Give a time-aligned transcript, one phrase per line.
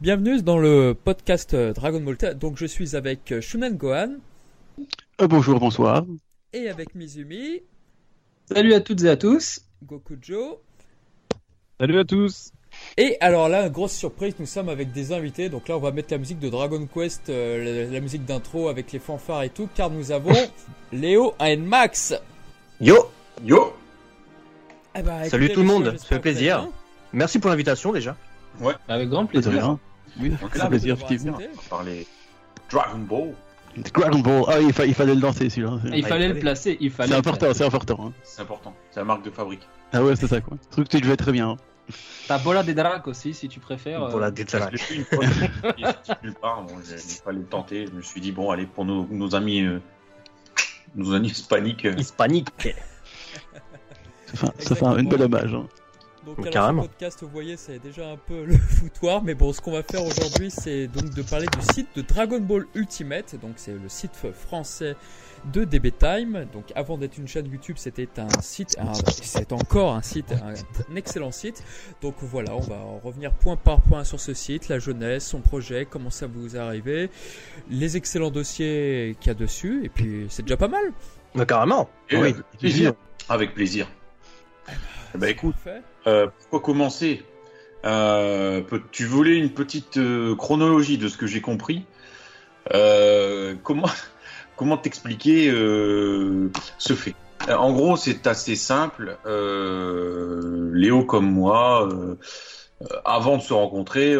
[0.00, 2.16] Bienvenue dans le podcast euh, Dragon Ball.
[2.38, 4.14] Donc je suis avec euh, Shunan Gohan.
[5.20, 6.06] Euh, bonjour, bonsoir.
[6.54, 7.60] Et avec Mizumi.
[8.50, 9.60] Salut à toutes et à tous.
[9.84, 10.62] Gokujo.
[11.78, 12.50] Salut à tous.
[12.96, 15.50] Et alors là, grosse surprise, nous sommes avec des invités.
[15.50, 18.92] Donc là, on va mettre la musique de Dragon Quest, la, la, musique d'intro avec
[18.92, 20.32] les fanfares et tout, car nous avons
[20.92, 22.14] Léo et Max.
[22.80, 22.96] Yo
[23.44, 23.74] Yo
[24.96, 26.70] Eh ben, Salut tout le monde, ça fait plaisir.
[27.12, 28.16] Merci pour l'invitation déjà.
[28.88, 29.78] Avec grand plaisir.
[30.18, 30.96] Oui, c'est Là, un plaisir.
[31.00, 31.38] On va
[31.68, 32.06] parler
[32.70, 33.34] Dragon Ball.
[33.94, 35.78] Dragon Ball, ah, il, fa- il fallait le lancer celui-là.
[35.94, 37.08] Il fallait le placer, il fallait.
[37.08, 37.58] C'est le important, placer.
[37.58, 38.06] c'est important.
[38.08, 38.12] hein.
[38.24, 39.66] C'est important, c'est la marque de fabrique.
[39.92, 40.56] Ah ouais, c'est ça quoi.
[40.60, 41.50] Ce truc, tu le fais très bien.
[41.50, 41.56] hein.
[42.26, 44.08] T'as Bola des Dracs aussi, si tu préfères.
[44.08, 44.62] Pour la euh, détail.
[44.66, 45.24] Je l'ai fait une fois,
[45.78, 47.86] il est sorti nulle part, bon, j'ai- fallait le tenter.
[47.86, 49.80] Je me suis dit, bon, allez, pour nos, nos amis, euh,
[50.96, 52.48] nos amis hispaniques, euh, Hispanique.
[54.26, 55.54] Ça fait, un- ça fait un- une belle hommage.
[55.54, 55.66] hein.
[56.26, 59.60] Donc alors, ce podcast, vous voyez, c'est déjà un peu le foutoir, mais bon, ce
[59.60, 63.52] qu'on va faire aujourd'hui, c'est donc de parler du site de Dragon Ball Ultimate, donc
[63.56, 64.96] c'est le site français
[65.46, 66.46] de DB Time.
[66.52, 70.52] Donc avant d'être une chaîne YouTube, c'était un site, un- c'est encore un site, un,
[70.92, 71.64] un excellent site.
[72.02, 75.40] Donc voilà, on va en revenir point par point sur ce site, la jeunesse, son
[75.40, 77.08] projet, comment ça vous est arrivé,
[77.70, 80.92] les excellents dossiers qu'il y a dessus, et puis c'est déjà pas mal.
[81.34, 81.88] Mais carrément.
[82.12, 82.92] Oui, avec c'est plaisir.
[83.30, 83.88] Avec plaisir.
[85.14, 85.82] Eh ben, écoute, Parfait.
[86.06, 87.22] Euh, pourquoi commencer
[87.84, 88.62] Euh,
[88.92, 91.84] Tu voulais une petite euh, chronologie de ce que j'ai compris.
[93.62, 93.88] Comment
[94.56, 97.14] comment t'expliquer ce fait?
[97.48, 99.16] En gros, c'est assez simple.
[99.26, 101.88] Léo comme moi,
[103.04, 104.16] avant de se rencontrer,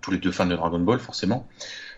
[0.00, 1.48] tous les deux fans de Dragon Ball forcément,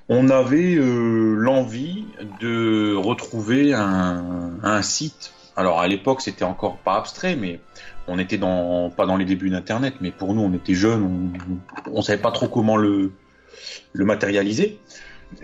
[0.08, 2.06] on avait l'envie
[2.40, 5.32] de retrouver un site.
[5.56, 7.60] Alors à l'époque, c'était encore pas abstrait, mais
[8.08, 11.32] on était dans pas dans les débuts d'internet mais pour nous on était jeunes
[11.86, 13.12] on, on savait pas trop comment le
[13.94, 14.78] matérialiser.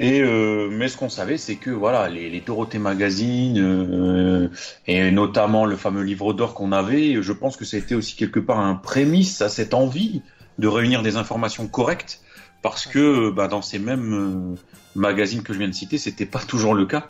[0.01, 4.49] Euh, mais ce qu'on savait c'est que voilà les, les Dorothée Magazine euh,
[4.89, 8.59] et notamment le fameux livre d'or qu'on avait je pense que c'était aussi quelque part
[8.59, 10.23] un prémisse à cette envie
[10.59, 12.21] de réunir des informations correctes
[12.63, 14.57] parce que bah, dans ces mêmes
[14.97, 17.07] magazines que je viens de citer c'était pas toujours le cas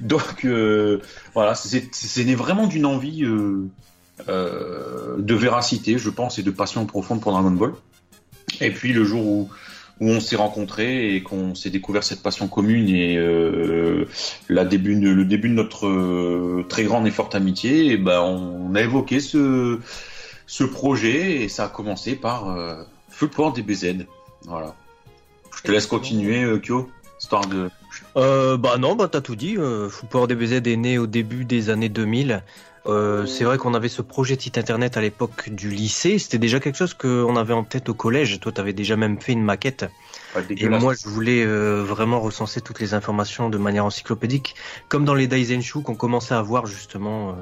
[0.00, 1.00] donc euh,
[1.34, 3.66] voilà c'est né vraiment d'une envie euh,
[4.28, 7.72] euh, de véracité, je pense, et de passion profonde pour Dragon Ball.
[8.60, 9.48] Et puis le jour où,
[10.00, 13.16] où on s'est rencontrés et qu'on s'est découvert cette passion commune et
[14.48, 18.74] la début, de- le début de notre très grande et forte amitié, et ben on
[18.74, 19.80] a évoqué ce,
[20.46, 22.56] ce projet et ça a commencé par
[23.08, 24.04] Feu Port DBZ.
[24.44, 24.76] Voilà.
[25.56, 26.88] Je te laisse continuer, Kyo,
[27.22, 27.70] histoire de.
[28.16, 29.56] Euh, bah non, bah t'as tout dit.
[29.56, 29.88] Euh,
[30.28, 32.42] DBZ est né au début des années 2000.
[32.86, 36.18] Euh, c'est vrai qu'on avait ce projet de site internet à l'époque du lycée.
[36.18, 38.40] C'était déjà quelque chose qu'on avait en tête au collège.
[38.40, 39.84] Toi, t'avais déjà même fait une maquette.
[40.50, 44.56] Et moi, je voulais euh, vraiment recenser toutes les informations de manière encyclopédique,
[44.88, 47.36] comme dans les Daisenshu qu'on commençait à voir justement.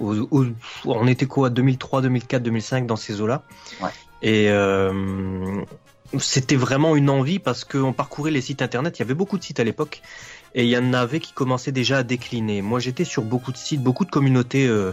[0.00, 0.46] euh, au- au-
[0.86, 3.42] on était quoi, 2003, 2004, 2005 dans ces eaux-là.
[3.82, 3.90] Ouais.
[4.22, 5.60] Et euh,
[6.18, 8.98] c'était vraiment une envie parce qu'on parcourait les sites internet.
[8.98, 10.00] Il y avait beaucoup de sites à l'époque.
[10.54, 12.62] Et il y en avait qui commençaient déjà à décliner.
[12.62, 14.66] Moi, j'étais sur beaucoup de sites, beaucoup de communautés.
[14.66, 14.92] euh,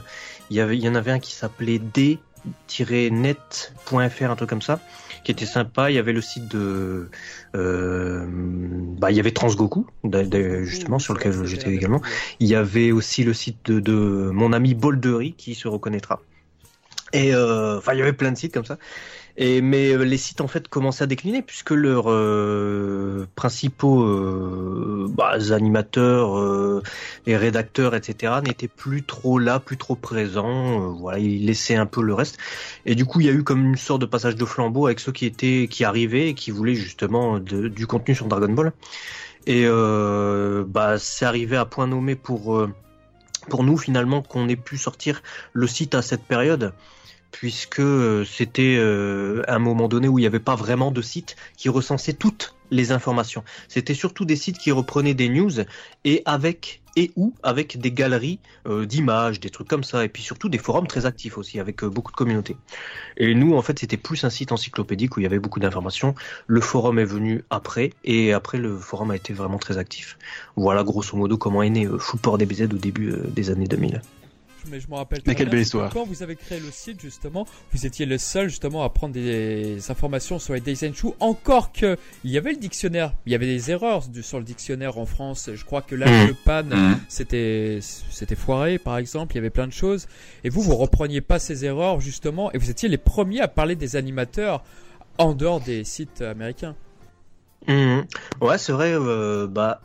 [0.49, 2.19] il, y avait, il y en avait un qui s'appelait d-net.fr,
[4.29, 4.81] un truc comme ça,
[5.23, 5.89] qui était sympa.
[5.89, 7.09] Il y avait le site de...
[7.55, 9.87] euh, bah, il y avait Transgoku,
[10.63, 12.01] justement, sur lequel j'étais également.
[12.41, 16.21] Il y avait aussi le site de, de mon ami Boldery, qui se reconnaîtra.
[17.13, 18.77] Et euh, enfin, il y avait plein de sites comme ça.
[19.37, 25.07] Et mais euh, les sites en fait commençaient à décliner puisque leurs euh, principaux euh,
[25.09, 26.81] bah, animateurs euh,
[27.27, 30.81] et rédacteurs etc n'étaient plus trop là, plus trop présents.
[30.81, 32.37] euh, voilà, ils laissaient un peu le reste.
[32.85, 35.01] Et du coup, il y a eu comme une sorte de passage de flambeau avec
[35.01, 38.71] ceux qui étaient qui arrivaient et qui voulaient justement du contenu sur Dragon Ball.
[39.47, 42.65] Et euh, bah c'est arrivé à point nommé pour
[43.49, 45.21] pour nous finalement qu'on ait pu sortir
[45.53, 46.73] le site à cette période
[47.35, 51.35] puisque euh, c'était euh, un moment donné où il n'y avait pas vraiment de site
[51.57, 53.43] qui recensait toutes les informations.
[53.67, 55.51] C'était surtout des sites qui reprenaient des news
[56.05, 60.23] et avec et ou avec des galeries euh, d'images, des trucs comme ça, et puis
[60.23, 62.55] surtout des forums très actifs aussi avec beaucoup de communautés.
[63.17, 66.15] Et nous, en fait, c'était plus un site encyclopédique où il y avait beaucoup d'informations.
[66.47, 70.17] Le forum est venu après, et après le forum a été vraiment très actif.
[70.55, 74.01] Voilà, grosso modo, comment est né euh, Footport DBZ au début des années 2000.
[74.69, 75.21] Mais je me rappelle.
[75.25, 75.91] Mais quelle belle histoire.
[75.91, 79.79] Quand vous avez créé le site, justement, vous étiez le seul, justement, à prendre des
[79.91, 81.07] informations sur les Daisenshu.
[81.19, 83.13] Encore que, il y avait le dictionnaire.
[83.25, 85.49] Il y avait des erreurs du- sur le dictionnaire en France.
[85.53, 86.27] Je crois que l'âge Mhm.
[86.29, 86.99] de panne, Mhm.
[87.07, 89.33] c'était, c'était foiré, par exemple.
[89.33, 90.07] Il y avait plein de choses.
[90.43, 92.51] Et vous, vous repreniez pas ces erreurs, justement.
[92.53, 94.63] Et vous étiez les premiers à parler des animateurs
[95.17, 96.75] en dehors des sites américains.
[97.67, 98.05] Mhm.
[98.41, 98.91] Ouais, c'est vrai.
[98.93, 99.81] euh, bah,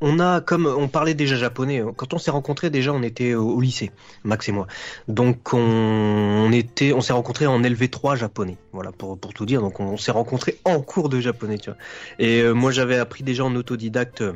[0.00, 3.34] on a, comme on parlait déjà japonais, euh, quand on s'est rencontrés déjà, on était
[3.34, 3.90] au, lycée,
[4.24, 4.66] Max et moi.
[5.08, 8.56] Donc on, était, on s'est rencontrés en LV3 japonais.
[8.72, 9.60] Voilà, pour pour tout dire.
[9.60, 11.78] Donc on, s'est rencontrés en cours de japonais, tu vois.
[12.18, 14.22] Et euh, moi, j'avais appris déjà en autodidacte.
[14.22, 14.34] euh,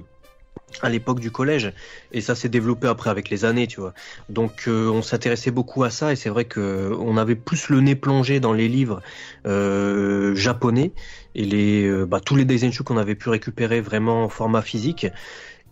[0.81, 1.73] à l'époque du collège
[2.13, 3.93] et ça s'est développé après avec les années tu vois
[4.29, 7.81] donc euh, on s'intéressait beaucoup à ça et c'est vrai que on avait plus le
[7.81, 9.03] nez plongé dans les livres
[9.47, 10.93] euh, japonais
[11.35, 15.07] et les euh, bah, tous les Daisenshu qu'on avait pu récupérer vraiment en format physique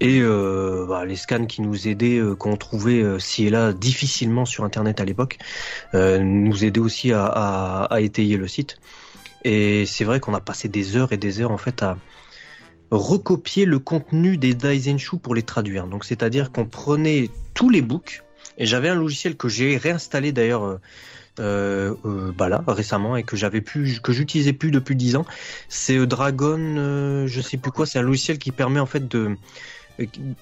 [0.00, 3.72] et euh, bah, les scans qui nous aidaient euh, qu'on trouvait euh, ci et là
[3.72, 5.38] difficilement sur internet à l'époque
[5.94, 8.78] euh, nous aidaient aussi à, à, à étayer le site
[9.44, 11.96] et c'est vrai qu'on a passé des heures et des heures en fait à
[12.90, 15.86] recopier le contenu des Daisenshu pour les traduire.
[15.86, 18.22] Donc c'est-à-dire qu'on prenait tous les books
[18.58, 20.80] et j'avais un logiciel que j'ai réinstallé d'ailleurs euh,
[21.38, 25.26] euh, euh, bah là récemment et que j'avais pu que j'utilisais plus depuis 10 ans.
[25.68, 29.36] C'est Dragon euh, je sais plus quoi, c'est un logiciel qui permet en fait de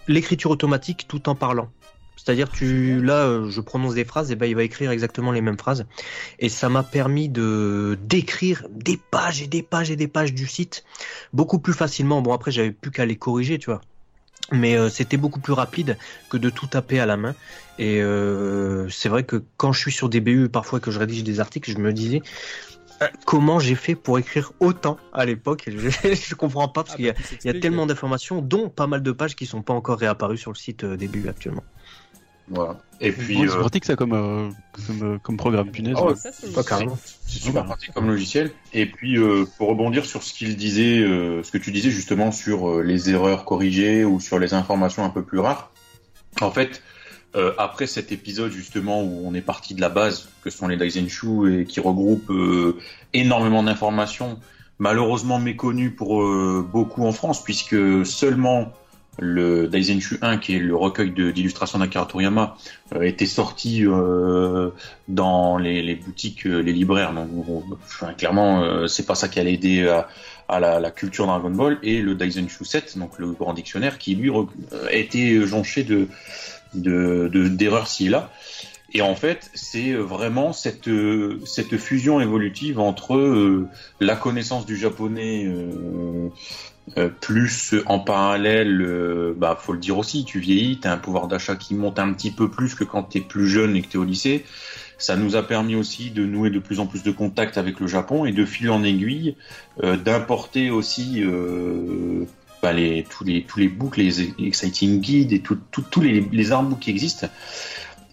[0.06, 1.70] l'écriture automatique tout en parlant.
[2.16, 5.40] C'est-à-dire tu là euh, je prononce des phrases et ben il va écrire exactement les
[5.40, 5.86] mêmes phrases
[6.40, 10.46] et ça m'a permis de d'écrire des pages et des pages et des pages du
[10.46, 10.84] site
[11.32, 12.20] beaucoup plus facilement.
[12.20, 13.80] Bon après j'avais plus qu'à les corriger, tu vois.
[14.50, 15.98] Mais euh, c'était beaucoup plus rapide
[16.30, 17.34] que de tout taper à la main.
[17.78, 21.22] Et euh, c'est vrai que quand je suis sur des BU, parfois que je rédige
[21.22, 22.77] des articles, je me disais euh,
[23.24, 25.64] comment j'ai fait pour écrire autant à l'époque.
[25.68, 27.62] Je, je comprends pas parce Ah, qu'il y a, bah, tout il y a s'explique.
[27.62, 30.84] tellement d'informations, dont pas mal de pages qui sont pas encore réapparues sur le site
[30.84, 31.64] euh, début actuellement.
[32.50, 32.78] Voilà.
[33.00, 34.48] Et puis, Ouais, c'est euh, pratique ça comme, euh,
[34.86, 35.96] comme, euh, comme programme, punaise.
[36.00, 36.14] Oh, ouais.
[36.16, 36.98] C'est Pas carrément.
[37.26, 38.52] C'est super pratique comme logiciel.
[38.72, 42.32] Et puis, euh, pour rebondir sur ce qu'il disait, euh, ce que tu disais justement
[42.32, 45.70] sur euh, les erreurs corrigées ou sur les informations un peu plus rares.
[46.40, 46.82] En fait,
[47.36, 50.76] euh, après cet épisode justement où on est parti de la base, que sont les
[50.76, 52.78] Daisenshu et qui regroupe euh,
[53.12, 54.38] énormément d'informations,
[54.78, 58.72] malheureusement méconnues pour euh, beaucoup en France, puisque seulement
[59.19, 62.56] le Daisenshu 1, qui est le recueil d'illustrations d'Akira Toriyama,
[62.94, 64.70] euh, était sorti euh,
[65.08, 67.12] dans les, les boutiques, euh, les libraires.
[67.12, 67.28] Donc,
[67.84, 69.88] enfin, clairement, c'est pas ça qui allait aider
[70.48, 71.78] à, la, la culture Dragon Ball.
[71.82, 76.08] Et le Daisenshu 7, donc le grand dictionnaire, qui lui a été jonché de
[76.75, 78.11] de- de- d'erreurs ci
[78.91, 80.88] et en fait, c'est vraiment cette,
[81.44, 83.69] cette fusion évolutive entre euh,
[84.00, 86.31] la connaissance du japonais euh,
[86.97, 90.97] euh, plus en parallèle, euh, bah faut le dire aussi, tu vieillis, tu as un
[90.97, 93.82] pouvoir d'achat qui monte un petit peu plus que quand tu es plus jeune et
[93.82, 94.47] que tu es au lycée.
[94.97, 97.87] Ça nous a permis aussi de nouer de plus en plus de contacts avec le
[97.87, 99.37] Japon et de fil en aiguille
[99.82, 101.23] euh, d'importer aussi
[102.62, 102.72] bah,
[103.08, 107.28] tous les tous les books, les exciting guides et tous les, les qui existent.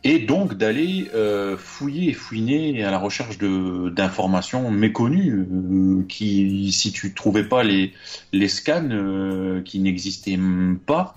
[0.08, 6.92] Et donc d'aller euh, fouiller et fouiner à la recherche d'informations méconnues euh, qui si
[6.92, 10.40] tu trouvais pas les scans euh, qui n'existaient
[10.86, 11.16] pas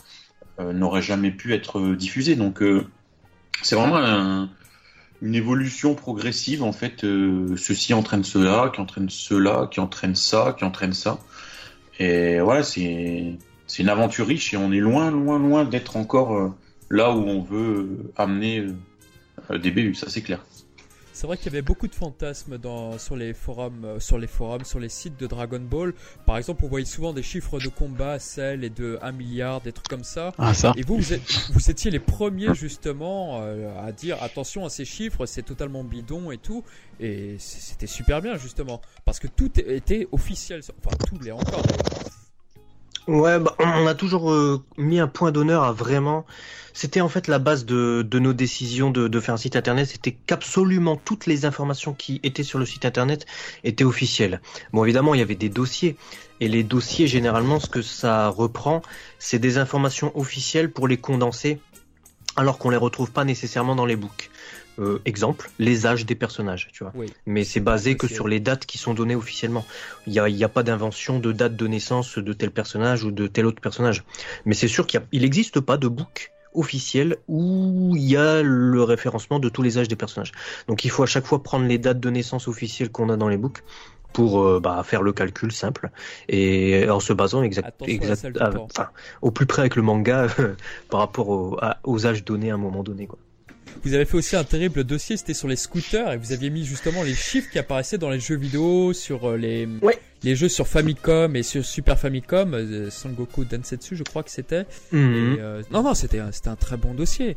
[0.58, 2.34] n'auraient jamais pu être diffusés.
[2.34, 2.62] Donc
[3.62, 4.48] c'est vraiment un-
[5.20, 7.04] une évolution progressive en fait
[7.56, 11.18] ceci entraîne cela qui entraîne cela qui entraîne ça qui entraîne ça
[11.98, 16.36] et voilà c'est c'est une aventure riche et on est loin loin loin d'être encore
[16.36, 16.54] euh,
[16.90, 18.66] là où on veut euh, amener
[19.50, 20.44] euh, des BU, ça c'est clair.
[21.18, 24.28] C'est vrai qu'il y avait beaucoup de fantasmes dans, sur les forums, euh, sur les
[24.28, 25.92] forums, sur les sites de Dragon Ball.
[26.26, 29.72] Par exemple, on voyait souvent des chiffres de combat, celles et de 1 milliard, des
[29.72, 30.32] trucs comme ça.
[30.38, 30.74] Ah, ça.
[30.76, 34.84] Et vous, vous, êtes- vous étiez les premiers justement euh, à dire attention à ces
[34.84, 36.62] chiffres, c'est totalement bidon et tout.
[37.00, 40.60] Et c'était super bien justement parce que tout était officiel.
[40.86, 41.64] Enfin, tout l'est encore.
[43.08, 46.26] Ouais, bah, on a toujours euh, mis un point d'honneur à vraiment.
[46.74, 49.88] C'était en fait la base de, de nos décisions de, de faire un site internet.
[49.88, 53.24] C'était qu'absolument toutes les informations qui étaient sur le site internet
[53.64, 54.42] étaient officielles.
[54.74, 55.96] Bon, évidemment, il y avait des dossiers.
[56.40, 58.82] Et les dossiers, généralement, ce que ça reprend,
[59.18, 61.60] c'est des informations officielles pour les condenser,
[62.36, 64.30] alors qu'on les retrouve pas nécessairement dans les books.
[64.78, 66.92] Euh, exemple, les âges des personnages, tu vois.
[66.94, 67.12] Oui.
[67.26, 69.64] Mais c'est basé que sur les dates qui sont données officiellement.
[70.06, 73.10] Il n'y a, y a pas d'invention de date de naissance de tel personnage ou
[73.10, 74.04] de tel autre personnage.
[74.44, 79.38] Mais c'est sûr qu'il n'existe pas de book officiel où il y a le référencement
[79.38, 80.32] de tous les âges des personnages.
[80.66, 83.28] Donc il faut à chaque fois prendre les dates de naissance officielles qu'on a dans
[83.28, 83.62] les books
[84.14, 85.90] pour euh, bah, faire le calcul simple
[86.28, 88.90] et en se basant exact, à exact-
[89.22, 90.26] au plus près avec le manga
[90.88, 93.06] par rapport au- à- aux âges donnés à un moment donné.
[93.06, 93.18] Quoi.
[93.84, 96.64] Vous avez fait aussi un terrible dossier, c'était sur les scooters et vous aviez mis
[96.64, 99.68] justement les chiffres qui apparaissaient dans les jeux vidéo, sur euh, les
[100.24, 104.66] les jeux sur Famicom et sur Super Famicom, euh, Sangoku Densetsu, je crois que c'était.
[104.92, 105.36] Mhm.
[105.40, 107.36] Euh, non, non, c'était un, c'était un très bon dossier.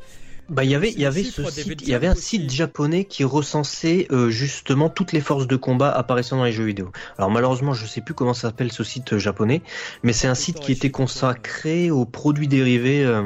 [0.49, 3.05] Bah, il y avait, il y avait ce site, il y avait un site japonais
[3.05, 6.91] qui recensait euh, justement toutes les forces de combat apparaissant dans les jeux vidéo.
[7.17, 9.61] Alors malheureusement, je sais plus comment ça s'appelle ce site japonais,
[10.03, 13.23] mais c'est un site qui était consacré aux produits dérivés euh,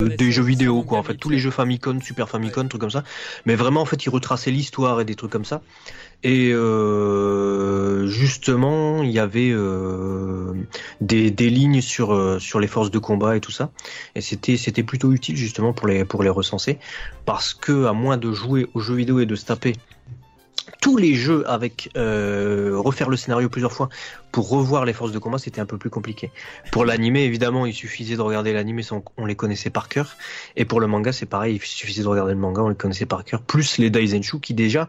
[0.00, 0.98] des jeux vidéo, quoi.
[0.98, 3.04] En fait, tous les jeux Famicom, Super Famicom, trucs comme ça.
[3.46, 5.62] Mais vraiment, en fait, il retraçait l'histoire et des trucs comme ça.
[6.22, 10.52] Et euh, justement, il y avait euh,
[11.00, 13.70] des, des lignes sur euh, sur les forces de combat et tout ça.
[14.14, 16.78] Et c'était c'était plutôt utile justement pour les pour les recenser,
[17.24, 19.72] parce que à moins de jouer aux jeux vidéo et de se taper
[20.80, 23.88] tous les jeux avec euh, refaire le scénario plusieurs fois
[24.32, 26.32] pour revoir les forces de combat, c'était un peu plus compliqué.
[26.70, 30.16] Pour l'animé, évidemment, il suffisait de regarder l'animé, sans- on les connaissait par cœur.
[30.56, 33.06] Et pour le manga, c'est pareil, il suffisait de regarder le manga, on les connaissait
[33.06, 33.42] par cœur.
[33.42, 34.88] Plus les Daizenshu qui déjà,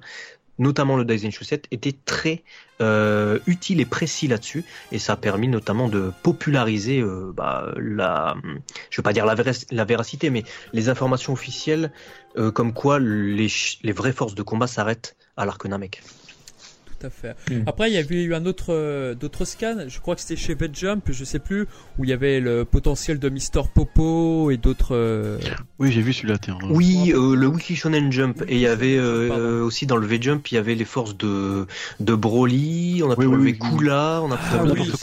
[0.59, 2.43] notamment le Daizenshu 7, étaient très
[2.81, 4.65] euh, utiles et précis là-dessus.
[4.91, 8.35] Et ça a permis notamment de populariser euh, bah, la,
[8.89, 10.43] je veux pas dire la, vérac- la véracité, mais
[10.73, 11.91] les informations officielles,
[12.37, 13.47] euh, comme quoi les
[13.93, 16.01] vraies forces de combat s'arrêtent à l'arc Namek.
[16.99, 17.35] Tout à fait.
[17.49, 17.63] Hmm.
[17.65, 19.85] Après, il y avait eu un autre, euh, d'autres scans.
[19.87, 21.63] Je crois que c'était chez Jump, je sais plus,
[21.97, 24.95] où il y avait le potentiel de Mister Popo et d'autres.
[24.95, 25.39] euh,
[25.79, 26.59] Oui, j'ai vu celui-là, tiens.
[26.69, 28.43] Oui, euh, le Weekly Shonen Jump.
[28.47, 29.43] Et il y avait euh, Pardon.
[29.43, 31.65] euh, aussi dans le V-Jump, il y avait les forces de,
[31.99, 33.77] de Broly, on a pu Oui, oui, relever oui.
[33.79, 34.95] Kula, on a pu Ah relever oui, plein-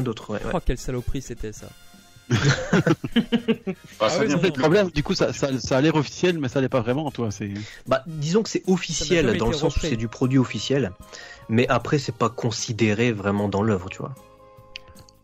[0.00, 0.30] c'est d'autres.
[0.30, 0.50] ouais, ouais.
[0.54, 1.68] Oh, quelle saloperie c'était ça.
[4.00, 4.54] Bah, ça oui, vient non, Le non.
[4.54, 7.30] problème, du coup, ça, ça, ça a l'air officiel, mais ça l'est pas vraiment, toi.
[7.30, 7.50] C'est.
[7.86, 10.92] Bah, disons que c'est officiel dans le sens où c'est du produit officiel,
[11.48, 14.14] mais après c'est pas considéré vraiment dans l'œuvre, tu vois.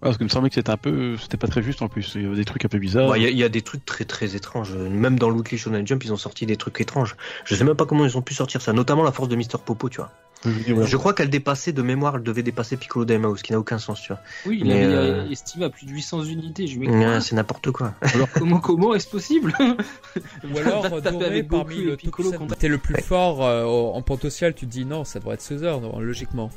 [0.01, 2.13] Parce que il me semblait que c'était un peu, c'était pas très juste en plus.
[2.15, 3.09] Il y avait des trucs un peu bizarres.
[3.11, 4.73] Bah, Il y, a- il y a des trucs très très étranges.
[4.73, 7.17] Même dans le Weekly Shonen Jump, ils ont sorti des trucs étranges.
[7.45, 9.59] Je sais même pas comment ils ont pu sortir ça, notamment la force de Mister
[9.63, 10.11] Popo, tu vois.
[10.45, 13.79] Je crois qu'elle dépassait de mémoire, elle devait dépasser Piccolo Daimao, ce qui n'a aucun
[13.79, 14.23] sens, tu vois.
[14.47, 16.67] Oui, il Mais, avait euh, estimé à plus de 800 unités.
[16.67, 17.95] Je Ouais, c'est n'importe quoi.
[18.39, 19.53] comment, comment est-ce possible?
[20.53, 24.01] Ou alors, Doré, avec parmi Goku le Piccolo contre- t'es le plus fort euh, en
[24.03, 25.43] potentiel, tu te dis non, ça devrait être
[25.81, 26.51] non, logiquement.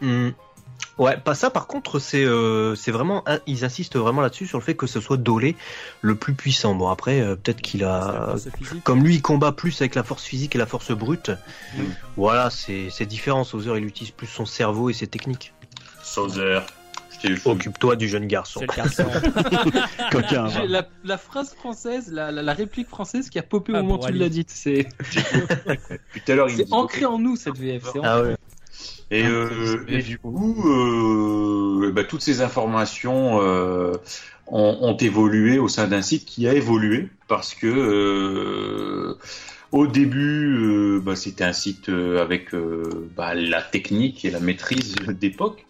[0.00, 0.30] Hmm.
[0.98, 1.48] Ouais, pas ça.
[1.48, 5.00] Par contre, c'est euh, c'est vraiment ils insistent vraiment là-dessus sur le fait que ce
[5.00, 5.56] soit Dolé
[6.02, 6.74] le plus puissant.
[6.74, 8.34] Bon après, euh, peut-être qu'il a
[8.84, 11.30] comme lui il combat plus avec la force physique et la force brute.
[12.18, 13.44] Voilà, c'est c'est différent.
[13.44, 15.54] Sauzer il utilise plus son cerveau et ses techniques.
[16.02, 16.60] Sauzer.
[17.10, 17.50] Je t'ai fou.
[17.50, 18.60] Occupe-toi du jeune garçon.
[18.60, 20.10] Le.
[20.10, 20.48] Coquin.
[20.66, 24.02] La, la phrase française, la, la, la réplique française qui a popé Ah, au moment
[24.02, 24.50] où tu l'as dite.
[24.50, 27.84] C'est Depuis tout à l'heure, c'est ancré en nous cette VF.
[27.92, 28.36] c'est Ah ouais.
[29.10, 33.96] Et, Ah, euh, et du coup, euh, bah, toutes ces informations euh,
[34.46, 39.16] ont, ont évolué au sein d'un site qui a évolué parce que
[39.72, 42.54] au début, bah, c'était un site avec
[43.16, 45.66] bah, la technique et la maîtrise d'époque.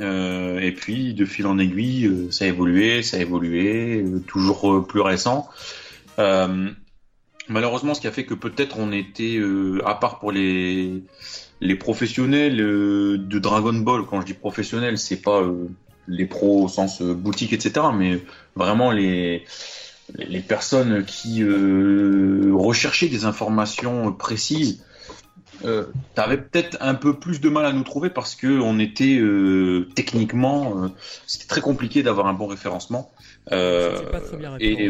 [0.00, 5.48] Et puis, de fil en aiguille, ça a évolué, ça a évolué, toujours plus récent.
[7.48, 9.40] Malheureusement, ce qui a fait que peut-être on était,
[9.84, 11.02] à part pour les
[11.62, 15.68] les professionnels euh, de Dragon Ball, quand je dis professionnels, c'est pas euh,
[16.08, 18.20] les pros au sens euh, boutique, etc., mais
[18.56, 19.44] vraiment les,
[20.16, 24.84] les personnes qui recherchaient des informations précises.
[26.16, 29.22] T'avais peut-être un peu plus de mal à nous trouver parce que on était
[29.94, 30.90] techniquement,
[31.28, 33.12] c'était très compliqué d'avoir un bon référencement.
[33.48, 34.88] C'était pas très bien et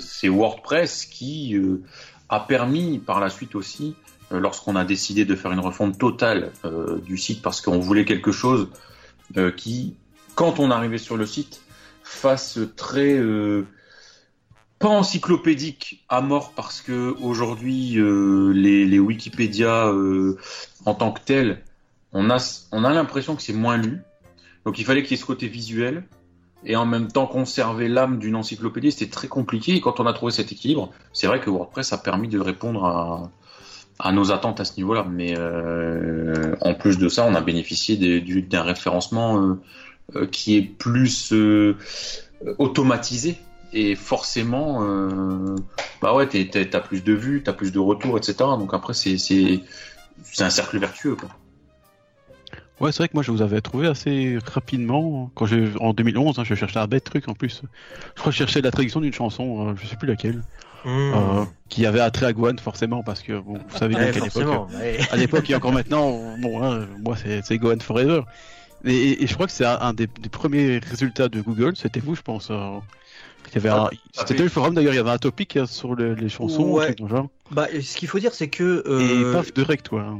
[0.00, 1.60] c'est WordPress qui
[2.30, 3.94] a permis par la suite aussi
[4.30, 8.32] lorsqu'on a décidé de faire une refonte totale euh, du site parce qu'on voulait quelque
[8.32, 8.68] chose
[9.36, 9.96] euh, qui,
[10.34, 11.62] quand on arrivait sur le site,
[12.02, 13.66] fasse très euh,
[14.78, 20.38] pas encyclopédique à mort parce que aujourd'hui euh, les, les euh,
[20.84, 21.62] en tant que tels,
[22.12, 22.38] on a
[22.72, 24.00] on a l'impression que c'est moins lu.
[24.64, 26.04] Donc il fallait qu'il y ait ce côté visuel
[26.64, 29.74] et en même temps conserver l'âme d'une encyclopédie, c'était très compliqué.
[29.74, 32.84] Et quand on a trouvé cet équilibre, c'est vrai que WordPress a permis de répondre
[32.84, 33.30] à,
[33.98, 35.06] à nos attentes à ce niveau-là.
[35.08, 39.60] Mais euh, en plus de ça, on a bénéficié d'un référencement euh,
[40.16, 41.32] euh, qui est plus
[42.58, 43.36] automatisé.
[43.74, 44.80] Et forcément,
[46.00, 48.36] bah ouais, t'as plus de vues, t'as plus de retours, etc.
[48.58, 49.62] Donc après, c'est
[50.38, 51.16] un cercle vertueux.
[51.16, 51.28] Quoi.
[52.80, 55.46] Ouais, c'est vrai que moi je vous avais trouvé assez rapidement quand
[55.80, 57.62] en 2011, hein, je cherchais un bête truc en plus.
[58.14, 60.42] Je crois que je cherchais la traduction d'une chanson, euh, je sais plus laquelle,
[60.84, 61.12] Hmm.
[61.14, 64.20] euh, qui avait attrait à Gohan forcément parce que bon, vous savez bien Ouais, qu'à
[64.20, 64.46] l'époque,
[65.10, 68.22] à l'époque et encore maintenant, bon, hein, moi c'est Gohan Forever.
[68.84, 71.76] Et, et- et je crois que c'est un, un des, des premiers résultats de Google,
[71.76, 72.48] c'était vous, je pense.
[72.50, 72.78] euh,
[73.52, 73.60] ça
[74.12, 76.70] c'était fait- le forum d'ailleurs, il y avait un topic euh, sur le- les chansons,
[76.70, 76.94] Ouais.
[77.08, 77.28] genre.
[77.50, 80.14] Bah, ce qu'il faut dire, c'est que Et euh, paf, direct, toi.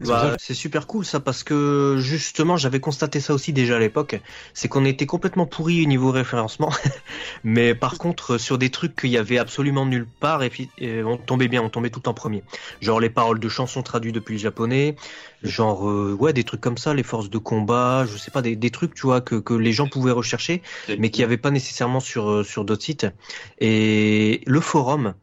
[0.00, 4.16] Bah, c'est super cool ça parce que justement j'avais constaté ça aussi déjà à l'époque,
[4.54, 6.70] c'est qu'on était complètement pourri au niveau référencement,
[7.44, 11.02] mais par contre sur des trucs qu'il y avait absolument nulle part, et, puis- et
[11.04, 12.44] on tombait bien, on tombait tout en premier.
[12.80, 14.96] Genre les paroles de chansons traduites depuis le japonais,
[15.42, 18.56] genre euh, ouais des trucs comme ça, les forces de combat, je sais pas des,
[18.56, 20.62] des trucs tu vois que, que les gens pouvaient rechercher,
[20.96, 23.06] mais qui n'y avait pas nécessairement sur euh, sur d'autres sites.
[23.58, 25.14] Et le forum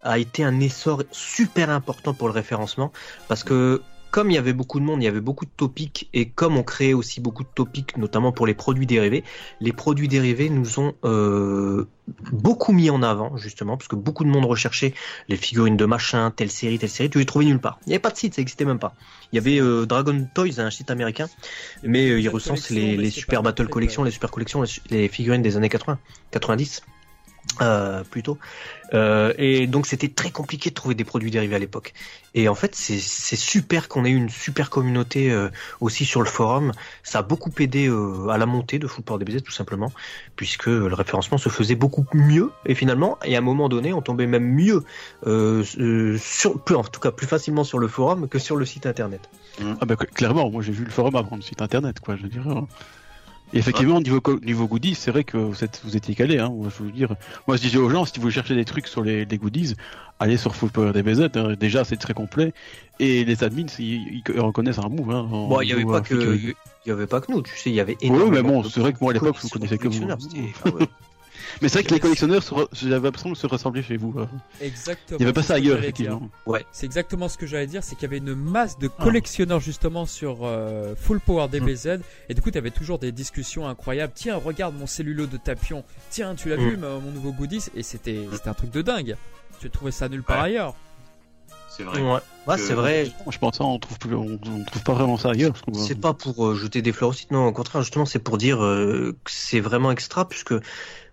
[0.00, 2.92] a été un essor super important pour le référencement
[3.28, 6.08] parce que comme il y avait beaucoup de monde, il y avait beaucoup de topics
[6.12, 9.24] et comme on créait aussi beaucoup de topics, notamment pour les produits dérivés,
[9.60, 11.88] les produits dérivés nous ont euh,
[12.30, 14.92] beaucoup mis en avant justement parce que beaucoup de monde recherchait
[15.28, 17.80] les figurines de machin, telle série, telle série, tu les trouvais nulle part.
[17.86, 18.94] Il n'y avait pas de site, ça existait même pas.
[19.32, 21.30] Il y avait euh, Dragon Toys, un site américain,
[21.82, 25.56] mais euh, il recense les, super battle collections, les super collections, les, les figurines des
[25.56, 25.98] années 80,
[26.32, 26.82] 90.
[27.60, 28.38] Euh, plutôt.
[28.94, 31.92] Euh, et donc c'était très compliqué de trouver des produits dérivés à l'époque.
[32.34, 32.98] Et en fait, c'est
[33.36, 35.48] super qu'on ait eu une super communauté euh,
[35.80, 36.72] aussi sur le forum.
[37.02, 39.92] Ça a beaucoup aidé euh, à la montée de Power DBZ tout simplement,
[40.36, 42.50] puisque le référencement se faisait beaucoup mieux.
[42.66, 44.82] Et finalement, et à un moment donné, on tombait même mieux,
[45.26, 48.64] euh, euh, sur, plus, en tout cas plus facilement sur le forum que sur le
[48.64, 49.20] site internet.
[49.80, 52.26] Ah bah, cl- clairement, moi j'ai vu le forum avant le site internet, quoi, je
[52.26, 52.46] dire.
[52.48, 52.66] hein.
[53.54, 56.68] Et effectivement, niveau, niveau goodies, c'est vrai que vous, êtes, vous étiez calé, hein, moi,
[56.76, 57.14] je veux dire.
[57.46, 59.74] Moi je disais aux gens, si vous cherchez des trucs sur les, les goodies,
[60.20, 61.54] allez sur Full Power DBZ, hein.
[61.58, 62.52] déjà c'est très complet.
[62.98, 65.10] Et les admins, ils, ils reconnaissent un move.
[65.10, 66.54] Hein, Bon, il y avait pas euh, que il
[66.88, 68.30] y avait pas que nous, tu sais, il y avait Oui, énormément.
[68.30, 70.04] mais bon, c'est vrai que moi à l'époque, je vous connaissais que vous.
[70.04, 70.86] ouais.
[71.60, 74.14] Mais c'est vrai que les collectionneurs, se re- j'avais l'impression de se ressembler chez vous.
[74.18, 74.28] hein.
[74.60, 75.18] Exactement.
[75.18, 76.30] Il n'y avait pas c'est ça ailleurs, effectivement.
[76.72, 79.02] C'est exactement ce que j'allais dire, c'est qu'il y avait une masse de Ah.
[79.02, 81.50] collectionneurs justement sur euh, Full Power Hmm.
[81.50, 81.88] DBZ
[82.28, 84.12] et du coup tu avais toujours des discussions incroyables.
[84.14, 85.84] Tiens, regarde mon cellulo de Tapion.
[86.10, 89.16] Tiens, tu l'as vu ma- mon nouveau goodies et c'était c'était un truc de dingue.
[89.60, 90.44] Tu trouvais ça nulle part Ouais.
[90.46, 90.74] ailleurs.
[91.72, 92.02] C'est vrai.
[92.02, 93.06] Ouais, Ouais, c'est vrai.
[93.30, 95.54] Je pense ça, on trouve, plus- on, on trouve pas vraiment ça ailleurs.
[95.54, 95.78] trouve.
[95.78, 98.36] C'est pas pour euh, jeter des fleurs au site, non, au contraire, justement, c'est pour
[98.36, 100.52] dire euh, que c'est vraiment extra, puisque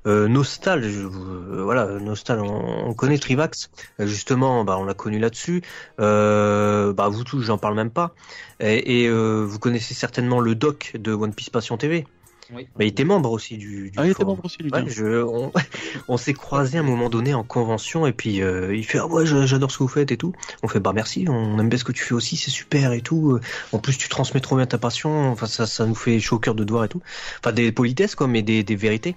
[0.07, 5.19] euh, Nostal, je- euh, voilà, Nostal, on, on connaît Trivax, justement, bah, on l'a connu
[5.19, 5.62] là-dessus,
[5.99, 8.15] euh, bah, vous tous, j'en parle même pas,
[8.60, 12.05] et, et, euh, vous connaissez certainement le doc de One Piece Passion TV.
[12.51, 12.67] Oui.
[12.75, 14.35] Bah, il était membre aussi du, du Ah, il était forum.
[14.35, 14.71] membre aussi, lui.
[14.71, 14.91] Ouais, tiens.
[14.91, 15.51] je, on,
[16.07, 19.07] on s'est croisés à un moment donné en convention et puis euh, il fait ah
[19.07, 20.33] ouais j'adore ce que vous faites et tout.
[20.63, 23.01] On fait bah merci, on aime bien ce que tu fais aussi, c'est super et
[23.01, 23.33] tout.
[23.33, 26.38] Euh, En plus tu transmets trop bien ta passion, enfin ça ça nous fait chaud
[26.38, 27.01] au cœur de te voir et tout.
[27.39, 29.15] Enfin des politesses quoi, mais des, des vérités.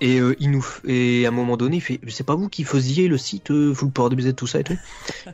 [0.00, 2.48] Et euh, il nous f- et à un moment donné il fait c'est pas vous
[2.48, 4.78] qui faisiez le site euh, Full Power DBZ tout ça et tout?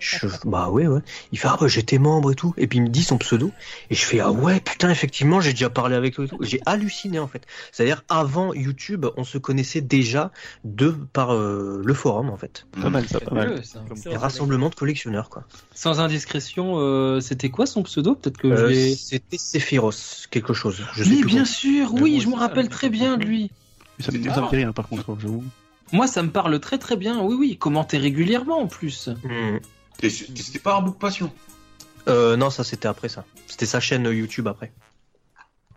[0.00, 1.00] Je, bah ouais ouais.
[1.32, 3.52] Il fait ah bah j'étais membre et tout et puis il me dit son pseudo
[3.90, 6.26] et je fais ah ouais putain effectivement j'ai déjà parlé avec tout.
[6.40, 7.46] J'ai halluciné en fait.
[7.72, 10.32] C'est-à-dire avant YouTube, on se connaissait déjà
[10.64, 12.66] de par euh, le forum en fait.
[12.80, 13.48] Pas mal, ça, pas mal.
[14.04, 14.16] Vrai.
[14.16, 15.44] rassemblement de collectionneurs quoi.
[15.74, 18.14] Sans indiscrétion, euh, c'était quoi son pseudo?
[18.14, 18.94] Peut-être que je Euh, l'ai.
[18.96, 20.80] C'était Sephiroth quelque chose.
[20.94, 23.50] Je sais plus bien sûr, Mais oui, je me rappelle très bien de lui.
[24.00, 25.44] Ça, me- ça me dit rien, par contre, j'avoue.
[25.92, 29.08] Moi, ça me parle très très bien, oui, oui, commenté régulièrement en plus.
[29.24, 29.58] Hmm.
[30.02, 31.32] C'était pas un book passion.
[32.08, 33.24] Euh, non, ça c'était après ça.
[33.46, 34.72] C'était sa chaîne YouTube après.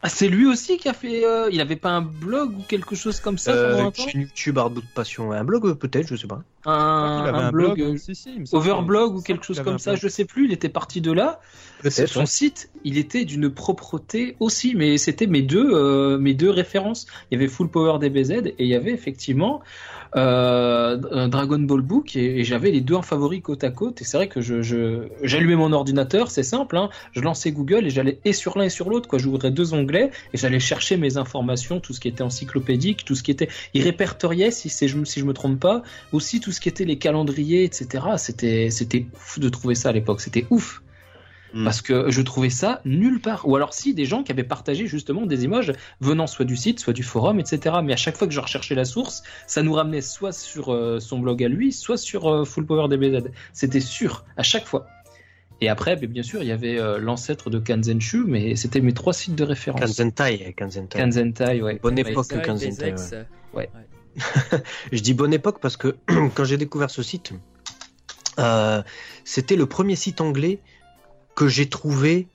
[0.02, 1.26] Ah, c'est lui aussi qui a fait.
[1.26, 4.08] euh, il avait pas un blog ou quelque chose comme ça pendant Euh, un temps
[4.08, 5.32] chaîne YouTube Hardboot Passion.
[5.32, 6.42] Un blog euh, peut-être, je sais pas.
[6.66, 10.46] Un, blog, blog, euh, si, si, Overblog ou quelque chose comme ça, je sais plus.
[10.46, 11.40] Il était parti de là.
[11.82, 12.08] Peut-être.
[12.10, 17.08] Son site, il était d'une propreté aussi, mais c'était mes deux, euh, mes deux références.
[17.32, 19.62] Il y avait Full Power DBZ et il y avait effectivement
[20.16, 24.02] euh, un Dragon Ball Book et, et j'avais les deux en favori côte à côte.
[24.02, 27.90] Et c'est vrai que je, j'allumais mon ordinateur, c'est simple, hein, je lançais Google et
[27.90, 29.20] j'allais et sur l'un et sur l'autre, quoi.
[29.20, 33.24] J'ouvrais deux onglets et j'allais chercher mes informations, tout ce qui était encyclopédique, tout ce
[33.24, 36.60] qui était, il répertoriait si c'est, je- si je me trompe pas, aussi tout ce
[36.60, 38.06] qui était les calendriers, etc.
[38.18, 40.22] C'était, c'était ouf de trouver ça à l'époque.
[40.22, 40.82] C'était ouf.
[41.54, 41.64] Mm.
[41.64, 43.48] Parce que je trouvais ça nulle part.
[43.48, 46.80] Ou alors si des gens qui avaient partagé justement des images venant soit du site,
[46.80, 47.78] soit du forum, etc.
[47.84, 51.00] Mais à chaque fois que je recherchais la source, ça nous ramenait soit sur euh,
[51.00, 53.30] son blog à lui, soit sur euh, Full Power DBZ.
[53.54, 54.88] C'était sûr, à chaque fois.
[55.62, 59.12] Et après, bien sûr, il y avait euh, l'ancêtre de Kanzenshu, mais c'était mes trois
[59.12, 59.82] sites de référence.
[59.82, 61.00] Kanzentai, Kanzentai.
[61.00, 61.80] Kanzentai, ouais.
[61.84, 62.12] Bonne Ouais.
[62.12, 62.92] époque, Kanzentai.
[62.94, 63.18] des
[63.54, 63.70] ouais.
[64.92, 65.96] Je dis bonne époque parce que
[66.36, 67.34] quand j'ai découvert ce site,
[68.40, 68.82] euh,
[69.24, 70.60] c'était le premier site anglais
[71.36, 72.28] que j'ai trouvé.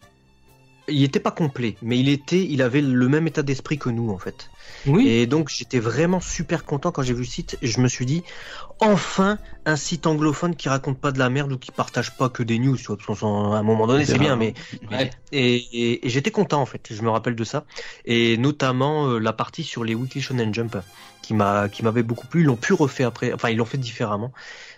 [0.87, 4.11] Il n'était pas complet, mais il était, il avait le même état d'esprit que nous
[4.11, 4.51] en fait.
[4.87, 5.09] Oui.
[5.09, 7.59] Et donc j'étais vraiment super content quand j'ai vu le site.
[7.63, 8.23] Et je me suis dit,
[8.81, 12.43] enfin un site anglophone qui raconte pas de la merde ou qui partage pas que
[12.43, 12.77] des news.
[12.77, 14.55] Tu vois, parce à un moment donné c'est bien, mais
[14.91, 15.11] Ouais.
[15.33, 17.65] et, et- et j'étais content en fait, je me rappelle de ça.
[18.05, 20.77] Et notamment euh, la partie sur les Weekly Shonen Jump
[21.23, 22.43] qui m'a qui m'avait beaucoup plu.
[22.43, 24.33] Ils l'ont pu refaire après, enfin ils l'ont fait différemment.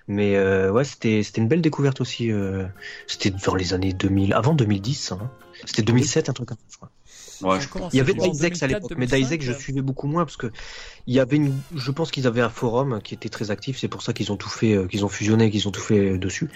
[0.09, 2.31] Mais euh, ouais, c'était c'était une belle découverte aussi.
[2.31, 2.66] euh,
[3.07, 5.12] c'était vers les années 2000, avant 2010.
[5.12, 5.31] hein.
[5.64, 6.90] C'était 2007, un truc comme ça, je crois.
[7.42, 9.59] Ouais, je- Il y avait Daisex à 2004, l'époque, mais 2005, Daisex je ouais.
[9.61, 10.51] suivais beaucoup moins parce que
[11.07, 13.88] il y avait une, je pense qu'ils avaient un forum qui était très actif, c'est
[13.88, 16.18] pour ça qu'ils ont tout fait, euh, qu'ils ont fusionné, qu'ils ont tout fait euh,
[16.18, 16.51] dessus.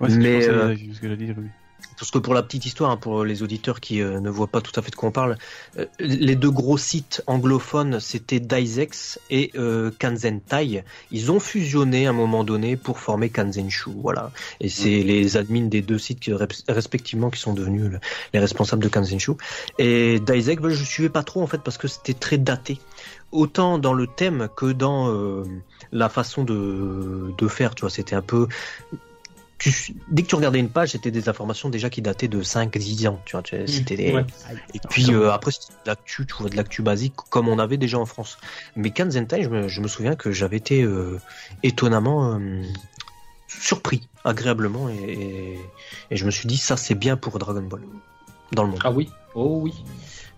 [0.00, 1.52] Ouais, que je Mais, pensais, euh, euh, ce que j'allais dire, oui.
[1.98, 4.60] Parce que pour la petite histoire, hein, pour les auditeurs qui euh, ne voient pas
[4.60, 5.36] tout à fait de quoi on parle,
[5.78, 10.84] euh, les deux gros sites anglophones, c'était Daisex et euh, Kanzentai.
[11.10, 14.30] Ils ont fusionné à un moment donné pour former Kanzenshu, voilà.
[14.60, 16.32] Et c'est les admins des deux sites qui,
[16.68, 18.00] respectivement qui sont devenus le-
[18.32, 19.32] les responsables de Kanzenshu.
[19.78, 22.78] Et Daisex, ben, je suivais pas trop en fait parce que c'était très daté.
[23.32, 25.42] Autant dans le thème que dans euh,
[25.90, 28.46] la façon de, de faire, tu vois, c'était un peu
[29.58, 33.06] tu, dès que tu regardais une page, c'était des informations déjà qui dataient de 5-10
[33.08, 33.18] ans.
[33.24, 34.24] Tu vois, tu- c'était des- Ouais.
[34.74, 37.76] Et puis euh, après, c'était de l'actu, tu vois, de l'actu basique, comme on avait
[37.76, 38.38] déjà en France.
[38.76, 41.18] Mais Kanzentai, je me, je me souviens que j'avais été euh,
[41.62, 42.62] étonnamment euh,
[43.48, 45.58] surpris, agréablement, et, et,
[46.10, 47.82] et je me suis dit, ça c'est bien pour Dragon Ball
[48.52, 48.80] dans le monde.
[48.84, 49.74] Ah oui, oh oui.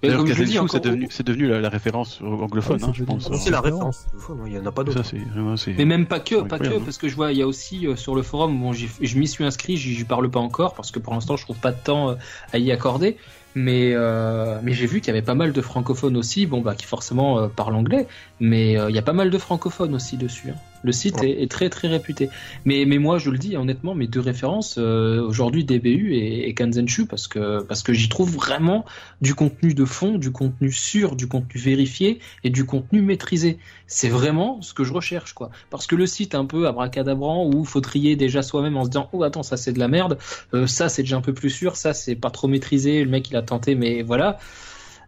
[0.03, 0.25] D'ailleurs,
[0.71, 3.29] c'est devenu, c'est devenu la, la référence anglophone, Ah oui, hein, je pense.
[3.31, 4.07] Ah, c'est la référence.
[4.15, 4.39] référence.
[4.39, 5.05] Non, Il n'y en a pas Ça, d'autre.
[5.05, 5.75] c'est vraiment, c'est.
[5.75, 7.97] Mais même pas que, pas que, parce que je vois, il y a aussi euh,
[7.97, 11.13] sur le forum, bon, je m'y suis inscrit, j'y parle pas encore, parce que pour
[11.13, 12.15] l'instant, je trouve pas de temps euh,
[12.53, 13.17] à y accorder.
[13.57, 16.75] Mais, euh, mais j'ai vu qu'il y avait pas mal de francophones aussi, bon, bah,
[16.77, 18.07] qui forcément euh, parlent anglais,
[18.39, 20.51] mais euh, il y a pas mal de francophones aussi dessus.
[20.51, 20.55] hein.
[20.83, 22.31] Le site est, est très très réputé.
[22.64, 26.55] Mais, mais moi, je le dis, honnêtement, mes deux références, euh, aujourd'hui, DBU et, et
[26.55, 28.85] Kanzenshu, parce que, parce que j'y trouve vraiment
[29.21, 33.59] du contenu de fond, du contenu sûr, du contenu vérifié et du contenu maîtrisé.
[33.87, 35.51] C'est vraiment ce que je recherche, quoi.
[35.69, 39.09] Parce que le site un peu abracadabrant où faut trier déjà soi-même en se disant
[39.12, 40.19] oh attends ça c'est de la merde,
[40.55, 43.29] euh, ça c'est déjà un peu plus sûr, ça c'est pas trop maîtrisé, le mec
[43.31, 44.38] il a tenté mais voilà.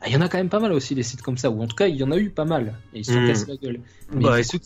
[0.01, 1.63] Ah, Il y en a quand même pas mal aussi des sites comme ça, ou
[1.63, 3.27] en tout cas il y en a eu pas mal et ils se sont Mm.
[3.29, 3.81] cassés la gueule.
[4.17, 4.63] Mais Bah, écoute,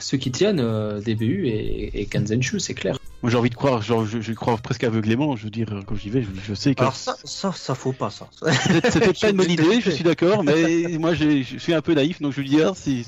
[0.00, 2.96] ceux qui tiennent euh, DBU et, et Kanzenshu, c'est clair.
[3.22, 5.34] Moi, j'ai envie de croire, genre, je, je crois presque aveuglément.
[5.34, 7.92] Je veux dire, quand j'y vais, je, je sais que Alors ça, ça, ça faut
[7.92, 8.28] pas ça.
[8.40, 11.80] C'était c'était pas une bonne idée, je suis d'accord, mais moi j'ai- je suis un
[11.82, 13.04] peu naïf, donc je lui dis, ah, si,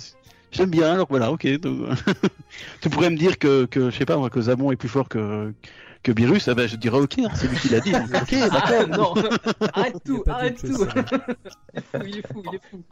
[0.50, 1.46] j'aime bien, alors voilà, ok.
[1.60, 1.88] donc,
[2.80, 5.08] tu pourrais me dire que, que, je sais pas, moi, que Zamon est plus fort
[5.08, 5.52] que,
[6.02, 8.88] que Virus, ah ben, je dirais, ok, c'est lui qui l'a dit, ok, Ah, d'accord.
[8.98, 9.14] non,
[9.74, 10.86] arrête tout, arrête tout.
[12.04, 12.82] il est fou, il est fou.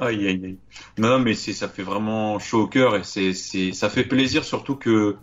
[0.00, 0.58] Aïe, aïe, aïe.
[0.98, 3.32] Non, non, mais ça fait vraiment chaud au cœur et c'est,
[3.72, 5.16] ça fait plaisir surtout que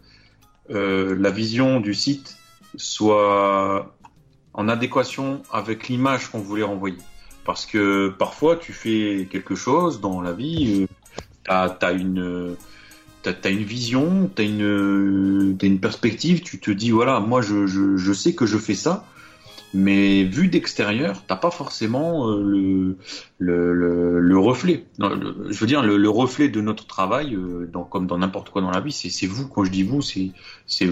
[0.69, 2.37] euh, la vision du site
[2.75, 3.95] soit
[4.53, 6.97] en adéquation avec l'image qu'on voulait renvoyer.
[7.45, 10.87] Parce que parfois, tu fais quelque chose dans la vie, euh,
[11.43, 12.55] t'as, t'as une,
[13.45, 18.33] une vision, une, t'as une perspective, tu te dis, voilà, moi, je, je, je sais
[18.33, 19.05] que je fais ça,
[19.75, 22.97] mais vu d'extérieur, t'as pas forcément euh, le,
[23.39, 24.85] le, le, le reflet.
[24.99, 28.71] Je veux dire, le, le reflet de notre travail, euh, comme dans n'importe quoi dans
[28.71, 29.49] la vie, c'est, vous.
[29.49, 30.31] Quand je dis vous, c'est,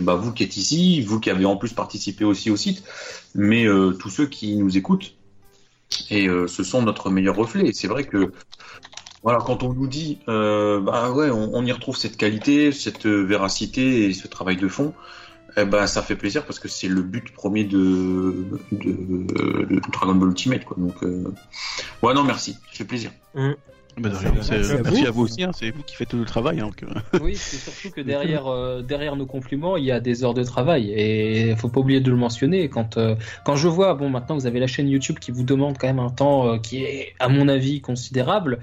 [0.02, 2.84] bah, vous qui êtes ici, vous qui avez en plus participé aussi au site,
[3.36, 5.16] mais euh, tous ceux qui nous écoutent.
[6.10, 7.70] Et euh, ce sont notre meilleur reflet.
[7.70, 8.34] Et c'est vrai que
[9.24, 14.14] voilà, quand on nous dit, bah ouais, on, y retrouve cette qualité, cette véracité et
[14.14, 14.94] ce travail de fond.
[15.56, 18.36] Eh ben, ça fait plaisir parce que c'est le but premier de,
[18.72, 20.78] de, de Dragon Ball Ultimate, quoi.
[20.80, 21.24] Donc, euh...
[22.02, 23.12] ouais, non, merci, ça fait plaisir.
[23.98, 25.08] Bah, de rien, Merci c'est- à merci vous.
[25.08, 26.60] à vous aussi, hein, c'est vous qui faites tout le travail.
[26.62, 26.70] hein,
[27.22, 30.44] Oui, c'est surtout que derrière, euh, derrière nos compliments, il y a des heures de
[30.44, 30.90] travail.
[30.92, 32.70] Et il faut pas oublier de le mentionner.
[32.70, 35.78] Quand, euh, quand je vois, bon, maintenant vous avez la chaîne YouTube qui vous demande
[35.78, 38.60] quand même un temps euh, qui est, à mon avis, considérable.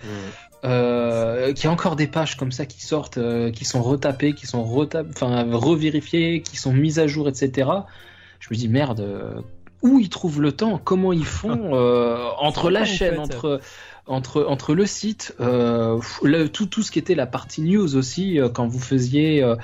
[0.64, 4.34] Euh, qu'il y a encore des pages comme ça qui sortent, euh, qui sont retapées,
[4.34, 7.70] qui sont retap enfin, revérifiées, qui sont mises à jour, etc.
[8.40, 9.40] Je me dis merde, euh,
[9.82, 13.18] où ils trouvent le temps, comment ils font euh, entre la en chaîne, fait?
[13.18, 13.60] entre
[14.06, 18.40] entre entre le site, euh, le- tout tout ce qui était la partie news aussi,
[18.40, 19.56] euh, quand vous faisiez, euh,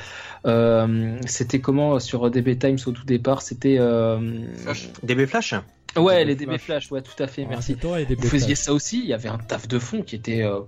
[0.46, 4.88] euh, c'était comment sur DB Times au tout départ, c'était euh, Flash.
[5.02, 5.54] DB Flash
[5.96, 6.62] ouais DB les DB Flash.
[6.64, 9.28] Flash, ouais tout à fait, Ah, merci toi vous faisiez ça aussi, il y avait
[9.28, 10.42] un taf de fond qui était.
[10.42, 10.60] Euh,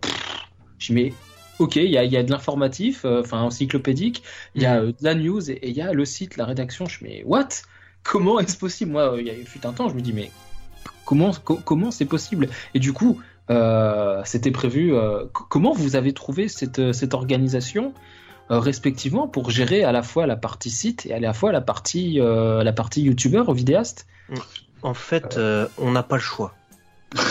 [0.79, 1.13] je me dis,
[1.59, 4.23] ok, il y a, il y a de l'informatif, euh, enfin encyclopédique,
[4.55, 6.87] il y a euh, de la news et il y a le site, la rédaction.
[6.87, 7.49] Je me dis, what?
[8.05, 8.93] Comment est-ce possible?
[8.93, 10.31] Moi, euh, il y a eu fut un temps, je me dis, mais
[11.05, 12.49] comment co- comment c'est possible?
[12.75, 14.95] Et du coup, euh, c'était prévu.
[14.95, 17.93] euh, comment vous avez trouvé cette, euh, cette organisation
[18.51, 21.61] euh, respectivement pour gérer à la fois la partie site et à la fois la
[21.61, 24.07] partie la partie youtubeur vidéaste?
[24.83, 25.39] En fait,
[25.79, 26.55] on n'a pas le choix.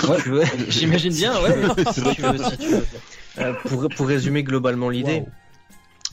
[0.07, 1.55] Ouais, J'imagine bien, ouais.
[1.93, 3.53] si tu veux, si tu veux.
[3.65, 5.23] Pour, pour résumer globalement l'idée.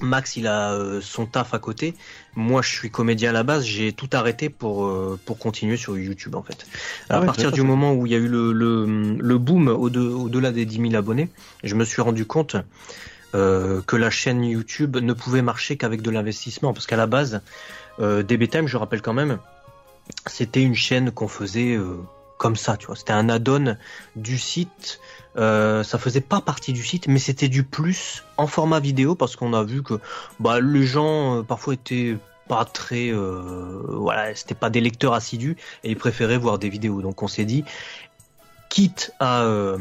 [0.01, 1.95] Max il a euh, son taf à côté.
[2.35, 5.97] Moi je suis comédien à la base, j'ai tout arrêté pour, euh, pour continuer sur
[5.97, 6.67] YouTube en fait.
[7.09, 7.67] Ah à ouais, partir du ça.
[7.67, 10.95] moment où il y a eu le, le, le boom au-de- au-delà des 10 000
[10.97, 11.29] abonnés,
[11.63, 12.57] je me suis rendu compte
[13.35, 17.41] euh, que la chaîne YouTube ne pouvait marcher qu'avec de l'investissement, parce qu'à la base,
[18.01, 19.39] euh, DB Time, je rappelle quand même,
[20.27, 21.97] c'était une chaîne qu'on faisait euh,
[22.39, 22.95] comme ça, tu vois.
[22.97, 23.77] C'était un add-on
[24.17, 25.01] du site.
[25.37, 29.37] Euh, ça faisait pas partie du site, mais c'était du plus en format vidéo parce
[29.37, 30.01] qu'on a vu que
[30.41, 32.17] bah, les gens euh, parfois étaient
[32.49, 37.03] pas très, euh, voilà, c'était pas des lecteurs assidus et ils préféraient voir des vidéos.
[37.03, 37.65] Donc on s'est dit,
[38.69, 39.79] quitte à, euh,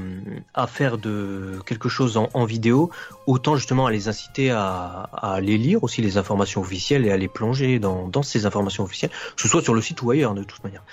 [0.67, 2.91] faire de quelque chose en, vidéo,
[3.27, 7.17] autant justement à les inciter à, à aller lire aussi les informations officielles et à
[7.17, 10.43] les plonger dans ces informations officielles, que ce soit sur le site ou ailleurs de
[10.43, 10.83] toute manière.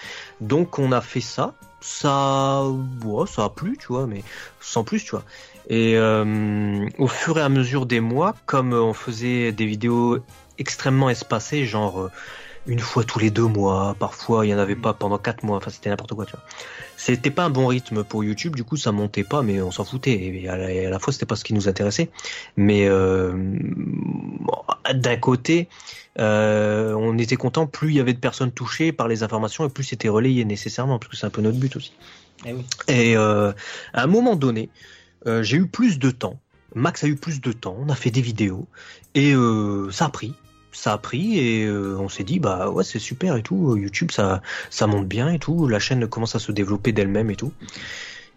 [0.41, 2.65] Donc on a fait ça, ça,
[3.05, 4.23] ouais, ça a plu, tu vois, mais
[4.61, 5.25] sans plus, tu vois.
[5.69, 10.19] Et euh, au fur et à mesure des mois, comme on faisait des vidéos
[10.59, 12.11] extrêmement espacées, genre euh,
[12.67, 15.57] une fois tous les deux mois, parfois il y en avait pas pendant quatre mois,
[15.57, 16.43] enfin c'était n'importe quoi, tu vois.
[16.97, 19.85] C'était pas un bon rythme pour YouTube, du coup ça montait pas, mais on s'en
[19.85, 20.13] foutait.
[20.13, 22.11] Et à la, à la fois c'était pas ce qui nous intéressait,
[22.57, 23.33] mais euh,
[24.93, 25.69] d'un côté,
[26.19, 29.69] euh, on était content plus il y avait de personnes touchées par les informations et
[29.69, 31.93] plus c'était relayé nécessairement, parce que c'est un peu notre but aussi.
[32.47, 32.65] Eh oui.
[32.89, 33.53] Et euh,
[33.93, 34.71] à un moment donné,
[35.27, 36.39] euh, j'ai eu plus de temps.
[36.75, 37.77] Max a eu plus de temps.
[37.81, 38.67] On a fait des vidéos
[39.15, 40.35] et euh, ça a pris.
[40.73, 43.77] Ça a pris et euh, on s'est dit bah ouais c'est super et tout.
[43.77, 45.67] YouTube ça ça monte bien et tout.
[45.67, 47.53] La chaîne commence à se développer d'elle-même et tout.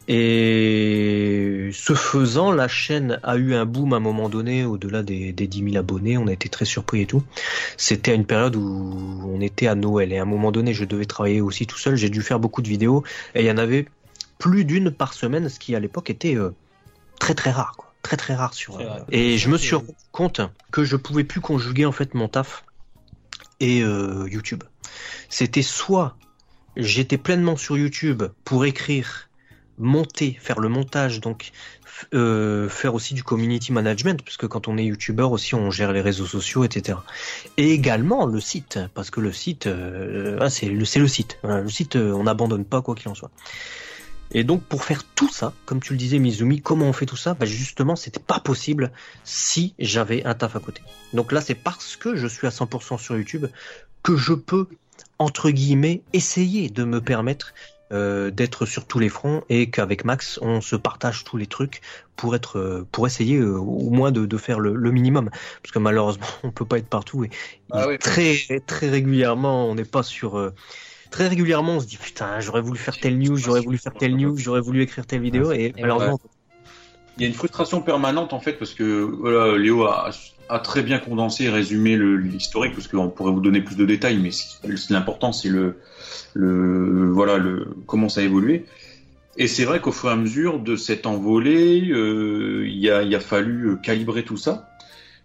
[0.08, 5.32] Et ce faisant, la chaîne a eu un boom à un moment donné, au-delà des,
[5.32, 6.18] des 10 000 abonnés.
[6.18, 7.24] On a été très surpris et tout.
[7.78, 10.86] C'était à une période où on était à Noël et à un moment donné, je
[10.86, 11.96] devais travailler aussi tout seul.
[11.96, 13.88] J'ai dû faire beaucoup de vidéos et il y en avait
[14.40, 16.52] plus d'une par semaine, ce qui à l'époque était euh,
[17.20, 17.94] très très rare, quoi.
[18.02, 18.80] Très très rare sur.
[18.80, 19.00] Euh.
[19.10, 20.42] Et je me suis rendu compte
[20.74, 22.66] que je pouvais plus conjuguer en fait mon taf
[23.62, 24.64] et euh, YouTube.
[25.30, 26.18] C'était soit
[26.76, 29.30] j'étais pleinement sur YouTube pour écrire,
[29.78, 31.52] monter, faire le montage, donc
[32.14, 36.02] euh, faire aussi du community management, puisque quand on est YouTuber aussi on gère les
[36.02, 36.98] réseaux sociaux, etc.
[37.58, 41.40] Et également le site, parce que le site, euh, ah, c'est le, site.
[41.44, 43.32] Le site, euh, on n'abandonne pas quoi qu'il en soit.
[44.32, 47.18] Et donc pour faire tout ça, comme tu le disais Mizumi, comment on fait tout
[47.18, 47.36] ça?
[47.36, 48.92] Bah Justement, c'était pas possible
[49.24, 50.82] si j'avais un taf à côté.
[51.14, 53.46] Donc là, c'est parce que je suis à 100% sur YouTube
[54.02, 54.68] que je peux,
[55.20, 57.54] entre guillemets, essayer de me permettre
[57.94, 61.82] euh, d'être sur tous les fronts et qu'avec Max, on se partage tous les trucs
[62.18, 65.30] pour être, euh, pour essayer euh, au moins de, de faire le, le minimum.
[65.62, 67.30] Parce que malheureusement, on peut pas être partout et,
[67.72, 67.98] Ah et oui.
[68.00, 70.38] très, très régulièrement, on n'est pas sur.
[70.38, 70.52] euh,
[71.12, 74.16] Très régulièrement, on se dit putain, j'aurais voulu faire telle news, j'aurais voulu faire telle
[74.18, 76.20] news, j'aurais voulu écrire telle vidéo, et malheureusement,
[77.18, 80.10] Il y a une frustration permanente en fait parce que voilà, Léo a,
[80.60, 84.32] très bien condensé et résumé l'historique parce qu'on pourrait vous donner plus de détails, mais
[84.90, 85.78] l'important c'est le,
[86.34, 87.40] le voilà
[87.86, 88.66] comment ça a évolué.
[89.36, 93.16] Et c'est vrai qu'au fur et à mesure de cette envolée, euh, il, a, il
[93.16, 94.70] a fallu euh, calibrer tout ça.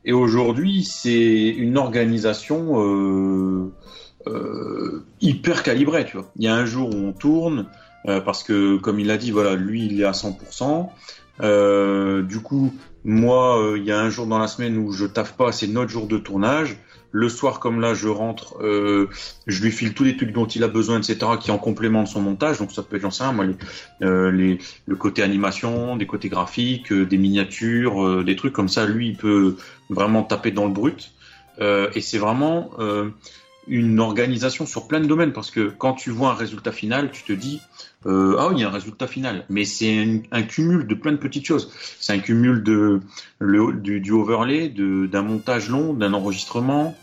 [0.05, 3.71] Et aujourd'hui, c'est une organisation
[4.27, 6.31] euh, hyper calibrée, tu vois.
[6.37, 7.67] Il y a un jour où on tourne,
[8.05, 10.89] parce que, comme il l'a dit, voilà, lui, il est à 100%.
[11.43, 12.75] Euh, du coup,
[13.05, 15.67] moi, euh, il y a un jour dans la semaine où je taffe pas, c'est
[15.67, 16.77] notre jour de tournage.
[17.11, 19.09] Le soir, comme là, je rentre, euh,
[19.47, 22.09] je lui file tous les trucs dont il a besoin, etc., qui en complément de
[22.09, 22.59] son montage.
[22.59, 23.55] Donc ça peut être, j'en moi, les,
[24.07, 28.85] euh, les, le côté animation, des côtés graphiques, euh, des miniatures, des trucs comme ça.
[28.85, 29.57] Lui, il peut
[29.89, 31.13] vraiment taper dans le brut.
[31.61, 32.71] Et c'est vraiment
[33.69, 37.23] une organisation sur plein de domaines parce que quand tu vois un résultat final, tu
[37.23, 37.61] te dis
[38.07, 41.13] euh, ah oui, il y a un résultat final, mais c'est un, cumul de plein
[41.13, 41.73] de petites choses.
[41.99, 43.01] C'est un cumul de
[43.39, 46.97] le, du, du overlay, d'un montage long, d'un enregistrement,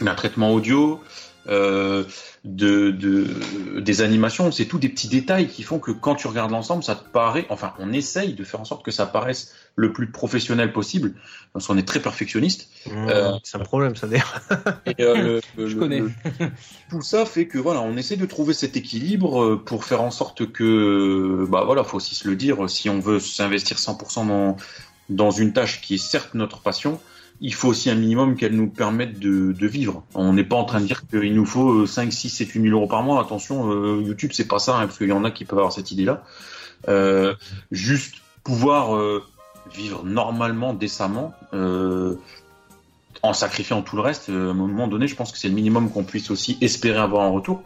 [0.00, 1.00] d'un traitement audio,
[1.48, 2.04] euh,
[2.48, 4.50] de, de des animations.
[4.50, 7.46] C'est tout des petits détails qui font que quand tu regardes l'ensemble, ça te paraît.
[7.50, 11.14] Enfin, on essaye de faire en sorte que ça paraisse le plus professionnel possible.
[11.52, 12.68] Parce qu'on est très perfectionniste.
[12.88, 14.40] Euh, c'est un problème, ça d'ailleurs.
[14.98, 16.00] Euh, Je connais.
[16.00, 16.10] le-
[16.90, 20.10] tout ça fait que voilà, on essaie de trouver cet équilibre euh, pour faire en
[20.10, 24.56] sorte que, bah voilà, faut aussi se le dire, si on veut s'investir 100% dans
[25.10, 27.00] dans une tâche qui est certes notre passion,
[27.40, 30.04] il faut aussi un minimum qu'elle nous permette de, vivre.
[30.14, 32.62] On n'est pas en train de dire qu'il nous faut euh, 5, 6, 7, 8
[32.62, 33.20] 000 euros par mois.
[33.20, 35.72] Attention, euh, YouTube, c'est pas ça, hein, parce qu'il y en a qui peuvent avoir
[35.72, 36.24] cette idée-là.
[36.88, 37.34] Euh,
[37.70, 39.22] juste pouvoir euh,
[39.74, 42.14] vivre normalement, décemment, euh,
[43.22, 45.90] en sacrifiant tout le reste, à un moment donné, je pense que c'est le minimum
[45.90, 47.62] qu'on puisse aussi espérer avoir en retour.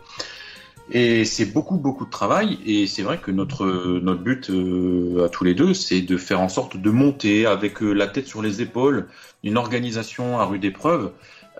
[0.90, 2.59] Et c'est beaucoup, beaucoup de travail.
[2.66, 3.66] Et c'est vrai que notre,
[4.03, 7.83] notre but euh, à tous les deux, c'est de faire en sorte de monter avec
[7.83, 9.09] euh, la tête sur les épaules
[9.45, 11.12] une organisation à rude épreuve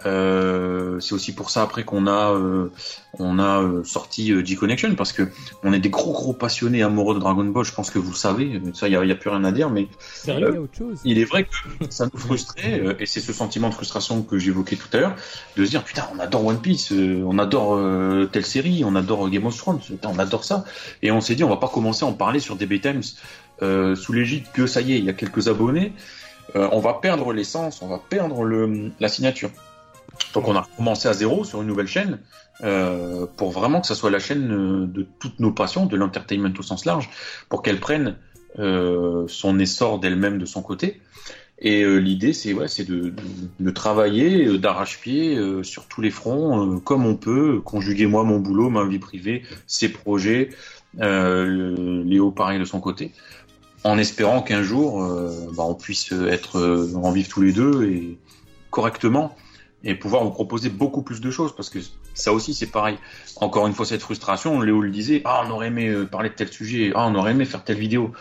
[0.07, 2.71] Euh, c'est aussi pour ça après qu'on a euh,
[3.19, 5.29] on a euh, sorti euh, G-Connection parce que
[5.63, 7.65] on est des gros gros passionnés amoureux de Dragon Ball.
[7.65, 8.61] Je pense que vous le savez.
[8.75, 9.71] Ça, il y a, y a plus rien à dire.
[9.71, 11.01] Mais Sérieux, a autre chose.
[11.05, 11.51] il est vrai que
[11.91, 15.17] ça nous frustrait euh, et c'est ce sentiment de frustration que j'évoquais tout à l'heure
[15.57, 18.95] de se dire putain on adore One Piece, euh, on adore euh, telle série, on
[18.97, 20.65] adore Game of Thrones, putain, on adore ça
[21.03, 23.03] et on s'est dit on va pas commencer à en parler sur DB Times
[23.63, 25.93] euh, sous l'égide que ça y est il y a quelques abonnés,
[26.57, 29.51] Euh, on va perdre l'essence, on va perdre le la signature.
[30.35, 32.19] Donc on a recommencé à zéro sur une nouvelle chaîne
[32.63, 36.53] euh, pour vraiment que ça soit la chaîne euh, de toutes nos passions, de l'entertainment
[36.59, 37.09] au sens large,
[37.49, 38.17] pour qu'elle prenne
[38.59, 41.01] euh, son essor d'elle-même de son côté.
[41.65, 43.15] Et l'idée, c'est ouais, c'est de,
[43.71, 48.99] travailler d'arrache-pied sur tous les fronts, comme on peut, conjuguer moi mon boulot, ma vie
[48.99, 50.49] privée, ses projets,
[50.99, 53.13] Léo pareil de son côté,
[53.85, 55.07] en espérant qu'un jour,
[55.57, 58.19] bah, on puisse être en vivre tous les deux et
[58.71, 59.37] correctement
[59.85, 61.79] et pouvoir vous proposer beaucoup plus de choses parce que
[62.15, 62.99] ça aussi c'est pareil.
[63.37, 66.35] Encore une fois cette frustration, Léo le disait, ah on aurait aimé euh, parler de
[66.35, 68.13] tel sujet, ah on aurait aimé faire telle vidéo.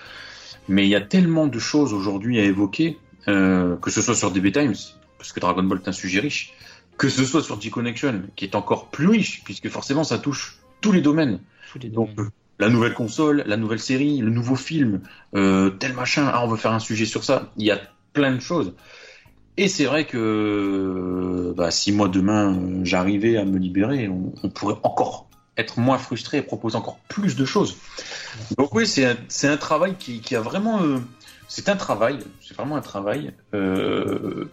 [0.68, 2.98] Mais il y a tellement de choses aujourd'hui à évoquer,
[3.28, 4.76] euh, que ce soit sur DB Times,
[5.18, 6.54] parce que Dragon Ball est un sujet riche,
[6.98, 10.92] que ce soit sur G-Connection, qui est encore plus riche, puisque forcément ça touche tous
[10.92, 11.40] les domaines.
[11.72, 11.96] Tous les deux.
[11.96, 12.10] Donc
[12.60, 15.02] la nouvelle console, la nouvelle série, le nouveau film,
[15.36, 17.52] euh, tel machin, ah on veut faire un sujet sur ça.
[17.58, 17.82] Il y a
[18.14, 18.74] plein de choses.
[19.58, 25.28] Et c'est vrai que bah, si moi demain j'arrivais à me libérer, on, pourrait encore
[25.58, 27.76] être moins frustré et proposer encore plus de choses.
[28.58, 29.06] Donc oui, c'est
[29.48, 30.82] un, travail qui, a vraiment...
[30.82, 31.00] euh,
[31.52, 34.46] c'est un travail, c'est vraiment un travail euh,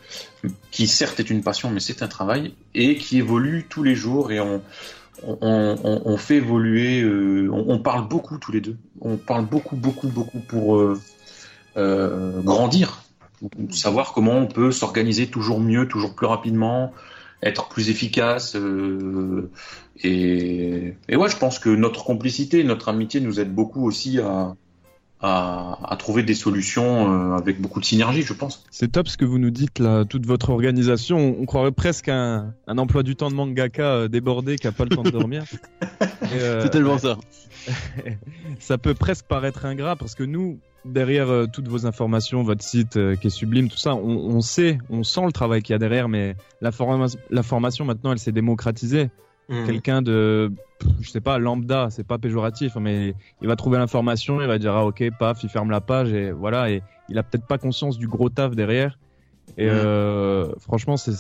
[0.73, 4.33] qui certes est une passion, mais c'est un travail et qui évolue tous les jours
[4.33, 10.09] et on, fait évoluer, euh, on, parle beaucoup tous les deux, on parle beaucoup, beaucoup,
[10.09, 11.01] beaucoup pour euh,
[13.43, 16.93] grandir, savoir comment on peut s'organiser toujours mieux, toujours plus rapidement,
[17.43, 18.57] être plus efficace.
[18.57, 19.51] euh,
[20.03, 24.55] et, et ouais, je pense que notre complicité, notre amitié nous aide beaucoup aussi à,
[25.21, 28.65] à, à trouver des solutions euh, avec beaucoup de synergie, je pense.
[28.71, 31.37] C'est top ce que vous nous dites là, toute votre organisation.
[31.41, 34.85] On croirait presque un, un emploi du temps de mangaka euh, débordé qui a pas
[34.85, 35.45] le temps de dormir.
[36.35, 37.17] Euh, C'est tellement ça.
[38.61, 42.97] ça peut presque paraître ingrat parce que nous, derrière euh, toutes vos informations, votre site
[42.97, 45.77] euh, qui est sublime, tout ça, on, on sait, on sent le travail qu'il y
[45.77, 49.11] a derrière, mais la, forma- la formation maintenant, elle s'est démocratisée.
[49.49, 49.67] Mhm.
[49.67, 50.53] Quelqu'un de,
[51.01, 54.75] je sais pas, lambda, c'est pas péjoratif, mais il va trouver l'information, il va dire
[54.75, 57.99] ah ok, paf, il ferme la page et voilà, et il a peut-être pas conscience
[57.99, 58.99] du gros taf derrière.
[59.57, 61.15] Et euh, franchement, c'est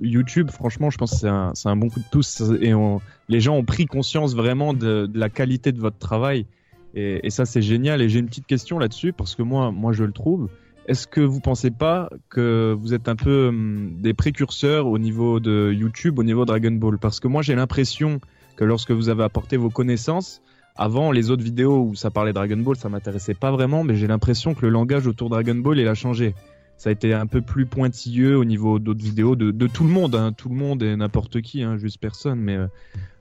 [0.00, 0.50] YouTube.
[0.50, 1.16] Franchement, je pense que
[1.54, 2.40] c'est un, bon coup de pouce.
[2.60, 6.46] Et on, les gens ont pris conscience vraiment de, de la qualité de votre travail.
[6.94, 8.02] Et, et ça, c'est génial.
[8.02, 10.48] Et j'ai une petite question là-dessus parce que moi, moi, je le trouve.
[10.86, 15.38] Est-ce que vous pensez pas que vous êtes un peu hum, des précurseurs au niveau
[15.38, 16.98] de YouTube, au niveau Dragon Ball?
[16.98, 18.20] Parce que moi, j'ai l'impression
[18.56, 20.42] que lorsque vous avez apporté vos connaissances,
[20.74, 24.06] avant les autres vidéos où ça parlait Dragon Ball, ça m'intéressait pas vraiment, mais j'ai
[24.06, 26.34] l'impression que le langage autour Dragon Ball, il a changé.
[26.78, 29.90] Ça a été un peu plus pointilleux au niveau d'autres vidéos de, de tout le
[29.90, 32.66] monde, hein, tout le monde et n'importe qui, hein, juste personne, mais euh,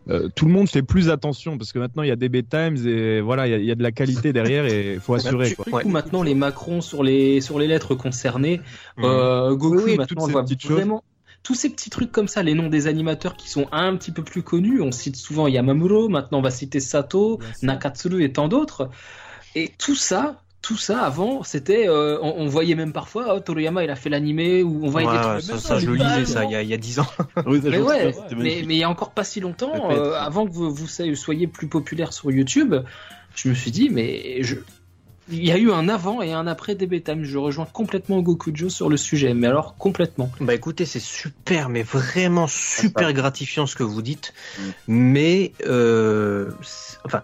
[0.09, 2.77] euh, tout le monde fait plus attention parce que maintenant il y a des B-Times
[2.87, 5.13] et voilà, il y a, il y a de la qualité derrière et il faut
[5.13, 5.49] assurer.
[5.49, 5.65] Du Quoi.
[5.65, 5.83] coup, Ouais.
[5.85, 8.61] maintenant, les Macrons sur les, sur les lettres concernées,
[8.97, 9.05] Mhm.
[9.05, 10.71] euh, Goku, Oui, oui, toutes maintenant, on voit choses.
[10.71, 11.03] vraiment
[11.43, 14.23] tous ces petits trucs comme ça, les noms des animateurs qui sont un petit peu
[14.23, 14.79] plus connus.
[14.81, 17.39] On cite souvent Yamamuro, maintenant on va citer Sato.
[17.63, 18.89] Nakatsuru et tant d'autres.
[19.55, 23.83] Et tout ça, tout ça avant, c'était, euh, on, on voyait même parfois, oh, Toriyama
[23.83, 25.89] il a fait l'animé, ou on voyait Ouais, des ouais, trucs ça, comme ça, je
[25.89, 27.07] lisais ça il y a, il y a 10 ans.
[27.47, 30.13] Oui, ça, mais ouais, mais, mais il y a encore pas si longtemps, Ça euh,
[30.19, 32.75] avant que vous, vous soyez plus populaire sur YouTube,
[33.35, 34.57] je me suis dit, mais je...
[35.31, 37.23] il y a eu un avant et un après DB Time.
[37.23, 40.31] Je rejoins complètement Gokujo sur le sujet, mais alors complètement.
[40.41, 44.33] Bah écoutez, c'est super, mais vraiment super gratifiant ce que vous dites.
[44.59, 44.63] Mm.
[44.89, 46.51] Mais, euh,
[47.03, 47.23] enfin,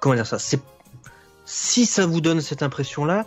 [0.00, 0.60] comment dire ça C'est
[1.52, 3.26] si ça vous donne cette impression-là,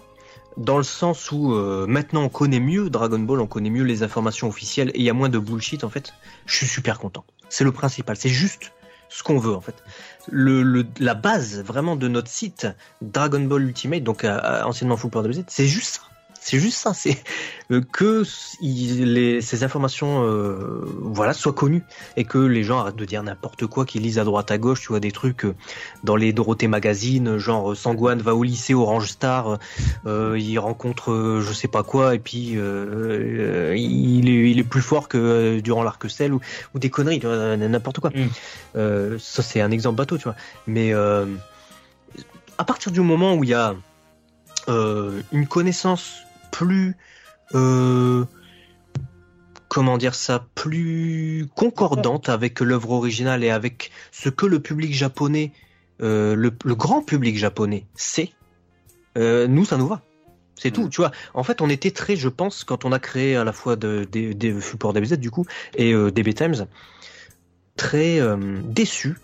[0.56, 4.02] dans le sens où euh, maintenant on connaît mieux Dragon Ball, on connaît mieux les
[4.02, 6.14] informations officielles et il y a moins de bullshit en fait,
[6.46, 7.26] je suis super content.
[7.50, 8.72] C'est le principal, c'est juste
[9.10, 9.76] ce qu'on veut en fait.
[10.32, 12.66] La base vraiment de notre site
[13.02, 16.13] Dragon Ball Ultimate, donc euh, euh, anciennement Full Power DBZ, c'est juste ça.
[16.46, 17.18] C'est juste ça, c'est
[17.72, 18.24] euh, que
[18.60, 21.84] il- les, ces informations euh, voilà soient connues
[22.18, 24.82] et que les gens arrêtent de dire n'importe quoi, qu'ils lisent à droite à gauche,
[24.82, 25.56] tu vois des trucs euh,
[26.04, 29.58] dans les Dorothée Magazine, genre Sangwan va au lycée Orange Star,
[30.06, 34.82] euh, il rencontre je sais pas quoi et puis euh, il, est, il est plus
[34.82, 36.42] fort que durant l'arc-en-ciel ou,
[36.76, 38.10] ou des conneries, n'importe quoi.
[38.10, 39.18] Mm.
[39.18, 40.36] Ça c'est un exemple bateau, tu vois.
[40.68, 43.76] Mais à partir du moment où il y a
[44.70, 46.16] euh, une connaissance
[46.54, 46.96] plus
[47.56, 48.24] euh,
[49.68, 55.52] comment dire ça, plus concordante avec l'œuvre originale et avec ce que le public japonais,
[56.02, 58.32] euh, le, le grand public japonais sait,
[59.18, 60.04] euh, nous ça nous va.
[60.56, 61.12] C'est tout, tu vois.
[61.34, 64.08] En fait, on était très, je pense, quand on a créé à la fois de,
[64.10, 65.46] des des supports DBZ du coup
[65.76, 66.68] et euh, DB Times,
[67.76, 69.18] très euh, déçus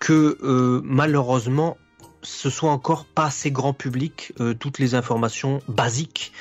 [0.00, 1.78] que euh, malheureusement
[2.22, 6.32] ce soit encore pas assez grand public euh, toutes les informations basiques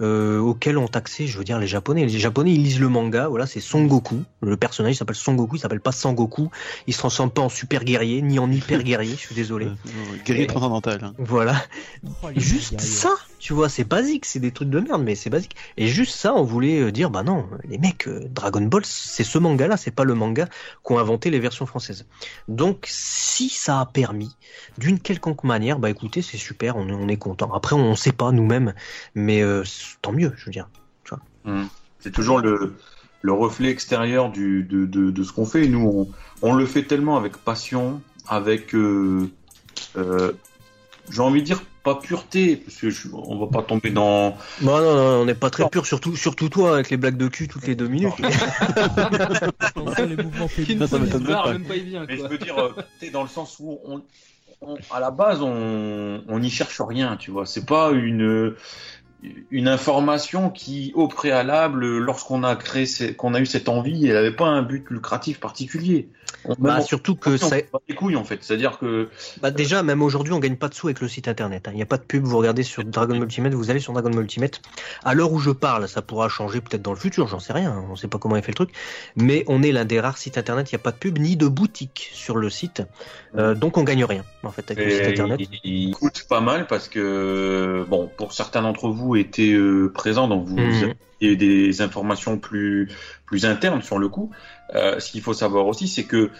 [0.00, 2.04] euh, auxquelles ont accès, je veux dire, les Japonais.
[2.06, 4.22] Les Japonais, ils lisent le manga, voilà, c'est Son Goku.
[4.42, 6.50] Le personnage il s'appelle Son Goku, il s'appelle pas Sangoku.
[6.86, 9.66] Il se transforme pas en super guerrier, ni en hyper guerrier, je suis désolé.
[9.86, 11.02] Euh, Guerrier transcendantal.
[11.04, 11.14] hein.
[11.18, 11.54] Voilà.
[12.22, 12.86] Oh, Juste guerriers.
[12.86, 15.56] ça, tu vois, c'est basique, c'est des trucs de merde, mais c'est basique.
[15.76, 19.24] Et juste ça, on voulait euh, dire, bah non, les mecs, euh, Dragon Ball, c'est
[19.24, 20.48] ce manga-là, c'est pas le manga
[20.82, 22.06] qu'ont inventé les versions françaises.
[22.48, 24.36] Donc, si ça a permis,
[24.78, 27.52] d'une quelconque manière, bah écoutez, c'est super, on est, on est content.
[27.54, 28.74] Après, on sait pas nous-mêmes,
[29.14, 29.62] mais euh,
[30.02, 30.68] tant mieux, je veux dire.
[31.44, 31.68] Hum.
[32.00, 32.74] C'est toujours le,
[33.22, 35.64] le reflet extérieur du, de, de, de ce qu'on fait.
[35.64, 36.08] Et nous,
[36.42, 39.28] on, on le fait tellement avec passion, avec, euh,
[39.96, 40.32] euh,
[41.10, 44.32] j'ai envie de dire, pas pureté, parce que je, on va pas tomber dans.
[44.60, 45.68] Bah non, non, on n'est pas très Non.
[45.68, 48.12] pur, surtout, surtout toi, avec les blagues de cul toutes les deux minutes.
[50.08, 50.48] Les mouvements.
[50.48, 51.52] Ça, ça même pas.
[52.08, 54.02] Mais je veux dire, euh, sais, dans le sens où on,
[54.62, 57.46] on- à la base, on on n'y cherche rien, tu vois.
[57.46, 58.54] C'est pas une
[59.50, 64.30] une information qui, au préalable, lorsqu'on a créé, qu'on a eu cette envie, elle n'avait
[64.30, 66.08] pas un but lucratif particulier.
[66.58, 67.56] Bah, surtout que ça,
[67.88, 68.42] les couilles en fait.
[68.42, 69.08] C'est-à-dire que
[69.42, 71.66] Bah déjà, même aujourd'hui, on gagne pas de sous avec le site internet.
[71.66, 71.72] hein.
[71.72, 72.24] Il n'y a pas de pub.
[72.24, 74.60] Vous regardez sur Dragon Ball Ultimate, vous allez sur Dragon Ball Ultimate.
[75.04, 77.72] À l'heure où je parle, ça pourra changer peut-être dans le futur, j'en sais rien.
[77.72, 77.84] hein.
[77.90, 78.70] On sait pas comment il fait le truc.
[79.16, 80.70] Mais on est l'un des rares sites internet.
[80.70, 82.82] Il n'y a pas de pub ni de boutique sur le site.
[83.38, 85.40] Euh, donc on gagne rien en fait avec le site Et internet.
[85.64, 90.28] il, il coûte pas mal parce que, bon, pour certains d'entre vous étaient euh, présents,
[90.28, 90.94] donc vous Mhm.
[91.22, 92.90] avez des informations plus,
[93.26, 94.30] plus internes sur le coup.
[94.74, 96.30] Euh, ce qu'il faut savoir aussi, c'est que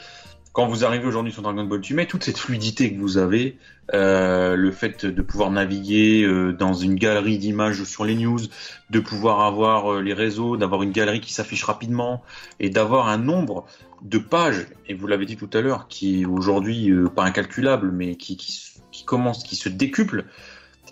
[0.56, 3.58] quand vous arrivez aujourd'hui sur Dragon Ball Ultimate, toute cette fluidité que vous avez,
[3.92, 8.40] euh, le fait de pouvoir naviguer euh, dans une galerie d'images sur les news,
[8.88, 12.22] de pouvoir avoir euh, les réseaux, d'avoir une galerie qui s'affiche rapidement
[12.58, 13.66] et d'avoir un nombre
[14.00, 17.90] de pages, et vous l'avez dit tout à l'heure, qui est aujourd'hui euh, pas incalculable,
[17.92, 18.58] mais qui, qui,
[18.90, 20.24] qui commence, qui se décuple,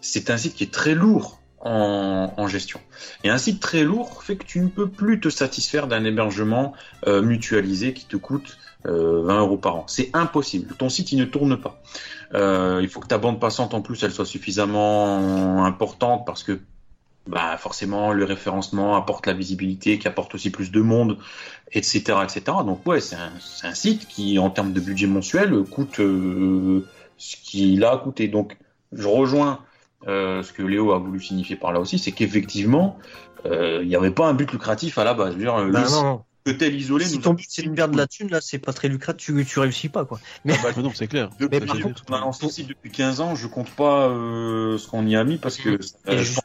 [0.03, 2.81] c'est un site qui est très lourd en, en gestion.
[3.25, 6.75] Et un site très lourd fait que tu ne peux plus te satisfaire d'un hébergement
[7.07, 9.85] euh, mutualisé qui te coûte euh, 20 euros par an.
[9.87, 10.75] C'est impossible.
[10.77, 11.83] Ton site, il ne tourne pas.
[12.35, 16.61] Euh, il faut que ta bande passante, en plus, elle soit suffisamment importante parce que
[17.27, 21.17] bah, forcément, le référencement apporte la visibilité, qui apporte aussi plus de monde,
[21.73, 22.19] etc.
[22.23, 22.43] etc.
[22.67, 26.87] Donc ouais, c'est un, un site qui, en termes de budget mensuel, coûte euh,
[27.17, 28.29] ce qu'il a coûté.
[28.29, 28.59] Donc
[28.93, 29.61] je rejoins
[30.09, 32.99] euh, ce que Léo a voulu signifier par là aussi, c'est qu'effectivement,
[33.47, 35.33] euh, il n'y avait pas un but lucratif à la base.
[35.33, 36.25] Je veux dire, le Bah non, non.
[36.45, 38.73] que tel isolé Si ton but c'est de perdre de la thune, là, c'est pas
[38.73, 39.35] très lucratif.
[39.35, 40.21] Tu, tu réussis pas quoi.
[40.49, 41.31] Ah bah, Mais non, c'est clair.
[41.41, 44.77] depuis, Mais par j'ai contre, on a lancé depuis 15 ans, je compte pas euh,
[44.79, 45.79] ce qu'on y a mis parce que Et
[46.09, 46.39] euh, je-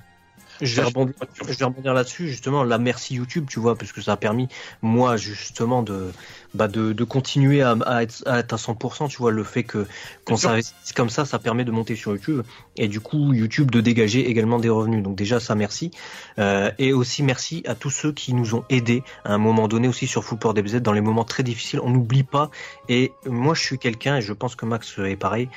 [0.61, 1.13] Je vais rebondir.
[1.47, 2.63] Je vais rebondir là-dessus justement.
[2.63, 4.47] La merci YouTube, tu vois, parce que ça a permis
[4.81, 6.11] moi justement de
[6.53, 9.09] bah de, de continuer à, à, être, à être à 100%.
[9.09, 9.87] Tu vois, le fait que
[10.35, 12.43] s'investisse comme ça, ça permet de monter sur YouTube
[12.75, 15.03] et du coup YouTube de dégager également des revenus.
[15.03, 15.91] Donc déjà ça merci
[16.37, 19.87] Euh, et aussi merci à tous ceux qui nous ont aidés à un moment donné
[19.87, 21.79] aussi sur Power DBZ dans les moments très difficiles.
[21.81, 22.49] On n'oublie pas
[22.87, 25.49] et moi je suis quelqu'un et je pense que Max est pareil.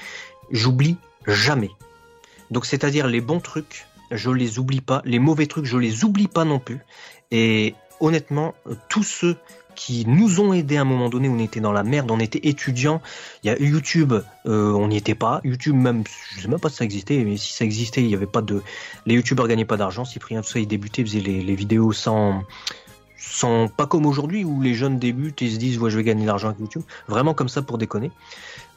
[0.51, 0.97] J'oublie
[1.27, 1.71] jamais.
[2.51, 3.87] Donc c'est-à-dire les bons trucs
[4.17, 5.03] je les oublie pas.
[5.05, 6.81] Les mauvais trucs, je les oublie pas non plus.
[7.31, 8.55] Et honnêtement,
[8.89, 9.37] tous ceux
[9.75, 12.47] qui nous ont aidés à un moment donné, on était dans la merde, on était
[12.47, 13.01] étudiants.
[13.43, 14.13] Il y a YouTube,
[14.47, 15.41] euh, on n'y était pas.
[15.45, 16.05] YouTube même,
[16.37, 18.43] je sais même pas si ça existait, mais si ça existait, il y avait pas
[18.43, 18.63] de.
[19.07, 20.05] Les YouTubeurs gagnaient pas d'argent.
[20.05, 22.43] Cyprien, tout ça, ils débutaient, faisaient les, les vidéos sans,
[23.17, 26.23] sans pas comme aujourd'hui où les jeunes débutent et se disent ouais je vais gagner
[26.23, 26.83] de l'argent avec YouTube.
[27.09, 28.11] Vraiment comme ça pour déconner.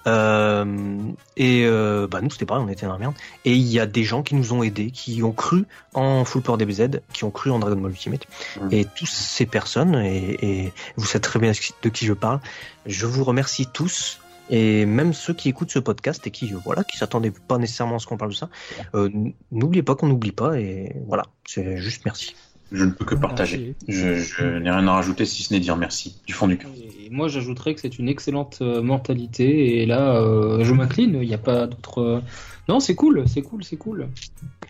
[0.07, 0.97] Euh,
[1.35, 3.15] et euh, bah nous c'était pareil, on était dans la merde.
[3.43, 6.41] Et il y a des gens qui nous ont aidés, qui ont cru en Full
[6.41, 8.27] Power DBZ, qui ont cru en Dragon Ball Ultimate.
[8.61, 8.69] Mhm.
[8.71, 11.51] Et toutes ces personnes, et, et vous savez très bien
[11.81, 12.39] de qui je parle,
[12.85, 14.19] je vous remercie tous.
[14.49, 17.95] Et même ceux qui écoutent ce podcast et qui euh, voilà qui s'attendaient pas nécessairement
[17.95, 18.49] à ce qu'on parle de ça,
[18.93, 19.09] euh,
[19.51, 22.35] n'oubliez pas qu'on n'oublie pas et voilà c'est juste merci.
[22.75, 23.75] Je ne peux que partager.
[23.87, 26.69] Je, je n'ai rien à rajouter si ce n'est dire merci du fond du cœur.
[27.03, 29.81] Et moi, j'ajouterais que c'est une excellente euh, mentalité.
[29.81, 31.17] Et là, euh, je m'incline.
[31.21, 31.99] Il n'y a pas d'autre.
[32.01, 32.21] euh,
[32.67, 34.07] Non, c'est cool, c'est cool, c'est cool.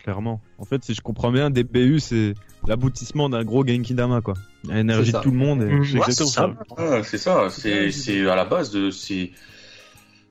[0.02, 0.40] Clairement.
[0.58, 2.34] En fait, si je comprends bien, DBU, c'est
[2.66, 4.34] l'aboutissement d'un gros Genki Dama, quoi.
[4.68, 5.62] L'énergie de tout le monde.
[5.62, 5.84] Et...
[5.84, 6.54] C'est Ouais, c'est ça.
[6.76, 6.82] ça.
[6.82, 9.30] Ouais, c'est ça, c'est c'est à la base de c'est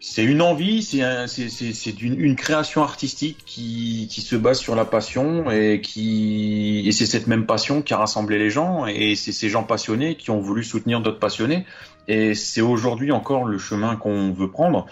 [0.08, 4.86] c'est une envie, c'est un, une, une création artistique qui, qui se base sur la
[4.86, 9.32] passion et qui et c'est cette même passion qui a rassemblé les gens et c'est
[9.32, 11.66] ces gens passionnés qui ont voulu soutenir d'autres passionnés.
[12.08, 14.86] Et c'est aujourd'hui encore le chemin qu'on veut prendre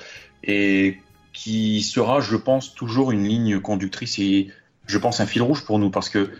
[0.43, 0.97] et
[1.31, 4.49] qui sera, je pense, toujours une ligne conductrice et
[4.87, 6.31] je pense un fil rouge pour nous parce que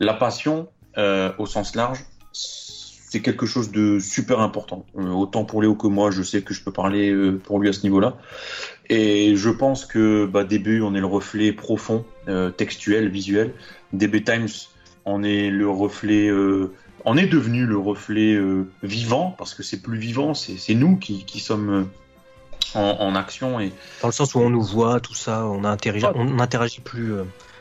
[0.00, 0.68] la passion
[0.98, 2.04] euh, au sens large
[3.08, 4.84] c'est quelque chose de super important.
[4.98, 7.68] Euh, autant pour Léo que moi, je sais que je peux parler euh, pour lui
[7.68, 8.16] à ce niveau-là.
[8.90, 13.54] Et je pense que bah, DB, on est le reflet profond, euh, textuel, visuel.
[13.94, 14.48] DB Times,
[15.06, 16.74] on est le reflet, euh,
[17.06, 20.96] on est devenu le reflet euh, vivant parce que c'est plus vivant, c'est c'est nous
[20.96, 25.00] qui, qui sommes euh, en, en action et Dans le sens où on nous voit,
[25.00, 27.14] tout ça, on, a interagi- on interagit plus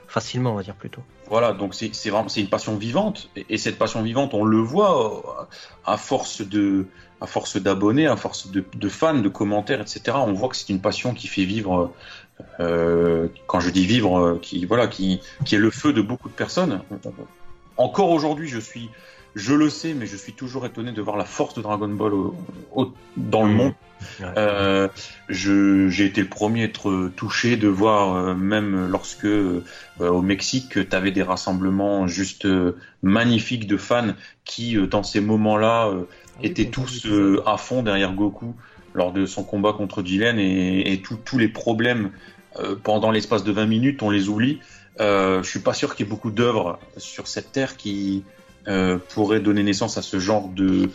[0.10, 1.02] facilement, on va dire plutôt.
[1.30, 4.46] Voilà, donc c'est c'est vraiment c'est une passion vivante et, et cette passion vivante, on
[4.46, 5.46] le voit euh,
[5.86, 6.86] à force de
[7.20, 10.18] à force d'abonnés, à force de, de fans, de commentaires, etc.
[10.26, 11.92] On voit que c'est une passion qui fait vivre.
[12.60, 16.30] euh, quand je dis vivre, euh, qui voilà, qui qui est le feu de beaucoup
[16.30, 16.82] de personnes.
[17.78, 18.90] Encore aujourd'hui, je suis,
[19.36, 22.14] je le sais, mais je suis toujours étonné de voir la force de Dragon Ball
[22.14, 22.36] au-
[22.74, 23.74] au- dans le monde.
[24.20, 24.26] Ouais.
[24.38, 24.88] Euh,
[25.30, 29.64] je- j'ai été le premier à être touché de voir, euh, même lorsque euh,
[30.00, 34.14] au Mexique, tu avais des rassemblements juste euh, magnifiques de fans
[34.46, 38.56] qui, euh, dans ces moments-là, euh, Ah oui, étaient tous euh, à fond derrière Goku
[38.94, 42.12] lors de son combat contre Jiren et, et tous- tous les problèmes
[42.60, 44.60] euh, pendant l'espace de 20 minutes, on les oublie.
[45.00, 48.24] Euh, je suis pas sûr qu'il y ait beaucoup d'œuvres sur cette terre qui
[48.68, 50.90] euh, pourraient donner naissance à ce genre de,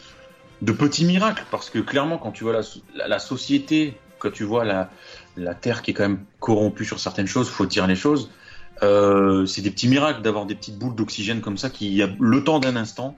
[0.62, 2.62] de petits miracles parce que clairement quand tu vois la,
[2.94, 4.90] la, la société, quand tu vois la,
[5.36, 8.30] la terre qui est quand même corrompue sur certaines choses, faut dire les choses.
[8.82, 12.58] Euh, c'est des petits miracles d'avoir des petites boules d'oxygène comme ça qui, le temps
[12.58, 13.16] d'un instant,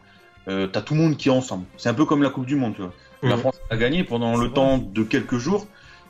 [0.48, 1.64] euh, t'as tout le monde qui est ensemble.
[1.76, 2.92] C'est un peu comme la Coupe du Monde, tu vois.
[3.22, 3.38] La.
[3.38, 4.54] France a gagné pendant le vrai.
[4.54, 5.66] temps de quelques jours.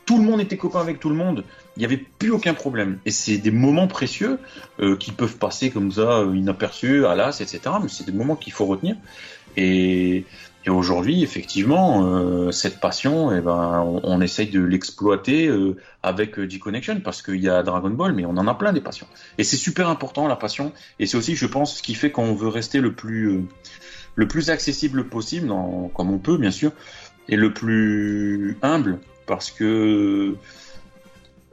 [0.06, 1.44] Tout le monde était copain avec tout le monde.
[1.76, 2.98] Il n'y avait plus aucun problème.
[3.06, 4.38] Et c'est des moments précieux
[4.80, 7.60] euh, qui peuvent passer comme ça, euh, inaperçus, à l'as, etc.
[7.80, 8.96] Mais c'est des moments qu'il faut retenir.
[9.56, 10.24] Et,
[10.66, 16.48] et aujourd'hui, effectivement, euh, cette passion, eh ben, on, essaye de l'exploiter euh, avec euh,
[16.48, 19.06] G-Connection parce qu'il y a Dragon Ball, mais on en a plein des passions.
[19.36, 20.72] Et c'est super important la passion.
[20.98, 23.42] Et c'est aussi, je pense, ce qui fait qu'on veut rester le plus euh,
[24.16, 25.48] le plus accessible possible,
[25.94, 26.70] comme on peut bien sûr,
[27.28, 30.36] et le plus humble parce que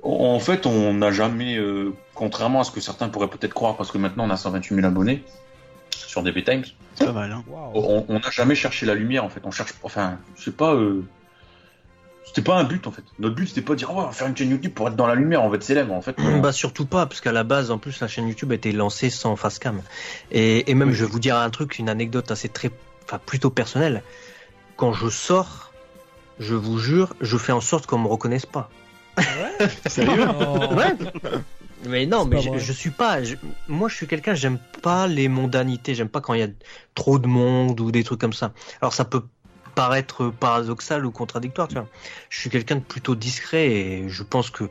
[0.03, 3.91] en fait, on n'a jamais, euh, contrairement à ce que certains pourraient peut-être croire, parce
[3.91, 5.23] que maintenant on a 128 000 abonnés
[6.07, 6.63] sur DB Times,
[6.95, 7.43] C'est pas mal, hein.
[7.73, 9.41] On n'a jamais cherché la lumière en fait.
[9.43, 11.03] On cherche, enfin, sais pas, euh,
[12.25, 13.03] c'était pas un but en fait.
[13.19, 14.95] Notre but c'était pas de dire, oh, on va faire une chaîne YouTube pour être
[14.95, 15.93] dans la lumière, on va être célèbre.
[15.93, 18.51] En fait, on- Bah surtout pas, parce qu'à la base, en plus, la chaîne YouTube
[18.51, 19.81] a été lancée sans facecam.
[20.31, 20.95] Et, et même, Oui.
[20.95, 22.71] je vais vous dire un truc, une anecdote assez très,
[23.05, 24.03] enfin plutôt personnelle.
[24.77, 25.71] Quand je sors,
[26.39, 28.69] je vous jure, je fais en sorte qu'on me reconnaisse pas.
[29.17, 29.67] Ouais?
[29.87, 30.25] Sérieux?
[30.71, 30.95] Ouais.
[31.87, 33.23] Mais non, mais je, je suis pas.
[33.23, 33.35] je-
[33.67, 34.33] moi, je suis quelqu'un.
[34.35, 35.95] J'aime pas les mondanités.
[35.95, 36.49] J'aime pas quand il y a
[36.95, 38.53] trop de monde ou des trucs comme ça.
[38.81, 39.23] Alors, ça peut
[39.73, 41.67] paraître paradoxal ou contradictoire.
[41.67, 41.87] Tu vois.
[42.29, 44.65] Je suis quelqu'un de plutôt discret et je pense que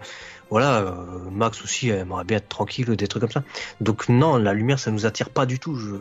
[0.51, 3.45] voilà, euh, Max aussi aimerait bien être tranquille ou des trucs comme ça.
[3.81, 5.77] Donc non, la lumière, ça nous attire pas du tout.
[5.77, 5.97] Je...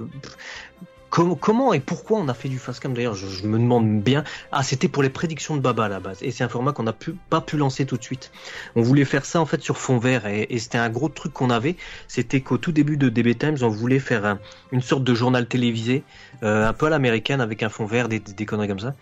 [1.09, 2.93] Comment, comment et pourquoi on a fait du facecam?
[2.93, 4.23] D'ailleurs je, je me demande bien.
[4.51, 6.19] Ah, c'était pour les prédictions de Baba à la base.
[6.21, 8.31] Et c'est un format qu'on n'a pu, pas pu lancer tout de suite.
[8.75, 11.33] On voulait faire ça en fait sur fond vert et, et c'était un gros truc
[11.33, 11.77] qu'on avait.
[12.07, 14.39] C'était qu'au tout début de DB Times, on voulait faire un-
[14.71, 16.03] une sorte de journal télévisé,
[16.43, 18.93] euh, un peu à l'américaine avec un fond vert, des, des conneries comme ça.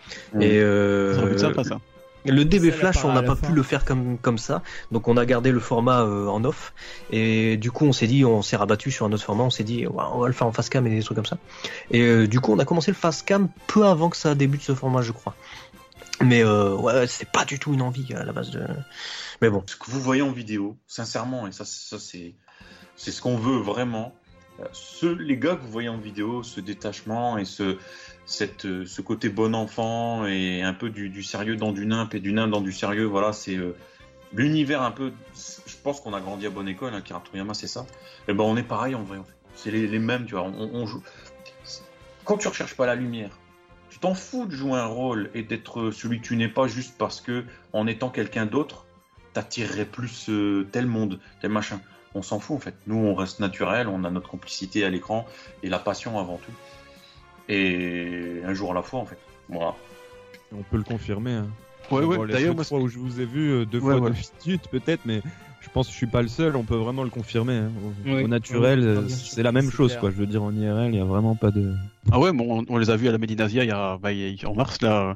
[0.42, 1.14] Et euh,
[1.64, 1.80] ça.
[2.28, 3.48] Le DB Flash, on n'a pas fin.
[3.48, 6.74] pu le faire comme comme ça, donc on a gardé le format euh, en off.
[7.12, 9.44] Et du coup, on s'est dit, on s'est rabattu sur un autre format.
[9.44, 11.26] On s'est dit, ouais, on va le faire en face cam et des trucs comme
[11.26, 11.38] ça.
[11.92, 14.62] Et euh, du coup, on a commencé le face cam peu avant que ça débute
[14.62, 15.36] ce format, je crois.
[16.24, 18.66] Mais euh, ouais, c'était pas du tout une envie à la base de.
[19.42, 19.64] Mais bon.
[19.68, 22.34] ce que vous voyez en vidéo, sincèrement, et ça, ça c'est,
[22.96, 24.16] c'est ce qu'on veut vraiment.
[24.60, 27.78] Euh, Ceux, les gars que vous voyez en vidéo, ce détachement et ce,
[28.28, 32.14] cette, euh, ce côté bon enfant et un peu du, du sérieux dans du nimp
[32.14, 33.76] et du nimp dans du sérieux, voilà, c'est euh,
[34.34, 35.14] l'univers un peu.
[35.34, 37.88] Je pense qu'on a grandi à bonne école, hein, Kira Toriyama, c'est ça.
[38.28, 39.18] Et ben, on est pareil en vrai.
[39.18, 39.26] En.
[39.56, 40.44] C'est les, mêmes, tu vois.
[40.44, 41.02] On, joue.
[42.26, 43.32] Quand tu recherches pas la lumière,
[43.90, 46.96] tu t'en fous de jouer un rôle et d'être celui que tu n'es pas juste
[46.96, 48.86] parce que en étant quelqu'un d'autre,
[49.34, 51.82] t'attirerais plus euh, tel monde, tel machin.
[52.14, 52.76] On s'en fout en fait.
[52.86, 55.26] Nous, on reste naturel, on a notre complicité à l'écran
[55.64, 56.52] et la passion avant tout.
[57.50, 59.18] Et un jour à la fois en fait.
[59.50, 59.74] Voilà.
[60.54, 61.32] On peut le confirmer.
[61.34, 61.48] Hein.
[61.92, 62.28] Ouais, ouais.
[62.28, 64.16] D'ailleurs, moi, fois où je vous ai vu euh, deux Ouais, fois voilà.
[64.16, 65.22] de suite peut-être, mais
[65.62, 66.56] je pense que je suis pas le seul.
[66.58, 67.54] On peut vraiment le confirmer.
[67.56, 67.72] hein.
[68.06, 68.24] Au, Oui.
[68.24, 70.02] au naturel, Oui, euh, c'est la même chose, clair.
[70.02, 70.12] quoi.
[70.12, 71.74] Je veux dire, en IRL, il y a vraiment pas de.
[72.12, 74.12] Ah ouais, bon, on, on les a vus à la Medinasia il y a, bah,
[74.12, 75.16] il y a- en mars là.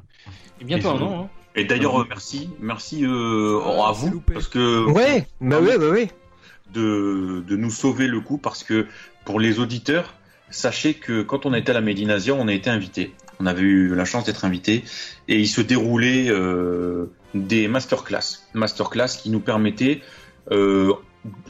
[0.60, 1.22] Et bientôt un an.
[1.24, 1.28] Hein.
[1.54, 4.32] Et d'ailleurs, euh, merci, merci euh, Ah, à vous loupé.
[4.32, 6.08] parce que Ouais, bah ouais, bah ouais.
[6.72, 8.86] de, de nous sauver le coup parce que
[9.26, 10.14] pour les auditeurs,
[10.52, 13.14] sachez que quand on été à la Médinasia, on a été invité.
[13.40, 14.84] On avait eu la chance d'être invité
[15.26, 20.00] et il se déroulait euh, des masterclass, masterclass qui nous permettaient,
[20.50, 20.92] euh,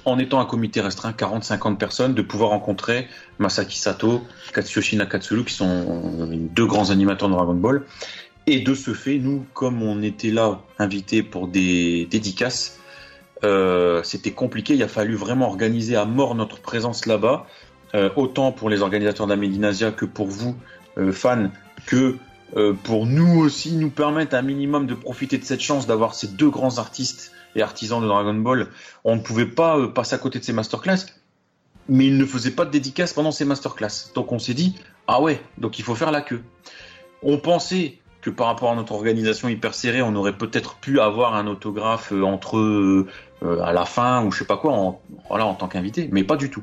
[0.05, 4.22] en étant un comité restreint, 40-50 personnes, de pouvoir rencontrer Masaki Sato,
[4.55, 7.82] Katsuyoshi Nakatsuru, qui sont deux grands animateurs de Dragon Ball.
[8.46, 12.80] Et de ce fait, nous, comme on était là invités pour des dédicaces,
[13.44, 14.74] euh, c'était compliqué.
[14.74, 17.46] Il a fallu vraiment organiser à mort notre présence là-bas,
[17.95, 20.57] euh, autant pour les organisateurs de la Médinasia que pour vous,
[20.99, 21.51] euh, fans,
[21.86, 22.16] que
[22.57, 26.28] euh, pour nous aussi nous permettre un minimum de profiter de cette chance d'avoir ces
[26.28, 28.68] deux grands artistes et artisans de Dragon Ball.
[29.05, 31.07] On ne pouvait pas euh, passer à côté de ces masterclass,
[31.88, 34.12] mais ils ne faisaient pas de dédicace pendant ces masterclass.
[34.14, 34.76] Donc on s'est dit,
[35.07, 36.43] ah ouais, donc il faut faire la queue.
[37.22, 41.34] On pensait que par rapport à notre organisation hyper serrée, on aurait peut-être pu avoir
[41.34, 43.07] un autographe euh, entre eux
[43.43, 46.22] euh, à la fin ou je sais pas quoi, en, voilà, en tant qu'invité, mais
[46.22, 46.62] pas du tout.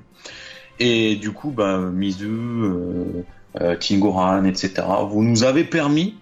[0.79, 3.25] Et du coup, bah, Mizu, euh,
[3.59, 4.83] euh, Tingoran, etc.
[5.09, 6.15] Vous nous avez permis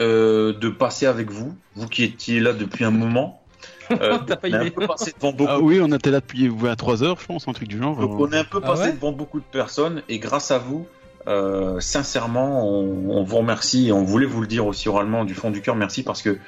[0.00, 3.40] euh, de passer avec vous, vous qui étiez là depuis un moment.
[3.90, 6.48] Euh, pas on est un peu passé devant beaucoup Ah oui, on était là depuis
[6.48, 7.98] 23 heures, je pense, un truc du genre.
[7.98, 10.56] donc on est un peu Ah passé ouais devant beaucoup de personnes et grâce à
[10.56, 10.86] vous,
[11.26, 15.34] euh, sincèrement, on, on vous remercie et on voulait vous le dire aussi oralement du
[15.34, 16.38] fond du cœur, merci parce que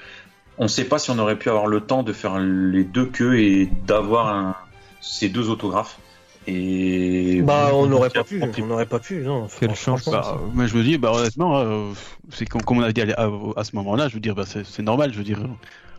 [0.57, 3.05] on ne sait pas si on aurait pu avoir le temps de faire les deux
[3.05, 4.65] queues et d'avoir
[5.03, 5.99] ces deux autographes.
[6.47, 9.49] Et Bah, on n'aurait pas pu, on n'aurait pas pu, non.
[9.59, 10.09] Quelle chance.
[10.09, 11.93] Bah, mais je me dis, bah honnêtement, euh,
[12.31, 14.65] c'est comme, comme on a dit à, à ce moment-là, je veux dire, bah, c'est
[14.65, 15.49] c'est normal, je veux dire, euh,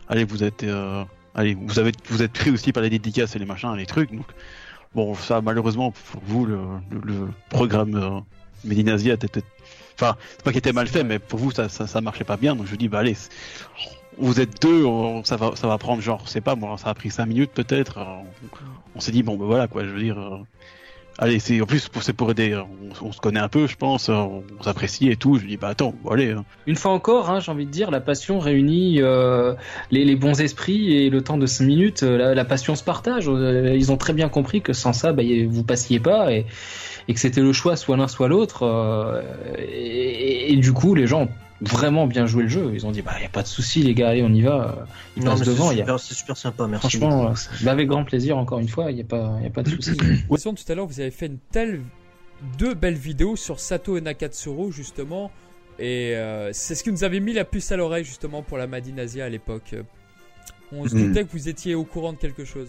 [0.08, 3.38] allez, vous êtes, euh, allez, vous avez, vous êtes pris aussi par les dédicaces et
[3.38, 4.26] les machins, les trucs, donc
[4.94, 6.58] bon, ça malheureusement pour vous, le,
[6.90, 8.20] le, le programme euh,
[8.64, 9.42] Medinasia était,
[10.00, 12.36] enfin, c'est pas qu'il était mal fait, mais pour vous ça, ça, ça marchait pas
[12.36, 13.30] bien, donc je dis, bah allez, c'est-
[14.20, 16.90] vous êtes deux, on- ça va, ça va prendre genre, je sais pas, moi, ça
[16.90, 18.56] a pris cinq minutes peut-être, euh, on,
[18.98, 20.18] on s'est dit bon, bah voilà quoi, je veux dire.
[20.18, 20.38] euh,
[21.20, 22.54] Allez, c'est en plus c'est pour aider.
[23.02, 24.08] On, on se connaît un peu, je pense.
[24.08, 25.36] On, on s'apprécie et tout.
[25.38, 26.30] Je dis bah attends, allez.
[26.30, 26.44] hein.
[26.68, 29.54] Une fois encore, hein, j'ai envie de dire, la passion réunit euh,
[29.90, 33.26] les, bons esprits et le temps de 5 minutes, euh, la, passion se partage.
[33.26, 36.46] Ils ont très bien compris que sans ça, bah, vous passiez pas et,
[37.08, 38.62] que c'était le choix soit l'un soit l'autre.
[39.58, 41.28] et, et du coup, les gens ont
[41.60, 42.70] vraiment bien joué le jeu.
[42.74, 44.86] Ils ont dit bah y a pas de souci les gars, allez on y va.
[45.16, 45.70] Ils Non, passent c'est devant.
[45.72, 46.98] il y a- super, c'est super sympa, merci.
[46.98, 48.90] Franchement, euh, bah, avec grand plaisir encore une fois.
[48.90, 49.96] Il y a pas, y a pas de souci.
[50.30, 51.80] Question tout à l'heure, vous avez fait une telle
[52.58, 55.32] deux belles vidéos sur Sato et Nakatsuru justement,
[55.80, 58.66] et euh, c'est ce qui nous avait mis la puce à l'oreille justement pour la
[58.68, 59.74] Madinasia à l'époque.
[60.70, 62.68] On se doutait que vous étiez au courant de quelque chose.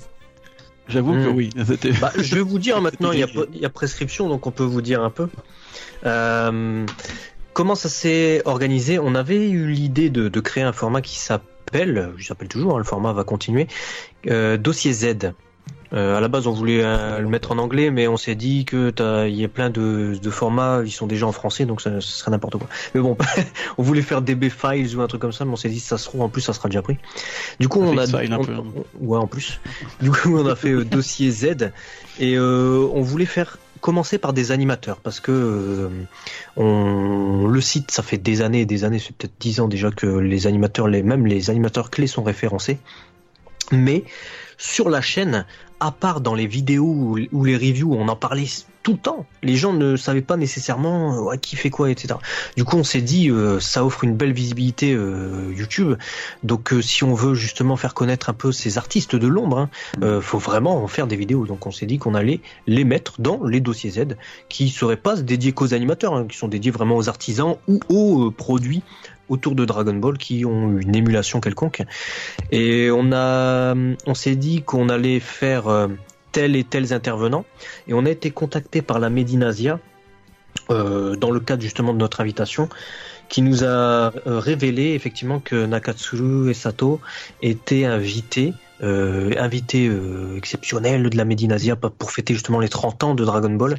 [0.88, 1.36] J'avoue que Mm.
[1.36, 1.50] oui.
[2.02, 4.52] Bah, je vais vous dire maintenant, il y, a, il y a prescription, donc on
[4.52, 5.28] peut vous dire un peu.
[6.06, 6.86] Euh,
[7.54, 9.00] comment ça s'est organisé?
[9.00, 12.80] On avait eu l'idée de, de créer un format qui s'appelle, il s'appelle toujours, hein,
[12.80, 13.68] le format va continuer,
[14.28, 15.34] euh, Dossier Z.
[15.92, 18.64] Euh, à la base, on voulait euh, le mettre en anglais, mais on s'est dit
[18.64, 18.94] que
[19.28, 22.12] il y a plein de, de formats, ils sont déjà en français, donc ça, ce
[22.12, 22.68] serait n'importe quoi.
[22.94, 23.18] Mais bon,
[23.80, 25.98] on voulait faire DB Files ou un truc comme ça, mais on s'est dit ça
[25.98, 26.98] se trouve en plus, ça sera déjà pris.
[27.60, 28.54] Du coup, on a, Fix File un on- peu.
[28.54, 29.60] on- ouais, en plus.
[30.00, 31.72] Du coup, on a fait euh, dossier Z
[32.20, 35.90] et on voulait faire commencer par des animateurs parce que euh,
[36.58, 39.92] on, le site, ça fait des années et des années, c'est peut-être dix ans déjà
[39.92, 42.78] que les animateurs, les même les animateurs clés sont référencés.
[43.72, 44.04] Mais
[44.58, 45.46] sur la chaîne,
[45.80, 48.48] à part dans les vidéos ou- ou les reviews, on en parlait
[48.90, 49.26] tout le temps.
[49.44, 52.16] Les gens ne savaient pas nécessairement euh, qui fait quoi, etc.
[52.58, 55.96] Du coup, on s'est dit, euh, ça offre une belle visibilité euh, YouTube.
[56.44, 59.70] Donc, si on veut justement faire connaître un peu ces artistes de l'ombre,
[60.02, 61.46] hein, faut vraiment en faire des vidéos.
[61.46, 64.18] Donc, on s'est dit qu'on allait les mettre dans les dossiers Z,
[64.50, 68.32] qui seraient pas dédiés qu'aux animateurs, hein, qui sont dédiés vraiment aux artisans ou aux
[68.32, 68.82] produits
[69.28, 71.84] autour de Dragon Ball qui ont une émulation quelconque.
[72.52, 73.76] Et on a,
[74.08, 75.88] on s'est dit qu'on allait faire
[76.40, 77.46] tels et tels intervenants.
[77.88, 79.80] Et on a été contacté par la Medinasia
[80.70, 82.70] euh, dans le cadre justement de notre invitation,
[83.28, 87.00] qui nous a euh, révélé effectivement que Nakatsuru et Sato
[87.42, 93.16] étaient invités, euh, invités euh, exceptionnels de la Medinasia pour fêter justement les 30 ans
[93.16, 93.76] de Dragon Ball.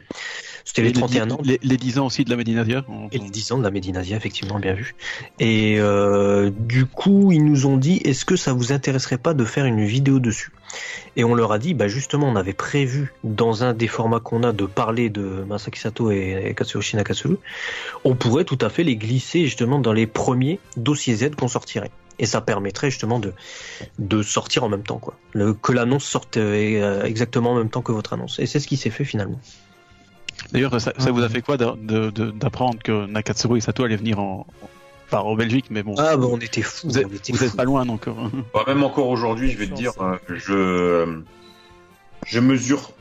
[0.64, 1.40] C'était les 31 ans.
[1.42, 2.84] Les, les 10 ans aussi de la Médinasia.
[2.88, 4.94] on- Et les 10 ans de la Médinasia, effectivement, bien vu.
[5.38, 9.44] Et euh, du coup, ils nous ont dit, est-ce que ça vous intéresserait pas de
[9.44, 10.52] faire une vidéo dessus?
[11.16, 14.42] Et on leur a dit, bah justement, on avait prévu dans un des formats qu'on
[14.42, 17.36] a de parler de Masaki Sato et Katsuyoshi Nakatsuru.
[18.04, 21.90] On pourrait tout à fait les glisser justement dans les premiers dossiers Z qu'on sortirait.
[22.18, 23.32] Et ça permettrait justement de,
[23.98, 25.14] de sortir en même temps, quoi.
[25.32, 28.38] Le, que l'annonce sorte euh, exactement en même temps que votre annonce.
[28.38, 29.40] Et c'est ce qui s'est fait finalement.
[30.52, 34.46] D'ailleurs, ça, ça vous a fait quoi d'apprendre que Nakatsuru et Sato allaient venir en,
[35.12, 35.94] Enfin, en Belgique, mais bon.
[35.98, 36.88] Ah, bah, on était fous.
[36.88, 38.30] vous êtes, on était vous êtes pas loin encore.
[38.54, 41.20] Bah, même encore aujourd'hui, je vais te dire, euh, je,
[42.26, 42.92] je mesure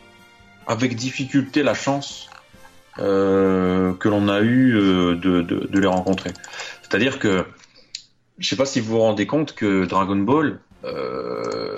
[0.68, 2.30] avec difficulté la chance
[3.00, 6.32] euh, que l'on a eu euh, de, de, de les rencontrer.
[6.82, 7.46] C'est-à-dire que,
[8.40, 11.78] je sais pas si vous vous rendez compte que Dragon Ball, euh,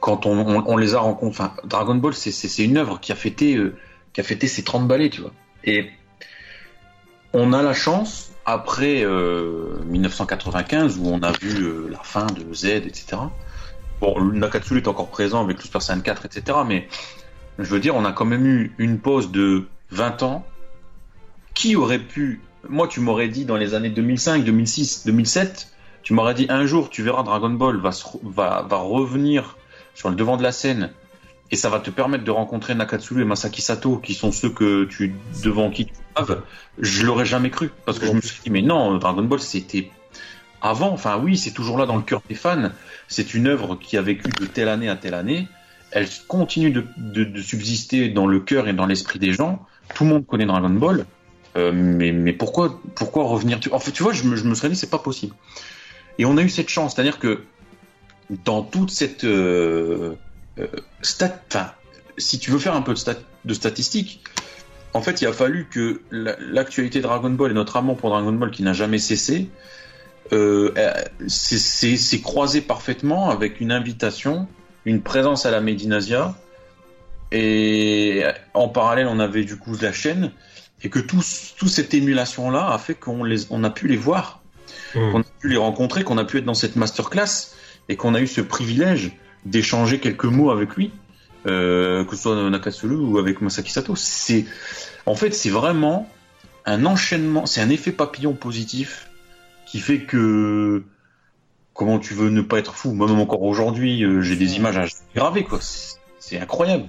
[0.00, 3.16] quand on, on, on les a rencontrés, enfin, Dragon Ball, c'est- une œuvre qui a
[3.16, 3.74] fêté, euh,
[4.12, 5.32] qui a fêté ses 30 balais, tu vois.
[5.64, 5.90] Et
[7.32, 12.52] on a la chance, après euh, 1995, où on a vu euh, la fin de
[12.52, 13.16] Z, etc.
[14.00, 16.58] Bon, le Nakatsuru est encore présent avec le Super Saiyan 4, etc.
[16.66, 16.88] Mais
[17.58, 20.46] je veux dire, on a quand même eu une pause de 20 ans.
[21.54, 22.40] Qui aurait pu...
[22.68, 25.68] Moi, tu m'aurais dit dans les années 2005, 2006, 2007,
[26.02, 29.56] tu m'aurais dit un jour, tu verras Dragon Ball va revenir
[29.94, 30.90] sur le devant de la scène
[31.54, 34.86] et ça va te permettre de rencontrer Nakatsuru et Masaki Sato, qui sont ceux que
[34.86, 36.42] tu devant qui tu baves.
[36.80, 39.88] Je l'aurais jamais cru parce que je me suis dit mais non, Dragon Ball c'était
[40.60, 40.90] avant.
[40.90, 42.70] Enfin oui, c'est toujours là dans le cœur des fans.
[43.06, 45.46] C'est une œuvre qui a vécu de telle année à telle année.
[45.92, 49.64] Elle continue de, subsister dans le cœur et dans l'esprit des gens.
[49.94, 51.06] Tout le monde connaît Dragon Ball.
[51.56, 53.60] Euh, mais, mais pourquoi, pourquoi revenir.
[53.70, 55.36] En fait, tu vois, je me, serais dit, c'est pas possible.
[56.18, 57.44] Et on a eu cette chance, c'est-à-dire que
[58.44, 60.16] dans toute cette euh,
[61.02, 61.72] stat, enfin,
[62.18, 64.22] si tu veux faire un peu de, stat, de statistiques,
[64.92, 68.32] en fait, il a fallu que la- l'actualité Dragon Ball et notre amour pour Dragon
[68.32, 69.48] Ball qui n'a jamais cessé,
[70.32, 70.92] euh, euh,
[71.26, 74.46] c'est croisé parfaitement avec une invitation,
[74.84, 76.34] une présence à la Médinasia,
[77.32, 78.22] et
[78.54, 80.30] en parallèle, on avait du coup la chaîne,
[80.82, 81.22] et que tout,
[81.56, 84.40] tout cette émulation-là a fait qu'on on a pu les voir,
[84.94, 85.10] Mm.
[85.10, 87.52] qu'on a pu les rencontrer, qu'on a pu être dans cette masterclass,
[87.88, 89.12] et qu'on a eu ce privilège
[89.44, 90.90] d'échanger quelques mots avec lui,
[91.46, 93.94] euh, que ce soit Nakatsuru ou avec Masaki Sato.
[93.96, 94.46] C'est,
[95.06, 96.08] en fait, c'est vraiment
[96.64, 99.10] un enchaînement, c'est un effet papillon positif
[99.66, 100.82] qui fait que
[101.74, 102.92] comment tu veux ne pas être fou?
[102.92, 105.58] Moi, même encore aujourd'hui, euh, j'ai des images à graver, quoi.
[105.60, 106.86] C'est- C'est incroyable.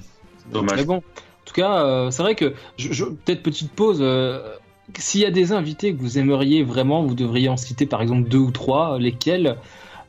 [0.49, 0.77] Dommage.
[0.77, 3.97] Mais bon, en tout cas, euh, c'est vrai que je, je- peut-être petite pause.
[4.01, 4.55] euh,
[4.97, 8.29] S'il y a des invités que vous aimeriez vraiment, vous devriez en citer par exemple
[8.29, 8.99] deux ou trois.
[8.99, 9.57] Lesquels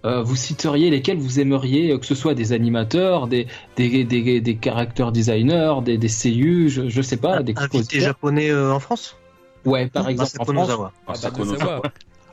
[0.06, 3.46] euh, vous citeriez lesquels vous aimeriez, euh, que ce soit des animateurs, des
[3.76, 8.00] des des, des character designers, des des seiyuu, je, je sais pas, des Invité compositeurs.
[8.02, 9.16] japonais euh, en France?
[9.64, 10.68] Ouais, par exemple en Masako France.
[10.68, 10.92] Nozawa.
[10.94, 11.58] Ah, bah, Masako de Nozawa.
[11.58, 11.82] savoir.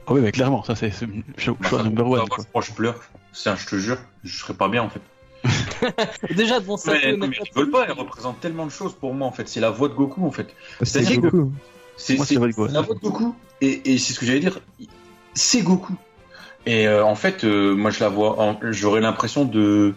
[0.05, 1.07] Ah oui, mais clairement, ça c'est c'est
[1.37, 2.27] choix number one.
[2.29, 2.37] Quoi.
[2.41, 2.99] Je crois que je pleure.
[3.31, 5.01] C'est un, je te jure, je serais pas bien en fait.
[6.35, 6.93] Déjà devant ça.
[6.93, 9.47] Mais, mais rigole pas, elle représente tellement de choses pour moi en fait.
[9.49, 10.47] C'est la voix de Goku en fait.
[10.79, 11.51] C'est C'est-à-dire que- Goku.
[11.97, 12.73] C'est Moi, c'est- c'est la voix de Goku.
[12.73, 13.35] la voix de Goku.
[13.61, 14.59] Et, et c'est ce que j'allais dire.
[15.33, 15.93] C'est Goku.
[16.65, 18.57] Et euh, en fait, euh, moi je la vois.
[18.71, 19.93] J'aurais l'impression de,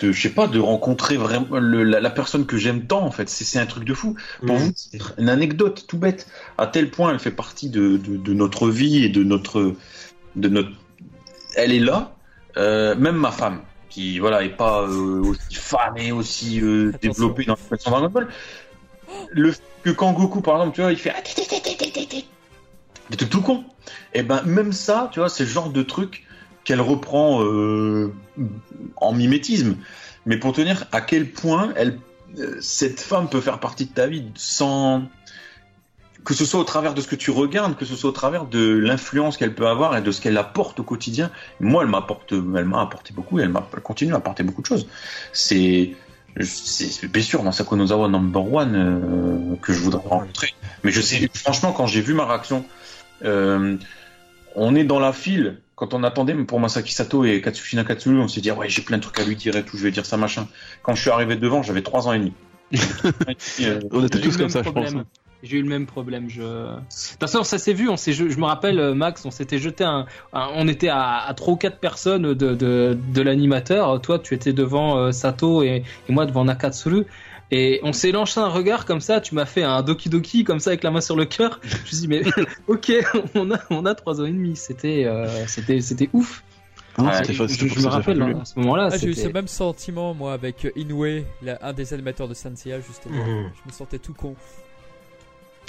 [0.00, 3.10] de, je sais pas, de rencontrer vraiment le- la, la personne que j'aime tant en
[3.10, 3.28] fait.
[3.28, 4.16] C'est un truc de fou.
[4.46, 4.58] Pour Mm.
[4.58, 4.72] vous
[5.18, 6.28] une anecdote tout bête,
[6.58, 9.74] à tel point elle fait partie de, de, de notre vie et de notre,
[10.36, 10.70] de notre,
[11.56, 12.12] elle est là.
[12.56, 16.60] Euh, même ma femme, qui voilà est pas aussi fan et aussi
[17.02, 17.56] développée dans
[19.32, 21.12] le fait que quand Goku par exemple, tu vois, il fait
[23.10, 23.64] des trucs tout con.
[24.12, 26.26] Et ben même ça, tu vois, c'est le genre de truc
[26.64, 28.12] qu'elle reprend euh,
[28.96, 29.76] en mimétisme.
[30.26, 34.06] Mais pour te dire à quel point euh, cette femme peut faire partie de ta
[34.06, 35.02] vie sans
[36.24, 38.46] que ce soit au travers de ce que tu regardes, que ce soit au travers
[38.46, 41.30] de l'influence qu'elle peut avoir et de ce qu'elle apporte au quotidien.
[41.60, 44.66] Moi, elle m'apporte, elle m'a apporté beaucoup et elle, elle continue à apporter beaucoup de
[44.66, 44.88] choses.
[45.34, 45.94] C'est
[46.36, 50.54] bien sûr dans Sakonozawa Number One euh, que je voudrais rencontrer.
[50.82, 52.64] Mais je sais, franchement, quand j'ai vu ma réaction,
[53.24, 53.76] euh,
[54.54, 55.58] on est dans la file.
[55.76, 58.82] Quand on attendait pour Masaki Sato et Katsushi Nakatsuru, on s'est dit ah ouais j'ai
[58.82, 60.46] plein de trucs à lui dire et tout, je vais dire ça machin.
[60.82, 62.32] Quand je suis arrivé devant, j'avais trois ans et demi.
[63.60, 64.84] Euh, On était J'ai eu tous le comme ça, même je pense.
[64.84, 65.04] problème.
[65.42, 66.30] J'ai eu le même problème.
[66.30, 66.40] Je...
[66.42, 67.88] De toute façon, ça s'est vu.
[67.88, 70.88] On s'est, je, je me rappelle, euh, Max, on s'était jeté un, un- on était
[70.88, 74.00] à, à trois ou quatre personnes de, de, de l'animateur.
[74.00, 77.04] Toi, tu étais devant euh, Sato et, et moi devant Nakatsuru.
[77.56, 79.20] Et on s'est lancé un regard comme ça.
[79.20, 81.60] Tu m'as fait un doki doki comme ça avec la main sur le cœur.
[81.62, 82.22] Je me suis dit, mais
[82.66, 82.92] ok,
[83.36, 84.56] on a, on a trois ans et demi.
[84.56, 86.42] C'était, euh, c'était, c'était ouf.
[86.98, 87.42] Non, c'était Je,
[87.80, 88.88] me rappelle hein, à ce moment-là.
[88.90, 92.80] Ah, j'ai eu ce même sentiment, moi, avec Inoue, la- un des animateurs de Sanseiya,
[92.80, 93.24] justement.
[93.24, 93.50] Mhm.
[93.62, 94.34] Je me sentais tout con.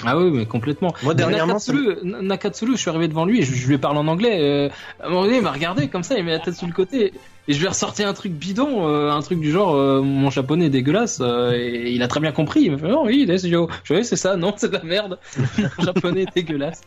[0.04, 0.94] Ah oui, mais complètement.
[1.04, 3.78] Moi, dernièrement, ça Nakatsuru, N- Nakatsuru, je suis arrivé devant lui et je, je lui
[3.78, 4.40] parle en anglais.
[4.42, 4.70] euh,
[5.00, 6.74] à un moment donné, il m'a regardé comme ça, il met la tête sur le
[6.74, 7.14] côté.
[7.48, 10.30] Et je lui ai ressorti un truc bidon, euh, un truc du genre, euh, mon
[10.32, 11.20] japonais est dégueulasse.
[11.22, 12.62] euh, et il a très bien compris.
[12.64, 13.26] Il m'a fait, oh oui.
[13.28, 15.20] Je oui, c'est ça, non, c'est de la merde.
[15.78, 16.82] mon japonais est dégueulasse.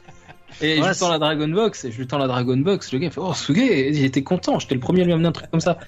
[0.61, 2.92] Et je lui tends la Dragon Box, et je lui tends la Dragon Box.
[2.92, 4.59] Le gars, il fait, oh, Suge, il était content.
[4.59, 5.78] J'étais le premier à lui amener un truc comme ça.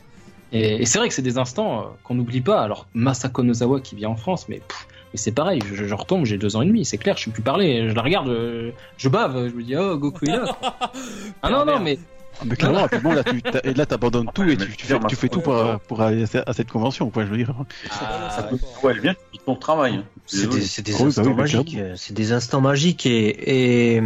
[0.53, 2.61] Et, et c'est vrai que c'est des instants qu'on n'oublie pas.
[2.61, 6.25] Alors, Masako Nozawa qui vient en France, mais pff, Et c'est pareil, je, je retombe,
[6.25, 7.89] j'ai deux ans et demi, c'est clair, je suis plus parlé.
[7.89, 10.57] Je la regarde, euh, je bave, je me dis oh Goku est là.
[11.43, 11.99] ah non non mais
[12.47, 14.95] mais clairement, bon, là, tu et là, t'abandonnes tout Ouais, et tu, tu je veux
[14.95, 17.25] fais, dire, tu fais tout pour, euh, pour aller à ce- à cette convention, quoi,
[17.25, 17.55] je veux dire.
[17.91, 19.97] Ah, Ça peut- Ouais, elle vient de ton travail.
[19.97, 20.05] hein.
[20.27, 21.79] C'est des, des Ah bah instants oui, magiques.
[21.97, 24.03] C'est des instants magiques et, et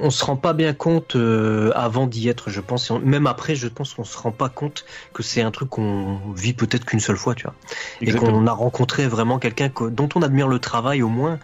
[0.00, 2.90] on se rend pas bien compte euh, avant d'y être, je pense.
[2.90, 6.18] On- même après, je pense qu'on se rend pas compte que c'est un truc qu'on
[6.34, 7.54] vit peut-être qu'une seule fois, tu vois.
[8.00, 11.38] Et qu'on a rencontré vraiment quelqu'un que- dont on admire le travail au moins.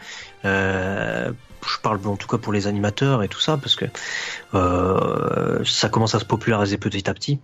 [0.45, 1.31] Euh,
[1.67, 3.85] je parle en tout cas pour les animateurs et tout ça parce que
[4.55, 7.39] euh, ça commence à se populariser petit à petit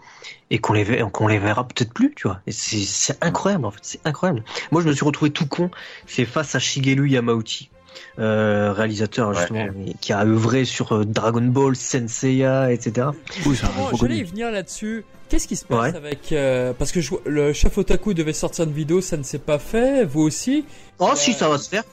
[0.51, 2.41] et qu'on les verra, qu'on les verra peut-être plus, tu vois.
[2.47, 4.43] Et c'est incroyable en fait, c'est incroyable.
[4.73, 5.71] Moi, je me suis retrouvé tout con.
[6.07, 7.71] C'est face à Shigeru Yamauchi.
[8.19, 9.37] Euh, réalisateur Ouais.
[9.37, 9.69] justement
[10.03, 13.09] qui a œuvré sur euh, Dragon Ball, Senseiya, etc.
[13.47, 13.59] Oui,
[13.91, 15.05] gros J'allais y venir là-dessus.
[15.31, 15.97] Qu'est-ce qui se passe Ouais.
[15.97, 19.39] avec euh, parce que je le chef otaku devait sortir une vidéo, ça ne s'est
[19.39, 20.05] pas fait.
[20.05, 20.65] Vous aussi
[20.99, 21.85] Oh si, ça va se faire.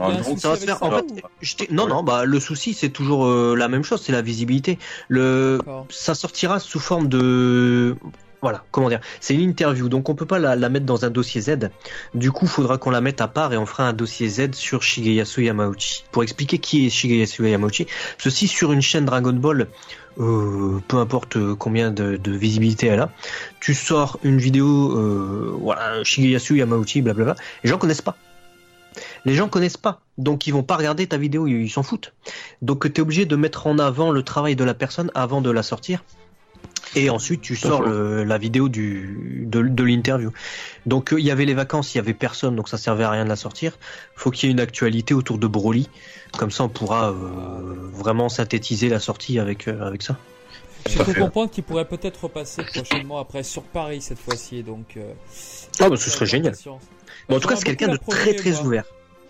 [0.00, 0.78] Ah, souci Ça va se avec faire.
[0.78, 1.06] ça, En fait,
[1.40, 4.78] je non, non, bah le souci c'est toujours euh, la même chose, c'est la visibilité.
[5.08, 7.96] Le, ça sortira sous forme de
[8.40, 11.10] voilà comment dire c'est une interview donc on peut pas la, la mettre dans un
[11.10, 11.70] dossier Z.
[12.14, 14.82] Du coup faudra qu'on la mette à part et on fera un dossier Z sur
[14.84, 16.04] Shigeyasu Yamauchi.
[16.12, 17.88] Pour expliquer qui est Shigeyasu Yamauchi
[18.18, 19.66] ceci sur une chaîne Dragon Ball
[20.20, 23.10] euh, peu importe euh, combien de, de visibilité elle a
[23.60, 27.34] tu sors une vidéo euh, voilà Shigeyasu Yamauchi blablabla
[27.64, 28.16] les gens connaissent pas
[29.24, 32.12] les gens connaissent pas, donc ils vont pas regarder ta vidéo, ils s'en foutent.
[32.62, 35.50] Donc tu es obligé de mettre en avant le travail de la personne avant de
[35.50, 36.04] la sortir.
[36.96, 40.32] Et ensuite tu sors le- la vidéo du, de, de l'interview.
[40.86, 43.10] Donc euh, il y avait les vacances, il y avait personne, donc ça servait à
[43.10, 43.78] rien de la sortir.
[44.16, 45.88] Faut qu'il y ait une actualité autour de Broly,
[46.38, 47.14] comme ça on pourra euh,
[47.92, 50.16] vraiment synthétiser la sortie avec euh, avec ça.
[50.88, 54.62] J'ai cru comprendre qu'il pourrait peut-être repasser prochainement après sur Paris cette fois-ci.
[54.62, 54.96] Donc.
[54.96, 55.12] euh,
[55.80, 56.54] Ah bah ce serait génial.
[57.28, 58.62] Bon, en tout cas, c'est quelqu'un de très très moi.
[58.62, 58.84] ouvert.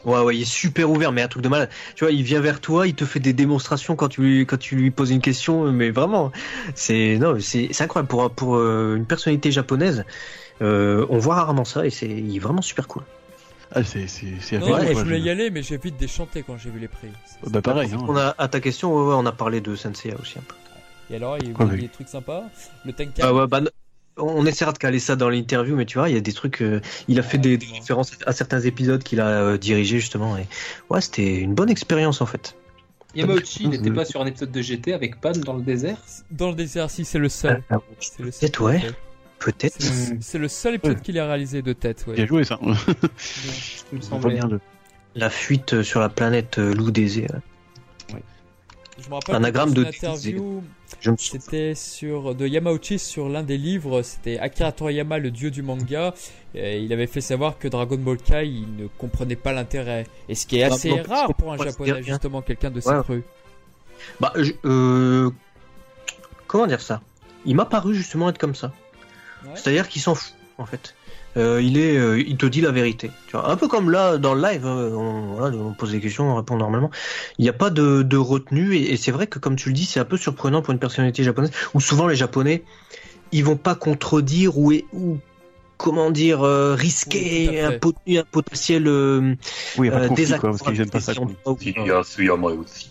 [0.05, 1.71] Ouais, ouais, il est super ouvert, mais un truc de malade.
[1.97, 4.57] Tu vois, il vient vers toi, il te fait des démonstrations quand tu lui, quand
[4.57, 6.31] tu lui poses une question, mais vraiment,
[6.77, 10.05] c'est non, c'est incroyable pour pour euh, une personnalité japonaise.
[10.63, 13.03] Euh, on voit rarement ça et c'est il est vraiment super cool.
[13.73, 14.07] Ah, c'est,
[14.59, 17.09] Non, quoi, je voulais y aller, mais j'ai vite déchanté quand j'ai vu les prix.
[17.47, 17.99] Bah, pareil, hein.
[18.09, 20.55] On a à ta question, ouais, ouais, on a parlé de Senseiya aussi un peu.
[21.11, 21.81] Et alors, il y a oui.
[21.81, 22.45] des trucs sympas.
[22.85, 23.23] Le Tenkan.
[23.23, 23.61] Ah ouais, bah,
[24.17, 26.61] on essaiera de caler ça dans l'interview, mais tu vois, il y a des trucs.
[26.63, 30.47] euh, il a fait des, références à certains épisodes qu'il a euh, dirigés justement, et
[30.91, 32.57] ouais, c'était une bonne expérience en fait.
[33.15, 33.71] Yamauchi Mhm.
[33.71, 35.97] n'était pas sur un épisode de GT avec Pan dans le désert
[36.31, 37.63] Dans le désert, si c'est le seul.
[38.01, 38.41] C'est le seul.
[38.51, 38.81] Peut-être, ouais.
[38.83, 38.95] C'est
[39.39, 39.79] Peut-être.
[39.81, 42.05] le- C'est le seul épisode qu'il a réalisé de tête.
[42.09, 42.15] Ouais.
[42.17, 42.59] Bien joué, ça.
[43.93, 44.41] Il me semblait.
[45.15, 47.41] La fuite euh, sur la planète euh, Loup des Airs.
[49.01, 50.63] Je me rappelle Anagramme de interview,
[51.19, 54.03] c'était sur de Yamauchi sur l'un des livres.
[54.03, 56.15] C'était Akira Toriyama, le dieu du manga.
[56.55, 60.05] Et il avait fait savoir que Dragon Ball Kai, il ne comprenait pas l'intérêt.
[60.29, 63.01] Et ce qui est assez non, rare pour un japonais, justement, quelqu'un de si Ouais.
[63.03, 63.23] cru.
[64.21, 65.31] Bah, je- euh,
[66.47, 67.01] comment dire ça?
[67.45, 68.73] Il m'a paru justement être comme ça.
[69.45, 69.51] Ouais.
[69.55, 70.95] C'est-à-dire qu'il s'en fout, en fait.
[71.39, 73.11] Euh, il est, euh, il te dit la vérité.
[73.29, 76.01] Tu vois, un peu comme là dans le live, euh, on, voilà, on pose des
[76.01, 76.91] questions, on répond normalement.
[77.39, 79.75] Il n'y a pas de, de retenue et, et c'est vrai que comme tu le
[79.75, 81.53] dis, c'est un peu surprenant pour une personnalité japonaise.
[81.75, 82.65] Où souvent les Japonais,
[83.31, 85.19] ils vont pas contredire ou, ou
[85.77, 87.79] comment dire euh, risquer un, fait.
[87.79, 89.35] pot- un potentiel euh,
[89.79, 91.13] Oui, il a pas de euh, conflit, quoi, parce qu'ils pas ça.
[91.87, 92.91] y a Suyama aussi.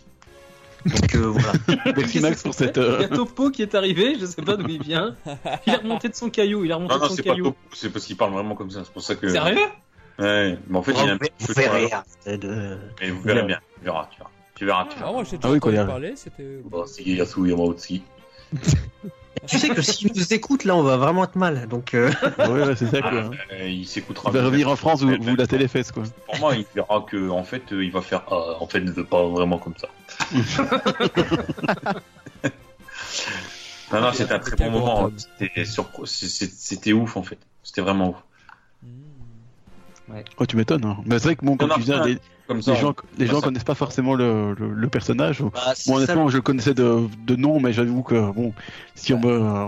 [0.87, 1.53] Donc euh, voilà.
[1.97, 2.77] Merci Max pour cette.
[2.77, 5.15] Il y euh, a Topo qui est arrivé, je sais pas d'où il vient.
[5.65, 7.29] Il est remonté de son caillou, il est remonté Non, de non, son c'est pas
[7.31, 7.43] caillou.
[7.45, 8.81] Topo, c'est parce qu'il parle vraiment comme ça.
[8.83, 9.27] C'est pour ça que.
[9.27, 9.57] Sérieux?
[10.19, 13.59] Ouais, mais en fait, il a un petit peu de- Mais vous verrez bien.
[13.79, 14.29] Tu verras, tu verras.
[14.55, 15.11] Tu verras, tu Ah, verras.
[15.11, 16.13] moi, j'ai déjà Ah entendu a- parler.
[16.15, 16.59] C'était.
[16.65, 18.01] Bon, c'est Yasuyama aussi.
[19.47, 21.67] Tu sais que s'il nous écoute, là, on va vraiment être mal.
[21.67, 22.09] Donc, euh,
[22.39, 23.29] Ouais, ouais, c'est ça, quoi.
[23.53, 24.31] Euh, il s'écoutera.
[24.31, 26.03] Il va revenir en France, vous latez les fesses, quoi.
[26.25, 28.23] Pour moi, il verra que, en fait, euh, il va faire.
[28.31, 29.87] Ah, en fait, ne veut pas vraiment comme ça.
[33.91, 35.09] non, non, c'était un très bon moment.
[36.37, 37.39] C'était ouf, en fait.
[37.63, 38.17] C'était vraiment ouf.
[38.83, 40.13] Hmm.
[40.37, 40.85] Oh, tu m'étonnes.
[40.85, 40.97] Hein.
[41.05, 42.71] Mais c'est vrai que, bon, comme Non, tu non, les, Comme ça.
[42.71, 45.41] les gens, les gens ça- connaissent pas forcément le, le, le personnage.
[45.41, 48.53] bah, Moi, ça, honnêtement, je le connaissais de, de nom, mais j'avoue que, bon,
[48.95, 49.67] si on me.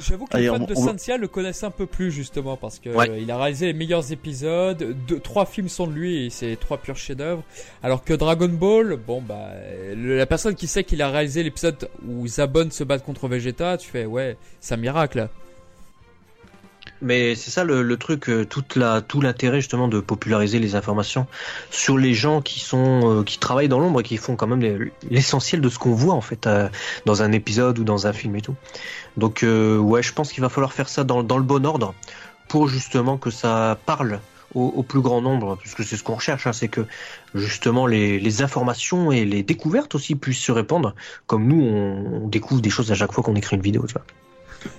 [0.00, 2.78] J'avoue que Allez, les fans on- de on- le connaissent un peu plus justement parce
[2.80, 3.22] que Ouais.
[3.22, 6.78] il a réalisé les meilleurs épisodes, deux, trois films sont de lui et c'est trois
[6.78, 7.42] purs chefs-d'œuvre.
[7.82, 9.50] Alors que Dragon Ball, bon bah
[9.94, 13.78] le- la personne qui sait qu'il a réalisé l'épisode où Zabon se bat contre Vegeta,
[13.78, 15.28] tu fais ouais, c'est un miracle.
[17.00, 20.74] Mais c'est ça le, le truc, euh, toute la, tout l'intérêt justement de populariser les
[20.74, 21.26] informations
[21.70, 24.60] sur les gens qui sont, euh, qui travaillent dans l'ombre et qui font quand même
[24.60, 26.68] les- l'essentiel de ce qu'on voit en fait euh,
[27.04, 28.54] dans un épisode ou dans un film et tout.
[29.16, 31.94] Donc euh, ouais, je pense qu'il va falloir faire ça dans, le bon ordre
[32.48, 34.20] pour justement que ça parle
[34.54, 36.86] au, plus grand nombre, parce que c'est ce qu'on recherche, hein, c'est que
[37.34, 40.94] justement les, informations et les découvertes aussi puissent se répandre,
[41.26, 44.04] comme nous on découvre des choses à chaque fois qu'on écrit une vidéo, tu vois.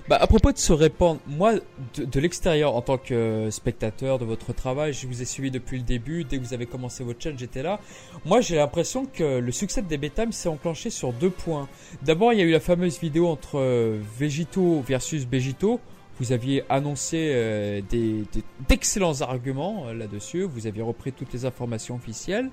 [0.08, 1.54] Bah, à propos de se répandre, moi,
[1.96, 5.78] de, de l'extérieur, en tant que spectateur de votre travail, je vous ai suivi depuis
[5.78, 6.24] le début.
[6.24, 7.80] Dès que vous avez commencé votre chaîne, j'étais là.
[8.24, 11.68] Moi, j'ai l'impression que le succès de DB Time s'est enclenché sur deux points.
[12.02, 15.80] D'abord, il y a eu la fameuse vidéo entre euh, Végito versus Begito.
[16.18, 20.42] Vous aviez annoncé euh, des, des- d'excellents arguments euh, là-dessus.
[20.44, 22.48] Vous aviez repris toutes les informations officielles.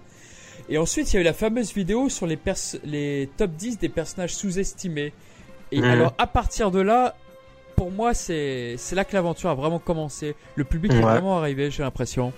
[0.70, 2.38] Et ensuite, il y a eu la fameuse vidéo sur les,
[2.84, 5.14] les top 10 des personnages sous-estimés.
[5.72, 5.86] Et Mhm.
[5.86, 7.16] alors, à partir de là,
[7.76, 10.36] pour moi, c'est c'est là que l'aventure a vraiment commencé.
[10.56, 12.34] Le public est vraiment arrivé, j'ai l'impression.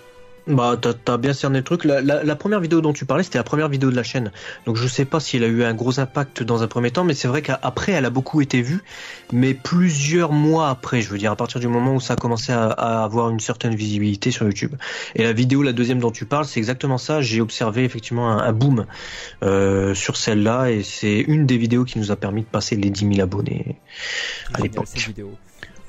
[0.47, 1.85] Bah, t'as bien cerné le truc.
[1.85, 4.31] La, la, la première vidéo dont tu parlais, c'était la première vidéo de la chaîne.
[4.67, 7.03] Donc, je sais pas si elle a eu un gros impact dans un premier temps,
[7.03, 8.83] mais c'est vrai qu'après, elle a beaucoup été vue.
[9.31, 12.51] Mais plusieurs mois après, je veux dire, à partir du moment où ça a commencé
[12.51, 14.75] à, à avoir une certaine visibilité sur YouTube.
[15.15, 17.21] Et la vidéo, la deuxième dont tu parles, c'est exactement ça.
[17.21, 18.85] J'ai observé effectivement un, un boom
[19.43, 22.91] euh, sur celle-là, et c'est une des vidéos qui nous a permis de passer les
[22.91, 23.79] 10 000 abonnés
[24.53, 24.87] à l'époque.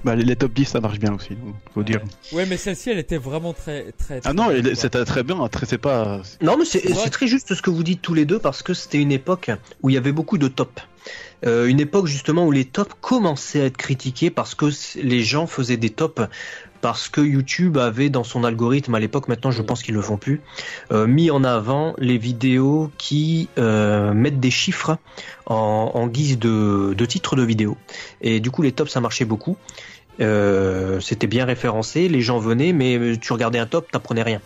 [0.06, 2.00] Bah, les, top 10, ça marche bien aussi, donc, faut dire.
[2.30, 4.20] Ouais, mais celle-ci, elle était vraiment très, très.
[4.20, 6.22] très Ah non, c'était très bien, très, c'est pas.
[6.40, 8.98] Non, mais c'est très juste ce que vous dites tous les deux parce que c'était
[8.98, 9.50] une époque
[9.82, 10.80] où il y avait beaucoup de tops.
[11.44, 15.46] Euh, une époque justement où les tops commençaient à être critiqués parce que les gens
[15.46, 16.22] faisaient des tops
[16.80, 20.16] parce que YouTube avait dans son algorithme à l'époque, maintenant je pense qu'ils le font
[20.16, 20.40] plus,
[20.92, 24.98] euh, mis en avant les vidéos qui euh, mettent des chiffres
[25.46, 27.76] en, en guise de, de titre de vidéo.
[28.20, 29.56] Et du coup les tops ça marchait beaucoup.
[30.20, 34.40] Euh, C'était bien référencé, les gens venaient, mais tu regardais un top, t'apprenais rien.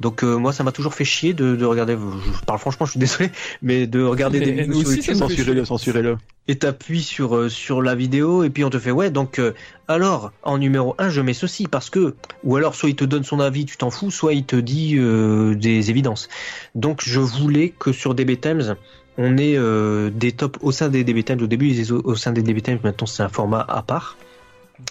[0.00, 2.92] Donc euh, moi ça m'a toujours fait chier de, de regarder, je parle franchement, je
[2.92, 3.30] suis désolé,
[3.62, 6.16] mais de regarder Mais des vidéos sur YouTube Censurez-le, censurez-le.
[6.48, 9.52] et t'appuies sur euh, sur la vidéo et puis on te fait ouais donc euh,
[9.86, 13.22] alors en numéro 1 je mets ceci parce que ou alors soit il te donne
[13.22, 16.28] son avis tu t'en fous soit il te dit euh, des évidences
[16.74, 18.74] donc je voulais que sur DB Times
[19.18, 22.00] on ait euh, des tops au sein des DB Times au début ils disaient au,
[22.02, 24.16] au sein des DB Times maintenant c'est un format à part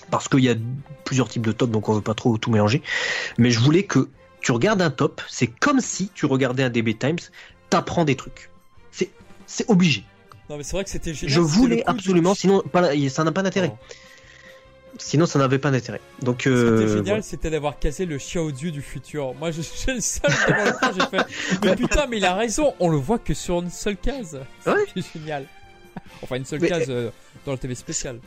[0.10, 0.56] parce qu'il y a
[1.06, 2.82] plusieurs types de tops donc on veut pas trop tout mélanger
[3.38, 4.10] mais je voulais que
[4.42, 7.20] tu regardes un top c'est comme si tu regardais un DB Times
[7.70, 8.50] t'apprends des trucs
[8.92, 9.10] c'est
[9.46, 10.04] c'est obligé
[10.50, 11.34] Non, mais c'est vrai que c'était génial.
[11.36, 13.74] je voulais absolument, sinon pas, ça n'a pas d'intérêt.
[14.98, 16.02] Sinon, ça n'avait pas d'intérêt.
[16.22, 16.58] Donc, Ce qui était
[16.92, 19.34] euh, génial, c'était d'avoir casé le Xiaodu du futur.
[19.36, 21.26] Moi, je suis le seul devant j'ai fait.
[21.64, 24.40] Mais putain, mais il a raison, on le voit que sur une seule case.
[24.66, 24.74] Ouais.
[24.96, 25.46] C'est génial.
[26.24, 27.10] Enfin, une seule Mais- case euh,
[27.46, 28.20] dans le TV spécial.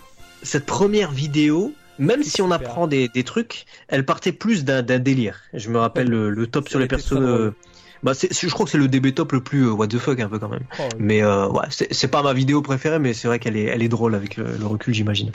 [0.45, 5.41] Cette première vidéo, même si on apprend des, des trucs, elle partait plus d'un délire.
[5.53, 7.13] Je me rappelle le, le top sur les persos.
[7.15, 7.53] euh,
[8.03, 10.29] bah, je crois que c'est le DB top le plus euh, what the fuck un
[10.29, 10.67] peu quand même.
[10.79, 13.65] Oh, Mais euh, ouais, c'est c'est pas ma vidéo préférée, mais c'est vrai qu'elle est,
[13.65, 15.33] elle est drôle avec le, le recul, j'imagine.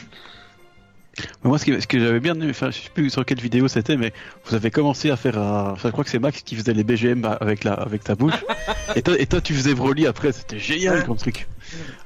[1.43, 3.39] Mais Moi, ce que, ce que j'avais bien aimé, enfin, je sais plus sur quelle
[3.39, 4.13] vidéo c'était, mais
[4.45, 7.25] vous avez commencé à faire, euh, je crois que c'est Max qui faisait les BGM
[7.39, 8.33] avec la, avec ta bouche,
[8.95, 11.05] et toi, et toi, tu faisais Broly après, c'était génial Ouais.
[11.05, 11.47] comme truc.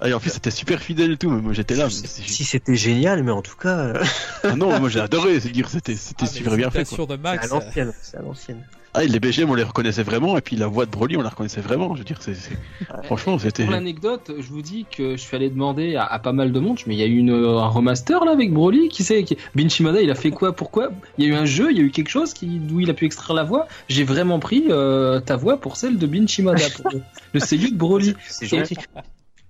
[0.02, 1.86] Ah, et en plus, c'était super fidèle et tout, mais moi j'étais là.
[1.86, 4.04] mais Si c'était génial, mais en tout cas, euh,
[4.44, 6.84] Ah non, moi j'ai adoré, c'est dire, c'était, c'était Ah, super bien fait.
[6.86, 7.46] C'est Max.
[7.46, 7.94] à l'ancienne.
[8.02, 8.64] C'est à l'ancienne.
[8.96, 11.22] Ah, et les BGM, on les reconnaissait vraiment, et puis la voix de Broly, on
[11.24, 11.94] la reconnaissait vraiment.
[11.96, 12.58] Je veux dire, c'est, c'est-
[13.04, 13.64] franchement, c'était.
[13.64, 16.60] Pour l'anecdote, je vous dis que je suis allé demander à, à pas mal de
[16.60, 19.38] monde, mais il y a eu une, un remaster là avec Broly, qui sait qui...
[19.70, 20.90] Shimada, il a fait quoi Pourquoi?
[21.18, 22.90] Il y a eu un jeu, il y a eu quelque chose qui, d'où il
[22.92, 23.68] a pu extraire la voix.
[23.90, 27.02] J'ai vraiment pris euh, ta voix pour celle de Shimada, pour le,
[27.34, 28.14] le seiyuu de Broly.
[28.30, 28.76] C'est gentil.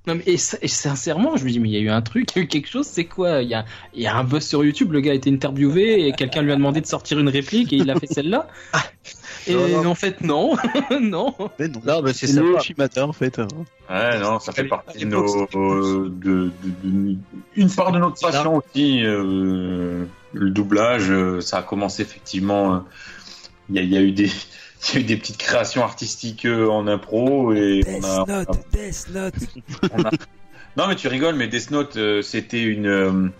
[0.08, 2.02] non, mais, et, ça- et sincèrement, je me dis, mais il y a eu un
[2.02, 3.42] truc, il y a eu quelque chose, c'est quoi?
[3.42, 6.08] Il y, a, il y a un buzz sur YouTube, le gars a été interviewé
[6.08, 8.48] et quelqu'un lui a demandé de sortir une réplique et il a fait celle-là.
[9.48, 9.90] Et Non, non.
[9.92, 10.56] en fait, non,
[11.02, 11.34] non.
[11.60, 12.60] Mais non, Non, mais c'est c'est le.
[12.60, 13.40] Shimada en fait.
[13.40, 13.48] hein.
[13.90, 16.52] Ouais, non, ça fait partie de nos, c'était de, de-
[16.84, 17.18] de-
[17.56, 19.04] une part de notre passion aussi.
[19.06, 22.76] euh, le doublage, euh, ça a commencé effectivement.
[22.76, 22.80] euh,
[23.70, 24.28] Il y, a, il y a eu des,
[24.90, 28.60] il y a eu des petites créations artistiques en impro et on a, Death Note,
[28.72, 29.34] Death Note.
[29.94, 30.12] on a-
[30.78, 33.32] Non, mais tu rigoles, mais Death Note, euh, c'était une.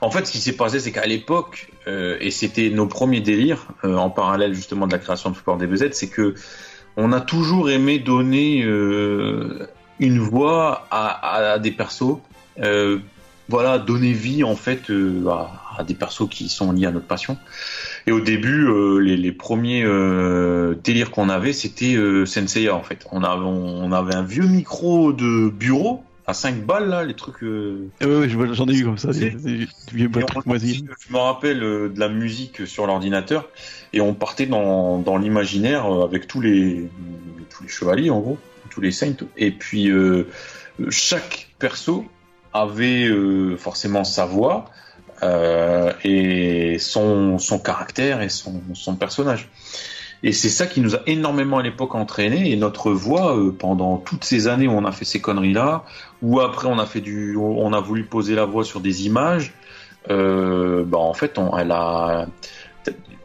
[0.00, 3.66] En fait, ce qui s'est passé, c'est qu'à l'époque, euh, et c'était nos premiers délires,
[3.84, 6.34] euh, en parallèle justement de la création de Super DBZ, c'est que
[6.96, 9.66] on a toujours aimé donner euh,
[10.00, 12.18] une voix à, des persos,
[13.48, 14.90] voilà, donner vie en fait
[15.78, 17.36] à, des persos qui sont liés à notre passion.
[18.06, 18.66] Et au début,
[19.02, 19.84] les, premiers
[20.82, 23.06] délires qu'on avait, c'était Senseiya en fait.
[23.12, 23.22] On
[23.92, 27.42] avait un vieux micro de bureau à 5 balles là, les trucs.
[27.44, 30.22] euh, ouais, ouais, je- j'en ai eu comme ça, des, C'est- des, des vieux et
[30.22, 30.82] on- trucs moisis.
[31.06, 33.48] je me rappelle euh, de la musique sur l'ordinateur
[33.92, 36.88] et on partait dans, dans l'imaginaire euh, avec tous les
[37.50, 38.38] tous les chevaliers en gros,
[38.70, 39.14] tous les saints.
[39.36, 40.24] Et puis euh,
[40.90, 42.04] chaque perso
[42.52, 43.08] avait
[43.58, 44.66] forcément sa voix
[46.04, 49.48] et son, son caractère et son, son personnage.
[50.22, 53.98] Et c'est ça qui nous a énormément à l'époque entraîné et notre voix euh, pendant
[53.98, 55.84] toutes ces années où on a fait ces conneries là,
[56.22, 59.52] ou après on a fait du, on a voulu poser la voix sur des images.
[60.08, 62.26] Euh, bah en fait on, elle a,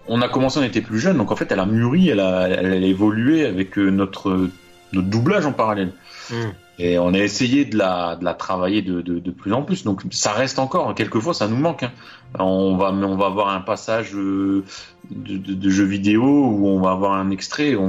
[0.07, 2.47] on a commencé on était plus jeune donc en fait elle a mûri, elle a,
[2.47, 4.49] elle a évolué avec euh, notre
[4.93, 5.91] notre doublage en parallèle.
[6.31, 6.35] Mm.
[6.83, 9.83] Et on a essayé de la, de la travailler de, de, de plus en plus.
[9.83, 10.95] Donc ça reste encore.
[10.95, 11.83] Quelquefois, ça nous manque.
[11.83, 11.91] hein.
[12.39, 14.63] On va, on va avoir un passage euh,
[15.11, 17.83] de, de, de jeu vidéo où on va avoir un extrait, on,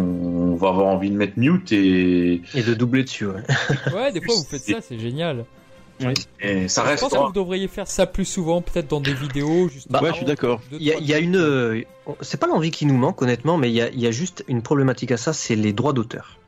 [0.52, 3.26] on va avoir envie de mettre mute et, Et de doubler dessus.
[3.26, 3.42] Ouais.
[3.94, 5.44] Ouais, des fois vous faites ça, c'est génial.
[6.40, 7.00] et ça Je reste.
[7.02, 9.68] pense que vous devriez faire ça plus souvent, peut-être dans des vidéos.
[9.68, 10.60] Justement, Bah, ouais, je suis d'accord.
[10.72, 11.82] Il y a, y une, euh,
[12.20, 14.44] c'est pas l'envie qui nous manque honnêtement, mais il y a, il y a juste
[14.48, 16.38] une problématique à ça, c'est les droits d'auteur.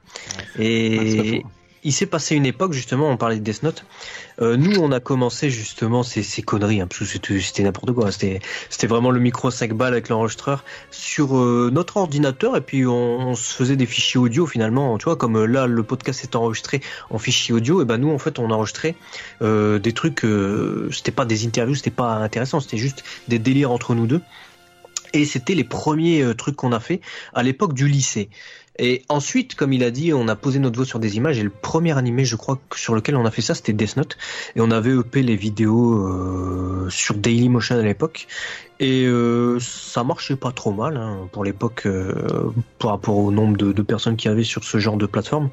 [0.56, 1.44] C'est pas Et.
[1.84, 3.84] Il s'est passé une époque justement, on parlait de Death Note.
[4.40, 8.10] Euh, nous, on a commencé justement ces, ces conneries, hein, parce que c'était n'importe quoi.
[8.10, 13.28] C'était vraiment le micro 5 balles avec l'enregistreur sur euh, notre ordinateur, et puis on,
[13.28, 14.96] on se faisait des fichiers audio finalement.
[14.98, 16.80] Tu vois, comme euh, là, le podcast est enregistré
[17.10, 18.96] en fichier audio, et ben nous, en fait, on enregistrait
[19.42, 20.24] euh, des trucs.
[20.24, 24.22] Euh, c'était pas des interviews, c'était pas intéressant, c'était juste des délires entre nous deux.
[25.12, 27.00] Et c'était les premiers trucs qu'on a fait
[27.34, 28.30] à l'époque du lycée.
[28.78, 31.38] Et ensuite, comme il a dit, on a posé notre voix sur des images.
[31.38, 34.16] Et le premier animé, je crois, sur lequel on a fait ça, c'était Death Note.
[34.56, 38.26] Et on avait EP les vidéos euh, sur Dailymotion à l'époque.
[38.80, 43.56] Et euh, ça marchait pas trop mal hein, pour l'époque, euh, par rapport au nombre
[43.56, 45.50] de, personnes qu'il y avait sur ce genre de plateforme.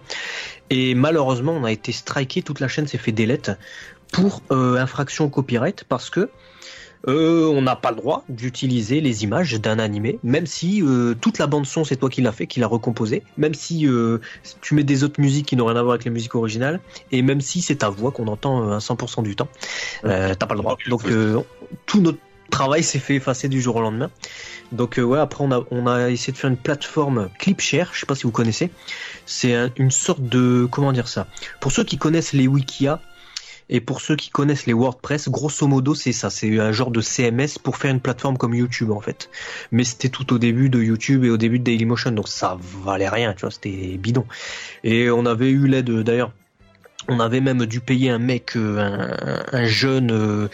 [0.71, 2.41] Et malheureusement, on a été striké.
[2.41, 3.51] Toute la chaîne s'est fait delete
[4.11, 6.29] pour euh, infraction au copyright parce que
[7.07, 11.39] euh, on n'a pas le droit d'utiliser les images d'un animé, même si euh, toute
[11.39, 14.19] la bande son c'est toi qui l'as fait, qui l'a recomposé, même si euh,
[14.61, 16.79] tu mets des autres musiques qui n'ont rien à voir avec les musiques originales,
[17.11, 19.47] et même si c'est ta voix qu'on entend euh, à 100% du temps,
[20.05, 20.77] euh, t'as pas le droit.
[20.89, 21.39] Donc euh,
[21.85, 22.19] tout notre
[22.51, 24.11] travail s'est fait effacer du jour au lendemain.
[24.71, 28.01] Donc euh, ouais, après on a on a essayé de faire une plateforme Clipshare, je
[28.01, 28.69] sais pas si vous connaissez.
[29.25, 31.27] C'est un- une sorte de comment dire ça?
[31.61, 32.99] Pour ceux qui connaissent les Wikia,
[33.71, 36.29] et pour ceux qui connaissent les WordPress, grosso modo, c'est ça.
[36.29, 39.29] C'est un genre de CMS pour faire une plateforme comme YouTube, en fait.
[39.71, 43.07] Mais c'était tout au début de YouTube et au début de Dailymotion, donc ça valait
[43.09, 44.25] rien, tu vois, c'était bidon.
[44.83, 46.33] Et on avait eu l'aide, d'ailleurs,
[47.07, 48.77] on avait même dû payer un mec, euh,
[49.51, 50.47] un, un jeune euh,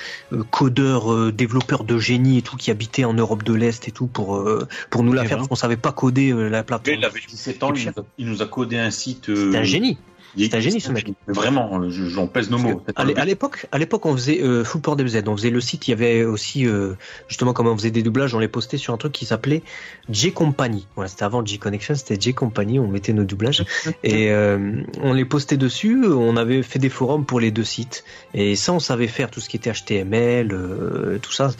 [0.51, 4.07] codeur, euh, développeur de génie et tout, qui habitait en Europe de l'Est et tout,
[4.07, 7.03] pour, euh, pour nous la Et faire, parce qu'on savait pas coder la Il plateforme.
[7.03, 9.33] avait 17 ans, il nous a, il nous a codé un site.
[9.35, 9.97] C'était un génie.
[10.45, 11.05] C'était un génie, ce mec.
[11.27, 12.81] Vraiment, euh, je- j'en pèse nos mots.
[12.95, 15.61] À l'é- à l'époque, à l'époque, on faisait euh, Full Port DBZ, on faisait le
[15.61, 15.87] site.
[15.87, 16.93] Il y avait aussi euh,
[17.27, 19.63] justement comme on faisait des doublages, on les postait sur un truc qui s'appelait
[20.09, 20.87] J Company.
[20.95, 22.79] Voilà, c'était avant J Connection, c'était J Company.
[22.79, 23.63] On mettait nos doublages
[24.03, 26.05] et euh, on les postait dessus.
[26.07, 28.03] On avait fait des forums pour les deux sites
[28.33, 31.51] et ça, on savait faire tout ce qui était HTML, euh, tout ça.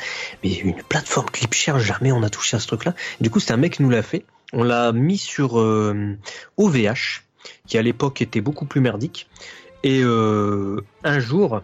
[0.44, 2.94] Mais une plateforme Clipshare, jamais on a touché à ce truc-là.
[3.22, 4.24] Du coup, c'était un mec qui nous l'a fait.
[4.54, 6.16] On l'a mis sur euh,
[6.58, 7.24] OVH,
[7.66, 9.28] qui à l'époque était beaucoup plus merdique.
[9.84, 11.62] Et euh, un jour,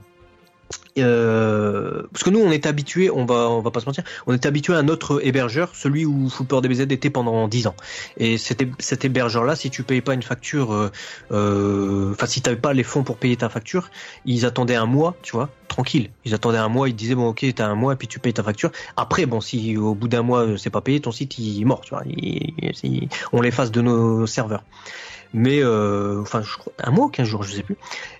[0.99, 4.33] euh, parce que nous on est habitué, on va on va pas se mentir, on
[4.33, 6.29] est habitué à un autre hébergeur, celui où
[6.61, 7.75] DBZ était pendant 10 ans.
[8.17, 10.91] Et cet, hé- cet hébergeur là, si tu payais pas une facture, euh,
[11.31, 13.89] euh, enfin si t'avais pas les fonds pour payer ta facture,
[14.25, 16.11] ils attendaient un mois, tu vois, tranquille.
[16.25, 18.33] Ils attendaient un mois, ils disaient bon ok t'as un mois et puis tu payes
[18.33, 18.71] ta facture.
[18.95, 21.81] Après bon si au bout d'un mois c'est pas payé, ton site il est mort,
[21.81, 22.03] tu vois,
[23.31, 24.63] on l'efface de nos serveurs
[25.33, 27.77] mais euh, enfin je crois un mois ou 15 jours je sais plus.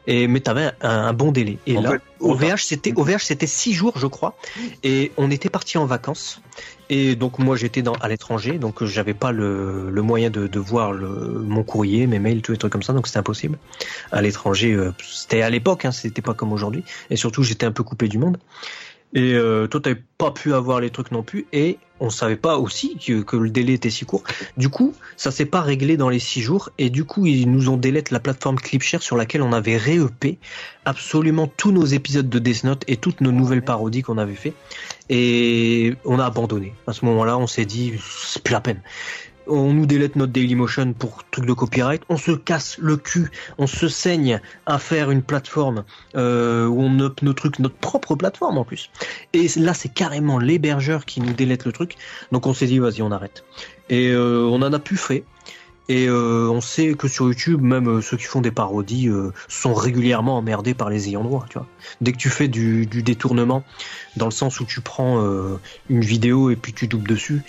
[0.07, 1.59] Et mais t'avais un, un bon délai.
[1.67, 4.35] Et En là fait, OVH c'était OVH c'était six jours je crois.
[4.83, 6.41] Et on était parti en vacances.
[6.89, 8.57] Et donc moi j'étais dans à l'étranger.
[8.57, 12.41] Donc euh, j'avais pas le, le moyen de, de voir le, mon courrier mes mails
[12.41, 12.93] tous les trucs comme ça.
[12.93, 13.57] Donc c'était impossible.
[14.11, 16.83] À l'étranger euh, c'était à l'époque hein, c'était pas comme aujourd'hui.
[17.09, 18.37] Et surtout j'étais un peu coupé du monde
[19.13, 22.57] et euh, toi t'avais pas pu avoir les trucs non plus et on savait pas
[22.57, 24.23] aussi que, le délai était si court
[24.57, 27.69] du coup ça s'est pas réglé dans les six jours et du coup ils nous
[27.69, 30.37] ont délette la plateforme Clipshare sur laquelle on avait ré-EP
[30.85, 34.53] absolument tous nos épisodes de Death Note et toutes nos nouvelles parodies qu'on avait fait
[35.09, 36.73] et on a abandonné.
[36.87, 38.81] À ce moment-là, on s'est dit c'est plus la peine.
[39.47, 43.67] On nous délète notre Dailymotion pour truc de copyright, on se casse le cul, on
[43.67, 45.83] se saigne à faire une plateforme
[46.15, 48.89] euh, où on up nos trucs, notre propre plateforme en plus.
[49.33, 51.95] Et là, c'est carrément l'hébergeur qui nous délète le truc.
[52.31, 53.43] Donc on s'est dit vas-y, on arrête.
[53.89, 55.25] Et euh, on en a plus fait.
[55.89, 59.09] Et euh, on sait que sur YouTube, même ceux qui font des parodies
[59.49, 61.45] sont régulièrement emmerdés par les ayants droit.
[61.49, 61.67] Tu vois,
[61.99, 63.65] dès que tu fais du, du détournement,
[64.15, 65.21] dans le sens où tu prends
[65.89, 67.41] une vidéo et puis tu doubles dessus,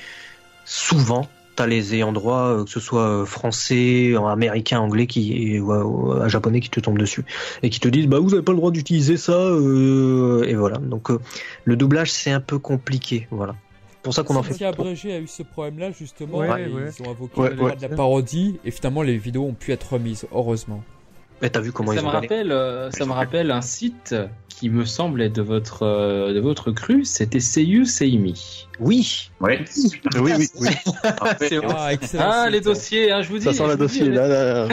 [0.64, 5.72] souvent t'as les ayants droit, euh, que ce soit euh, français, américain, anglais, qui ou,
[5.72, 7.24] ou, euh, japonais qui te tombent dessus
[7.62, 10.78] et qui te disent bah vous avez pas le droit d'utiliser ça euh, et voilà.
[10.78, 11.18] Donc euh,
[11.64, 13.54] le doublage c'est un peu compliqué, voilà.
[14.02, 14.62] Pour ça qu'on en fait.
[14.64, 16.38] Abrégé a eu ce problème-là justement.
[16.38, 16.90] Ouais, ouais.
[16.98, 19.72] Ils ont invoqué Ouais, le droit de la parodie et finalement les vidéos ont pu
[19.72, 20.82] être remises, heureusement.
[21.44, 24.14] Mais t'as vu comment ça ils me ont rappelle, euh, ça me rappelle un site
[24.48, 27.04] qui me semble être de votre euh, de votre cru.
[27.04, 28.66] C'était Seiyu Seimi.
[28.80, 29.30] Oui.
[29.40, 29.62] Ouais.
[29.76, 30.68] Oui, oui, oui.
[31.38, 31.74] C'est vrai.
[31.76, 32.24] Ah, excellent.
[32.26, 32.52] Ah site.
[32.52, 33.44] les dossiers, hein, je vous dis.
[33.44, 34.68] Ça sent dis, dossier, là, là.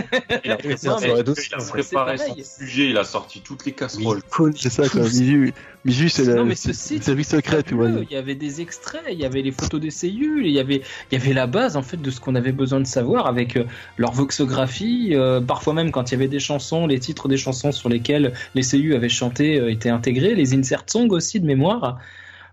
[0.45, 4.21] il a, Oui, il a préparé son sujet, il a sorti toutes les casseroles.
[4.55, 5.01] C'est ça, quoi.
[5.01, 5.53] Misu,
[5.83, 8.05] Misu, c'est le mais ce site, fabuleux.
[8.09, 10.81] Il y avait des extraits, il y avait les photos des cellules, il y avait,
[11.11, 13.57] il y avait la base en fait de ce qu'on avait besoin de savoir avec
[13.57, 13.63] euh,
[13.97, 15.09] leur voxographie.
[15.13, 18.33] euh, parfois même quand il y avait des chansons, les titres des chansons sur lesquelles
[18.53, 21.97] les CU avaient chanté euh, étaient intégrés, les insert songs aussi de mémoire.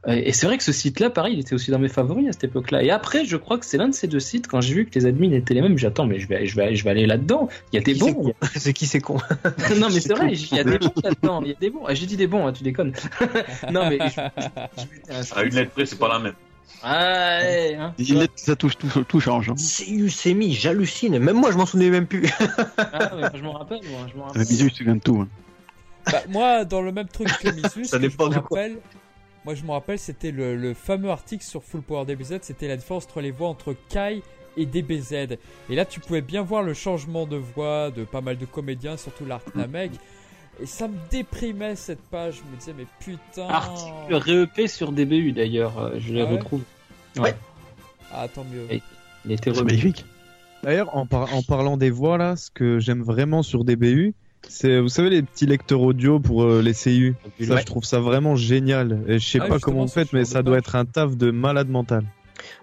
[0.09, 2.33] Euh, Et c'est vrai que ce site-là, pareil, il était aussi dans mes favoris à
[2.33, 2.83] cette époque-là.
[2.83, 4.47] Et après, je crois que c'est l'un de ces deux sites.
[4.49, 6.75] Quand j'ai vu que les admins étaient les mêmes, j'attends, mais je vais, je vais,
[6.75, 7.49] je vais aller là-dedans.
[7.73, 8.33] Il y a des bons.
[8.57, 9.19] C'est qui c'est con
[9.77, 11.43] non, mais c'est vrai, il y a des bons là-dedans.
[11.43, 11.83] Il y a des bons.
[11.87, 12.93] Ah, J'ai dit des bons, hein, tu déconnes.
[13.71, 16.35] non, mais je, À une lettre près, c'est pas la même.
[16.83, 17.95] Ah, ouais, hein.
[18.37, 19.51] Ça touche, tout, tout change.
[19.51, 19.55] Hein.
[19.57, 21.19] C'est Usemi, j'hallucine.
[21.19, 22.25] Même moi, je m'en souvenais même plus.
[22.79, 24.07] Ah, ouais, je m'en rappelle, moi.
[24.13, 24.43] Je m'en rappelle.
[24.43, 25.21] Mais Misu, il se souvient de tout.
[25.23, 25.29] hein.
[26.11, 28.39] Bah, moi, dans le même truc que Misu, ce Ça que je dépend me de
[28.41, 28.61] quoi.
[29.49, 32.77] Moi je me rappelle, c'était le, le fameux article sur Full Power DBZ, c'était la
[32.77, 34.23] différence entre les voix entre Kai
[34.59, 35.39] et DBZ.
[35.71, 38.99] Et là, tu pouvais bien voir le changement de voix de pas mal de comédiens,
[38.99, 39.93] surtout l'Arc Namek.
[40.61, 42.43] Et ça me déprimait cette page.
[42.45, 43.49] Je me disais, mais putain.
[43.49, 46.63] Article REP sur DBU d'ailleurs, euh, je les Ah ouais retrouve.
[48.13, 48.67] Ah, tant mieux.
[48.71, 48.83] Et-
[49.25, 50.05] Il était magnifique.
[50.63, 54.15] D'ailleurs, en, par- en parlant des voix là, ce que j'aime vraiment sur DBU,
[54.47, 57.15] c'est vous savez les petits lecteurs audio pour euh, les CU.
[57.41, 57.61] Ça, Ouais.
[57.61, 59.03] je trouve ça vraiment génial.
[59.09, 61.31] Et je sais Ah, pas comment vous faites, mais ça doit être un taf de
[61.31, 62.05] malade mental.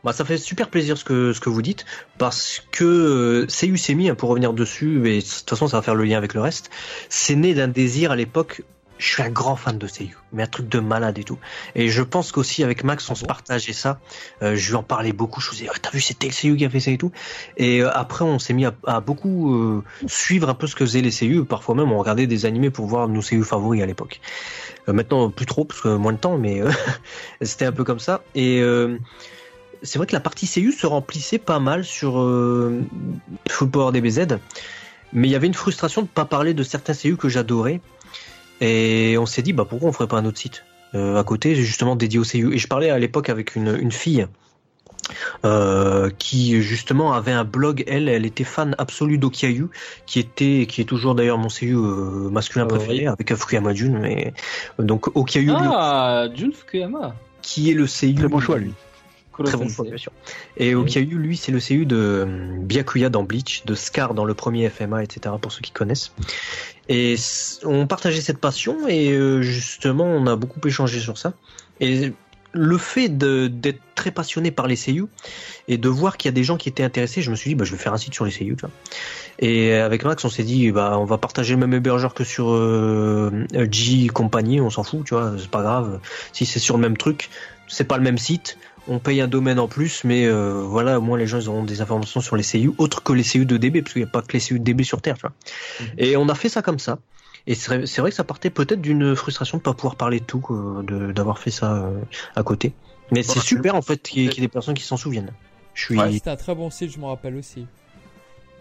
[0.03, 1.85] Bah, ça fait super plaisir ce que, ce que vous dites,
[2.17, 5.81] parce que euh, CU Semi, hein, pour revenir dessus, et de toute façon ça va
[5.83, 6.69] faire le lien avec le reste,
[7.09, 8.63] c'est né d'un désir à l'époque.
[8.97, 11.37] Je suis un grand fan de CU, mais un truc de malade et tout.
[11.75, 13.99] Et je pense qu'aussi avec Max, on Ah se bon partageait ça.
[14.41, 15.41] Euh, je lui en parlais beaucoup.
[15.41, 17.11] Je faisais, oh, t'as vu, c'était le CU qui a fait ça et tout.
[17.57, 20.85] Et euh, après, on s'est mis à, à beaucoup euh, suivre un peu ce que
[20.85, 21.43] faisaient les CU.
[21.43, 24.21] Parfois même, on regardait des animés pour voir nos CU favoris à l'époque.
[24.87, 26.61] Maintenant, plus trop, parce que moins de temps, mais
[27.41, 28.21] c'était un peu comme ça.
[28.33, 28.61] Et
[29.81, 32.13] c'est vrai que la partie CU se remplissait pas mal sur
[33.49, 34.37] Full Power DBZ,
[35.11, 37.81] mais il y avait une frustration de pas parler de certains CU que j'adorais.
[38.61, 40.63] Et on s'est dit, bah pourquoi on ferait pas un autre site
[40.93, 42.53] euh, à côté, justement dédié au CU.
[42.53, 44.27] Et je parlais à l'époque avec une, une fille
[45.43, 47.83] euh, qui justement avait un blog.
[47.87, 49.67] Elle, elle était fan absolue d'Okiayu,
[50.05, 52.85] qui était, qui est toujours d'ailleurs mon CU euh, masculin Favori.
[52.85, 53.99] préféré avec Fukuyama Jun.
[53.99, 54.33] Mais
[54.79, 57.13] donc Okiayu, lui, Ah, Jun Fukuyama.
[57.41, 58.73] qui est le CU Très bon choix, lui.
[59.43, 60.11] Très bon choix, bien sûr.
[60.57, 64.33] Et Okiayu, lui, c'est le CU de euh, Byakuya dans Bleach, de Scar dans le
[64.33, 65.35] premier FMA, etc.
[65.41, 66.13] pour ceux qui connaissent.
[66.87, 67.15] Et
[67.63, 71.33] on partageait cette passion et euh, justement, on a beaucoup échangé sur ça.
[71.81, 72.13] Et
[72.53, 75.05] le fait d'être très passionné par les CU
[75.67, 77.55] et de voir qu'il y a des gens qui étaient intéressés, je me suis dit,
[77.55, 78.55] bah, je vais faire un site sur les CU.
[78.55, 78.69] Tu vois.
[79.39, 82.51] Et avec Max, on s'est dit, bah, on va partager le même hébergeur que sur
[82.51, 85.99] euh, G compagnie, on s'en fout, tu vois, c'est pas grave.
[86.31, 87.29] Si c'est sur le même truc,
[87.67, 88.57] c'est pas le même site
[88.87, 91.63] on paye un domaine en plus, mais euh, voilà, au moins les gens ils auront
[91.63, 94.11] des informations sur les CU, autres que les CU de DB, parce qu'il n'y a
[94.11, 95.33] pas que les CU de DB sur Terre, tu vois.
[95.81, 95.87] Mhm.
[95.97, 96.99] Et on a fait ça comme ça.
[97.47, 100.41] Et c'est vrai que ça partait peut-être d'une frustration de pas pouvoir parler de tout,
[101.13, 101.99] d'avoir fait ça euh,
[102.35, 102.73] à côté.
[103.11, 104.97] Mais c'est super en fait qu'il y, ait- qu'il y ait des personnes qui s'en
[104.97, 105.31] souviennent.
[105.75, 105.97] Je suis.
[105.99, 106.11] Ouais.
[106.13, 107.67] C'était un très bon site, je m'en rappelle aussi.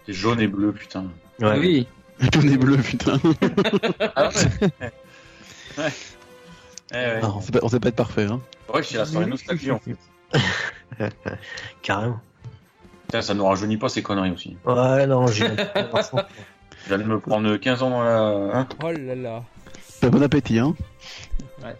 [0.05, 1.07] C'est jaune et bleu, putain.
[1.41, 1.59] Ouais.
[1.59, 1.87] Oui.
[2.33, 3.19] Tout est bleu, putain.
[4.15, 4.69] Ah ouais
[5.79, 5.85] Ouais.
[6.93, 7.21] Ouais.
[7.23, 8.25] Ah, on sait pas, on sait pas être parfait.
[8.27, 8.41] Hein.
[8.73, 9.97] Ouais, c'est la soirée nostalgie en fait.
[11.83, 12.21] Carrément.
[13.07, 14.57] Putain, ça nous rajeunit pas ces conneries aussi.
[14.65, 15.47] Ouais, non, j'ai.
[15.47, 18.59] Je viens de me prendre 15 ans dans la.
[18.59, 19.43] Hein Oh là là.
[20.03, 20.75] Bah, bon appétit, hein.
[21.63, 21.75] Ouais.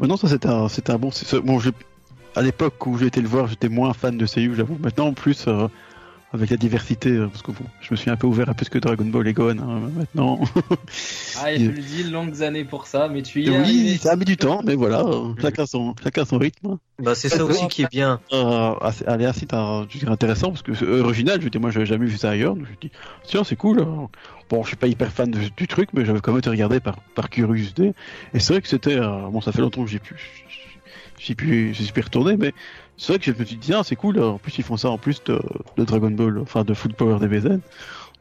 [0.00, 1.10] Non, ça c'était un, un bon.
[1.10, 1.70] c'est- Bon, j'ai-
[2.34, 4.76] à l'époque où j'ai été le voir, j'étais moins fan de CU, j'avoue.
[4.80, 5.68] Maintenant, en plus, euh,
[6.32, 8.68] avec la diversité, euh, parce que bon, je me suis un peu ouvert à plus
[8.68, 10.40] que Dragon Ball et Gohan hein, maintenant.
[11.40, 13.96] Ah, il a fallu dix longues années pour ça, mais tu y es oui, arrivé.
[13.98, 16.78] ça a mis du temps, mais voilà, euh, chacun son, chacun son rythme.
[16.98, 18.20] bah, c'est ça aussi qui est bien.
[18.32, 21.40] Euh, assez- aller un site euh, je dirais intéressant parce que c'est original.
[21.40, 22.54] Je dis moi j'avais jamais vu ça ailleurs.
[22.54, 22.92] Donc, je dis
[23.24, 23.80] tiens c'est cool.
[23.80, 24.08] hein.
[24.50, 26.80] Bon je suis pas hyper fan de- du truc mais j'avais quand même été regardé
[26.80, 27.92] par par curiosité.
[28.34, 30.16] Et c'est vrai que c'était euh, bon ça fait longtemps que j'ai pu
[31.18, 32.52] j'ai pu j'y suis plus retourné mais
[33.02, 34.20] c'est vrai que je me suis dit c'est cool.
[34.20, 35.40] En plus ils font ça en plus de,
[35.76, 37.58] de Dragon Ball enfin de Foot Power DBZ.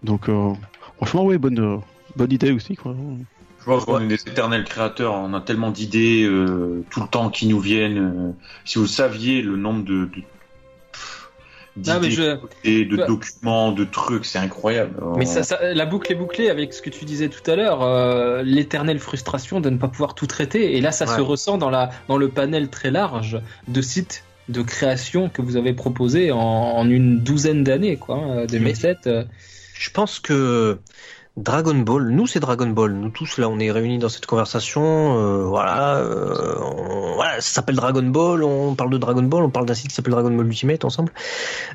[0.04, 0.52] Donc euh,
[0.98, 1.78] franchement ouais bonne euh,
[2.16, 2.96] bonne idée aussi quoi.
[3.60, 7.30] Je pense qu'on est des éternels créateurs, on a tellement d'idées euh, tout le temps
[7.30, 7.98] qui nous viennent.
[8.00, 8.32] euh,
[8.66, 10.24] si vous saviez le nombre de, de,
[11.78, 14.96] d'idées, je- et de Bah- documents, de trucs, c'est incroyable.
[15.16, 17.84] Mais ça, ça- la boucle est bouclée avec ce que tu disais tout à l'heure,
[17.84, 20.76] euh, l'éternelle frustration de ne pas pouvoir tout traiter.
[20.76, 21.16] Et là, ça Ouais.
[21.16, 25.56] se ressent dans, la, dans le panel très large de sites de création que vous
[25.56, 28.16] avez proposé en, en une douzaine d'années, quoi.
[28.18, 29.08] hein, 2007.
[29.08, 29.24] euh.
[29.74, 30.78] Je pense que
[31.38, 35.18] Dragon Ball, nous c'est Dragon Ball, nous tous là on est réunis dans cette conversation,
[35.18, 39.50] euh, voilà, euh, on- voilà, ça s'appelle Dragon Ball, on parle de Dragon Ball, on
[39.50, 41.14] parle d'un site qui s'appelle Dragon Ball Ultimate ensemble.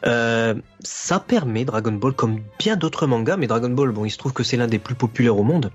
[0.07, 4.19] Euh, ça permet Dragon Ball, comme bien d'autres mangas, mais Dragon Ball, bon, il se
[4.19, 5.71] trouve que c'est l'un des plus populaires au monde,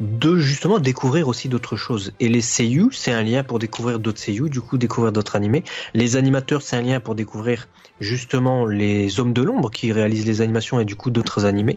[0.00, 2.12] de justement découvrir aussi d'autres choses.
[2.20, 5.62] Et les seiyuu, c'est un lien pour découvrir d'autres seiyuu, du coup découvrir d'autres animés.
[5.94, 7.68] Les animateurs, c'est un lien pour découvrir
[8.00, 11.76] justement les hommes de l'ombre qui réalisent les animations et du coup d'autres animés.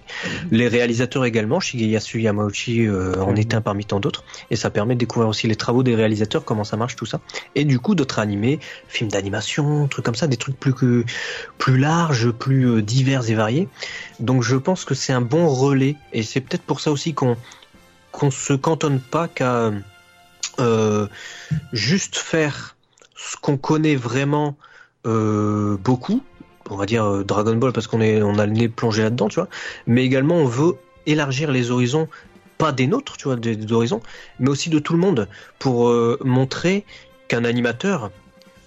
[0.51, 4.95] Les réalisateurs également, Shigeyasu Yamauchi euh, en est un parmi tant d'autres, et ça permet
[4.95, 7.19] de découvrir aussi les travaux des réalisateurs, comment ça marche tout ça,
[7.55, 11.03] et du coup d'autres animés, films d'animation, trucs comme ça, des trucs plus que
[11.57, 13.67] plus larges, plus euh, divers et variés.
[14.21, 17.35] Donc je pense que c'est un bon relais, et c'est peut-être pour ça aussi qu'on
[18.13, 19.71] qu'on se cantonne pas qu'à
[20.59, 21.07] euh,
[21.73, 22.77] juste faire
[23.15, 24.55] ce qu'on connaît vraiment
[25.05, 26.23] euh, beaucoup,
[26.69, 29.27] on va dire euh, Dragon Ball parce qu'on est on a le nez plongé là-dedans,
[29.27, 29.49] tu vois,
[29.87, 30.75] mais également on veut
[31.07, 32.07] élargir les horizons
[32.59, 34.01] pas des nôtres, tu vois, des, des horizons,
[34.39, 35.27] mais aussi de tout le monde
[35.57, 35.91] pour
[36.23, 36.85] montrer
[37.27, 38.11] qu'un animateur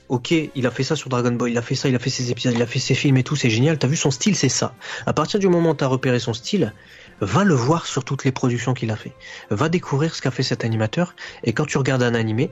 [0.08, 2.10] Ok, il a fait ça sur Dragon Ball, il a fait ça, il a fait
[2.10, 3.76] ses épisodes, il a fait ses films et tout, c'est génial.
[3.76, 4.72] T'as vu son style, c'est ça.
[5.04, 6.72] À partir du moment où t'as repéré son style,
[7.20, 9.12] va le voir sur toutes les productions qu'il a fait.
[9.50, 11.14] Va découvrir ce qu'a fait cet animateur.
[11.44, 12.50] Et quand tu regardes un animé,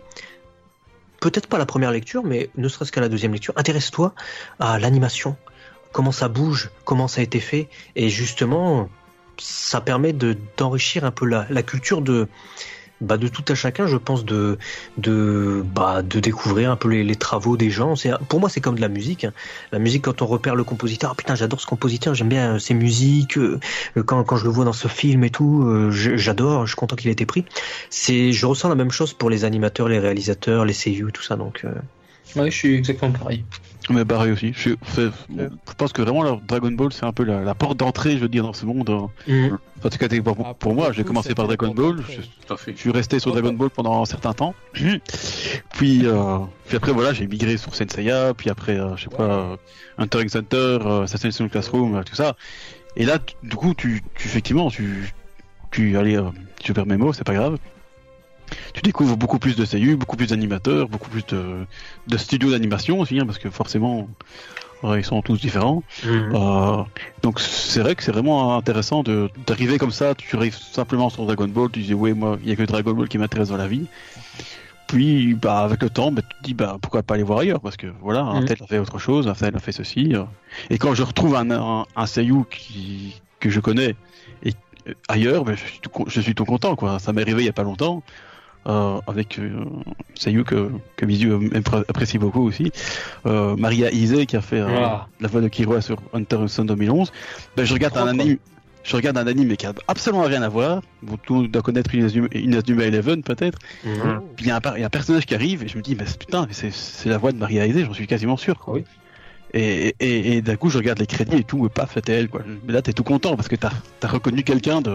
[1.21, 4.15] peut-être pas la première lecture, mais ne serait-ce qu'à la deuxième lecture, intéresse-toi
[4.61, 5.37] à l'animation,
[5.93, 8.89] comment ça bouge, comment ça a été fait, et justement,
[9.39, 12.29] ça permet de d'enrichir un peu la, la culture de
[13.05, 14.59] bah, de tout à chacun, je pense, de
[14.99, 17.95] de bah, de découvrir un peu les, travaux des gens.
[18.29, 19.25] Pour moi, c'est comme de la musique.
[19.25, 19.33] hein.
[19.73, 22.59] La musique, quand on repère le compositeur, ah putain, j'adore ce compositeur, j'aime bien euh,
[22.59, 23.39] ses musiques.
[23.39, 23.61] euh,
[24.07, 26.97] quand quand je le vois dans ce film et tout, euh, j'adore, je suis content
[26.97, 27.45] qu'il ait été pris.
[27.91, 31.37] C'est, je ressens la même chose pour les animateurs, les réalisateurs, les seiyuu, tout ça.
[31.37, 31.73] Donc, euh,
[32.37, 33.45] je suis exactement pareil.
[33.91, 34.53] Mais pareil aussi.
[34.55, 34.71] Je,
[35.77, 38.45] pense que vraiment, Dragon Ball, c'est un peu la, la porte d'entrée, je veux dire,
[38.45, 38.89] dans ce monde.
[38.91, 39.11] hein.
[39.29, 39.59] Mhm.
[39.85, 41.99] En tout cas, pour, Ah, pour moi, j'ai commencé par Dragon Ball.
[42.09, 43.53] Je, suis resté sur Dragon.
[43.53, 44.55] Ball pendant un certain temps.
[45.73, 48.33] puis, euh, puis après, voilà, j'ai migré sur Senseiya.
[48.35, 49.57] Puis après, euh, je sais pas, euh,
[49.99, 52.37] Hunter x Hunter, euh, Assassin's Classroom, tout ça.
[52.97, 55.13] Et là, du coup, tu, tu effectivement, tu,
[55.71, 56.31] tu, allez, euh,
[56.65, 57.59] je perds mes mots, c'est pas grave.
[58.75, 61.67] Tu découvres beaucoup plus de seiyuu, beaucoup plus d'animateurs, beaucoup plus de,
[62.07, 64.09] de studios d'animation aussi, hein, parce que forcément,
[64.85, 65.83] ils sont tous différents.
[66.05, 66.35] Mhm.
[66.35, 66.83] Euh,
[67.23, 69.03] donc c'est vrai que c'est vraiment intéressant
[69.47, 72.53] d'arriver comme ça, tu arrives simplement sur Dragon Ball, tu dis ouais moi il y
[72.53, 73.87] a que Dragon Ball qui m'intéresse dans la vie.
[74.87, 77.61] Puis bah avec le temps, bah, tu te dis bah pourquoi pas aller voir ailleurs?
[77.61, 78.45] Parce que voilà, un Mhm.
[78.47, 80.15] tel a fait autre chose, un tel a fait ceci.
[80.15, 80.25] euh.
[80.69, 83.97] Et quand je retrouve un un, un seiyuu qui que je connais
[84.43, 84.53] et
[84.89, 86.99] euh, ailleurs, bah, je, suis tout, con- je suis tout content quoi.
[86.99, 88.03] Ça m'est arrivé il y a pas longtemps.
[88.67, 89.51] Euh, avec euh,
[90.15, 92.73] Seiyuu que, que Mizu appré- apprécie beaucoup aussi,
[93.27, 95.07] euh, Maria Ise qui a fait euh, Ah.
[95.21, 97.13] la voix de Killua sur Hunter x Hunter 2011,
[97.57, 98.39] ben, je regarde un anime.
[98.83, 100.81] Je regarde un anime qui a absolument rien à voir.
[101.03, 103.59] Bon, tout le monde doit connaître Inazuma Inazuma Eleven peut-être.
[103.85, 104.21] Mhm.
[104.37, 105.77] Puis il y, a un par- il y a un personnage qui arrive et je
[105.77, 108.37] me dis, mais c'est- putain, c'est c'est la voix de Maria Ise, j'en suis quasiment
[108.39, 108.59] sûr.
[108.59, 108.75] Quoi.
[108.75, 108.85] Oui.
[109.57, 112.29] Et, et, et d'un coup, je regarde les crédits et tout, et paf, c'était elle.
[112.29, 112.43] Quoi.
[112.67, 113.71] Mais là, t'es tout content parce que t'as
[114.03, 114.91] as reconnu quelqu'un de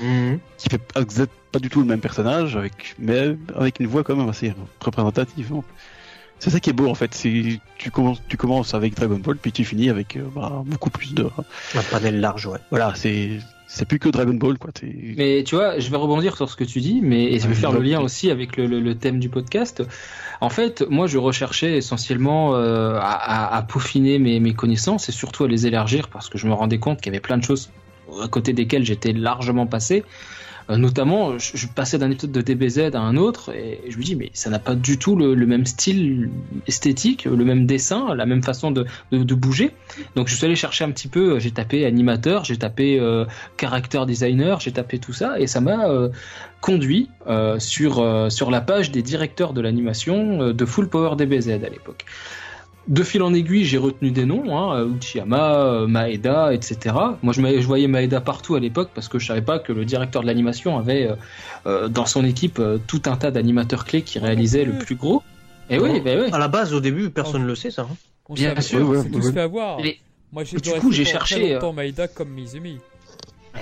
[0.00, 0.38] Mhm.
[0.56, 4.28] qui fait pas, du tout le même personnage, avec, mais avec une voix quand même
[4.30, 5.52] assez représentative.
[6.38, 7.12] C'est ça qui est beau en fait.
[7.14, 10.88] c'est- Tu commences, tu commences avec Dragon Ball, puis tu finis avec euh, bah, beaucoup
[10.90, 11.24] plus de.
[11.74, 12.58] Un panel large, ouais.
[12.70, 13.38] Voilà, c'est
[13.70, 14.70] c'est plus que Dragon Ball quoi.
[15.18, 17.54] Mais tu vois, je vais rebondir sur ce que tu dis, mais et je vais
[17.54, 19.82] faire le lien aussi avec le, le- le thème du podcast.
[20.40, 25.44] En fait, moi, je recherchais essentiellement euh, à, à- peaufiner mes, mes connaissances et surtout
[25.44, 27.70] à les élargir parce que je me rendais compte qu'il y avait plein de choses
[28.22, 30.04] à côté desquelles j'étais largement passé.
[30.70, 34.02] Euh, notamment, je, je passais d'un épisode de DBZ à un autre et je me
[34.02, 36.30] dis, mais ça n'a pas du tout le, le même style
[36.66, 39.72] esthétique, le même dessin, la même façon de, de, de bouger.
[40.14, 43.24] Donc, je suis allé chercher un petit peu, j'ai tapé animateur, j'ai tapé euh,
[43.58, 46.10] character designer, j'ai tapé tout ça et ça m'a euh,
[46.60, 51.16] conduit euh, sur, euh, sur la page des directeurs de l'animation euh, de Full Power
[51.16, 52.04] DBZ à l'époque.
[52.88, 56.94] De fil en aiguille, j'ai retenu des noms, hein, Uchiyama, euh, Maeda, etc.
[57.22, 60.22] Moi, je, voyais Maeda partout à l'époque parce que je savais pas que le directeur
[60.22, 61.14] de l'animation avait euh,
[61.66, 65.22] euh, dans son équipe euh, tout un tas d'animateurs clés qui réalisaient le plus gros.
[65.68, 66.30] Et oui, ben oui.
[66.32, 67.82] À la base, au début, personne ne le sait, ça.
[67.82, 67.96] hein.
[68.30, 69.32] Bien sûr, on ouais, ouais, ouais.
[69.32, 69.80] fait avoir.
[69.84, 69.98] Et-
[70.32, 72.78] Moi, j'ai du coup, j'ai cherché, euh, longtemps Maïda comme Mizumi.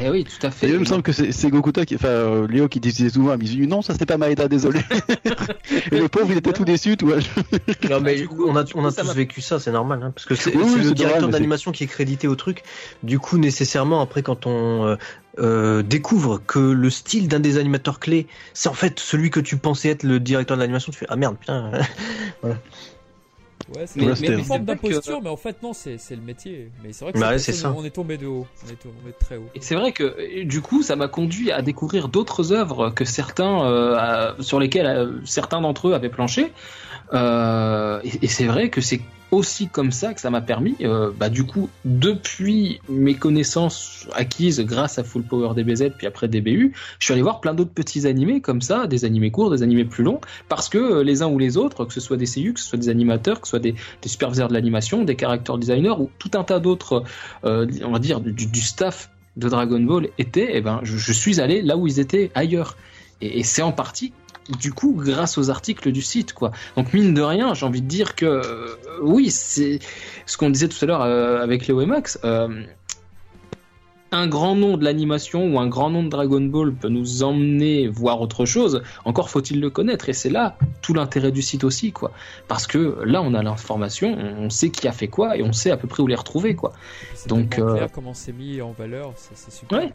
[0.00, 0.68] Eh oui, tout à fait.
[0.68, 3.30] Et il me semble que c'est c'est Gokuta qui, enfin, euh, Léo qui disait souvent
[3.30, 4.80] à Mizuyu, non, ça c'était pas Maeda, désolé.
[5.92, 7.16] et le pauvre, il était tout déçu, tu vois.
[7.90, 10.34] Non, mais du coup, on a, on tous vécu ça, c'est normal, hein, parce que
[10.34, 12.62] c'est Oui, oui, c'est c'est le directeur d'animation qui est crédité au truc.
[13.02, 14.96] Du coup, nécessairement, après, quand on euh,
[15.38, 19.56] euh, découvre que le style d'un des animateurs clés, c'est en fait celui que tu
[19.56, 21.72] pensais être le directeur de l'animation, tu fais ah merde, putain.
[23.74, 26.70] Ouais, c'est Mais- une forme d'imposture, mais en fait, non, c'est c'est le métier.
[26.84, 28.46] Mais c'est vrai que Bah ouais, personne, on est tombé de haut.
[28.64, 29.48] On est tombé de très haut.
[29.54, 33.64] Et c'est vrai que du coup, ça m'a conduit à découvrir d'autres œuvres que certains,
[33.64, 36.52] euh, sur lesquelles euh, certains d'entre eux avaient planché.
[37.12, 41.10] Euh, et et c'est vrai que c'est aussi comme ça que ça m'a permis, euh,
[41.16, 46.72] bah, du coup, depuis mes connaissances acquises grâce à Full Power DBZ puis après DBU,
[46.98, 49.84] je suis allé voir plein d'autres petits animés comme ça, des animés courts, des animés
[49.84, 52.52] plus longs, parce que euh, les uns ou les autres, que ce soit des CU,
[52.54, 53.74] que ce soit des animateurs, que ce soit des,
[54.04, 57.02] superviseurs de l'animation, des character designers ou tout un tas d'autres,
[57.44, 61.62] euh, on va dire, du, staff de Dragon Ball étaient, eh ben, je, suis allé
[61.62, 62.76] là où ils étaient ailleurs.
[63.20, 64.12] Et c'est en partie,
[64.50, 66.52] du coup, grâce aux articles du site, quoi.
[66.76, 69.80] Donc, mine de rien, j'ai envie de dire que, euh, oui, c'est
[70.26, 72.18] ce qu'on disait tout à l'heure euh, avec Léo et Max.
[72.24, 72.62] euh,
[74.12, 77.88] un grand nom de l'animation ou un grand nom de Dragon Ball peut nous emmener
[77.88, 78.82] voir autre chose.
[79.04, 80.08] Encore faut-il le connaître.
[80.08, 82.12] Et c'est là tout l'intérêt du site aussi, quoi.
[82.46, 85.72] Parce que là, on a l'information, on sait qui a fait quoi et on sait
[85.72, 86.72] à peu près où les retrouver, quoi.
[87.14, 89.78] C'est Donc, clair comment c'est mis en valeur, c'est c'est super.
[89.78, 89.92] Ouais.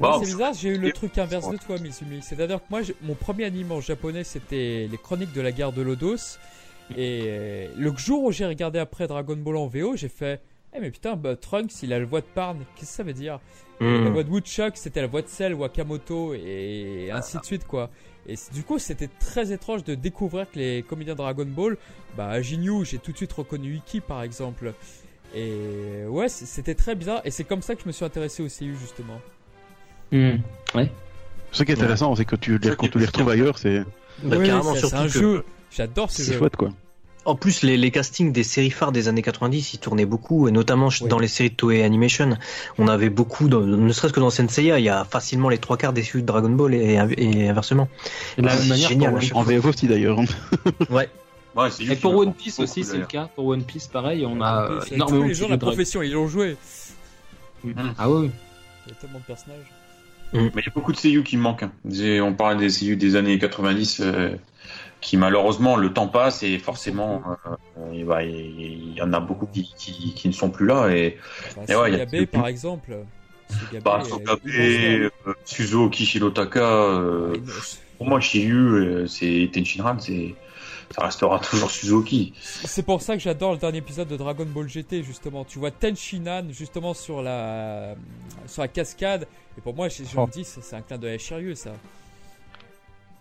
[0.00, 0.20] Wow.
[0.20, 2.20] c'est bizarre, j'ai eu le truc inverse de toi, Mizumi.
[2.22, 5.82] C'est-à-dire que moi, mon premier anime en japonais, c'était les chroniques de la guerre de
[5.82, 6.38] Lodos.
[6.96, 10.40] Et euh, le jour où j'ai regardé après Dragon Ball en VO, j'ai fait
[10.74, 12.58] Eh, mais putain, bah, Trunks, il a la voix de Parn.
[12.76, 13.38] Qu'est-ce que ça veut dire?
[13.80, 14.08] La Hmm.
[14.12, 17.90] voix de Woodchuck, c'était la voix de Cell, Wakamoto, et ainsi de suite, quoi.
[18.26, 21.76] Et du coup, c'était très étrange de découvrir que les comédiens Dragon Ball,
[22.16, 24.74] bah, Jinyu, j'ai tout de suite reconnu Iki, par exemple.
[25.34, 28.48] Et ouais, c'était très bizarre, et c'est comme ça que je me suis intéressé au
[28.48, 29.20] CU, justement.
[30.12, 33.84] Ce qui est intéressant, c'est que tu les, quand tu les retrouves ailleurs, c'est
[34.22, 35.44] Bah, Ouais, carrément, c'est- surtout c'est un que- jeu.
[35.74, 36.38] J'adore ce c'est jeu.
[36.38, 36.70] chouette, quoi.
[37.26, 40.52] En plus, les, les castings des séries phares des années 90, ils tournaient beaucoup, et
[40.52, 41.08] notamment Ouais.
[41.08, 42.36] dans les séries de Toei Animation.
[42.78, 45.76] On avait beaucoup, dans- ne serait-ce que dans Senseiya, il y a facilement les trois
[45.76, 47.88] quarts des suites de Dragon Ball et, et inversement.
[48.38, 50.18] Et de la C'est même manière génial, pour chaque En VF aussi, d'ailleurs.
[50.90, 51.08] Ouais.
[51.56, 53.28] Ouais, c'est Et pour One Piece aussi, c'est le cas.
[53.34, 56.02] Pour One Piece, pareil, on Ouais, a énormément tous les de gens de la profession,
[56.02, 56.56] ils l'ont joué.
[57.98, 58.30] Ah oui, oui.
[58.86, 59.66] Il y a tellement de personnages.
[60.32, 61.64] Mais il y a beaucoup de CU qui me manquent.
[61.64, 61.72] hein.
[61.88, 64.36] J'ai- On parle des CU des années 90 euh,
[65.00, 67.22] qui malheureusement le temps passe et forcément
[67.78, 71.16] euh, bah, il y en a beaucoup qui, qui, qui ne sont plus là et
[71.56, 72.96] Enfin, Et ouais, y a- par exemple.
[73.48, 75.00] Sugabe, bah, est
[77.00, 77.80] euh, immense.
[77.98, 80.34] pour moi Shiryu euh, c'est Tenshinhan c'est
[80.94, 82.32] ça restera toujours Suzuki.
[82.42, 85.44] C'est pour ça que j'adore le dernier épisode de Dragon Ball GT justement.
[85.44, 87.94] Tu vois Tenshinhan justement sur la
[88.46, 89.26] sur la cascade
[89.56, 90.26] et pour moi je, je Oh.
[90.26, 91.70] me dis c'est un clin d'œil Shiryu ça.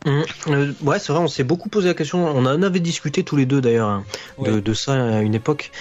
[0.05, 2.25] Hum, euh, ouais, c'est vrai, on s'est beaucoup posé la question.
[2.25, 4.03] On en avait discuté tous les deux d'ailleurs hein,
[4.41, 5.71] de ça à une époque.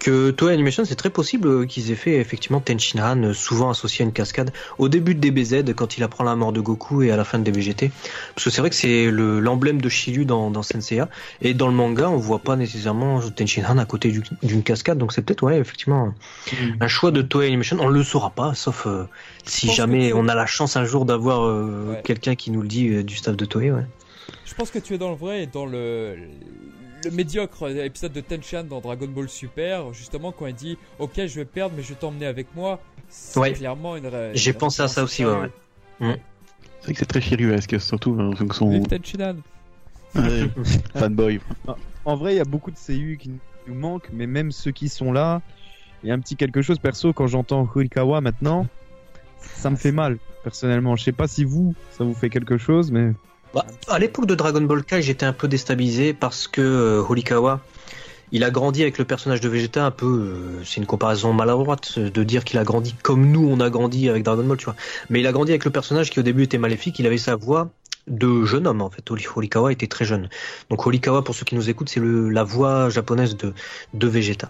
[0.00, 4.02] Que Toei Animation, c'est très possible euh, qu'ils aient fait effectivement Tenshinhan, euh, souvent associé
[4.02, 7.10] à une cascade, au début de DBZ, quand il apprend la mort de Goku et
[7.10, 7.90] à la fin de DBGT.
[8.34, 11.10] Parce que c'est vrai que c'est le- l'emblème de Shiryu dans, dans Senseiya.
[11.42, 14.96] Et dans le manga, on voit pas nécessairement Tenshinhan à côté du- d'une cascade.
[14.96, 16.14] Donc c'est peut-être, ouais, effectivement,
[16.80, 17.76] un choix de Toei Animation.
[17.80, 19.04] On le saura pas, sauf euh,
[19.44, 22.00] si jamais tu- on a la chance un jour d'avoir euh, Ouais.
[22.02, 23.84] quelqu'un qui nous le dit euh, du staff de Toei, ouais.
[24.46, 26.16] Je pense que tu es dans le vrai et dans le
[27.04, 31.34] le médiocre épisode de Tenshinhan dans Dragon Ball Super justement quand il dit OK je
[31.36, 32.80] vais perdre mais je vais t'emmener avec moi.
[33.08, 33.52] C'est Ouais.
[33.52, 34.08] clairement une.
[34.34, 35.50] J'ai pensé à ça aussi, ouais, Shiryu.
[35.98, 39.36] C'est vrai que c'est très chiruesque, surtout hein, Vive Tenshinhan.
[40.14, 40.48] Ouais,
[40.96, 41.40] fanboy.
[42.04, 43.32] En vrai, il y a beaucoup de CU qui
[43.66, 45.42] nous manquent, mais même ceux qui sont là,
[46.02, 48.66] il y a un petit quelque chose perso quand j'entends Horikawa maintenant,
[49.40, 50.96] ça me fait mal personnellement.
[50.96, 53.12] Je sais pas si vous, ça vous fait quelque chose, mais
[53.54, 57.60] Bah, à l'époque de Dragon Ball Kai, j'étais un peu déstabilisé parce que euh, Horikawa,
[58.30, 60.06] il a grandi avec le personnage de Vegeta un peu.
[60.06, 63.68] euh, c'est une comparaison maladroite euh, de dire qu'il a grandi comme nous on a
[63.70, 64.76] grandi avec Dragon Ball, tu vois.
[65.08, 66.98] Mais il a grandi avec le personnage qui au début était maléfique.
[67.00, 67.70] Il avait sa voix
[68.06, 69.10] de jeune homme en fait.
[69.10, 70.28] Hori- Horikawa était très jeune.
[70.70, 73.52] Donc Horikawa, pour ceux qui nous écoutent, c'est la voix japonaise de
[73.94, 74.48] de Vegeta.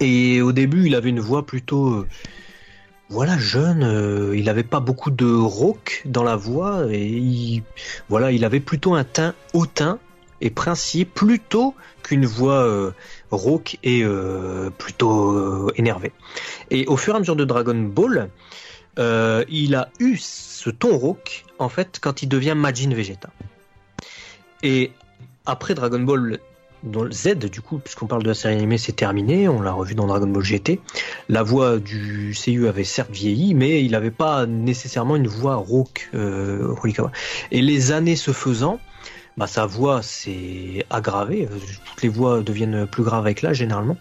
[0.00, 2.06] Et au début, il avait une voix plutôt euh,
[3.08, 3.82] voilà jeune.
[3.82, 7.62] euh, il avait pas beaucoup de rauque dans la voix et il,
[8.08, 9.98] voilà, il avait plutôt un teint hautain
[10.40, 12.92] et princier plutôt qu'une voix euh,
[13.30, 16.12] rauque et euh, plutôt euh, énervée.
[16.70, 18.30] Et au fur et à mesure de Dragon Ball,
[18.98, 23.30] euh, il a eu ce ton rauque en fait quand il devient Majin Vegeta.
[24.62, 24.92] Et
[25.46, 26.38] après Dragon Ball
[26.82, 29.72] dans le Z, du coup, puisqu'on parle de la série animée, c'est terminé, on l'a
[29.72, 30.80] revu dans Dragon Ball GT.
[31.28, 36.08] La voix du CU avait certes vieilli, mais il n'avait pas nécessairement une voix rauque,
[36.14, 36.74] euh.
[37.50, 38.80] Et les années se faisant,
[39.36, 41.48] bah, sa voix s'est aggravée.
[41.84, 43.96] Toutes les voix deviennent plus graves avec l'âge, généralement.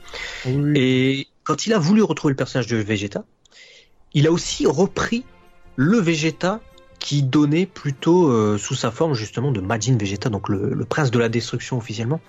[0.75, 3.23] Et quand il a voulu retrouver le personnage de Vegeta,
[4.13, 5.23] il a aussi repris
[5.75, 6.59] le Vegeta
[6.99, 11.11] qui donnait plutôt euh, sous sa forme justement de Majin Vegeta, donc le, le prince
[11.11, 12.19] de la destruction officiellement.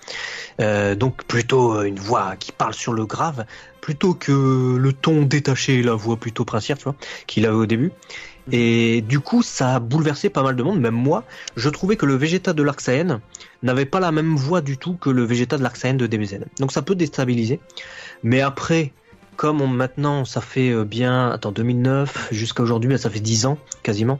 [0.61, 3.45] Euh, donc plutôt euh, une voix qui parle sur le grave,
[3.81, 6.95] plutôt que le ton détaché et la voix plutôt princière, tu vois,
[7.27, 7.91] qu'il avait au début.
[8.51, 11.23] Et du coup, ça a bouleversé pas mal de monde, même moi.
[11.55, 12.81] Je trouvais que le Vegeta de l'Arc
[13.61, 16.39] n'avait pas la même voix du tout que le Vegeta de l'Arc de DBZ.
[16.59, 17.59] Donc ça peut déstabiliser.
[18.23, 18.91] Mais après,
[19.35, 24.19] comme on, maintenant ça fait bien, attends, 2009 jusqu'à aujourd'hui, ça fait 10 ans quasiment,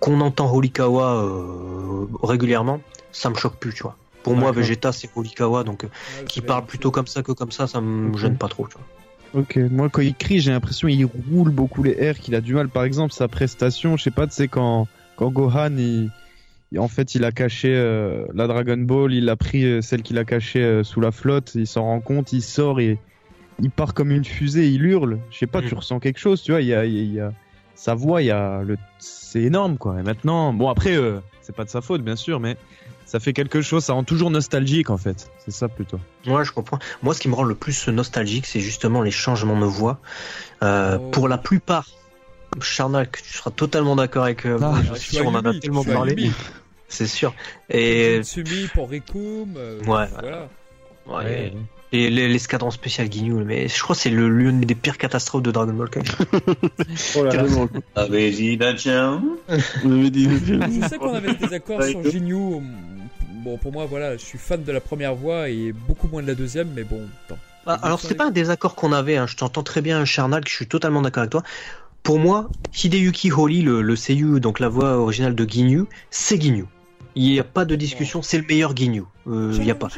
[0.00, 2.80] qu'on entend Horikawa euh, régulièrement,
[3.12, 3.96] ça me choque plus, tu vois.
[4.22, 4.52] Pour moi.
[4.52, 7.80] Vegeta c'est Horikawa, donc euh, Ouais, qui parle plutôt comme ça que comme ça, ça
[7.80, 8.86] me gêne pas trop, tu vois.
[9.42, 12.52] Ok, moi quand il crie, j'ai l'impression qu'il roule beaucoup les airs, qu'il a du
[12.54, 12.68] mal.
[12.68, 16.10] Par exemple, sa prestation, je sais pas, tu sais, quand, quand Gohan, il,
[16.72, 20.02] il- en fait, il a caché euh, la Dragon Ball, il a pris euh, celle
[20.02, 22.98] qu'il a cachée euh, sous la flotte, il s'en rend compte, il sort et
[23.62, 25.20] il part comme une fusée, il hurle.
[25.30, 25.78] Je sais pas, tu Mm.
[25.78, 27.32] ressens quelque chose, tu vois, il y a, il y a- il y a
[27.80, 29.98] sa voix, il y a le, c'est énorme, quoi.
[29.98, 32.58] Et maintenant, bon, après, euh, c'est pas de sa faute, bien sûr, mais
[33.06, 35.30] ça fait quelque chose, ça rend toujours nostalgique, en fait.
[35.38, 35.98] C'est ça plutôt.
[36.26, 36.78] Ouais, je comprends.
[37.02, 39.98] Moi, ce qui me rend le plus nostalgique, c'est justement les changements de voix.
[40.62, 41.08] Euh, Oh.
[41.10, 41.86] Pour la plupart,
[42.60, 45.58] Charnak, tu seras totalement d'accord avec euh, moi, Ah, je suis sûr, on en a
[45.58, 46.30] tellement parlé.
[46.88, 47.32] C'est sûr.
[47.70, 49.54] Et Sumi pour Rikum.
[49.56, 50.06] euh, Ouais.
[50.12, 50.48] Voilà.
[51.06, 51.54] ouais,
[51.92, 55.42] et les- l'escadron spécial Guignou, mais je crois que c'est le- l'une des pires catastrophes
[55.42, 56.00] de Dragon Ball Kai.
[57.16, 57.30] Oh là
[59.86, 62.62] avez dit- Je sais qu'on avait des accords sur que- Ginyu.
[63.44, 66.26] Bon, pour moi, voilà, je suis fan de la première voix et beaucoup moins de
[66.28, 67.00] la deuxième, mais bon.
[67.66, 69.26] Ah, alors, c'était pas un désaccord qu'on avait, hein.
[69.26, 71.42] je t'entends très bien, Charnak, je suis totalement d'accord avec toi.
[72.02, 72.48] Pour moi,
[72.82, 76.64] Hideyuki Hori, le, le seiyuu, donc la voix originale de Ginyu, c'est Ginyu.
[77.14, 79.02] Il n'y a pas de discussion, c'est le meilleur Ginyu.
[79.26, 79.88] Euh, il y a pas.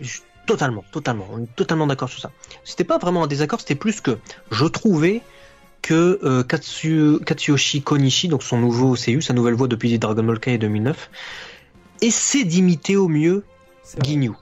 [0.00, 2.30] Je Totalement, totalement, on est totalement d'accord sur ça.
[2.64, 4.18] C'était pas vraiment un désaccord, c'était plus que
[4.52, 5.22] je trouvais
[5.82, 10.38] que euh, Katsu- Katsuyoshi Konishi, donc son nouveau seiyuu, sa nouvelle voix depuis Dragon Ball
[10.38, 11.10] Kai 2009,
[12.00, 13.44] essaie d'imiter au mieux.
[14.02, 14.32] Ginyu.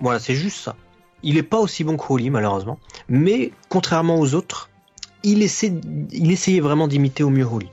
[0.00, 0.76] Voilà, c'est juste ça.
[1.22, 2.78] Il est pas aussi bon que Holy, malheureusement,
[3.08, 4.68] mais contrairement aux autres,
[5.24, 5.72] il, essaie,
[6.12, 7.68] il essayait vraiment d'imiter au mieux Holy.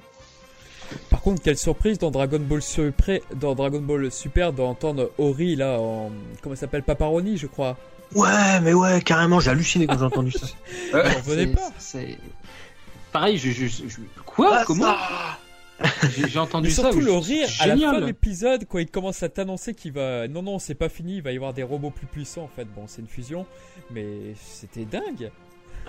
[1.10, 5.80] Par contre, quelle surprise dans Dragon Ball Super, dans Dragon Ball Super d'entendre Ori là
[5.80, 7.78] en comment ça s'appelle Paparoni, je crois.
[8.14, 10.46] Ouais, mais ouais, carrément, j'ai halluciné quand j'ai entendu ça.
[10.92, 11.70] J'en revenais pas.
[11.80, 12.18] c'est-
[13.12, 14.96] Pareil, je, je, je- quoi Comment
[16.28, 16.84] J'ai entendu Mais ça.
[16.84, 20.28] surtout le rire à la fin de l'épisode quand il commence à t'annoncer qu'il va.
[20.28, 22.66] Non, non, c'est pas fini, il va y avoir des robots plus puissants en fait.
[22.76, 23.46] Bon, c'est une fusion,
[23.92, 24.06] mais
[24.42, 25.32] c'était dingue.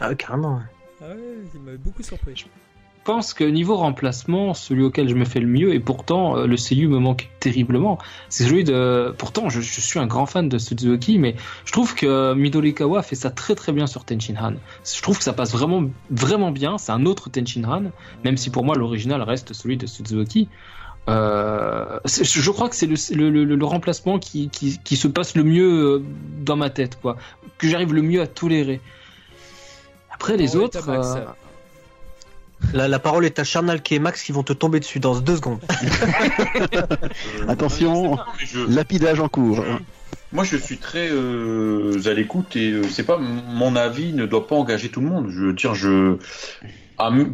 [0.00, 0.56] Ah, ouais, carrément.
[0.56, 0.62] ouais.
[1.02, 1.16] Ah ouais,
[1.54, 2.46] il m'avait beaucoup surpris.
[3.06, 6.48] Je pense que niveau remplacement, celui auquel je me fais le mieux, et pourtant euh,
[6.48, 9.14] le CU me manque terriblement, c'est celui de.
[9.16, 13.14] Pourtant, je, je suis un grand fan de Suzuki, mais je trouve que Midorikawa fait
[13.14, 14.54] ça très très bien sur Tenshin Han.
[14.84, 16.78] Je trouve que ça passe vraiment vraiment bien.
[16.78, 17.92] C'est un autre Tenshin Han,
[18.24, 20.48] même si pour moi l'original reste celui de Suzuki.
[21.08, 25.36] Euh, je crois que c'est le, le, le, le remplacement qui, qui, qui se passe
[25.36, 26.02] le mieux euh,
[26.40, 27.16] dans ma tête, quoi.
[27.58, 28.80] Que j'arrive le mieux à tolérer.
[30.10, 30.90] Après les autres.
[32.72, 35.36] La, la parole est à Charnalk et Max qui vont te tomber dessus dans deux
[35.36, 35.60] secondes.
[37.48, 39.64] Attention, Je- lapidage en cours.
[40.32, 44.46] Moi, je suis très euh, à l'écoute et euh, c'est pas mon avis ne doit
[44.46, 45.28] pas engager tout le monde.
[45.30, 46.16] Je veux dire, je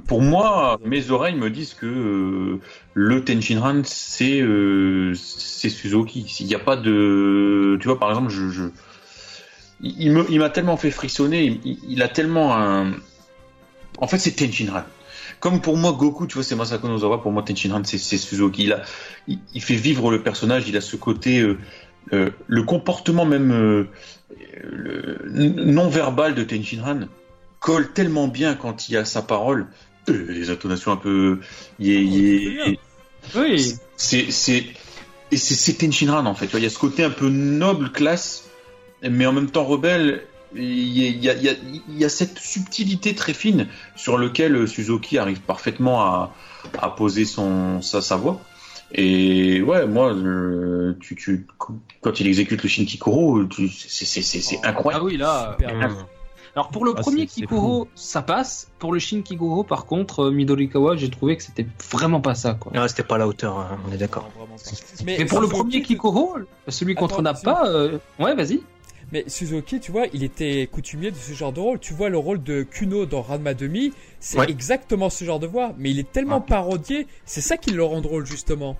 [0.06, 2.60] pour moi, mes oreilles me disent que euh,
[2.94, 6.26] le Tenshinhan c'est euh, c'est Suzuki.
[6.28, 8.64] S'il n'y a pas de, tu vois, par exemple, je, je
[9.80, 11.60] il il me il m'a tellement fait frissonner.
[11.64, 12.92] Il, il a tellement un,
[13.98, 14.82] en fait, c'est Tenshinhan.
[15.42, 17.20] Comme pour moi, Goku, tu vois, c'est Masako Nozawa.
[17.20, 18.62] Pour moi, Tenshinhan, c'est c'est Suzuki.
[18.62, 18.82] Il, a,
[19.26, 20.68] il, il fait vivre le personnage.
[20.68, 21.58] Il a ce côté, euh,
[22.12, 23.88] euh, le comportement même euh,
[25.56, 27.08] non verbal de Tenshinhan
[27.58, 29.66] colle tellement bien quand il y a sa parole.
[30.06, 31.40] Les intonations un peu,
[31.80, 32.78] il est-
[33.34, 33.74] Oui.
[33.96, 34.64] c'est c'est
[35.32, 35.54] et c'est
[36.28, 36.46] en fait.
[36.46, 38.44] Tu vois, Il y a ce côté un peu noble, classe,
[39.02, 40.22] mais en même temps rebelle.
[40.54, 41.54] Il y a, il y a- il y a-
[41.88, 46.34] il y a cette subtilité très fine sur lequel Suzuki arrive parfaitement à,
[46.78, 48.40] à poser son sa, sa voix.
[48.94, 51.46] Et ouais, moi, euh, tu, tu,
[52.02, 55.04] quand il exécute le Shinkikoro, tu- c'est incroyable.
[55.04, 55.56] Ah oui, là.
[55.62, 55.88] Euh,
[56.54, 58.68] Alors pour le Ah, premier Kikoro, ça passe.
[58.78, 62.52] Pour le Shin Kigoro, par contre, euh, Midorikawa, j'ai trouvé que c'était vraiment pas ça,
[62.52, 62.72] quoi.
[62.74, 64.28] Ah, c'était pas à la hauteur, hein, on est d'accord.
[64.34, 64.40] Pas.
[65.06, 66.36] Mais pour le premier Kikoro,
[66.68, 67.98] celui contre Attends, Nappa, euh...
[68.18, 68.60] ouais, vas-y.
[69.12, 71.78] Mais Suzuki, tu vois, il était coutumier de ce genre de rôle.
[71.78, 74.50] Tu vois le rôle de Kuno dans Ranma Demi, c'est Ouais.
[74.50, 76.46] exactement ce genre de voix, mais il est tellement Ouais.
[76.48, 78.78] parodié, c'est ça qui le rend drôle justement.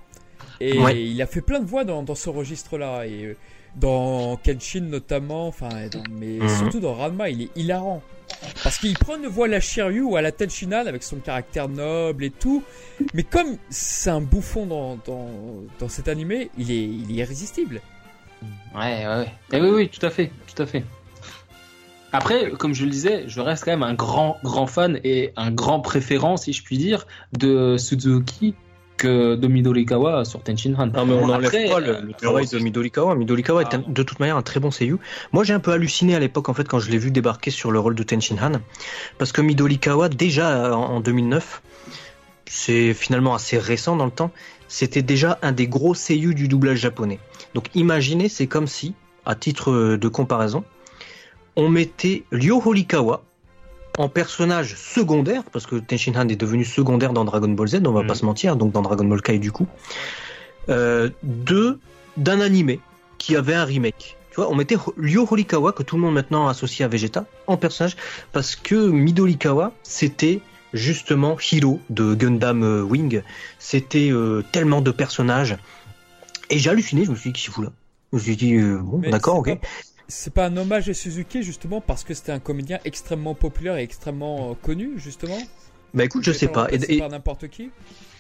[0.61, 1.05] Et Ouais.
[1.05, 3.37] il a fait plein de voix dans, dans ce registre-là, et euh,
[3.77, 5.69] dans Kenshin notamment, enfin,
[6.19, 6.49] mais Mhm.
[6.49, 8.03] surtout dans Ranma, il est hilarant.
[8.63, 11.69] Parce qu'il prend une voix à la Shiryu ou à la Tenshinhan avec son caractère
[11.69, 12.63] noble et tout,
[13.13, 15.29] mais comme c'est un bouffon dans, dans,
[15.79, 17.81] dans cet animé, il est, il est irrésistible.
[18.75, 19.33] Ouais, ouais, ouais.
[19.53, 20.85] Eh oui, oui, tout à fait, tout à fait.
[22.15, 25.51] Après, comme je le disais, je reste quand même un grand, grand fan et un
[25.51, 27.07] grand préférent, si je puis dire,
[27.37, 28.55] de Suzuki
[28.99, 30.89] que de Midorikawa sur Tenshin Han.
[30.89, 33.15] Non, mais on n'enlève pas euh, le, le travail de Midorikawa.
[33.15, 34.99] Midorikawa est un- de toute manière un très bon seiyuu.
[35.33, 37.73] Moi, j'ai un peu halluciné à l'époque, en fait, quand je l'ai vu débarquer sur
[37.73, 38.61] le rôle de Tenshin Han.
[39.19, 41.63] Parce que Midorikawa, déjà euh, en 2009,
[42.47, 44.31] c'est finalement assez récent dans le temps,
[44.73, 47.19] c'était déjà un des gros seiyuu du doublage japonais.
[47.55, 48.95] Donc imaginez, c'est comme si,
[49.27, 50.65] à titre de comparaison,
[51.57, 53.23] on mettait Ryo Horikawa
[53.99, 57.93] en personnage secondaire, parce que Tenshin Han est devenu secondaire dans Dragon Ball Z, on
[57.93, 58.07] va Mhm.
[58.07, 59.67] pas se mentir, donc dans Dragon Ball Kai du coup,
[60.71, 61.79] euh, de
[62.17, 62.81] d'un animé
[63.19, 64.17] qui avait un remake.
[64.31, 67.59] Tu vois, on mettait Ryo Horikawa, que tout le monde maintenant associe à Vegeta, en
[67.59, 67.97] personnage,
[68.33, 70.41] parce que Midorikawa, c'était
[70.73, 73.23] justement Hiro de Gundam euh, Wing.
[73.59, 75.57] C'était euh, tellement de personnages.
[76.51, 77.73] Et j'ai halluciné, je me suis dit, qui c'est fou là?
[78.13, 79.59] Je me suis dit, euh, bon, d'accord, ok.
[79.59, 79.69] pas-
[80.09, 83.83] C'est pas un hommage à Suzuki justement parce que c'était un comédien extrêmement populaire et
[83.83, 85.39] extrêmement euh, connu justement?
[85.95, 86.69] Bah écoute, je sais pas.
[86.71, 87.71] Et- et- n'importe qui?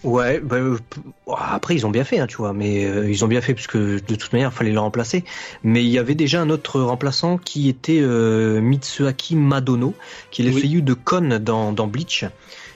[0.04, 1.00] Ouais, bah, euh, p-
[1.36, 3.76] après ils ont bien fait, hein, tu vois, mais euh, ils ont bien fait puisque
[3.76, 5.24] de toute manière il fallait le remplacer.
[5.62, 9.94] Mais il y avait déjà un autre remplaçant qui était euh, Mitsuaki Madono,
[10.30, 10.82] qui est le Oui.
[10.82, 12.24] de Kon dans, dans Bleach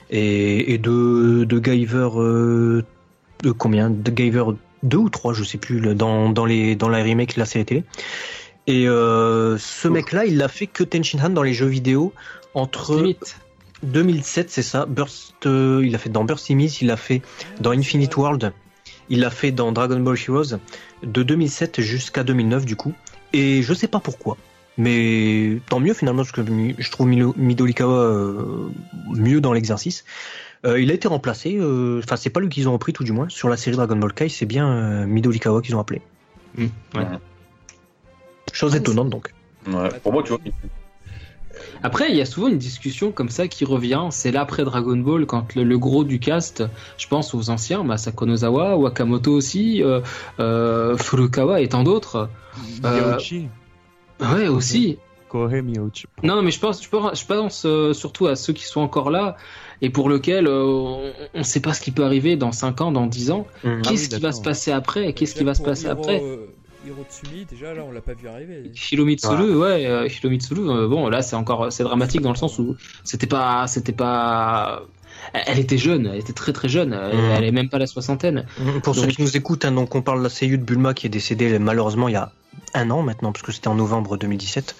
[0.09, 2.83] et, et de, de Guyver, euh,
[3.43, 4.45] de combien, de Guyver
[4.83, 7.65] 2 ou 3, je sais plus, dans, dans les dans la remake de la série
[7.65, 7.83] télé.
[8.67, 12.13] Et euh, ce mec-là, il l'a fait que Tenshin Han dans les jeux vidéo
[12.53, 13.37] entre Limite.
[13.83, 14.85] 2007, c'est ça.
[14.85, 17.21] Burst, euh, il a fait dans Burst Image, il a fait
[17.61, 18.53] dans Infinite World,
[19.09, 20.57] il l'a fait dans Dragon Ball Heroes,
[21.03, 22.93] de 2007 jusqu'à 2009 du coup.
[23.33, 24.37] Et je sais pas pourquoi.
[24.77, 26.41] Mais tant mieux finalement parce que
[26.77, 28.69] je trouve Midorikawa euh,
[29.09, 30.05] mieux dans l'exercice.
[30.65, 33.11] Euh, il a été remplacé, euh, enfin c'est pas lui qu'ils ont repris tout du
[33.11, 36.01] moins, sur la série Dragon Ball Kai, c'est bien euh, Midorikawa qu'ils ont appelé.
[36.55, 37.05] Mm, ouais.
[38.53, 39.33] Chose Ah, étonnante donc.
[39.67, 40.39] Ouais, pour moi, tu vois.
[41.83, 44.07] Après, il y a souvent une discussion comme ça qui revient.
[44.11, 46.63] C'est l'après Dragon Ball, quand le, le gros du cast,
[46.97, 50.01] je pense aux anciens, Masako Nozawa, Wakamoto aussi, euh,
[50.39, 52.29] euh, Furukawa et tant d'autres.
[52.85, 53.47] Euh, Miyauchi.
[54.19, 54.97] Ouais, aussi.
[55.29, 56.05] Kohei Miyauchi.
[56.23, 59.11] Non, mais je pense, je pense, je pense euh, surtout à ceux qui sont encore
[59.11, 59.35] là
[59.81, 62.91] et pour lesquels euh, on ne sait pas ce qui peut arriver dans 5 ans,
[62.91, 63.45] dans 10 ans.
[63.63, 63.81] Mhm.
[63.83, 65.13] Qu'est-ce oui, qui va se passer après?
[65.13, 66.21] Qu'est-ce qui va se passer Hiro, après?
[66.23, 66.47] euh,
[66.87, 68.71] Hiro Tsumi, déjà là on l'a pas vu arriver.
[68.91, 72.75] Hiromitsuru, ouais, euh, Hiromitsuru, euh, bon là c'est encore c'est dramatique dans le sens où
[73.03, 74.83] c'était pas c'était pas
[75.33, 78.45] elle était jeune, elle était très très jeune, elle, elle est même pas la soixantaine.
[78.83, 81.07] Pour ceux qui nous écoutent, hein, donc on parle de la seiyuu de Bulma qui
[81.07, 82.31] est décédée malheureusement il y a
[82.73, 84.75] un an maintenant, parce que c'était en novembre 2017.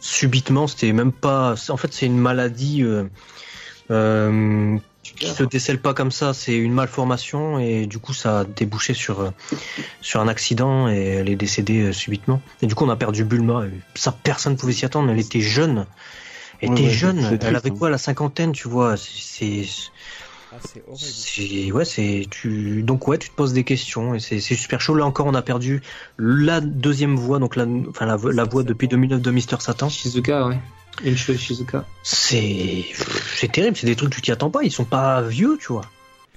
[0.00, 1.54] Subitement, c'était même pas.
[1.68, 3.04] En fait, c'est une maladie euh,
[3.90, 4.76] euh,
[5.12, 6.34] qui se décèle pas comme ça.
[6.34, 9.30] C'est une malformation et du coup, ça a débouché sur euh,
[10.00, 12.40] sur un accident et elle est décédée euh, subitement.
[12.62, 13.66] Et du coup, on a perdu Bulma.
[13.66, 15.10] Et ça, personne pouvait s'y attendre.
[15.10, 15.86] Elle était jeune.
[16.60, 17.18] Elle était ouais, jeune.
[17.18, 17.76] Elle triste, avait hein.
[17.78, 18.96] quoi, la cinquantaine, tu vois?
[18.96, 19.64] C'est
[20.52, 20.56] Ah,
[20.96, 24.80] c'est ouais, c'est tu donc ouais, tu te poses des questions et c'est c'est super
[24.80, 24.94] chaud.
[24.94, 25.82] Là encore, on a perdu
[26.16, 29.88] la deuxième voix, donc la enfin la, la voix depuis 2009 de Mister Satan.
[29.88, 30.58] Shizuka, ouais.
[31.02, 31.84] Une chose Shizuka.
[32.02, 32.84] C'est
[33.34, 34.62] c'est terrible, c'est des trucs tu t'y attends pas.
[34.62, 35.84] Ils sont pas vieux, tu vois.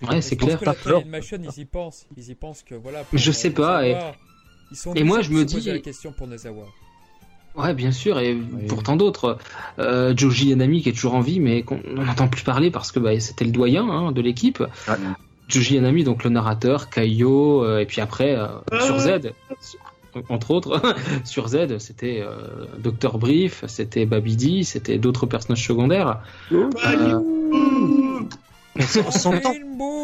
[0.01, 0.59] Ouais, c'est clair.
[0.59, 1.05] que la peur.
[1.05, 2.05] Machine, ils y pensent.
[2.17, 3.03] Ils y pensent que voilà.
[3.13, 4.15] Je sais pas, et- Nezawa,
[4.71, 6.65] Ils sont et moi, je me dis- la question pour Nezawa.
[7.55, 8.35] Ouais, bien sûr, et
[8.67, 9.39] pour tant d'autres.
[9.79, 12.99] Euh, Joji Yanami qui est toujours en vie, mais qu'on n'entend plus parler parce que
[12.99, 14.63] bah, c'était le doyen hein, de l'équipe.
[15.47, 18.47] Joji Yanami, donc le narrateur, Kaio, euh, et puis après euh,
[18.85, 19.31] sur Z,
[20.29, 20.81] entre autres,
[21.23, 26.21] sur Z, c'était euh, Dr Brief, c'était Babidi, c'était d'autres personnages secondaires.
[26.51, 26.69] Euh,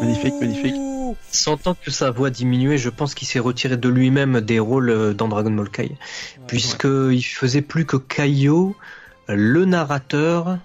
[0.00, 0.74] Magnifique, magnifique.
[1.30, 4.90] sans tant que sa voix diminuait, je pense qu'il s'est retiré de lui-même des rôles
[4.90, 5.92] euh, dans Dragon Ball Kai,
[6.46, 8.74] puisque il faisait plus que Kaio,
[9.28, 10.58] le narrateur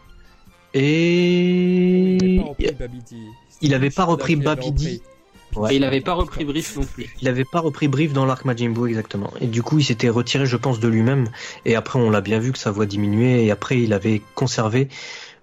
[0.73, 3.17] Il et n'avait pas repris Babidi.
[3.61, 5.01] il avait pas repris Babidi.
[5.55, 5.73] Ouais.
[5.73, 7.07] Et il avait pas repris Brief non plus.
[7.21, 9.31] Il avait pas repris Brief dans l'arc Majin Buu exactement.
[9.41, 11.27] Et du coup, il s'était retiré, je pense, de lui-même.
[11.65, 13.45] Et après, on l'a bien vu que sa voix diminuait.
[13.45, 14.89] Et après, il avait conservé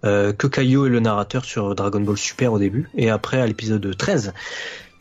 [0.05, 2.89] euh, que Kaio est le narrateur sur Dragon Ball Super au début.
[2.97, 4.33] Et après, à l'épisode 13,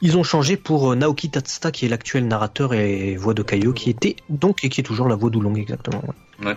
[0.02, 3.73] ils ont changé pour euh, Naoki Tatsuta, qui est l'actuel narrateur et voix de Kaio,
[3.73, 6.02] qui était donc et qui est toujours la voix d'Oulong exactement.
[6.44, 6.56] ouais.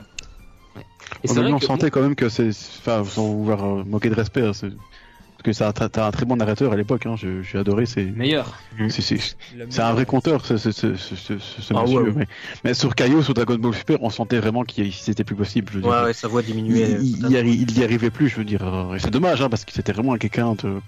[0.76, 0.84] Et Ouais,
[1.24, 4.10] c'est mais vrai on que sentait quand même que c'est, enfin, sans vouloir euh, moquer
[4.10, 4.72] de respect, hein, c'est-
[5.42, 7.06] que ça, t'as un très bon narrateur à l'époque.
[7.06, 7.86] Hein, je- j'ai adoré.
[7.86, 8.54] C'est, meilleur.
[8.88, 9.02] c'est,
[9.70, 12.02] c'est, un vrai conteur, ce, ce, ce, ce, ce- ce Ah, monsieur.
[12.02, 12.12] ouais.
[12.16, 12.26] Mais,
[12.64, 15.70] mais sur Kaio, sur Dragon Ball Super, on sentait vraiment qu'il c'était plus possible.
[15.72, 16.04] Je veux Ouais, dire.
[16.06, 16.98] ouais, sa voix diminuait.
[17.00, 18.62] il, il il y arrivait plus, je veux dire.
[18.94, 20.80] Et c'est dommage, hein, parce que c'était vraiment quelqu'un de.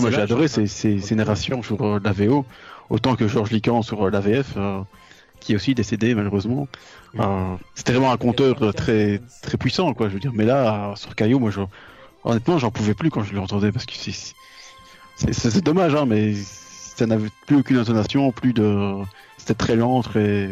[0.00, 2.44] Moi, j'ai adoré ces, ces, ces narrations sur euh, la VO,
[2.90, 4.80] autant que Georges Lican sur euh, la VF, euh,
[5.40, 6.68] qui est aussi décédé malheureusement.
[7.18, 10.08] Euh, c'était vraiment un conteur très très puissant, quoi.
[10.08, 10.32] Je veux dire.
[10.34, 11.60] Mais là, sur Caillou, moi, je...
[12.24, 13.92] honnêtement, j'en pouvais plus quand je l'entendais, parce que
[15.32, 18.94] c'est dommage, hein, mais ça n'avait plus aucune intonation, plus de.
[19.38, 20.50] C'était très lent, très.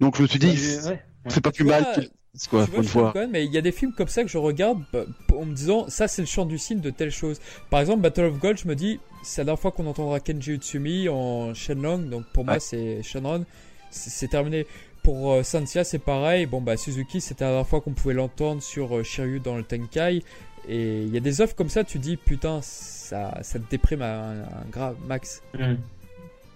[0.00, 0.48] Donc je me suis dit,
[0.86, 1.02] Ouais.
[1.28, 2.08] c'est pas Tu plus vois, mal.
[2.50, 3.10] Quoi, Tu vois, je fois.
[3.12, 5.00] quand même, mais il y a des films comme ça que je regarde bah,
[5.34, 7.40] en me disant ça c'est le chant du cygne de telle chose.
[7.70, 10.52] Par exemple, Battle of Gold, je me dis c'est la dernière fois qu'on entendra Kenji
[10.52, 13.44] Utsumi en Shenlong, donc pour moi c'est Shenron,
[13.90, 14.66] c'est terminé.
[15.08, 18.60] Pour euh, Sansia c'est pareil, bon bah Suzuki c'était la dernière fois qu'on pouvait l'entendre
[18.60, 20.22] sur euh, Shiryu dans le Tenkai.
[20.68, 24.02] Et il y a des œuvres comme ça, tu dis putain ça, ça te déprime
[24.02, 25.40] à un, un grave max.
[25.58, 25.76] Mm.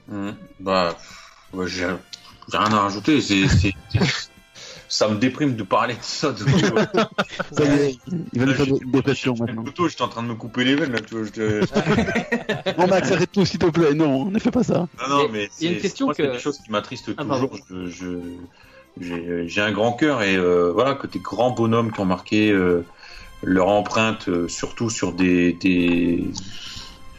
[0.09, 0.37] Mhm.
[0.61, 0.99] Bah,
[1.55, 3.23] ouais, j'ai rien à rajouter.
[3.23, 3.73] C'est-
[4.95, 6.33] ça me déprime de parler de ça.
[6.33, 6.45] De...
[7.53, 7.99] Ça y est,
[8.35, 9.65] il va nous faire j'étais- des j'étais maintenant.
[9.65, 10.93] couteau, J'étais en train de me couper les veines.
[10.93, 13.95] Là, tu vois, je- Bon, Max, arrête tout, s'il te plaît.
[13.95, 14.87] Non, ne fais pas ça.
[15.01, 17.49] Non, non, Mais il y a une question que- quelque chose qui m'attriste Ah, toujours.
[17.51, 17.65] pardon.
[17.71, 18.19] Je, je-
[19.01, 22.51] j'ai, j'ai un grand cœur et euh, voilà, que des grands bonhommes qui ont marqué
[22.53, 22.85] euh,
[23.43, 26.23] leur empreinte, euh, surtout sur des, des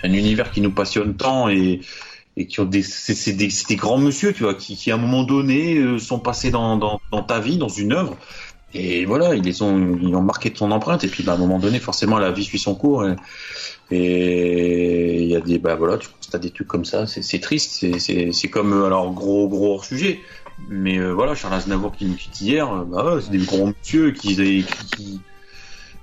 [0.03, 1.81] un univers qui nous passionne tant et
[2.35, 4.97] et qui ont des c'est, des, des grands monsieur, tu vois, qui, qui à un
[4.97, 8.18] moment donné euh, sont passés dans, dans, dans ta vie, dans une œuvre.
[8.76, 11.03] Et voilà, ils les ont, ils ont marqué ton empreinte.
[11.03, 13.05] Et puis, bah, à un moment donné, forcément, la vie suit son cours.
[13.91, 17.05] Et il y a des, bah voilà, tu constates des trucs comme ça.
[17.05, 17.85] C'est, triste.
[17.99, 20.22] C'est, comme, euh, alors, gros, gros hors sujet.
[20.69, 23.68] Mais euh, voilà, Charles Aznavour qui nous quitte hier, euh, bah ouais, c'est des gros
[23.68, 24.64] monsieur qui, qui,
[24.95, 25.22] qui-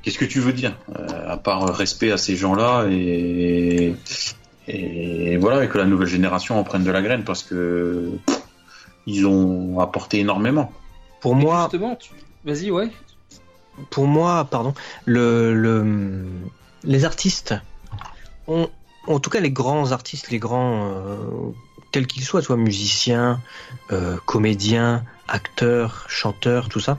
[0.02, 3.94] qu'est-ce que tu veux dire Euh, À part respect à ces gens-là et,
[4.68, 8.42] et voilà, et que la nouvelle génération en prenne de la graine parce que pff,
[9.06, 10.72] ils ont apporté énormément.
[11.20, 12.12] Pour moi, justement, tu...
[12.44, 12.90] vas-y, ouais.
[13.90, 14.74] pour moi, pardon,
[15.04, 16.26] le, le,
[16.84, 17.54] les artistes,
[18.46, 18.68] ont,
[19.06, 21.16] en tout cas les grands artistes, les grands, euh,
[21.92, 23.40] tels qu'ils soient, soit musiciens,
[23.92, 26.98] euh, comédiens, acteurs, chanteurs, tout ça,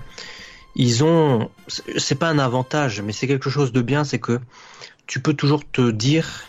[0.75, 1.49] ils ont,
[1.97, 4.39] c'est pas un avantage, mais c'est quelque chose de bien, c'est que
[5.07, 6.45] tu peux toujours te dire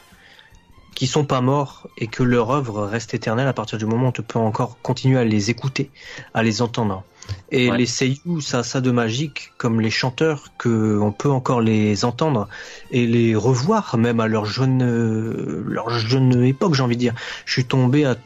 [0.95, 4.13] qu'ils sont pas morts et que leur œuvre reste éternelle à partir du moment où
[4.13, 5.91] tu peux encore continuer à les écouter,
[6.35, 7.05] à les entendre.
[7.53, 7.79] Et Ouais.
[7.79, 12.05] les seiyuu, ça a ça de magique, comme les chanteurs, que on peut encore les
[12.05, 12.49] entendre
[12.91, 17.15] et les revoir, même à leur jeune, euh, leur jeune époque, j'ai envie de dire.
[17.47, 18.17] Je suis tombé à,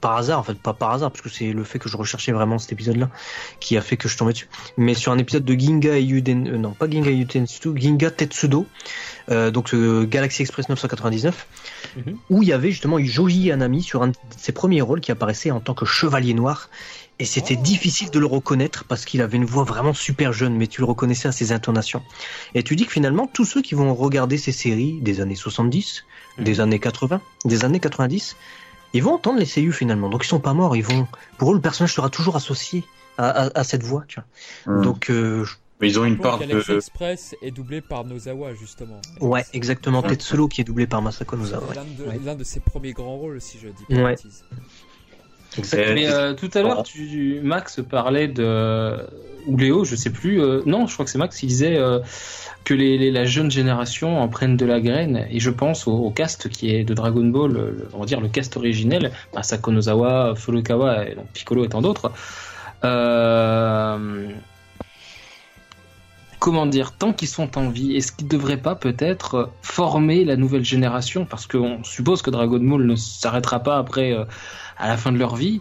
[0.00, 2.32] par hasard, en fait, pas par hasard, parce que c'est le fait que je recherchais
[2.32, 3.10] vraiment cet épisode-là
[3.60, 4.48] qui a fait que je tombais dessus.
[4.76, 8.66] Mais sur un épisode de Ginga Yuden, euh, non, pas Ginga Yutensu, Ginga Tetsudo,
[9.30, 11.46] euh, donc euh, Galaxy Express 999,
[11.96, 12.16] Mhm.
[12.30, 15.50] où il y avait justement Joji Anami sur un de ses premiers rôles qui apparaissait
[15.50, 16.68] en tant que chevalier noir.
[17.20, 17.62] Et c'était Oh.
[17.64, 20.86] difficile de le reconnaître parce qu'il avait une voix vraiment super jeune, mais tu le
[20.86, 22.00] reconnaissais à ses intonations.
[22.54, 26.04] Et tu dis que finalement, tous ceux qui vont regarder ces séries des années 70,
[26.38, 28.36] des années 80, des années 90,
[28.94, 30.08] ils vont entendre les CU finalement.
[30.08, 31.06] Donc ils sont pas morts, ils vont.
[31.36, 32.84] Pour eux, le personnage sera toujours associé
[33.18, 34.20] à, à- à cette voix, tu
[34.66, 34.82] vois.
[34.82, 36.74] Donc euh, je- Mais ils ont une part de.
[36.76, 39.00] Express est doublé par Nozawa justement.
[39.20, 40.00] ouais, exactement.
[40.02, 40.08] Ouais.
[40.08, 41.66] Tetsulo qui est doublé par Masako Nozawa.
[41.68, 41.74] ouais.
[41.74, 42.20] L'un de, Ouais.
[42.24, 44.16] l'un de ses premiers grands rôles, si je dis pas Ouais.
[45.94, 48.96] Mais euh, tout à l'heure, tu, Max parlait de
[49.46, 50.42] ou Léo, je sais plus.
[50.42, 51.42] euh, non, je crois que c'est Max.
[51.42, 52.00] Il disait euh,
[52.64, 55.26] que les, la jeune génération en prenne de la graine.
[55.30, 58.28] Et je pense au, cast qui est de Dragon Ball, le- on va dire le
[58.28, 62.12] cast originel, Masako Nozawa, Furukawa, Piccolo et tant d'autres.
[66.40, 70.36] Comment dire, tant qu'ils sont en vie, est-ce qu'ils ne devraient pas peut-être former la
[70.36, 71.24] nouvelle génération?
[71.24, 74.14] Parce qu'on suppose que Dragon Ball ne s'arrêtera pas après,
[74.78, 75.60] à la fin de leur vie,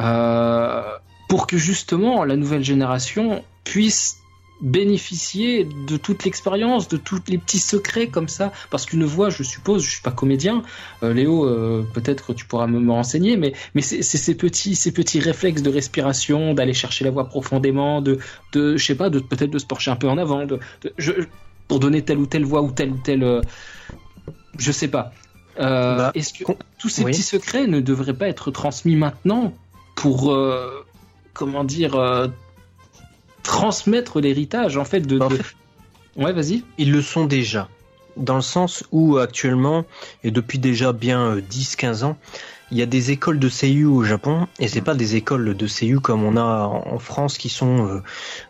[0.00, 0.82] euh,
[1.28, 4.18] pour que justement la nouvelle génération puisse
[4.60, 9.42] bénéficier de toute l'expérience, de tous les petits secrets comme ça, parce qu'une voix, je
[9.42, 10.62] suppose, je suis pas comédien,
[11.02, 14.92] euh, Léo, euh, peut-être que tu pourras me, renseigner, mais mais c'est ces petits ces
[14.92, 18.18] petits réflexes de respiration, d'aller chercher la voix profondément, de
[18.52, 20.58] de je sais pas, de peut-être de se pencher un peu en avant, de,
[21.68, 23.42] pour donner telle ou telle voix ou telle ou telle, euh,
[24.58, 25.12] je sais pas.
[25.58, 27.12] Euh, Bah, Est-ce que con- tous ces oui.
[27.12, 29.52] petits secrets ne devraient pas être transmis maintenant
[29.94, 30.84] pour, euh,
[31.34, 32.28] comment dire, euh,
[33.42, 35.18] transmettre l'héritage en fait de.
[35.20, 35.44] En de- fait,
[36.16, 36.64] Ouais, vas-y.
[36.78, 37.68] Ils le sont déjà,
[38.16, 39.84] dans le sens où actuellement,
[40.24, 42.16] et depuis déjà bien euh, 10-15 ans,
[42.70, 45.66] il y a des écoles de Seiyu au Japon, et c'est pas des écoles de
[45.66, 48.02] Seiyu comme on a en France qui sont,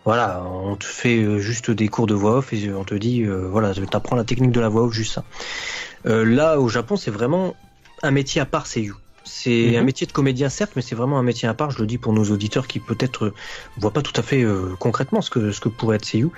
[0.07, 3.75] voilà, on te fait juste des cours de voix off et on te dit, voilà,
[3.75, 5.25] t'apprends la technique de la voix off, juste ça.
[6.07, 7.55] Euh, là, au Japon, c'est vraiment
[8.03, 8.95] un métier à part Seiyu.
[9.25, 9.77] C'est Mhm.
[9.77, 11.71] un métier de comédien certes, mais c'est vraiment un métier à part.
[11.73, 13.35] Je le dis pour nos auditeurs qui peut-être euh,
[13.77, 16.31] voient pas tout à fait euh, concrètement ce que ce que pourrait être Seiyu.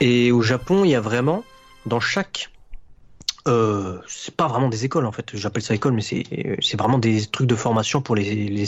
[0.00, 1.44] Et au Japon, il y a vraiment
[1.84, 2.50] dans chaque
[3.48, 7.26] euh, c'est pas vraiment des écoles en fait, j'appelle ça école, mais c'est vraiment des
[7.26, 8.66] trucs de formation pour les les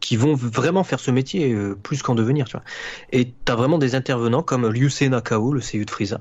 [0.00, 2.64] qui vont vraiment faire ce métier euh, plus qu'en devenir, tu vois.
[3.10, 6.20] Et t'as vraiment des intervenants comme Ryusei Nakao, le seiyuu de Frieza.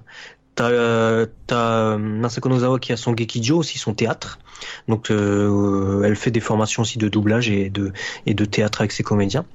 [0.55, 4.39] T'as euh, Masako Nozawa qui a son Gekijo aussi son théâtre.
[4.87, 7.91] Donc euh, elle fait des formations aussi de doublage et de
[8.25, 9.45] et de théâtre avec ses comédiens.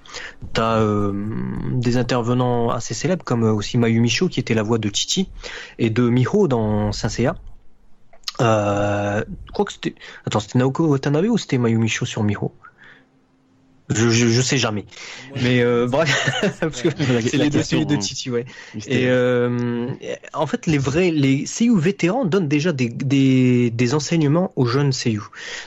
[0.53, 1.12] T'as euh,
[1.73, 5.31] des intervenants assez célèbres comme euh, aussi Mayumi Sho qui était la voix de Chichi
[5.79, 7.37] et de Miho dans Saint Seiya.
[8.41, 9.95] Euh, je crois que c'était
[10.27, 12.53] attends c'était Naoko Watanabe ou c'était Mayumi Sho sur Miho?
[13.90, 14.85] Je, je, je sais jamais.
[15.43, 18.01] Mais euh, bref, parce que c'est les seiyuu de hein.
[18.01, 18.44] Chichi, ouais.
[18.86, 19.89] Et euh,
[20.35, 24.93] en fait, les vrais, les seiyuu vétérans donnent déjà des, des, des enseignements aux jeunes
[24.93, 25.23] seiyuu.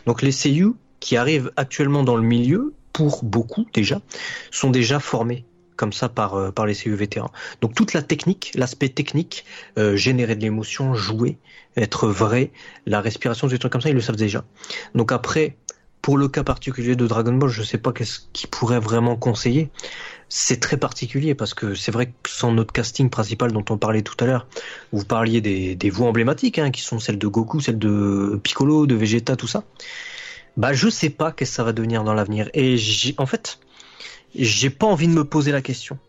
[0.05, 4.01] Donc les seiyuu qui arrivent actuellement dans le milieu, pour beaucoup déjà,
[4.51, 5.45] sont déjà formés
[5.75, 7.31] comme ça par euh, par les seiyuu vétérans.
[7.61, 9.45] Donc toute la technique, l'aspect technique,
[9.79, 11.39] euh, générer de l'émotion, jouer,
[11.75, 12.51] être vrai,
[12.85, 14.43] la respiration, des trucs comme ça, ils le savent déjà.
[14.93, 15.57] Donc après,
[16.01, 19.69] pour le cas particulier de Dragon Ball, je sais pas qu'est-ce qu'ils pourrait vraiment conseiller.
[20.29, 24.01] C'est très particulier parce que c'est vrai que sans notre casting principal dont on parlait
[24.01, 24.47] tout à l'heure,
[24.91, 28.95] vous parliez des, voix emblématiques, hein, qui sont celles de Goku, celles de Piccolo, de
[28.95, 29.63] Vegeta, tout ça.
[30.57, 32.49] Bah, je sais pas qu'est-ce que ça va devenir dans l'avenir.
[32.53, 32.77] Et
[33.17, 33.59] en fait,
[34.33, 35.99] j'ai pas envie de me poser la question.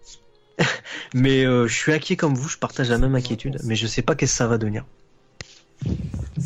[1.15, 4.03] mais euh, je suis inquiet comme vous, je partage la même inquiétude, mais je sais
[4.03, 4.85] pas qu'est-ce que ça va devenir.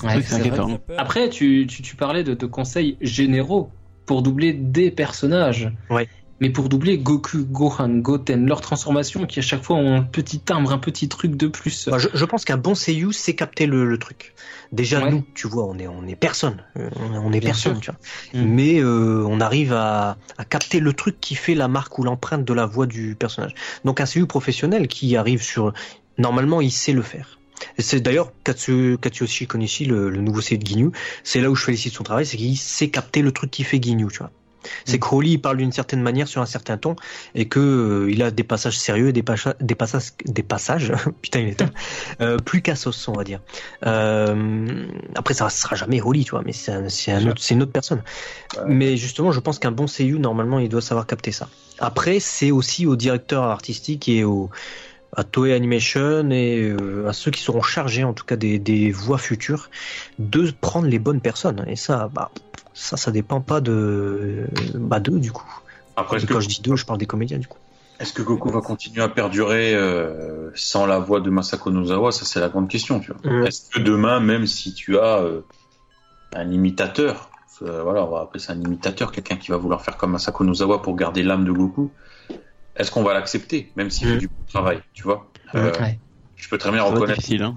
[0.03, 0.81] Ouais, inquiétant.
[0.99, 3.71] Après, tu, tu, tu parlais de, de conseils généraux
[4.05, 5.71] pour doubler des personnages.
[5.91, 6.09] Ouais.
[6.39, 10.39] Mais pour doubler Goku, Gohan, Goten, leur transformation qui à chaque fois ont un petit
[10.39, 11.89] timbre, un petit truc de plus.
[11.89, 14.35] Bah, je, je pense qu'un bon seiyuu sait capter le, le truc.
[14.71, 15.11] Déjà Ouais.
[15.13, 16.91] nous, tu vois, on est on est personne, Euh,
[17.25, 17.95] on est Bien personne, sûr.
[18.33, 18.43] tu vois.
[18.43, 18.49] Mm.
[18.55, 22.45] Mais euh, on arrive à, à capter le truc qui fait la marque ou l'empreinte
[22.45, 23.55] de la voix du personnage.
[23.87, 25.73] Donc un seiyuu professionnel qui arrive sur,
[26.19, 27.36] normalement, il sait le faire.
[27.79, 30.91] C'est d'ailleurs Katsu, Katsuyoshi Konishi, le, le nouveau seiyuu de Ginyu,
[31.25, 33.83] c'est là où je félicite son travail, c'est qu'il sait capter le truc qui fait
[33.83, 34.31] Ginyu, tu vois.
[34.85, 34.99] C'est Mm.
[34.99, 36.97] que Crowley il parle d'une certaine manière sur un certain ton
[37.37, 40.93] et que euh, il a des passages sérieux et des, pacha- des passages des passages
[41.23, 41.71] putain il est temps
[42.21, 43.39] euh, plus cassos on va dire.
[43.87, 47.55] Euh, après ça sera jamais Holly tu vois mais c'est un- c'est un autre- c'est
[47.55, 48.03] une autre personne.
[48.67, 51.49] Mais justement je pense qu'un bon seiyuu normalement il doit savoir capter ça.
[51.79, 54.51] Après c'est aussi au directeur artistique et au
[55.17, 58.93] à Toei Animation et euh, à ceux qui seront chargés en tout cas des, des
[58.93, 59.71] voix futures
[60.19, 62.31] de prendre les bonnes personnes et ça bah
[62.75, 65.49] ça ça dépend pas de bah d'eux du coup
[65.97, 67.59] Après, que, quand je dis deux je parle des comédiens du coup
[67.99, 72.13] est-ce que Goku va continuer à perdurer euh, sans la voix de Masako Nozawa?
[72.13, 73.01] Ça, c'est la grande question.
[73.01, 73.31] Tu vois.
[73.31, 73.47] Mm.
[73.47, 75.41] Est-ce que demain, même si tu as euh,
[76.35, 77.31] un imitateur,
[77.63, 80.45] euh, voilà, on va appeler ça un imitateur, quelqu'un qui va vouloir faire comme Masako
[80.45, 81.91] Nozawa pour garder l'âme de Goku,
[82.77, 84.13] est-ce qu'on va l'accepter, même s'il Mm.
[84.13, 85.99] fait du bon travail, tu vois Euh, Ouais.
[86.37, 87.55] Je peux très bien reconnaître difficile, hein.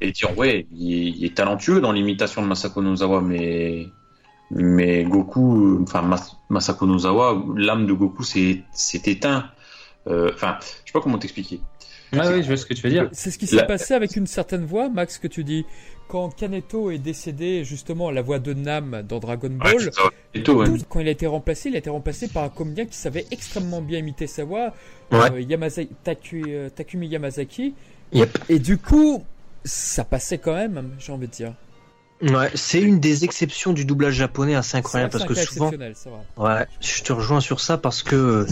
[0.00, 3.86] et dire ouais, il est, il est talentueux dans l'imitation de Masako Nozawa, mais
[4.50, 9.44] mais Goku, enfin Mas- Masako Nozawa, l'âme de Goku s'est s'est éteint.
[10.08, 11.60] Euh, Enfin, je sais pas comment t'expliquer.
[12.12, 13.08] Ah oui, je vois ce que tu veux dire.
[13.12, 15.64] C'est ce qui s'est La- passé avec une certaine voix, Max, que tu dis.
[16.10, 20.02] Quand Kaneto est décédé, justement, la voix de Nam dans Dragon Ball, ça.
[20.42, 20.66] Tout, ouais.
[20.88, 23.80] quand il a été remplacé, il a été remplacé par un comédien qui savait extrêmement
[23.80, 24.74] bien imiter sa voix,
[25.12, 25.30] Ouais.
[25.32, 27.74] euh, Taku- euh, Takumi Yamazaki.
[28.12, 28.38] Yep.
[28.48, 29.22] Et du coup,
[29.64, 31.54] ça passait quand même, j'ai envie de dire.
[32.22, 37.02] Ouais, c'est une des exceptions du doublage japonais assez incroyable parce que souvent, ouais, je
[37.02, 38.46] te rejoins sur ça parce que euh,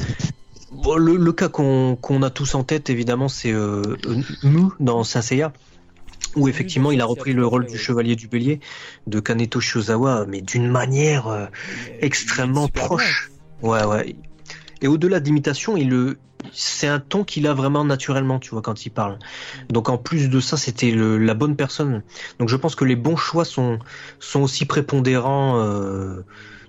[0.70, 3.82] bon, le, le cas qu'on a tous en tête évidemment c'est euh,
[4.42, 5.52] Mu dans Saint Seiya
[6.36, 8.60] où effectivement il a repris le rôle du chevalier du bélier
[9.06, 11.46] de Kaneto Shozawa mais d'une manière euh,
[12.00, 13.30] Extrêmement proche.
[13.62, 14.16] ouais ouais
[14.80, 16.18] et au-delà d'imitation il le
[16.52, 19.18] c'est un ton qu'il a vraiment naturellement, tu vois, quand il parle.
[19.70, 22.02] Donc en plus de ça, c'était la bonne personne.
[22.38, 23.78] Donc je pense que les bons choix sont
[24.20, 26.24] sont aussi prépondérants euh,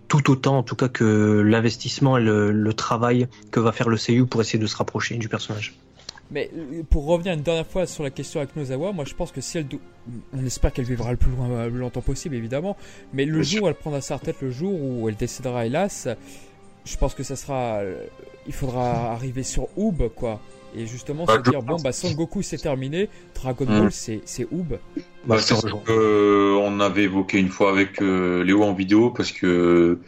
[0.08, 3.98] tout autant, en tout cas que l'investissement et le, le travail que va faire le
[3.98, 5.76] CU pour essayer de se rapprocher du personnage.
[6.32, 9.32] Mais euh, pour revenir une dernière fois sur la question avec Nozawa, moi je pense
[9.32, 9.66] que si elle,
[10.34, 12.78] on espère qu'elle vivra le plus, loin, le plus longtemps possible évidemment,
[13.14, 16.08] mais le jour où elle prendra sa retraite, le jour où elle décédera hélas,
[16.86, 18.06] je pense que ça sera, euh,
[18.48, 20.40] il faudra arriver sur Oob quoi,
[20.76, 23.80] et justement Bah, se dire bon bah Son Goku c'est terminé, Dragon Mm.
[23.80, 24.78] Ball c'est c'est Oob.
[25.26, 25.82] Bah, c'est ce rejoins.
[25.84, 30.00] que, euh, on avait évoqué une fois avec euh, Léo en vidéo parce que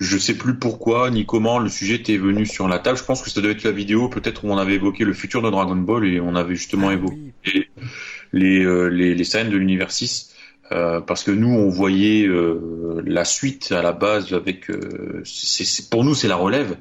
[0.00, 2.96] je sais plus pourquoi ni comment le sujet était venu sur la table.
[2.98, 5.42] Je pense que ça devait être la vidéo peut-être où on avait évoqué le futur
[5.42, 7.66] de Dragon Ball et on avait justement Ah évoqué oui.
[8.32, 10.34] les, euh, les, les scènes de l'univers 6
[10.72, 15.22] euh, parce que nous on voyait euh, la suite à la base avec euh,
[15.90, 16.78] pour nous c'est la relève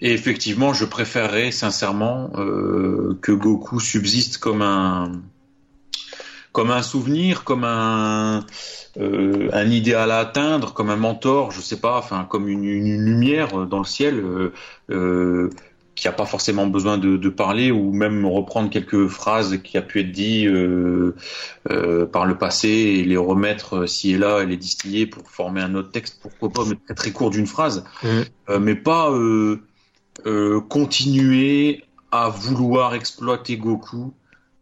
[0.00, 5.12] et effectivement je préférerais sincèrement euh, que Goku subsiste comme un
[6.50, 8.44] comme un souvenir comme un
[9.00, 13.04] euh, un idéal à atteindre comme un mentor je sais pas enfin comme une, une
[13.04, 14.52] lumière dans le ciel euh,
[14.90, 15.50] euh,
[15.94, 19.82] qui a pas forcément besoin de, de parler ou même reprendre quelques phrases qui a
[19.82, 21.14] pu être dit euh,
[21.70, 25.28] euh, par le passé et les remettre euh, ci et là et les distiller pour
[25.28, 27.84] former un autre texte pourquoi pas mais très très court d'une phrase.
[28.48, 29.60] Euh, mais pas euh,
[30.26, 34.12] euh, continuer à vouloir exploiter Goku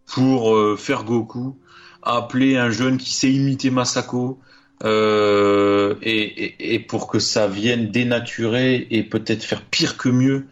[0.06, 1.56] pour euh, faire Goku
[2.02, 4.40] appeler un jeune qui sait imiter Masako
[4.84, 10.46] euh, et, et, et pour que ça vienne dénaturer et peut-être faire pire que mieux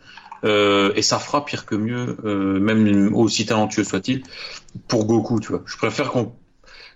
[0.44, 4.22] euh, et ça fera pire que mieux, euh, même aussi talentueux soit-il,
[4.88, 5.62] pour Goku, tu vois.
[5.66, 6.34] Je préfère qu'on,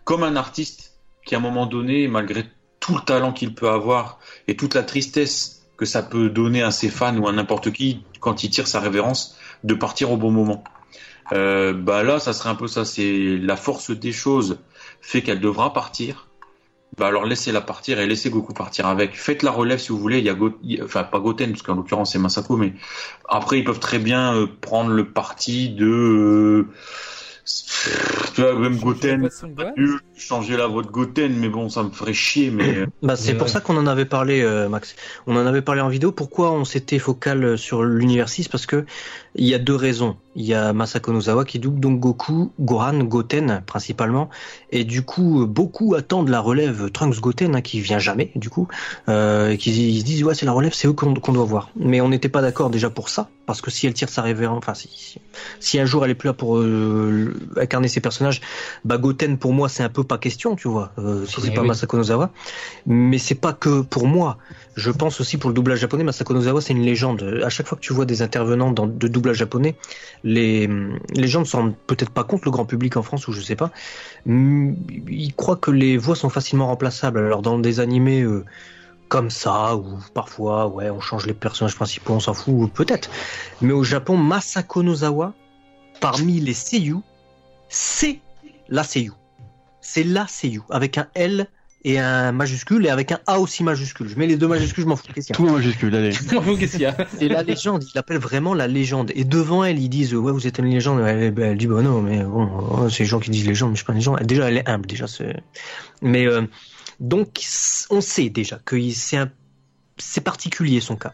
[0.05, 0.95] comme un artiste
[1.27, 2.45] qui à un moment donné, malgré
[2.81, 4.19] tout le talent qu'il peut avoir
[4.49, 8.05] et toute la tristesse que ça peut donner à ses fans ou à n'importe qui
[8.21, 10.65] quand il tire sa révérence, de partir au bon moment.
[11.33, 12.85] Euh, bah là, ça serait un peu ça.
[12.85, 14.59] C'est la force des choses
[15.01, 16.29] fait qu'elle devra partir.
[16.97, 19.17] Bah alors laissez-la partir et laissez Goku partir avec.
[19.17, 20.19] Faites la relève si vous voulez.
[20.19, 22.73] Il y a Go- enfin pas Goten parce qu'en l'occurrence c'est Masako, mais
[23.29, 26.69] après ils peuvent très bien euh, prendre le parti de euh,
[28.35, 29.29] tu vois même Goten.
[29.79, 32.51] Euh, Changer la voix de Goten, mais bon, ça me ferait chier.
[32.51, 33.53] Mais Bah, c'est pour ouais.
[33.53, 34.95] ça qu'on en avait parlé, euh, Max.
[35.27, 36.13] On en avait parlé en vidéo.
[36.13, 38.87] Pourquoi on s'était focal sur l'univers 6 Parce que
[39.35, 40.17] il y a deux raisons.
[40.37, 44.29] Il y a Masako Nozawa qui double donc Goku, Gohan, Goten principalement,
[44.71, 48.69] et du coup beaucoup attendent la relève Trunks Goten hein, qui vient jamais du coup,
[49.09, 51.71] euh, et qui ils se disent ouais c'est la relève, c'est eux qu'on doit voir.
[51.77, 54.59] Mais on n'était pas d'accord déjà pour ça, parce que si elle tire sa révérence,
[54.59, 55.19] enfin si,
[55.61, 58.41] si, un jour elle est plus là pour euh, incarner ses personnages,
[58.85, 61.55] bah Goten pour moi c'est un peu pas question, tu vois, euh, si c'est Oui,
[61.55, 61.63] pas.
[61.63, 62.31] Masako Nozawa.
[62.87, 64.39] Mais c'est pas que pour moi.
[64.77, 67.41] Je pense aussi pour le doublage japonais, Masako Nozawa c'est une légende.
[67.45, 69.77] À chaque fois que tu vois des intervenants dans, de doublage japonais,
[70.25, 70.69] les,
[71.29, 73.71] gens ne s'en peut-être pas compte, le grand public en France ou je sais pas.
[74.27, 74.73] Mm,
[75.09, 77.19] Ils croient que les voix sont facilement remplaçables.
[77.19, 78.45] Alors dans des animés euh,
[79.09, 83.11] comme ça, ou parfois, ouais, on change les personnages principaux, on s'en fout, peut-être.
[83.61, 85.35] Mais au Japon, Masako Nozawa,
[86.01, 87.01] parmi les seiyuu,
[87.69, 88.21] c'est
[88.69, 89.13] la seiyuu.
[89.83, 91.47] C'est la seiyuu, avec un L
[91.85, 94.09] et un majuscule, et avec un A aussi majuscule.
[94.09, 95.05] Je mets les deux majuscules, je m'en fous.
[95.15, 96.11] qu'est-ce qu'il y a Tout en majuscule, allez.
[96.59, 99.13] Qu'est-ce qu'il y a c'est la légende, il l'appelle vraiment la légende.
[99.15, 101.01] Et devant elle, ils disent ouais vous êtes une légende.
[101.07, 103.75] Elle, elle dit bah non mais bon oh, c'est les gens qui disent légende, mais
[103.77, 104.21] je suis pas une légende.
[104.23, 105.07] Déjà elle est humble déjà.
[105.07, 105.37] c'est-
[106.01, 106.43] Mais euh,
[107.01, 107.41] donc
[107.91, 109.31] on sait déjà que c'est un
[109.99, 111.13] c'est particulier son cas.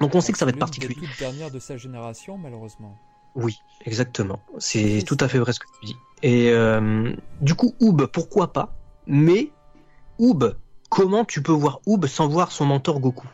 [0.00, 0.94] Donc on sait que ça va être particulier.
[0.94, 2.98] des toutes dernières de sa génération malheureusement.
[3.34, 4.40] Oui, exactement.
[4.58, 5.96] C'est tout à fait vrai ce que tu dis.
[6.22, 8.74] Et euh, du coup, Oub, pourquoi pas
[9.06, 9.50] Mais
[10.22, 10.54] Oub,
[10.88, 13.26] comment tu peux voir Oub sans voir son mentor Goku?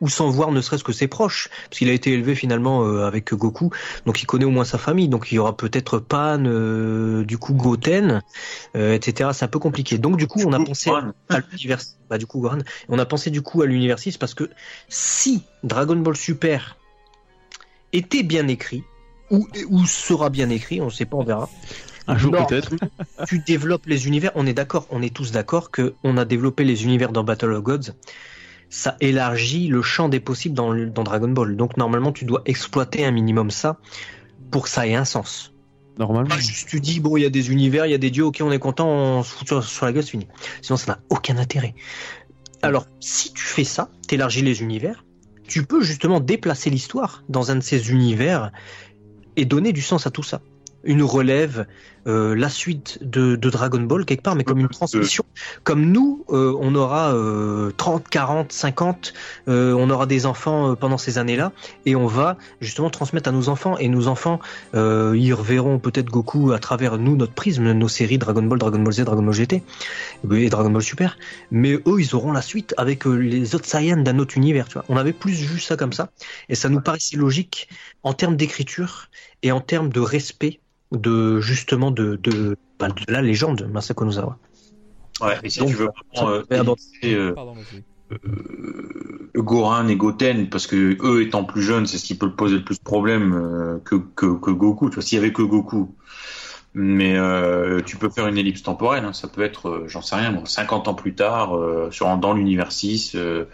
[0.00, 3.06] Ou sans voir ne serait-ce que ses proches Parce qu'il a été élevé finalement euh,
[3.06, 3.70] avec Goku,
[4.06, 5.08] donc il connaît au moins sa famille.
[5.08, 8.22] Donc il y aura peut-être Pan, euh, du coup Goten,
[8.74, 9.30] euh, etc.
[9.34, 9.98] C'est un peu compliqué.
[9.98, 12.58] Donc du coup, on a pensé Gohan, à l'univers, bah du coup Gohan,
[12.88, 14.50] on a pensé du coup à l'univers 6 parce que
[14.88, 16.76] si Dragon Ball Super
[17.92, 18.82] était bien écrit
[19.30, 21.48] ou, ou sera bien écrit, on ne sait pas, on verra.
[22.06, 22.74] Un jour peut-être.
[23.26, 26.64] Tu développes les univers, on est d'accord, on est tous d'accord que on a développé
[26.64, 27.92] les univers dans Battle of Gods.
[28.70, 30.74] Ça élargit le champ des possibles dans,
[31.04, 31.56] Dragon Ball.
[31.56, 33.78] Donc normalement, tu dois exploiter un minimum ça
[34.50, 35.52] pour que ça ait un sens.
[35.98, 36.30] Normalement.
[36.30, 38.24] Pas juste tu dis bon il y a des univers, il y a des dieux,
[38.24, 40.26] ok on est content, on se fout sur, sur la gueule, c'est fini.
[40.62, 41.74] Sinon ça n'a aucun intérêt.
[42.62, 45.04] Alors si tu fais ça, t'élargis les univers,
[45.46, 48.52] tu peux justement déplacer l'histoire dans un de ces univers
[49.36, 50.40] et donner du sens à tout ça.
[50.82, 51.66] Une relève
[52.06, 55.24] euh, la suite de, de Dragon Ball quelque part, mais comme une transmission.
[55.64, 59.12] Comme nous, euh, on aura euh, 30, 40, 50,
[59.48, 61.52] euh, on aura des enfants euh, pendant ces années-là,
[61.86, 63.78] et on va justement transmettre à nos enfants.
[63.78, 64.40] Et nos enfants,
[64.74, 68.78] euh, ils reverront peut-être Goku à travers nous, notre prisme, nos séries Dragon Ball, Dragon
[68.78, 69.62] Ball Z, Dragon Ball GT
[70.32, 71.18] et Dragon Ball Super.
[71.50, 74.68] Mais eux, ils auront la suite avec euh, les autres Saiyans d'un autre univers.
[74.68, 76.10] Tu vois, on avait plus vu ça comme ça,
[76.48, 77.68] et ça nous paraissait logique
[78.02, 79.08] en termes d'écriture
[79.42, 80.60] et en termes de respect
[80.92, 84.38] de justement de de, bah, de la légende Masako Nozawa.
[85.20, 86.42] Ouais, et si Donc, tu veux vraiment euh,
[87.04, 87.34] euh,
[88.12, 92.56] euh, Goran et Goten, parce que eux étant plus jeunes, c'est ce qui peut poser
[92.56, 94.88] le plus de problèmes euh, que, que, que Goku.
[94.90, 95.94] Tu vois, s'il y avait que Goku.
[96.74, 99.12] Mais euh, tu peux faire une ellipse temporelle, hein.
[99.12, 102.32] ça peut être, euh, j'en sais rien, moi, 50 ans plus tard, euh, sur dans
[102.32, 103.44] l'univers 6, euh,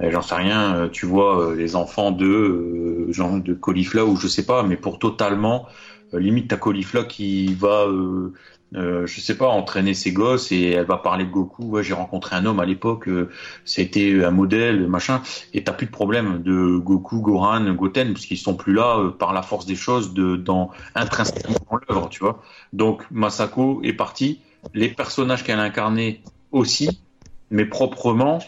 [0.00, 4.04] et j'en sais rien, euh, tu vois euh, les enfants de euh, genre de Caulifla
[4.04, 8.32] ou je sais pas, mais pour totalement, euh, limite ta Caulifla qui va euh,
[8.74, 11.64] euh, je sais pas, entraîner ses gosses et elle va parler de Goku.
[11.64, 13.28] Ouais, j'ai rencontré un homme à l'époque, euh,
[13.64, 15.22] c'était un modèle, machin.
[15.52, 19.10] Et t'as plus de problème de Goku, Goran, Goten, parce qu'ils sont plus là euh,
[19.10, 22.42] par la force des choses, de dans intrinsèquement dans l'œuvre, tu vois.
[22.72, 24.40] Donc Masako est parti,
[24.72, 27.02] les personnages qu'elle a incarnés aussi,
[27.50, 28.38] mais proprement,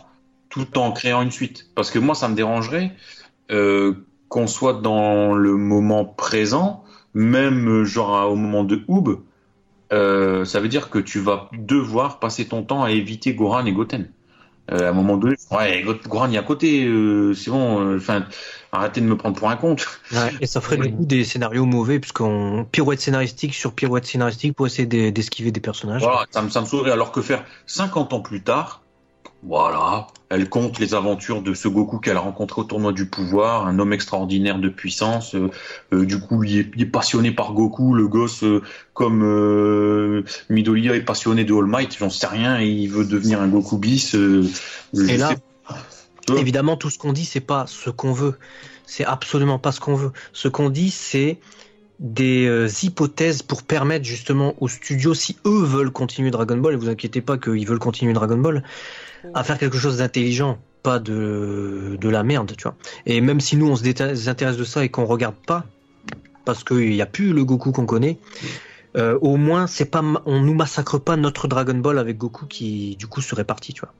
[0.49, 1.69] tout en créant une suite.
[1.75, 2.93] Parce que moi, ça me dérangerait
[3.51, 6.84] euh, qu'on soit dans le moment présent,
[7.15, 9.11] même euh, genre au moment de Oub,
[9.93, 13.73] euh, ça veut dire que tu vas devoir passer ton temps à éviter Goran et
[13.73, 14.13] Goten.
[14.71, 18.27] Euh, à un moment donné, ouais, Go- Goran est à côté, euh, c'est bon, enfin,
[18.73, 19.87] arrêtez de me prendre pour un compte.
[20.41, 24.87] Et ça ferait coup des scénarios mauvais puisqu'on pirouette scénaristique sur pirouette scénaristique pour essayer
[24.87, 26.03] d'e- d'esquiver des personnages.
[26.03, 26.91] Voilà, ça me, ça me.
[26.91, 28.84] Alors que faire 50 ans plus tard,
[29.47, 33.67] voilà, elle compte les aventures de ce Goku qu'elle a rencontré au tournoi du pouvoir,
[33.67, 35.35] un homme extraordinaire de puissance.
[35.35, 35.51] euh,
[35.93, 38.63] euh, du coup, il est, il est passionné par Goku, le gosse euh,
[38.95, 43.49] comme Midoriya est passionné de All Might, j'en sais rien, et il veut devenir un
[43.49, 44.15] Goku bis.
[44.15, 45.35] Et là,
[46.37, 48.35] Évidemment, tout ce qu'on dit, c'est pas ce qu'on veut.
[48.87, 50.13] C'est absolument pas ce qu'on veut.
[50.33, 51.39] Ce qu'on dit, c'est
[52.01, 56.77] des euh, hypothèses pour permettre justement aux studios, si eux veulent continuer Dragon Ball, et
[56.77, 58.65] vous inquiétez pas qu'ils veulent continuer Dragon Ball,
[59.33, 62.77] à faire quelque chose d'intelligent, pas de, de la merde, tu vois.
[63.07, 65.65] Et même si nous, on se désintéresse de ça et qu'on regarde pas,
[66.45, 68.19] parce qu'il n'y a plus le Goku qu'on connaît,
[68.97, 72.97] euh, au moins, c'est pas, on nous massacre pas notre Dragon Ball avec Goku qui,
[72.97, 73.93] du coup, serait parti, tu vois.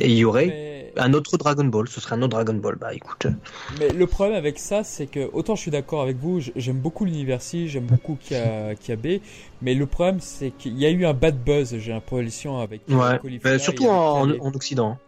[0.00, 2.76] Et il y aurait un autre Dragon Ball, ce serait un autre Dragon Ball.
[2.76, 3.26] Bah écoute,
[3.78, 7.04] Mais le problème avec ça, c'est que autant je suis d'accord avec vous, j'aime beaucoup
[7.04, 9.20] l'univers C, j'aime beaucoup Kia- Kiabe,
[9.62, 13.18] mais le problème c'est qu'il y a eu un bad buzz, j'ai l'impression avec euh,
[13.44, 13.58] ouais.
[13.58, 14.98] Surtout en, en Occident.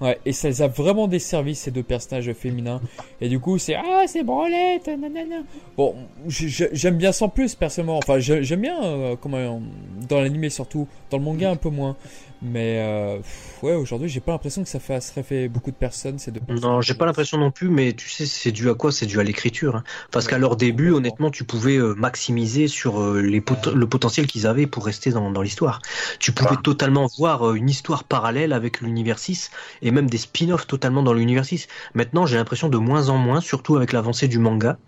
[0.00, 2.80] Ouais, et ça les a vraiment desservi ces deux personnages féminins.
[3.20, 5.42] Et du coup, c'est ah, c'est branlette, nanana.
[5.76, 5.94] Bon,
[6.26, 7.98] j'aime bien sans plus personnellement.
[7.98, 9.62] Enfin, j'ai- j'aime bien euh, comment
[10.08, 11.96] dans l'animé surtout, dans le manga un peu moins.
[12.44, 13.18] Mais euh,
[13.62, 16.40] ouais, aujourd'hui, j'ai pas l'impression que ça fasserait fait beaucoup de personnes ces deux.
[16.48, 18.90] Non, j'ai pas l'impression non plus, mais tu sais, c'est dû à quoi?
[18.90, 19.76] C'est dû à l'écriture.
[19.76, 19.84] hein.
[20.10, 24.26] Parce qu'à leur début, honnêtement, tu pouvais euh, maximiser sur euh, les pot- le potentiel
[24.26, 25.80] qu'ils avaient pour rester dans, dans l'histoire.
[26.18, 29.50] Tu pouvais totalement voir une histoire parallèle avec l'univers 6
[29.80, 31.68] et même des spin-offs totalement dans l'univers 6.
[31.94, 34.78] Maintenant, j'ai l'impression de moins en moins, surtout avec l'avancée du manga.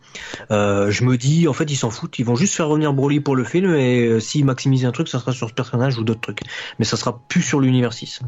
[0.50, 2.18] Euh, je me dis, en fait, ils s'en foutent.
[2.18, 5.08] Ils vont juste faire revenir Broly pour le film et euh, s'ils maximisent un truc,
[5.08, 6.40] ça sera sur ce personnage ou d'autres trucs.
[6.78, 8.20] Mais ça sera plus sur l'univers 6.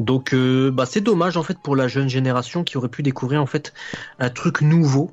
[0.00, 3.42] Donc, euh, bah, c'est dommage en fait pour la jeune génération qui aurait pu découvrir
[3.42, 3.72] en fait
[4.18, 5.10] un truc nouveau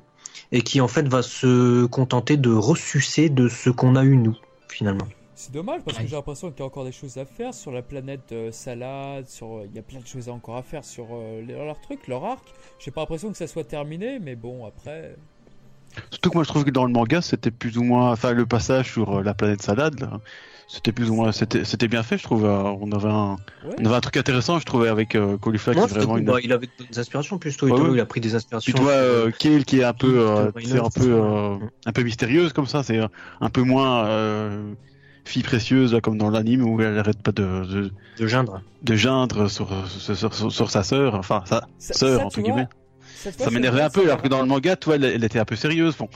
[0.52, 4.36] et qui en fait va se contenter de ressucer de ce qu'on a eu nous
[4.68, 5.06] finalement.
[5.34, 7.70] C'est dommage parce que j'ai l'impression qu'il y a encore des choses à faire sur
[7.72, 10.84] la planète euh, Salade, sur euh, il y a plein de choses encore à faire
[10.84, 12.46] sur euh, leur, leur truc, leur arc.
[12.78, 15.16] J'ai pas l'impression que ça soit terminé, mais bon après.
[16.10, 18.46] Surtout que moi je trouve que dans le manga c'était plus ou moins, enfin le
[18.46, 20.20] passage sur euh, la planète salade, là,
[20.66, 22.44] c'était plus ou moins, c'était c'était bien fait je trouve.
[22.44, 23.36] euh, On avait un,
[23.66, 23.76] Ouais.
[23.80, 25.36] on avait un truc intéressant je trouvais avec euh,
[25.74, 26.24] Moi, vraiment une.
[26.24, 27.66] bah, il avait des inspirations plutôt.
[27.66, 27.94] Ouais, Ito, ouais.
[27.94, 28.72] Il a pris des inspirations.
[28.72, 32.02] Puis toi, euh, Kale qui est un peu, euh, c'est un peu, euh, un peu
[32.02, 33.06] mystérieuse comme ça, c'est euh,
[33.40, 34.74] un peu moins euh,
[35.24, 38.62] fille précieuse comme dans l'anime où elle arrête pas de, de, de geindre.
[38.82, 42.68] de geindre sur, sur, sur, sa sœur, enfin sa sœur entre tu vois, guillemets.
[43.14, 45.44] Ça m'énervait un peu alors que dans le m'a- manga, toi, elle, elle était un
[45.44, 46.08] peu sérieuse, bon,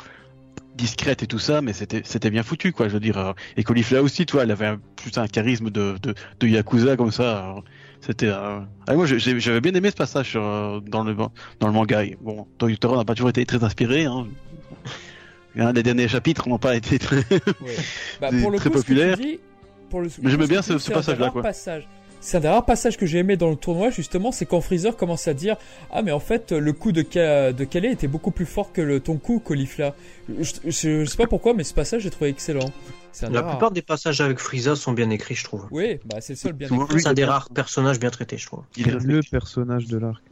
[0.78, 3.34] discrète et tout ça, mais c'était c'était bien foutu quoi, je veux dire.
[3.58, 7.10] Et Caulifla aussi, toi, elle avait un, plus un charisme de, de, de yakuza comme
[7.12, 7.54] ça.
[8.00, 8.28] C'était.
[8.28, 12.04] euh, ah, moi, j'avais bien aimé ce passage euh, dans le dans le manga.
[12.04, 14.04] Et bon, Toyotaro n'a pas toujours été très inspiré.
[14.06, 14.26] Hein.
[15.74, 17.16] Les derniers chapitres n'ont pas été très.
[17.16, 17.76] Ouais.
[18.20, 19.16] Bah, des- pour le très coup, ce que tu populaire.
[19.16, 19.40] dis-
[19.90, 21.42] pour le, Mais j'aimais bien ce- passage-là, quoi.
[21.42, 21.88] Passage.
[22.20, 24.96] C'est un des rares passages que j'ai aimé dans le tournoi, justement, c'est quand Freezer
[24.96, 25.56] commence à dire
[25.92, 28.80] Ah, mais en fait, le coup de, Ka- de Calais était beaucoup plus fort que
[28.80, 29.94] le, ton coup, Caulifla.
[30.40, 32.70] Je, je, je sais pas pourquoi, mais ce passage, j'ai trouvé excellent.
[33.30, 35.66] La plupart des passages avec Frieza sont bien écrits, je trouve.
[35.70, 37.00] Oui, bah, c'est le seul bien écrit.
[37.00, 38.62] C'est un des rares personnages bien traités, je trouve.
[38.76, 40.22] Il est le personnage de l'arc.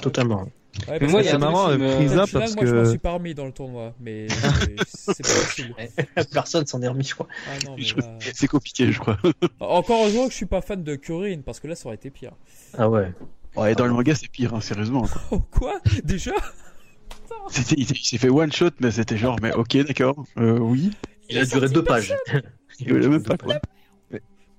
[0.00, 0.48] Totalement.
[0.88, 1.88] Ouais, Mais moi, que c'est un marrant, final,
[2.30, 4.76] parce moi, je m'en que suis pas remis dans le tournoi, mais c'est
[5.14, 5.74] c'est pas possible.
[6.32, 7.28] Personne s'en est remis, je crois.
[7.48, 9.18] Ah non, mais Je- là- C'est compliqué, je crois.
[9.60, 12.10] Encore heureusement que je suis pas fan de Kurin, parce que là, ça aurait été
[12.10, 12.32] pire.
[12.76, 13.12] Ah ouais.
[13.56, 15.02] Ouais, dans le manga, c'est pire, hein, sérieusement.
[15.02, 15.22] Quoi.
[15.30, 15.80] Oh, quoi?
[16.04, 16.32] Déjà?
[17.48, 20.90] C'était- Il s'est- fait one shot, mais c'était genre, mais ok, d'accord, euh, oui.
[21.28, 22.14] Il a duré deux pages.
[22.80, 23.54] Il voulait même pas quoi.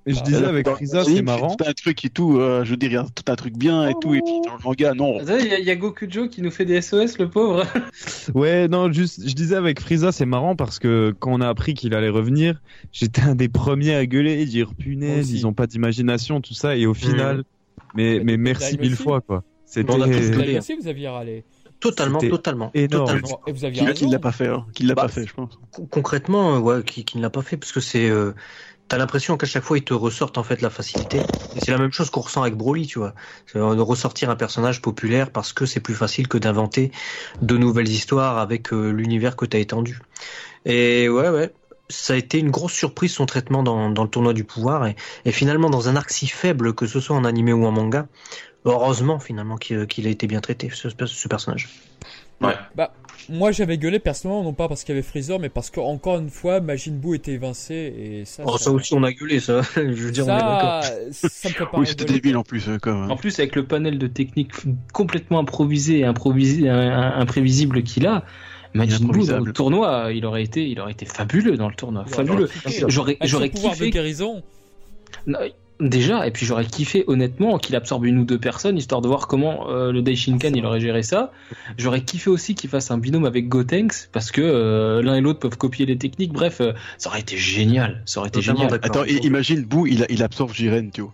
[0.08, 1.56] Je Ah, disais Dans- avec Frieza, c'est marrant.
[1.56, 3.58] Tout un truc et tout, euh, je veux dire, il y a tout un truc
[3.58, 5.20] bien et tout, et puis dans le manga, non.
[5.20, 7.66] Attends, Il y, y a Gokujo qui nous fait des SOS, le pauvre.
[8.34, 11.74] Ouais, non, juste, je disais avec Frieza, c'est marrant parce que quand on a appris
[11.74, 12.62] qu'il allait revenir,
[12.92, 16.76] j'étais un des premiers à gueuler et dire punaise, ils ont pas d'imagination, tout ça,
[16.78, 17.44] et au final,
[17.96, 19.04] mais, Mais merci mille aussi.
[19.04, 19.44] fois, quoi.
[19.66, 21.44] C'était On a tous Vous aussi, aviez râlé.
[21.80, 22.72] Totalement, totalement.
[22.74, 23.06] énorme.
[23.08, 23.40] Totalement.
[23.46, 25.60] Et vous aviez Qui, l'a pas fait, hein, qui l'a Bah, pas fait, je pense.
[25.72, 28.10] Con- Concrètement, euh, ouais, qui, qui ne l'a pas fait, parce que c'est.
[28.10, 28.34] Euh,
[28.88, 31.28] T'as l'impression qu'à chaque fois, ils te ressortent en fait la facilité.
[31.56, 33.14] Et c'est la même chose qu'on ressent avec Broly, tu vois.
[33.56, 36.92] Euh, de ressortir un personnage populaire parce que c'est plus facile que d'inventer
[37.42, 40.00] de nouvelles histoires avec euh, l'univers que t'as étendu.
[40.66, 41.54] Et ouais, ouais.
[41.90, 44.96] Ça a été une grosse surprise son traitement dans, le tournoi du pouvoir et,
[45.32, 48.08] finalement dans un arc si faible que ce soit en animé ou en manga,
[48.66, 51.70] heureusement finalement qu'il qu'il a été bien traité ce personnage.
[52.76, 52.94] Bah,
[53.30, 56.30] moi j'avais gueulé personnellement, non pas parce qu'il y avait Freezer, mais parce qu'encore une
[56.30, 58.44] fois, Majin Buu était évincé et ça.
[58.46, 59.62] Oh, ça aussi on a gueulé ça.
[59.76, 62.94] Je veux dire, on est ça, ça me Oui, c'était débile en plus, euh, quand
[62.94, 63.12] même.
[63.12, 64.54] En plus, avec le panel de techniques
[64.94, 68.24] complètement improvisé et improvisé, un- imprévisible qu'il a,
[68.74, 72.48] Majin Buu le tournoi, il aurait été, il aurait été fabuleux dans le tournoi, fabuleux.
[72.48, 72.86] kiffé.
[72.88, 73.90] J'aurais, j'aurais pouvoir de kiffé.
[73.92, 74.44] guérison.
[75.26, 75.40] Non,
[75.80, 79.28] Déjà, et puis j'aurais kiffé honnêtement qu'il absorbe une ou deux personnes, histoire de voir
[79.28, 81.32] comment euh, le Daishinkan il aurait géré ça.
[81.78, 85.40] J'aurais kiffé aussi qu'il fasse un binôme avec Gotenks, parce que euh, l'un et l'autre
[85.40, 86.34] peuvent copier les techniques.
[86.34, 88.02] Bref, euh, ça aurait été génial.
[88.06, 88.80] Ça aurait été Totalement génial.
[88.82, 91.14] Attends, imagine, Boo, il, il absorbe Jiren, tu vois.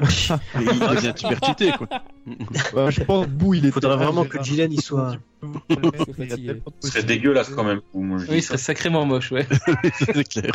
[0.60, 1.88] Il devient super cheaté, quoi.
[2.72, 3.70] Ouais, je pense Bou, il Il est.
[3.70, 5.16] faudrait vraiment que Jiren y soit.
[6.80, 7.80] Ce serait dégueulasse quand même.
[7.92, 9.46] ou moi, je Oui, ce serait sacrément moche, ouais.
[9.98, 10.52] c'est clair.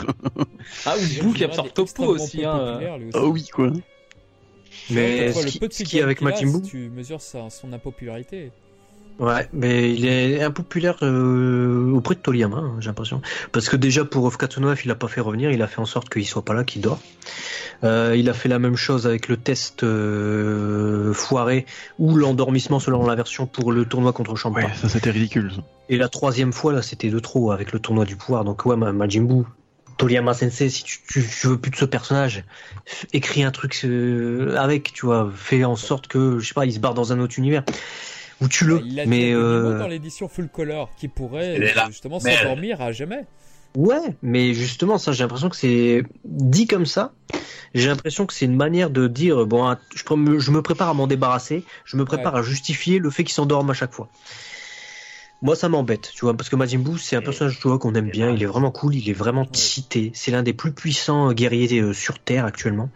[0.85, 2.57] Ah, ou Boo qui absorbe Topo aussi, hein.
[2.59, 3.11] euh.
[3.13, 3.71] Oh oui, quoi.
[4.89, 8.51] Mais ce qui, avec si tu mesures son impopularité.
[9.19, 13.21] Ouais, mais il est impopulaire euh, auprès de Toriyama, hein, j'ai l'impression.
[13.51, 16.09] Parce que déjà pour F409, il a pas fait revenir, il a fait en sorte
[16.09, 16.99] qu'il soit pas là, qu'il dort.
[17.83, 21.65] Euh, il a fait la même chose avec le test euh, foiré
[21.97, 24.61] ou l'endormissement selon la version pour le tournoi contre Champa.
[24.61, 25.51] Ouais, ça c'était ridicule.
[25.55, 25.61] ça.
[25.89, 28.43] Et la troisième fois, là, c'était de trop avec le tournoi du pouvoir.
[28.43, 29.43] Donc, ouais, Ma- Majin Buu,
[29.97, 32.43] Toriyama Sensei, si tu, tu, tu veux plus de ce personnage,
[33.13, 36.73] écris un truc euh, avec, tu vois, fais en sorte que, je sais pas, il
[36.73, 37.63] se barre dans un autre univers.
[38.41, 38.81] Ou tu le.
[38.85, 41.57] Il a Mais, euh, dans l'édition full color qui pourrait
[41.87, 43.25] justement s'endormir à jamais.
[43.75, 47.13] Ouais, mais justement, ça, j'ai l'impression que c'est dit comme ça.
[47.75, 50.89] J'ai l'impression que c'est une manière de dire, bon, je, prends- me- je me prépare
[50.89, 54.09] à m'en débarrasser, je me prépare à justifier le fait qu'il s'endorme à chaque fois.
[55.41, 57.95] Moi, ça m'embête, tu vois, parce que Majin Buu, c'est un personnage, tu vois, qu'on
[57.95, 58.31] aime bien.
[58.31, 60.11] Il est vraiment cool, il est vraiment cité.
[60.13, 62.89] C'est l'un des plus puissants guerriers euh, sur Terre actuellement.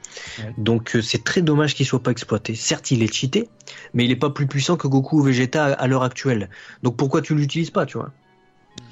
[0.57, 2.53] Donc, euh, c'est très dommage qu'il soit pas exploité.
[2.55, 3.47] Certes, il est cheaté,
[3.93, 6.49] mais il est pas plus puissant que Goku ou Vegeta à, à l'heure actuelle.
[6.83, 8.11] Donc, pourquoi tu l'utilises pas, tu vois?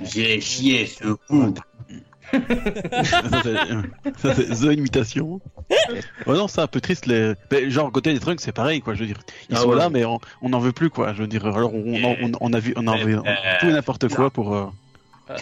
[0.01, 1.53] J'ai chié ce coup.
[4.17, 5.39] Ça, c'est- The imitation.
[6.25, 7.05] Oh non, c'est un peu triste.
[7.05, 7.33] Les...
[7.51, 8.93] mais genre, côté des trucs, c'est pareil, quoi.
[8.93, 9.75] Je veux dire, ils Ah sont ouais.
[9.77, 11.13] là, mais on n'en veut plus, quoi.
[11.13, 13.17] Je veux dire, alors on, on, on, on a vu, on a envoyé
[13.59, 14.55] tout et n'importe quoi pour.
[14.55, 14.65] euh,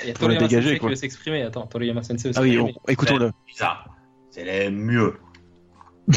[0.04, 0.90] Il y a Faut le dégager, Sensei qui quoi.
[0.90, 1.42] veut s'exprimer.
[1.44, 3.32] Attends, Toriyama Sensei veut Ah oui, on- écoutons-le.
[3.56, 3.80] Ça,
[4.32, 5.16] c'est les mieux.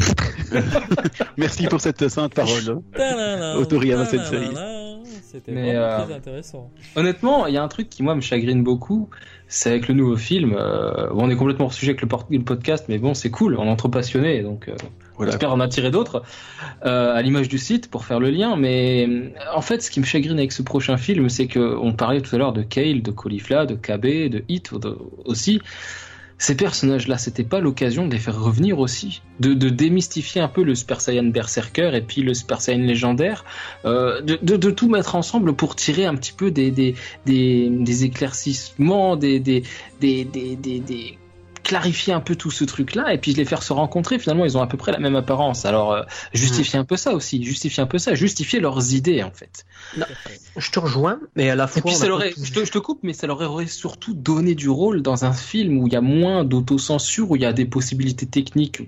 [1.37, 2.81] Merci pour cette sainte parole.
[2.93, 4.49] Tadadam, Au Toriyama Sensei.
[5.33, 6.71] C'était vraiment euh, très intéressant.
[6.95, 9.09] Honnêtement, il y a un truc qui moi me chagrine beaucoup,
[9.47, 10.55] c'est avec le nouveau film.
[10.55, 13.65] euh, bon, on est complètement hors sujet avec le, podcast, mais bon, c'est cool, on
[13.65, 14.75] est entre passionnés, donc euh,
[15.17, 15.31] Voilà.
[15.31, 16.21] j'espère en attirer d'autres,
[16.85, 18.55] euh, à l'image du site pour faire le lien.
[18.57, 21.93] Mais euh, en fait, ce qui me chagrine avec ce prochain film, c'est que on
[21.93, 25.59] parlait tout à l'heure de Kale, de Caulifla, de KB, de Hit de- aussi.
[26.37, 30.75] Ces personnages-là, c'était pas l'occasion de les faire revenir aussi, de, démystifier un peu le
[30.75, 33.45] Super Berserker et puis le Super Saiyan légendaire,
[33.85, 36.95] euh, de, tout mettre ensemble pour tirer un petit peu des, des,
[37.25, 39.63] des, éclaircissements, des, des-
[41.63, 44.19] clarifier un peu tout ce truc-là et puis les faire se rencontrer.
[44.19, 45.65] Finalement, ils ont à peu près la même apparence.
[45.65, 46.03] Alors, euh,
[46.33, 49.65] justifier un peu ça aussi, justifier un peu ça, justifier leurs idées en fait.
[50.57, 51.79] Je te rejoins, mais à la fois.
[51.79, 54.13] Et puis ça leur est- je, te, je te coupe, mais ça leur aurait surtout
[54.13, 57.45] donné du rôle dans un film où il y a moins d'autocensure, où il y
[57.45, 58.81] a des possibilités techniques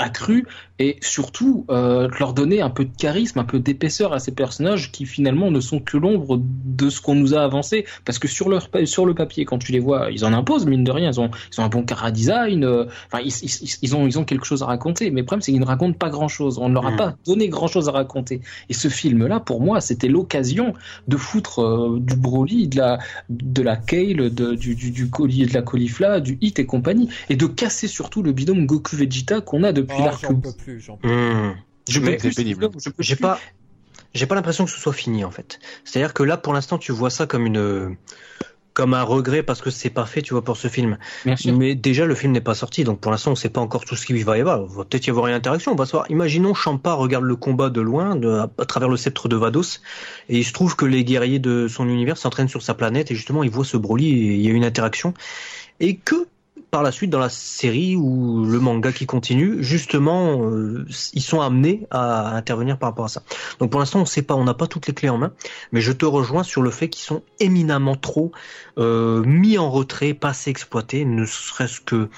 [0.00, 0.46] accru
[0.78, 4.90] et surtout euh, leur donner un peu de charisme, un peu d'épaisseur à ces personnages
[4.92, 7.84] qui finalement ne sont que l'ombre de ce qu'on nous a avancé.
[8.04, 10.84] Parce que sur, leur, sur le papier, quand tu les vois, ils en imposent, mine
[10.84, 13.96] de rien, ils ont, ils ont un bon cara design, euh, enfin, ils, ils, ils,
[13.96, 15.10] ont, ils ont quelque chose à raconter.
[15.10, 16.58] Mais le problème, c'est qu'ils ne racontent pas grand-chose.
[16.58, 16.96] On ne leur a Mm.
[16.96, 18.40] pas donné grand-chose à raconter.
[18.68, 20.72] Et ce film-là, pour moi, c'était l'occasion
[21.08, 22.98] de foutre euh, du Broly, de la,
[23.28, 27.08] de la Kale, de, du, du, du colis, de la Caulifla, du Hit et compagnie,
[27.28, 30.20] et de casser surtout le binôme Goku-Vegeta qu'on a depuis Oh, l'arc.
[30.22, 31.54] j'en peux plus, j'en peux plus.
[31.88, 32.64] Je Mais peux plus, c'est pénible.
[32.64, 33.40] Steve, je peux J'ai pas,
[34.14, 35.58] j'ai pas l'impression que ce soit fini en fait.
[35.84, 37.96] C'est-à-dire que là, pour l'instant, tu vois ça comme une,
[38.74, 40.98] comme un regret parce que c'est pas fait, tu vois, pour ce film.
[41.36, 41.56] Sûr.
[41.56, 43.96] Mais déjà, le film n'est pas sorti, donc pour l'instant, on sait pas encore tout
[43.96, 44.62] ce qu'il va y avoir.
[44.68, 45.72] Il va peut-être y avoir une interaction.
[45.72, 46.10] On va savoir.
[46.10, 49.80] Imaginons Champa regarde le combat de loin, de, à, à travers le sceptre de Vados,
[50.28, 53.14] et il se trouve que les guerriers de son univers s'entraînent sur sa planète, et
[53.14, 55.14] justement, il voit ce Broly, et il y a une interaction,
[55.80, 56.26] et que
[56.70, 61.40] par la suite dans la série ou le manga qui continue, justement, euh, ils sont
[61.40, 63.22] amenés à intervenir par rapport à ça.
[63.58, 65.32] Donc pour l'instant, on ne sait pas, on n'a pas toutes les clés en main,
[65.72, 68.32] mais je te rejoins sur le fait qu'ils sont éminemment trop
[68.78, 72.08] euh, mis en retrait, pas assez exploités, ne serait-ce que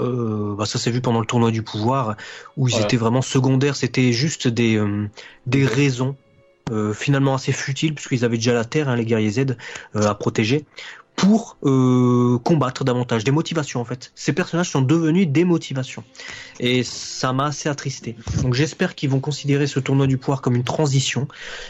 [0.00, 2.16] euh, bah ça s'est vu pendant le tournoi du pouvoir
[2.56, 2.84] où ils Voilà.
[2.86, 5.08] étaient vraiment secondaires, c'était juste des euh,
[5.46, 6.16] des raisons
[6.70, 9.56] euh, finalement assez futiles puisqu'ils avaient déjà la terre, hein, les guerriers Z,
[9.96, 10.66] euh, à protéger
[11.18, 14.12] pour euh, combattre davantage, des motivations en fait.
[14.14, 16.04] Ces personnages sont devenus des motivations
[16.60, 18.14] et ça m'a assez attristé.
[18.42, 21.26] Donc j'espère qu'ils vont considérer ce tournoi du pouvoir comme une transition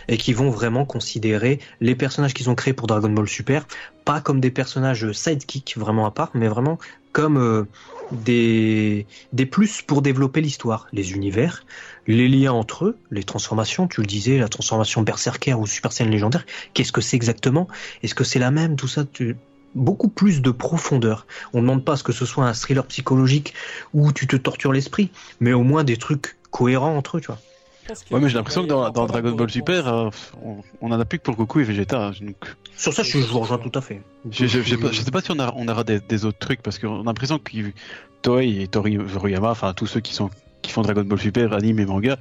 [0.07, 3.67] et qu'ils vont vraiment considérer les personnages qu'ils ont créés pour Dragon Ball Super
[4.09, 6.79] pas comme des personnages sidekick vraiment à part, mais vraiment
[7.13, 7.65] comme euh,
[8.11, 11.67] des des plus pour développer l'histoire, les univers,
[12.09, 13.87] les liens entre eux, les transformations.
[13.87, 16.45] Tu le disais, la transformation Berserker ou Super Saiyan légendaire.
[16.75, 17.69] Qu'est-ce que c'est exactement?
[18.03, 18.75] Est-ce que c'est la même?
[18.75, 19.37] Tout ça, tu...
[19.75, 21.27] beaucoup plus de profondeur.
[21.53, 23.55] On ne demande pas à ce que ce soit un thriller psychologique
[23.93, 27.39] où tu te tortures l'esprit, mais au moins des trucs cohérents entre eux, tu vois.
[28.11, 29.51] Ouais, mais j'ai l'impression que dans, Dragon Ball.
[29.51, 30.11] Super, euh,
[30.43, 32.11] on, on en a plus que pour Goku et Vegeta.
[32.21, 32.37] Donc,
[32.77, 34.03] Sur ça, je, je vous rejoins tout à fait.
[34.31, 36.27] je, je, je sais pas, je sais pas si on, a, on aura des, des
[36.27, 37.51] autres trucs parce qu'on a l'impression que
[38.21, 40.29] Toei et Tori, Toriyama, enfin tous ceux qui sont
[40.63, 42.17] qui font Dragon Ball Super, anime et manga,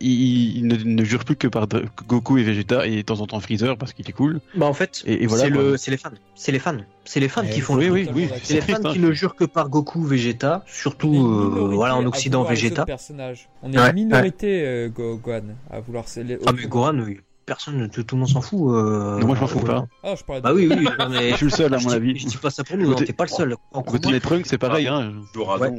[0.00, 1.66] ils, ils ne, ne jurent plus que par
[2.08, 4.40] Goku et Vegeta et de temps en temps Freezer parce qu'il est cool.
[4.56, 5.44] Bah en fait, Et, et voilà.
[5.44, 5.62] c'est quoi.
[5.62, 7.92] le, c'est les fans, c'est les fans, c'est les fans Ouais, qui font oui, le
[7.92, 8.28] oui, oui.
[8.42, 12.42] C'est les fans qui ne jurent que par Goku, Vegeta, surtout euh, voilà en Occident
[12.42, 12.82] Vegeta.
[12.82, 13.48] autres personnages.
[13.62, 16.08] On est Ouais, une minorité, euh, Go- Gohan, à vouloir.
[16.08, 18.74] c'est les Ah mais Gohan, oui, personne, tout, tout le monde s'en fout.
[18.74, 19.18] Euh...
[19.20, 19.86] Non, moi, je m'en fous pas.
[20.02, 21.90] Ah, je parlais de- Bah oui, oui, mais Je suis le seul à je mon
[21.90, 22.18] dis- avis.
[22.18, 23.54] Je dis pas ça pour nous, non, Côté- t'es pas le seul.
[23.72, 24.12] Moins.
[24.12, 24.88] et Trunks, c'est pareil.
[24.88, 25.12] Hein.
[25.32, 25.70] Toujours Ouais.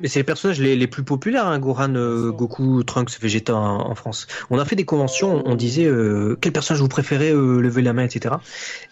[0.00, 3.90] Mais c'est les personnages les, les plus populaires, hein, Gohan, euh, Goku, Trunks, Vegeta en,
[3.90, 4.26] en France.
[4.50, 7.92] On a fait des conventions, on disait euh, quel personnage vous préférez, euh, levez la
[7.92, 8.34] main, etc.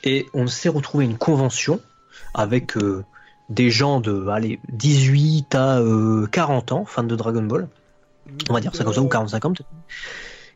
[0.02, 1.80] Et on s'est retrouvé une convention
[2.32, 3.04] avec euh,
[3.48, 7.68] des gens de allez, 18 à euh, 40 ans, fans de Dragon Ball.
[8.48, 9.68] On va dire ça comme ça, ou 45 ans peut-être.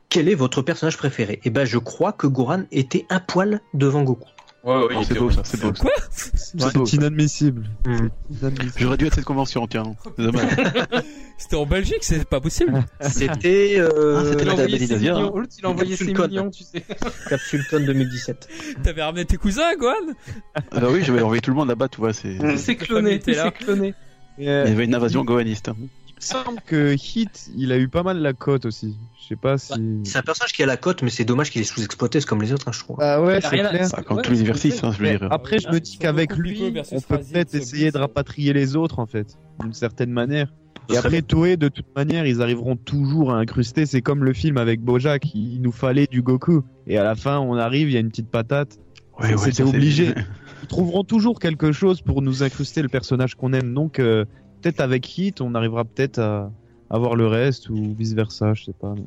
[0.09, 1.41] Quel est votre personnage préféré?
[1.45, 4.29] Eh ben, je crois que Gohan était un poil devant Goku.
[4.69, 5.73] Ouais, ouais, Oh, il c'est beau ça, c'est beau.
[5.73, 7.71] Quoi C'est beau, C'est inadmissible.
[7.87, 8.73] Inadmissible.
[8.77, 9.95] J'aurais dû être à cette convention, tiens.
[10.17, 10.51] C'est dommage.
[11.39, 12.85] C'était en Belgique, c'est pas possible.
[13.01, 15.69] C'était euh, Ah, c'était Il la a envoyé David ses Asia, millions, l'autre, il a
[15.71, 16.85] envoyé ses millions, tu sais.
[17.31, 18.49] Capsule Con 2017.
[18.83, 19.95] T'avais ramené tes cousins, Gohan
[20.57, 22.13] Ah bah oui, je vais envoyer tout le monde là-bas, tu vois.
[22.13, 22.35] C'est...
[22.39, 22.77] Mm.
[22.77, 23.95] Cloné, c'est cloné.
[24.37, 25.71] Il y avait une invasion gohaniste.
[26.21, 28.97] Il me semble que Hit, il a eu pas mal la cote aussi.
[29.21, 29.73] Je sais pas si.
[30.05, 32.43] C'est un personnage qui a la cote, mais c'est dommage qu'il est sous-exploité, c'est comme
[32.43, 32.97] les autres, hein, je trouve.
[33.01, 33.89] Ah ouais, c'est clair.
[33.93, 35.29] Bah, comme Ouais, tous les univers c'est 6, hein, je veux dire.
[35.31, 39.07] après, je me dis qu'avec lui, on peut peut-être essayer de rapatrier les autres, en
[39.07, 40.53] fait, d'une certaine manière.
[40.91, 43.85] Et après, Toei, de toute manière, ils arriveront toujours à incruster.
[43.85, 46.63] C'est comme le film avec Bojack, il nous fallait du Goku.
[46.87, 48.79] Et à la fin, on arrive, il y a une petite patate.
[49.21, 50.15] Ouais, ouais, C'était ça, obligé.
[50.63, 53.75] Ils trouveront toujours quelque chose pour nous incruster le personnage qu'on aime.
[53.75, 54.25] Donc, euh,
[54.61, 56.51] peut-être avec Hit, on arrivera peut-être à
[56.91, 58.95] avoir le reste ou vice versa, je sais pas.
[58.97, 59.03] mais-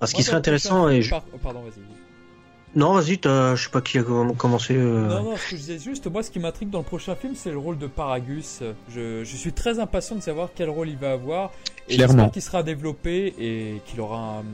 [0.00, 1.10] Ah, ce qui serait intéressant, et je...
[1.10, 2.78] par- oh, Pardon, vas-y.
[2.78, 4.74] non, vas-y, t'as- je sais pas qui a comm- commencé.
[4.76, 7.14] euh, Non, non, ce que je disais juste, moi, ce qui m'intrigue dans le prochain
[7.14, 8.62] film, c'est le rôle de Paragus.
[8.88, 11.52] Je, je suis très impatient de savoir quel rôle il va avoir.
[11.88, 12.14] Et Clairement.
[12.14, 14.44] j'espère qu'il sera développé et qu'il aura un,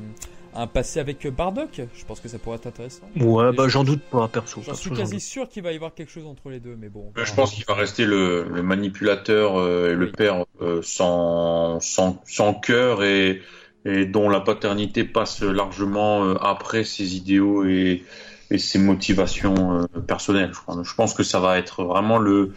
[0.55, 1.81] un passé avec Bardock.
[1.95, 3.09] Je pense que ça pourrait être intéressant.
[3.17, 4.61] Ouais, bah je- j'en doute pas, perso.
[4.61, 6.89] J'en perso, suis quasi sûr qu'il va y avoir quelque chose entre les deux, mais
[6.89, 7.13] bon.
[7.17, 10.13] Je pense qu'il va rester le, le manipulateur euh, et le Oui.
[10.13, 13.43] père euh, sans, sans, sans cœur et,
[13.85, 18.05] et dont la paternité passe largement euh, après ses idéaux et,
[18.51, 20.51] et ses motivations euh, personnelles.
[20.53, 20.83] Je, crois.
[20.83, 22.53] Je pense que ça va être vraiment le.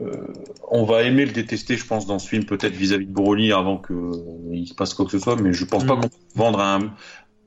[0.00, 0.26] Euh,
[0.70, 3.78] on va aimer le détester, je pense, dans ce film, peut-être vis-à-vis de Broly avant
[3.78, 6.02] qu'il se passe quoi que ce soit, mais je pense pas Mhm.
[6.02, 6.94] qu'on va vendre un,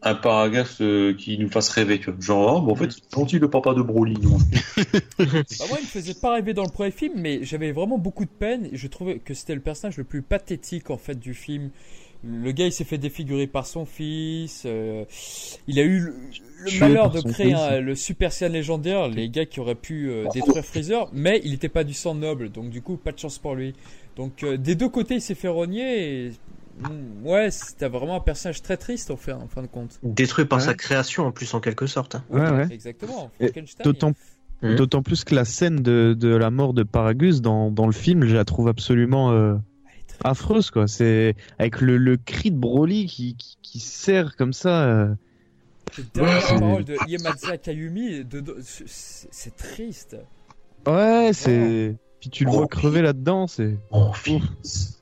[0.03, 1.99] un Paragas euh, qui nous fasse rêver.
[1.99, 2.19] Tu vois.
[2.21, 4.15] Genre, oh, bah, en fait, c'est gentil le papa de Broly.
[4.21, 4.37] non.
[5.17, 8.25] Bah, moi, il me faisait pas rêver dans le premier film, mais j'avais vraiment beaucoup
[8.25, 8.69] de peine.
[8.71, 11.69] Et je trouvais que c'était le personnage le plus pathétique en fait du film.
[12.23, 14.63] Le gars il s'est fait défigurer par son fils.
[14.65, 15.05] euh,
[15.67, 19.59] il a eu le, malheur de créer un- le Super Saiyan légendaire, les gars qui
[19.59, 22.97] auraient pu euh, détruire Freezer, mais il n'était pas du sang noble, donc du coup
[22.97, 23.73] pas de chance pour lui.
[24.15, 26.25] Donc euh, des deux côtés il s'est fait rogner.
[26.25, 26.31] Et,
[26.81, 29.99] mm, ouais, c'était vraiment un personnage très triste en fin, en fin de compte.
[30.03, 30.65] Détruit par Ouais.
[30.65, 32.15] sa création en plus en quelque sorte.
[32.15, 32.23] hein.
[32.31, 32.67] Ouais, ouais.
[32.71, 33.29] Exactement.
[33.39, 34.13] Frankenstein, D'autant
[34.63, 38.25] d'autant plus que la scène de, de la mort de Paragus dans, dans le film,
[38.25, 39.31] je la trouve absolument
[40.23, 40.87] affreuse quoi.
[40.87, 44.83] C'est avec le, le cri de Broly qui, qui, qui serre comme ça.
[44.83, 45.15] euh.
[46.13, 50.17] Dernières c'est- paroles de Yamazaki Kayumi, de- de- c'est c'est triste.
[50.85, 51.95] Ouais, c'est.
[52.19, 53.77] Puis tu le vois crever là-dedans, c'est.
[53.91, 55.01] Mon fils.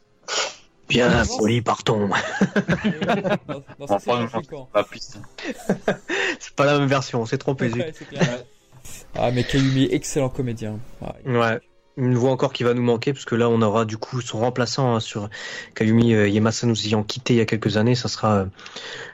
[0.88, 2.08] Bien, poli, partons.
[2.08, 4.68] Non, non, ça c'est Enfin, pas.
[4.76, 5.20] La piste.
[6.40, 7.70] C'est pas la même version, on s'est trompé.
[7.70, 7.78] zut.
[7.78, 8.44] Ouais, c'est clair.
[9.16, 10.78] Ah, mais Kayumi, excellent comédien.
[11.02, 11.60] Ah, Ouais.
[11.98, 14.40] Une voix encore qui va nous manquer, parce que là, on aura du coup son
[14.40, 15.30] remplaçant hein, sur
[15.76, 17.96] Kayumi euh, Yamasa nous ayant quitté il y a quelques années.
[17.96, 18.46] Ça sera euh,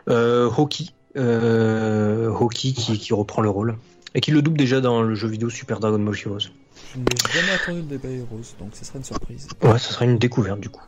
[0.09, 0.93] euh, Hoki.
[1.15, 3.77] Euh, Hoki qui, qui reprend le rôle.
[4.15, 6.49] Et qui le double déjà dans le jeu vidéo Super Dragon Ball Heroes.
[6.93, 9.47] Je n'ai jamais entendu le débat Heroes, donc ce serait une surprise.
[9.61, 10.83] Ouais, ça sera une découverte du coup.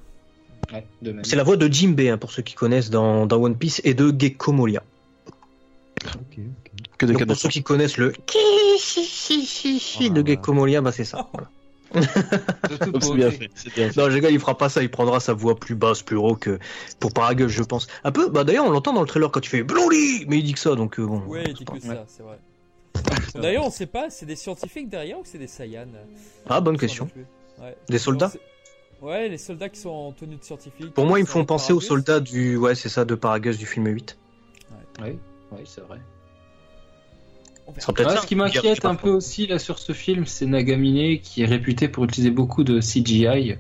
[0.74, 0.86] Ouais.
[1.24, 3.94] C'est la voix de Jinbe, hein, pour ceux qui connaissent dans, dans One Piece, et
[3.94, 4.84] de Gekko Moria.
[6.98, 11.30] Que de Donc, pour ceux qui connaissent le Ah, de Gekko Moria, bah c'est ça.
[11.32, 11.50] Voilà.
[11.96, 13.50] Oh, C'est bien fait.
[13.56, 14.00] C'est bien fait.
[14.02, 16.60] Non, gars, il fera pas ça, il prendra sa voix plus basse, plus rauque que
[17.00, 17.88] pour Paragus, je pense.
[18.04, 20.44] Un peu, bah d'ailleurs, on l'entend dans le trailer quand tu fais Blondie, mais il
[20.44, 21.20] dit que ça, donc euh, bon.
[21.22, 21.80] Ouais, il dit que Ouais.
[21.80, 22.40] ça, c'est vrai.
[23.42, 25.88] D'ailleurs, on sait pas, c'est des scientifiques derrière ou c'est des Saiyans?
[26.48, 27.10] Ah, bonne question.
[27.60, 27.76] Ouais.
[27.90, 28.32] Des soldats?
[29.02, 30.94] Ouais, les soldats qui sont en tenue de scientifique.
[30.94, 33.66] Pour moi, ils me font penser aux soldats du, ouais, c'est ça, de Paragus du
[33.66, 34.18] film 8.
[35.02, 35.18] Oui,
[35.52, 36.00] oui, c'est vrai.
[37.68, 37.82] On Ce verra.
[37.82, 38.22] sera peut-être Ouais, ça.
[38.22, 41.88] ce qui m'inquiète un peu aussi là sur ce film, c'est Nagamine qui est réputé
[41.88, 43.56] pour utiliser beaucoup de CGI.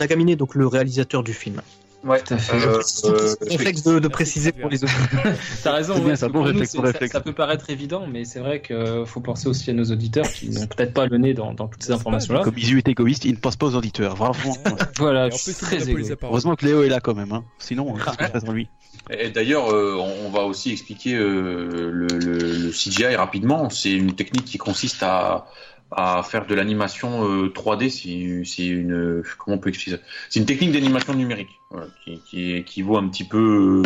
[0.00, 1.60] Nagamine, donc le réalisateur du film.
[2.02, 2.18] Ouais.
[2.22, 2.56] Tout à fait.
[2.56, 4.92] Euh, euh, Réflexe de, de préciser pour les autres.
[5.62, 9.02] T'as raison, bien, ouais, bon nous, bon ça- peut paraître évident, mais c'est vrai qu'il
[9.04, 11.82] faut penser aussi à nos auditeurs qui n'ont peut-être pas le nez dans, dans toutes
[11.82, 12.40] ces informations-là.
[12.42, 14.16] Comme Isu est égoïste, il ne pense pas aux auditeurs.
[14.16, 14.34] Vraiment.
[14.98, 16.14] Voilà, je suis très égoïste.
[16.22, 17.32] Heureusement que Léo est là quand même.
[17.32, 17.44] Hein.
[17.58, 18.68] Sinon, qu'est-ce qui se lui?
[19.10, 23.70] Et d'ailleurs, euh, on va aussi expliquer euh, le, le- le CGI rapidement.
[23.70, 25.46] C'est une technique qui consiste à,
[25.90, 27.90] à faire de l'animation euh, 3D.
[27.90, 32.96] C'est une comment on peut expliquer C'est une technique d'animation numérique voilà, qui, qui équivaut
[32.98, 33.82] un petit peu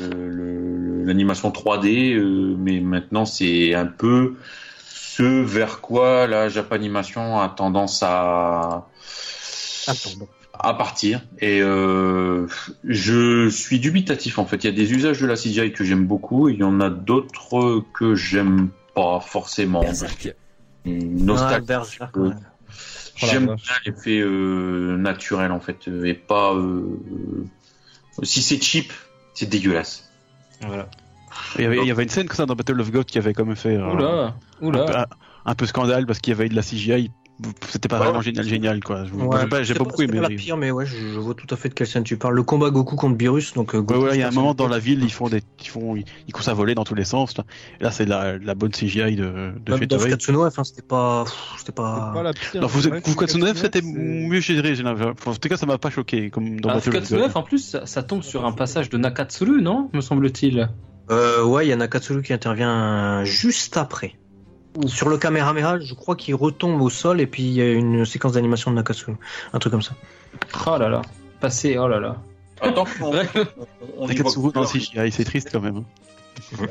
[0.00, 4.36] euh, le- l'animation 3D, euh, mais maintenant c'est un peu
[4.88, 8.88] ce vers quoi la Japanimation a tendance à
[9.86, 10.28] Attends.
[10.60, 12.46] À partir et euh,
[12.84, 14.64] je suis dubitatif en fait.
[14.64, 16.80] Il y a des usages de la CGI que j'aime beaucoup et il y en
[16.80, 19.80] a d'autres que j'aime pas forcément.
[19.80, 20.34] Berserk.
[20.34, 21.66] Ah, Nostalgie.
[21.66, 22.34] Bergerac, Euh, ouais.
[23.22, 23.56] Oh J'aime bien
[23.86, 26.82] l'effet euh, naturel en fait et pas euh,
[28.22, 28.92] si c'est cheap,
[29.34, 30.10] c'est dégueulasse.
[30.60, 30.88] Voilà.
[31.56, 33.18] il y, avait, il y avait une scène comme ça dans Battle of God qui
[33.18, 35.00] avait quand même fait euh, Oula, un, peu, oula.
[35.02, 35.06] un-
[35.50, 37.10] un peu scandale parce qu'il y avait de la CGI.
[37.68, 38.04] C'était pas Ouais.
[38.06, 39.04] vraiment génial, génial quoi.
[39.04, 40.20] Je- Ouais, j'ai pas, j'ai c'est pas beaucoup c'est aimé.
[40.22, 42.16] pas la pire, mais ouais, je, je vois tout à fait de quelle scène tu
[42.16, 42.34] parles.
[42.34, 44.54] Le combat Goku contre Beerus, donc euh, Ouais, Goku, ouais, il y a un moment
[44.54, 46.94] dans la ville, ils font des, ils font, ils, ils courent à voler dans tous
[46.94, 47.34] les sens.
[47.80, 49.98] Là, c'est la, la bonne CGI de, de Même chez dans.
[49.98, 51.24] Fukatsuno, enfin, c'était pas,
[51.58, 52.10] c'était pas.
[52.14, 52.62] Pas la pire.
[52.62, 54.74] Non, Fukatsuno F, c'était mieux géré.
[54.74, 55.12] j'ai l'impression.
[55.18, 57.22] Enfin, En tout cas, ça m'a pas choqué comme dans Ah, Battle of Fukatsu God.
[57.24, 60.70] 9, en plus, ça, ça tombe sur un passage de Nakatsuru, non Me semble-t-il.
[61.10, 64.14] Euh, ouais, il y a Nakatsuru qui intervient juste après.
[64.86, 68.04] Sur le Kamehameha, je crois qu'il retombe au sol et puis il y a une
[68.04, 69.16] séquence d'animation de Nakatsuru.
[69.52, 69.94] Un truc comme ça.
[70.66, 71.02] Oh là là.
[71.40, 72.16] Passé, oh là là.
[72.60, 73.12] Attends, on,
[73.98, 74.64] on dans.
[74.64, 75.84] CGI, c'est triste quand même.
[76.60, 76.66] hein.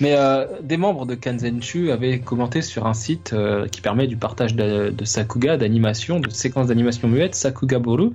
[0.00, 4.16] Mais euh, des membres de Kanzenchu avaient commenté sur un site euh, qui permet du
[4.16, 8.10] partage de, de Sakuga, d'animation, de séquences d'animation muette, Sakuga Boru,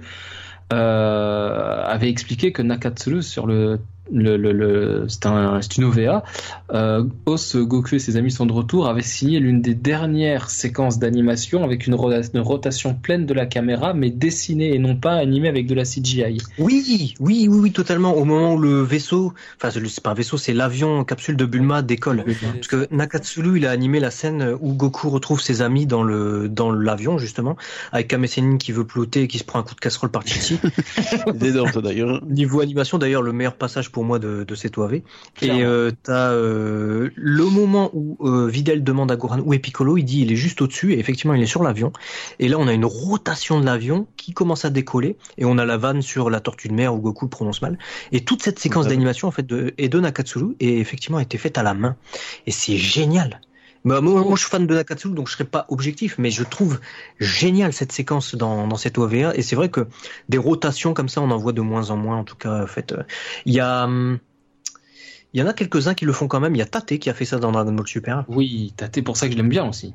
[0.73, 3.79] euh, avait expliqué que Nakatsuru sur le
[4.11, 6.23] le, le, le- c'est un, c'est une OVA.
[6.73, 8.87] Euh, Os, Goku et ses amis sont de retour.
[8.87, 13.45] Avait signé l'une des dernières séquences d'animation avec une, rota- une rotation pleine de la
[13.45, 16.37] caméra, mais dessinée et non pas animée avec de la CGI.
[16.57, 18.13] Oui, oui, oui, oui, totalement.
[18.15, 21.81] Au moment où le vaisseau, enfin, c'est pas un vaisseau, c'est l'avion capsule de Bulma
[21.81, 22.25] décolle.
[22.55, 26.49] Parce que Nakatsuru, il a animé la scène où Goku retrouve ses amis dans le
[26.49, 27.55] dans l'avion justement,
[27.91, 30.25] avec Kame Sennin qui veut ploter et qui se prend un coup de casserole par
[30.25, 30.59] Chichi.
[31.33, 32.21] D'ailleurs.
[32.25, 34.95] Niveau animation, d'ailleurs, le meilleur passage pour moi de, de cette OAV.
[34.95, 35.03] Et
[35.43, 40.03] euh, t'as euh, le moment où euh, Videl demande à Gohan où est Piccolo, il
[40.03, 41.91] dit il est juste au-dessus, et effectivement il est sur l'avion.
[42.39, 45.65] Et là on a une rotation de l'avion qui commence à décoller, et on a
[45.65, 47.77] la vanne sur la tortue de mer où Goku le prononce mal.
[48.11, 51.37] Et toute cette séquence d'animation en fait de, est de Nakatsuru et effectivement a été
[51.37, 51.95] faite à la main.
[52.47, 53.41] Et c'est génial.
[53.85, 56.43] Bah, moi, moi, je suis fan de Nakatsu, donc je serais pas objectif, mais je
[56.43, 56.79] trouve
[57.19, 59.35] génial cette séquence dans, dans cette OVA.
[59.35, 59.87] Et c'est vrai que
[60.27, 62.17] des rotations comme ça, on en voit de moins en moins.
[62.17, 63.03] En tout cas, en fait, euh,
[63.45, 63.87] il y a,
[65.33, 66.55] il y en a quelques-uns qui le font quand même.
[66.55, 68.25] Il y a Tate qui a fait ça dans Dragon Ball Super.
[68.27, 69.93] Oui, Tate pour ça que je l'aime bien aussi.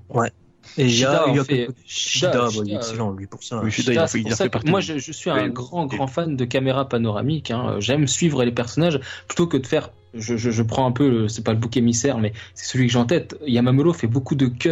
[0.76, 3.60] Et Shida, il a fait- Shida, Shida, bah, Shida, il est excellent lui pour ça.
[3.62, 4.70] Oui, Shida, il a Là, fait, c'est il pour a ça fait que partie.
[4.70, 5.50] moi, je, je suis un Ouais.
[5.50, 7.50] grand, grand fan de caméra panoramique.
[7.50, 7.76] hein.
[7.78, 9.90] J'aime suivre les personnages plutôt que de faire.
[10.14, 12.92] Je, je, je prends un peu, c'est pas le bouc émissaire, mais c'est celui que
[12.92, 13.36] j'ai en tête.
[13.46, 14.70] Yamamuro fait beaucoup de cuts.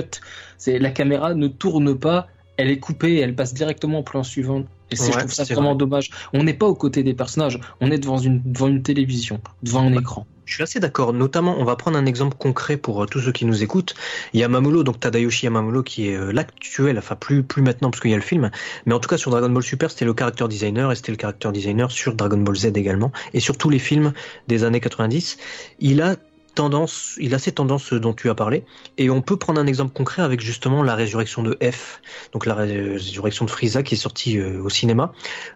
[0.58, 4.64] C'est la caméra ne tourne pas, elle est coupée, elle passe directement au plan suivant.
[4.90, 5.78] Et c'est- je Ouais, trouve ça vraiment vrai.
[5.78, 6.10] dommage.
[6.32, 9.80] On n'est pas aux côtés des personnages, on est devant une, devant une télévision, devant
[9.82, 10.26] un écran.
[10.44, 11.12] Je suis assez d'accord.
[11.12, 13.94] Notamment, on va prendre un exemple concret pour euh, tous ceux qui nous écoutent.
[14.34, 18.14] Yamamoto, donc Tadayoshi Yamamoto, qui est euh, l'actuel, enfin plus plus maintenant parce qu'il y
[18.14, 18.50] a le film,
[18.86, 21.18] mais en tout cas sur Dragon Ball Super, c'était le character designer et c'était le
[21.20, 24.12] character designer sur Dragon Ball Z également et sur tous les films
[24.48, 25.38] des années 90.
[25.78, 26.16] Il a
[26.54, 28.64] tendance, il a ces tendances dont tu as parlé
[28.98, 32.00] et on peut prendre un exemple concret avec justement la résurrection de F,
[32.32, 35.12] donc la résurrection de Frieza qui est sortie euh, au cinéma.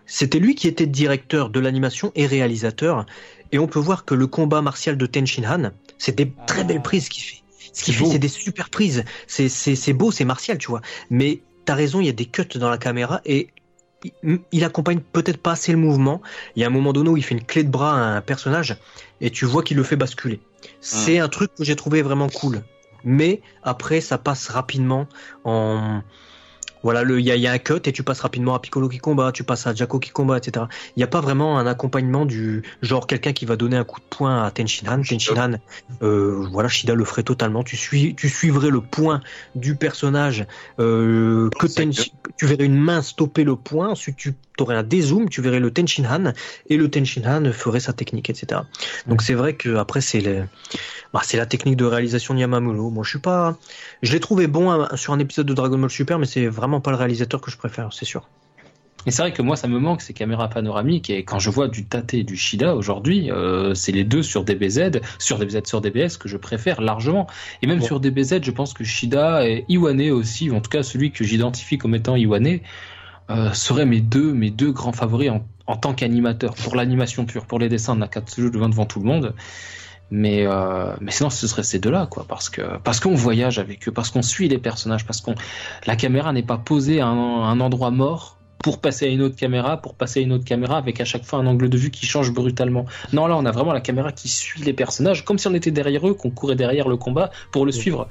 [0.06, 3.06] C'était lui qui était directeur de l'animation et réalisateur
[3.52, 6.64] et on peut voir que le combat martial de Ten Shin Han, c'est des très
[6.64, 7.42] belles prises qu'il fait.
[7.72, 9.04] Ce qu'il fait, c'est des super prises.
[9.26, 10.80] C'est, beau, c'est martial, tu vois.
[11.10, 13.48] Mais t'as raison, il y a des cuts dans la caméra et
[14.22, 16.22] il, il accompagne peut-être pas assez le mouvement.
[16.54, 18.20] Il y a un moment donné où il fait une clé de bras à un
[18.22, 18.78] personnage
[19.20, 20.40] et tu vois qu'il le fait basculer.
[20.80, 22.62] C'est un truc que j'ai trouvé vraiment cool.
[23.04, 25.06] Mais après, ça passe rapidement
[25.44, 26.02] en,
[26.86, 28.88] voilà, il y a, il y a un cut et tu passes rapidement à Piccolo
[28.88, 30.66] qui combat, tu passes à Jaco qui combat, etc.
[30.94, 33.98] Il n'y a pas vraiment un accompagnement du genre quelqu'un qui va donner un coup
[33.98, 35.02] de poing à Tenshinhan.
[35.02, 35.54] Tenshinhan,
[36.02, 37.64] euh, voilà, Shida le ferait totalement.
[37.64, 39.20] Tu suis, tu suivrais le point
[39.56, 40.46] du personnage,
[40.78, 45.40] euh, que tu verrais une main stopper le point, ensuite tu aurais un dézoom, tu
[45.40, 46.32] verrais le Tenshinhan
[46.68, 48.62] et le Tenshinhan ferait sa technique, etc.
[49.06, 50.22] Donc c'est vrai que après c'est
[51.12, 52.90] bah, c'est la technique de réalisation de Yamamoto.
[52.90, 53.58] Moi je suis pas,
[54.02, 56.80] je l'ai trouvé bon hein, sur un épisode de Dragon Ball Super, mais c'est vraiment
[56.80, 58.28] pas le réalisateur que je préfère, c'est sûr.
[59.06, 61.10] Et c'est vrai que moi, ça me manque ces caméras panoramiques.
[61.10, 64.42] Et quand je vois du Tate et du Shida aujourd'hui, euh, c'est les deux sur
[64.42, 67.28] DBZ, sur DBZ, sur DBS que je préfère largement.
[67.62, 67.84] Et même Bon.
[67.84, 71.78] sur DBZ, je pense que Shida et Iwane aussi, en tout cas celui que j'identifie
[71.78, 72.58] comme étant Iwane,
[73.30, 76.54] euh, seraient mes deux, mes deux grands favoris en, en tant qu'animateur.
[76.54, 79.34] Pour l'animation pure, pour les dessins de Nakatsuju devant devant tout le monde.
[80.12, 83.88] Mais, euh, mais sinon, ce serait ces deux-là, quoi, parce que parce qu'on voyage avec
[83.88, 85.34] eux, parce qu'on suit les personnages, parce qu'on
[85.84, 89.36] la caméra n'est pas posée à un, un endroit mort pour passer à une autre
[89.36, 91.90] caméra, pour passer à une autre caméra avec à chaque fois un angle de vue
[91.90, 92.86] qui change brutalement.
[93.12, 95.72] Non, là, on a vraiment la caméra qui suit les personnages, comme si on était
[95.72, 98.08] derrière eux, qu'on courait derrière le combat pour le suivre.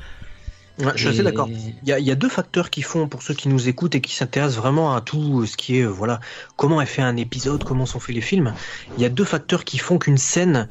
[0.80, 1.48] Ouais, je suis assez d'accord.
[1.50, 3.96] Il y, a, il y a deux facteurs qui font pour ceux qui nous écoutent
[3.96, 6.20] et qui s'intéressent vraiment à tout ce qui est voilà
[6.58, 8.54] comment est fait un épisode, comment sont faits les films.
[8.98, 10.68] Il y a deux facteurs qui font qu'une scène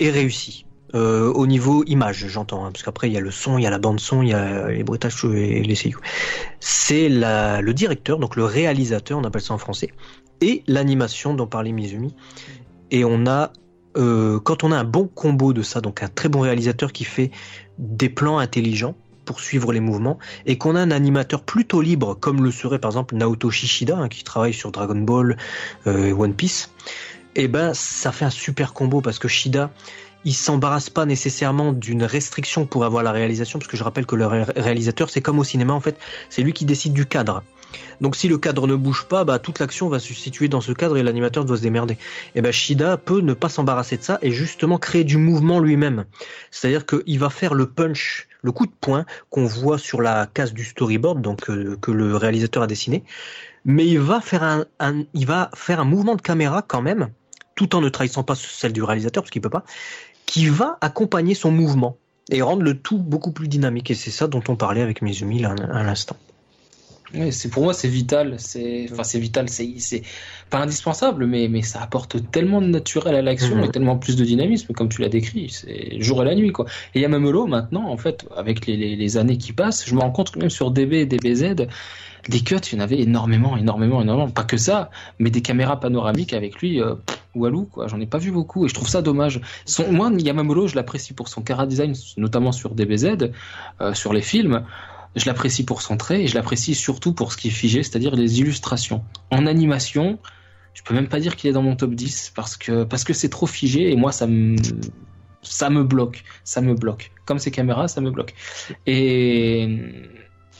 [0.00, 0.64] est réussie.
[0.94, 3.66] Euh, au niveau image, j'entends, hein, parce qu'après il y a le son, il y
[3.66, 5.98] a la bande son, il y a les bruitages et les seiyuu.
[6.60, 9.90] C'est le directeur, donc le réalisateur, on appelle ça en français,
[10.40, 12.14] et l'animation dont parlait Mizumi.
[12.90, 13.52] Et on a,
[13.98, 17.04] euh, quand on a un bon combo de ça, donc un très bon réalisateur qui
[17.04, 17.32] fait
[17.78, 18.94] des plans intelligents
[19.28, 22.92] pour suivre les mouvements, et qu'on a un animateur plutôt libre, comme le serait par
[22.92, 25.36] exemple Naoto Shishida, hein, qui travaille sur Dragon Ball
[25.86, 26.70] euh, et One Piece,
[27.36, 29.70] et ben ça fait un super combo parce que Shida,
[30.24, 34.16] il s'embarrasse pas nécessairement d'une restriction pour avoir la réalisation, parce que je rappelle que
[34.16, 35.98] le ré- réalisateur, c'est comme au cinéma en fait,
[36.30, 37.42] c'est lui qui décide du cadre.
[38.00, 40.72] Donc si le cadre ne bouge pas, bah, toute l'action va se situer dans ce
[40.72, 41.98] cadre et l'animateur doit se démerder.
[42.34, 46.06] Et ben Shida peut ne pas s'embarrasser de ça et justement créer du mouvement lui-même.
[46.50, 50.52] C'est-à-dire qu'il va faire le punch, le coup de poing qu'on voit sur la case
[50.52, 53.04] du storyboard, donc euh, que le réalisateur a dessiné,
[53.64, 54.64] mais il va faire un,
[55.14, 57.08] il va faire un mouvement de caméra quand même,
[57.54, 59.64] tout en ne trahissant pas celle du réalisateur parce qu'il peut pas,
[60.26, 61.96] qui va accompagner son mouvement
[62.30, 63.90] et rendre le tout beaucoup plus dynamique.
[63.90, 66.16] Et c'est ça dont on parlait avec Mizumi à l'instant.
[67.14, 70.02] Oui, c'est pour moi c'est vital, c'est enfin c'est vital, c'est c'est
[70.50, 73.64] pas indispensable, mais mais ça apporte tellement de naturel à l'action Mhm.
[73.64, 76.66] et tellement plus de dynamisme comme tu l'as décrit, c'est jour et la nuit quoi.
[76.94, 80.10] Et Yamamolo maintenant en fait avec les, les, les années qui passent, je me rends
[80.10, 81.66] compte que même sur DB et DBZ,
[82.28, 84.28] des cuts il y en avait énormément, énormément, énormément.
[84.30, 86.80] Pas que ça, mais des caméras panoramiques avec lui.
[86.82, 86.94] Euh,
[87.34, 89.40] Walou, quoi, j'en ai pas vu beaucoup et je trouve ça dommage.
[89.64, 93.30] Son, moi, Yamamolo, je l'apprécie pour son cara design, notamment sur DBZ,
[93.80, 94.64] euh, sur les films.
[95.18, 98.14] Je l'apprécie pour son trait et je l'apprécie surtout pour ce qui est figé, c'est-à-dire
[98.14, 99.04] les illustrations.
[99.30, 100.18] En animation,
[100.74, 103.46] je peux même pas dire qu'il est dans mon top 10 parce que c'est trop
[103.46, 104.56] figé et moi ça me
[105.42, 107.12] ça me bloque, ça me bloque.
[107.24, 108.34] Comme ces caméras, ça me bloque.
[108.86, 109.78] Et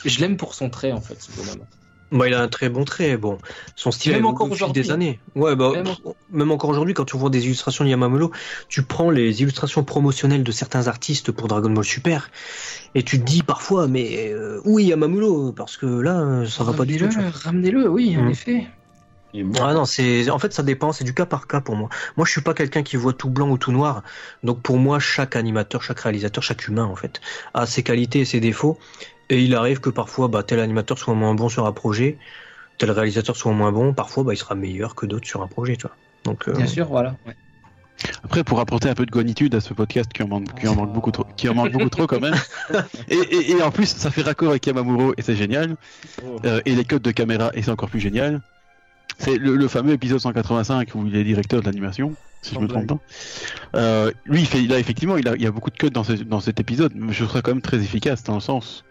[0.05, 1.67] je l'aime pour son trait en fait, ce bonhomme.
[2.11, 3.17] Bah, il a un très bon trait.
[3.17, 3.39] Bon,
[3.77, 4.93] son style Même encore évolué au fil des aujourd'hui.
[4.93, 5.21] années.
[5.35, 5.99] Ouais, bah, Même pff,
[6.31, 8.31] même encore aujourd'hui, quand tu vois des illustrations de Yamamolo,
[8.69, 12.31] tu prends les illustrations promotionnelles de certains artistes pour Dragon Ball Super,
[12.95, 15.53] et tu te dis parfois, mais euh, où est Yamamolo?
[15.53, 17.05] Parce que là, ça va pas du tout.
[17.07, 18.31] Ramenez-le, ramenez-le, oui, en Mm.
[18.31, 18.67] effet.
[19.35, 19.61] Bon.
[19.63, 21.91] Ah non, c'est en fait ça dépend, c'est du cas par cas pour moi.
[22.17, 24.03] Moi, je suis pas quelqu'un qui voit tout blanc ou tout noir.
[24.43, 27.21] Donc pour moi, chaque animateur, chaque réalisateur, chaque humain en fait
[27.53, 28.79] a ses qualités et ses défauts.
[29.31, 32.17] Et il arrive que parfois, bah, tel animateur soit moins bon sur un projet,
[32.79, 33.93] tel réalisateur soit moins bon.
[33.93, 35.97] Parfois, bah, il sera meilleur que d'autres sur un projet, tu vois.
[36.25, 37.15] Donc euh, Bien sûr, voilà.
[37.27, 37.35] ouais.
[38.23, 40.77] Après, pour apporter un peu de gonitude à ce podcast qui en manque, qui en
[40.77, 42.35] manque beaucoup trop, qui en manque beaucoup trop quand même.
[43.09, 45.77] Et, et, et en plus, ça fait raccord avec Yamamuro et c'est génial.
[46.45, 48.41] Euh, et les codes de caméra et c'est encore plus génial.
[49.19, 52.69] C'est le, le fameux épisode 185 où il est directeur de l'animation, si je me
[52.69, 52.99] trompe pas.
[53.75, 56.05] Euh, lui, il fait, là effectivement, il, a, il y a beaucoup de codes dans,
[56.05, 58.85] ce- dans cet épisode, mais je trouve quand même très efficace dans le sens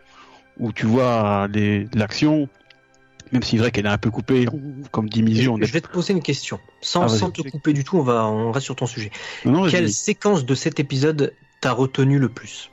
[0.60, 1.48] où tu vois
[1.94, 2.50] l'action,
[3.32, 4.48] même si c'est vrai qu'elle est un peu coupée,
[4.92, 5.58] comme 10 millions.
[5.62, 7.98] je vais te poser une question, sans, Ah, sans te couper du tout.
[7.98, 9.12] On va, on reste sur ton sujet.
[9.46, 12.70] Non, Quelle séquence de cet épisode t'as retenu le plus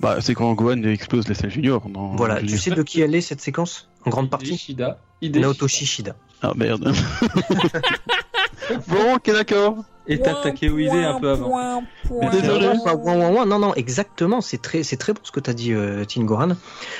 [0.00, 1.88] bah, c'est quand Gohan explose les Cell Junior.
[1.88, 4.76] Dans, Voilà, tu sais de qui elle est cette séquence En grande partie.
[5.22, 6.16] Naoto Shishida.
[6.42, 6.92] Ah merde.
[8.88, 9.76] bon, ok, d'accord.
[10.08, 11.84] Et t'as Takeuide un peu avant.
[12.32, 12.66] Désolé.
[12.66, 13.46] Non, pas ouin, ouin, ouin.
[13.46, 14.40] non, non, exactement.
[14.40, 16.56] C'est très, c'est très bon ce que t'as dit, euh, Tin Goran,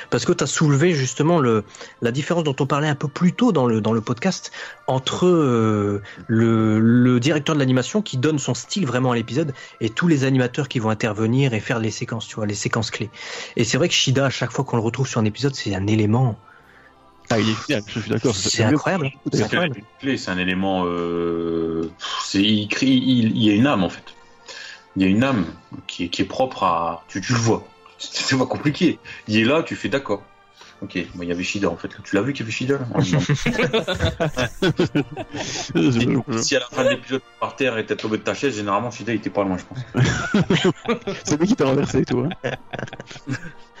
[0.09, 1.65] parce que t'as soulevé justement le,
[2.01, 4.51] la différence dont on parlait un peu plus tôt dans le, dans le podcast
[4.87, 9.89] entre euh, le, le directeur de l'animation qui donne son style vraiment à l'épisode et
[9.89, 13.09] tous les animateurs qui vont intervenir et faire les séquences, tu vois, les séquences clés.
[13.57, 15.75] Et c'est vrai que Shida, à chaque fois qu'on le retrouve sur un épisode, c'est
[15.75, 16.37] un élément.
[17.29, 18.35] Ah, il est génial, je suis d'accord.
[18.35, 19.11] C'est incroyable.
[19.31, 19.81] C'est C'est incroyable.
[19.99, 20.83] clé, c'est un élément.
[20.85, 21.89] Euh,
[22.23, 24.03] c'est, il, crie, il, il y a une âme en fait.
[24.95, 25.45] Il y a une âme
[25.87, 27.03] qui est, qui est propre à.
[27.07, 27.67] Tu, tu le vois.
[27.97, 28.99] C'est c'est pas compliqué.
[29.27, 30.23] Il est là, tu fais d'accord.
[30.81, 31.89] Ok, bon, il y avait Shida en fait.
[32.03, 32.77] Tu l'as vu qu'il y avait Shida
[36.41, 38.91] Si à la fin de l'épisode par terre et t'es tombé de ta chaise, généralement
[38.91, 41.15] Shida il était pas loin, je pense.
[41.23, 42.27] C'est lui qui t'a renversé, toi.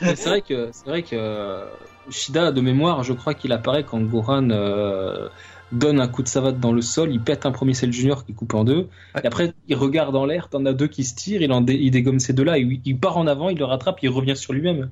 [0.01, 1.65] Mais C'est vrai que c'est vrai que euh,
[2.09, 5.29] Shida de mémoire, je crois qu'il apparaît quand Gohan euh,
[5.71, 8.33] donne un coup de savate dans le sol, il pète un premier Cell Junior qui
[8.33, 8.89] coupe en deux,
[9.23, 11.75] et après il regarde en l'air, t'en as deux qui se tirent, il, en dé-
[11.75, 14.53] il dégomme ces deux-là, il, il part en avant, il le rattrape, il revient sur
[14.53, 14.89] lui-même.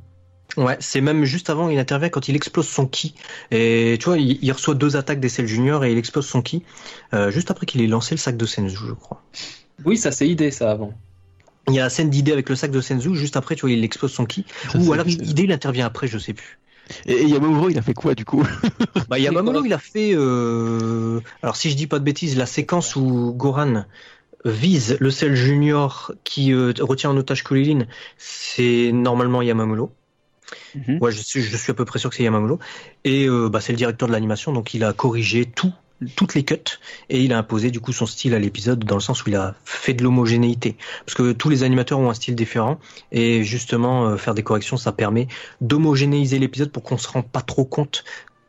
[0.57, 3.15] Ouais, c'est même juste avant, il intervient quand il explose son ki.
[3.51, 6.41] Et tu vois, il, il reçoit deux attaques des Cell Junior et il explose son
[6.41, 6.63] ki.
[7.13, 9.21] euh, juste après qu'il ait lancé le sac de Senzu, je crois.
[9.85, 10.93] Oui, ça c'est idée ça avant.
[11.67, 13.71] Il y a la scène d'idée avec le sac de Senzu, juste après, tu vois,
[13.71, 14.45] il explose son ki.
[14.67, 16.59] Ça, Ou alors idée, il intervient après, je sais plus.
[17.05, 18.43] Et, et Yamamuro, il a fait quoi du coup?
[19.09, 21.19] Bah, Yamamolo, il a fait, euh...
[21.43, 23.85] alors si je dis pas de bêtises, la séquence où Goran
[24.45, 27.85] vise le Cell Junior qui euh, retient en otage Kulilin,
[28.17, 29.91] c'est normalement Yamamolo.
[30.75, 30.97] Mhm.
[31.01, 32.59] Ouais, je suis, je suis à peu près sûr que c'est Yamamolo.
[33.03, 35.73] Et euh, bah, c'est le directeur de l'animation, donc il a corrigé tout,
[36.15, 36.55] toutes les cuts
[37.09, 39.35] et il a imposé du coup son style à l'épisode dans le sens où il
[39.35, 40.77] a fait de l'homogénéité.
[41.05, 42.79] Parce que tous les animateurs ont un style différent
[43.11, 45.27] et justement euh, faire des corrections, ça permet
[45.61, 48.03] d'homogénéiser l'épisode pour qu'on se rende pas trop compte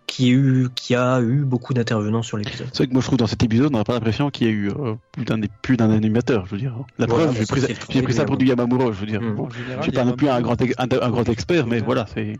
[0.06, 2.66] qu'il y a eu, qu'il y a eu beaucoup d'intervenants sur l'épisode.
[2.72, 4.50] C'est vrai que moi je trouve dans cet épisode, on n'a pas l'impression qu'il y
[4.50, 6.74] a eu euh, plus d'un plus d'un animateur, je veux dire.
[6.98, 9.22] La Voilà, preuve, j'ai pris, ça pour du Yamamuro, je veux dire.
[9.22, 9.34] Mm.
[9.34, 9.48] Bon,
[9.82, 12.38] j'ai pas non plus un grand, un, un grand expert, mais voilà, c'est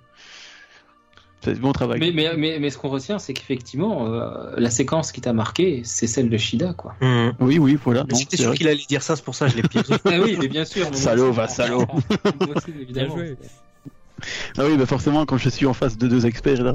[1.42, 1.98] c'est bon travail.
[2.00, 5.82] Mais, mais, mais, mais ce qu'on retient, c'est qu'effectivement, euh, la séquence qui t'a marqué,
[5.84, 6.94] c'est celle de Shida, quoi.
[7.00, 7.32] Hum.
[7.40, 8.04] Oui, oui, voilà.
[8.10, 9.94] J'étais c'est sûr qu'il allait dire ça, c'est pour ça que je l'ai piégé.
[10.04, 10.86] ah oui, mais bien sûr.
[10.94, 11.86] Salaud, va, salaud.
[12.40, 13.36] Moi aussi, Bien joué.
[14.58, 16.74] Ah oui, bah forcément, quand je suis en face de deux experts, là.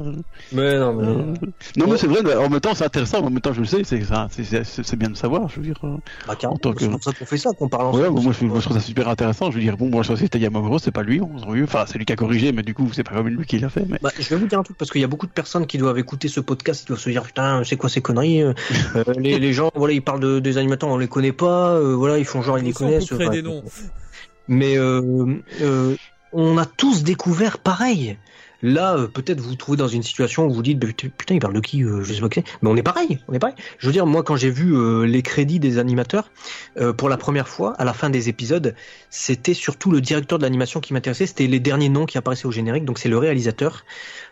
[0.52, 1.34] mais non, euh,
[1.76, 3.66] Non, mais c'est vrai, mais en même temps, c'est intéressant, en même temps, je le
[3.66, 5.78] sais, c'est c'est- c'est c'est bien de savoir, je veux dire.
[5.84, 5.96] euh.
[6.26, 8.20] bah, carrément, en tant que- c'est pour ça qu'on fait ça, qu'on parle Ouais, ensemble.
[8.22, 10.14] moi, je, moi, je trouve ça super intéressant, je veux dire, bon, moi, je sais
[10.14, 12.62] que c'était Yamamuro, c'est pas lui, on s'en enfin, c'est lui qui a corrigé, mais
[12.62, 13.98] du coup, c'est pas comme lui qui l'a fait, mais.
[14.02, 15.78] Bah, je vais vous dire un truc parce qu'il y a beaucoup de personnes qui
[15.78, 18.52] doivent écouter ce podcast, ils doivent se dire putain c'est quoi ces conneries euh,
[18.96, 21.94] euh, les, les gens voilà ils parlent de, des animateurs on les connaît pas euh,
[21.94, 23.62] voilà ils font genre ils les connaissent des noms.
[24.46, 25.94] mais euh, euh,
[26.32, 28.16] on a tous découvert pareil.
[28.60, 31.38] Là euh, peut-être vous vous trouvez dans une situation où vous dites bah, putain il
[31.38, 32.58] parle de qui euh, je sais pas qui c'est.
[32.60, 33.54] Mais on est pareil on est pareil.
[33.78, 36.32] Je veux dire moi quand j'ai vu euh, les crédits des animateurs
[36.78, 38.74] euh, pour la première fois à la fin des épisodes
[39.10, 41.26] c'était surtout le directeur de l'animation qui m'intéressait.
[41.26, 42.84] C'était les derniers noms qui apparaissaient au générique.
[42.84, 43.84] Donc c'est le réalisateur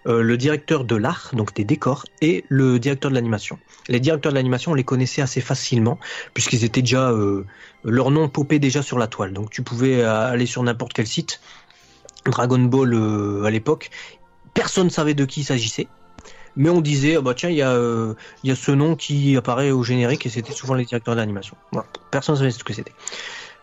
[0.07, 3.59] euh, le directeur de l'art, donc des décors, et le directeur de l'animation.
[3.89, 5.99] Les directeurs de l'animation, on les connaissait assez facilement,
[6.33, 7.45] puisqu'ils étaient déjà, euh,
[7.83, 9.33] leur nom popait déjà sur la toile.
[9.33, 11.41] Donc tu pouvais aller sur n'importe quel site,
[12.31, 13.91] Dragon Ball euh, à l'époque,
[14.55, 15.89] personne ne savait de qui il s'agissait.
[16.57, 18.97] Mais on disait, ah bah tiens, il y, a, euh, il y a ce nom
[18.97, 21.57] qui apparaît au générique et c'était souvent les directeurs d'animation.
[22.11, 22.95] Personne ne savait ce que c'était.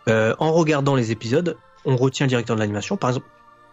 [0.08, 2.96] Euh, en regardant les épisodes, on retient le directeur de l'animation.
[2.96, 3.26] Par exemple,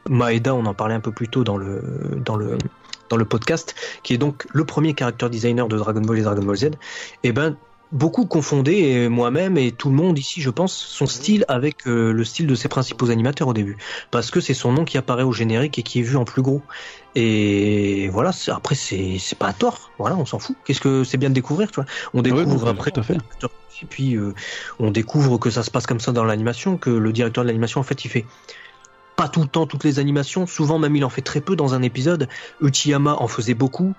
[0.09, 1.83] Maeda, on en parlait un peu plus tôt dans le
[2.25, 2.57] dans le
[3.11, 6.43] dans le podcast, qui est donc le premier character designer de Dragon Ball et Dragon
[6.43, 6.71] Ball Z,
[7.25, 7.57] et ben
[7.93, 12.13] beaucoup confondaient et moi-même et tout le monde ici, je pense, son style avec euh,
[12.13, 13.77] le style de ses principaux animateurs au début,
[14.11, 16.43] parce que c'est son nom qui apparaît au générique et qui est vu en plus
[16.43, 16.63] gros.
[17.17, 20.57] Et voilà, après c'est c'est pas à tort, voilà, on s'en fout.
[20.65, 21.87] Qu'est-ce que c'est bien de découvrir, tu vois?
[22.15, 23.15] On ouais, découvre non, après tout à fait.
[23.15, 24.35] et puis euh,
[24.79, 27.81] on découvre que ça se passe comme ça dans l'animation, que le directeur de l'animation
[27.81, 28.27] en fait il fait
[29.17, 31.75] pas tout le temps toutes les animations, souvent même il en fait très peu dans
[31.75, 32.29] un épisode.
[32.63, 33.95] Uchiyama en faisait beaucoup,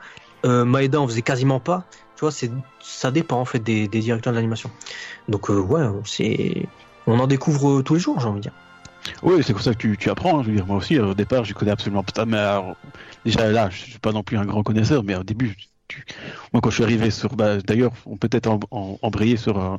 [0.45, 1.85] euh, Maeda en faisait quasiment pas.
[2.21, 2.51] Tu vois, c'est
[2.83, 4.69] ça dépend en fait des, des directeurs de l'animation.
[5.27, 6.67] Donc euh, ouais, c'est
[7.07, 8.51] on en découvre euh, tous les jours, j'ai envie de dire.
[9.23, 10.37] Oui, c'est comme ça que tu, tu apprends.
[10.37, 10.43] hein.
[10.43, 12.25] Je veux dire, moi aussi, euh, au départ, je connais absolument pas.
[12.27, 12.75] Mais alors,
[13.25, 15.55] déjà là, je suis pas non plus un grand connaisseur, mais au début,
[15.87, 16.05] tu-
[16.53, 19.59] moi, quand je suis arrivé sur, bah, d'ailleurs, on peut peut-être en- en- embrayer sur
[19.59, 19.77] euh,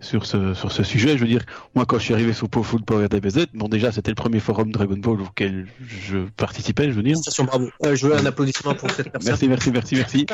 [0.00, 1.18] sur ce sur ce sujet.
[1.18, 4.12] Je veux dire, moi, quand je suis arrivé sur Foot Power DBZ, bon, déjà, c'était
[4.12, 6.84] le premier forum Dragon Ball auquel je participais.
[6.84, 7.16] Je veux dire.
[7.16, 7.68] Félicitations, bravo.
[7.84, 9.28] Euh, je veux un applaudissement pour cette personne.
[9.28, 10.26] Merci, merci, merci, merci.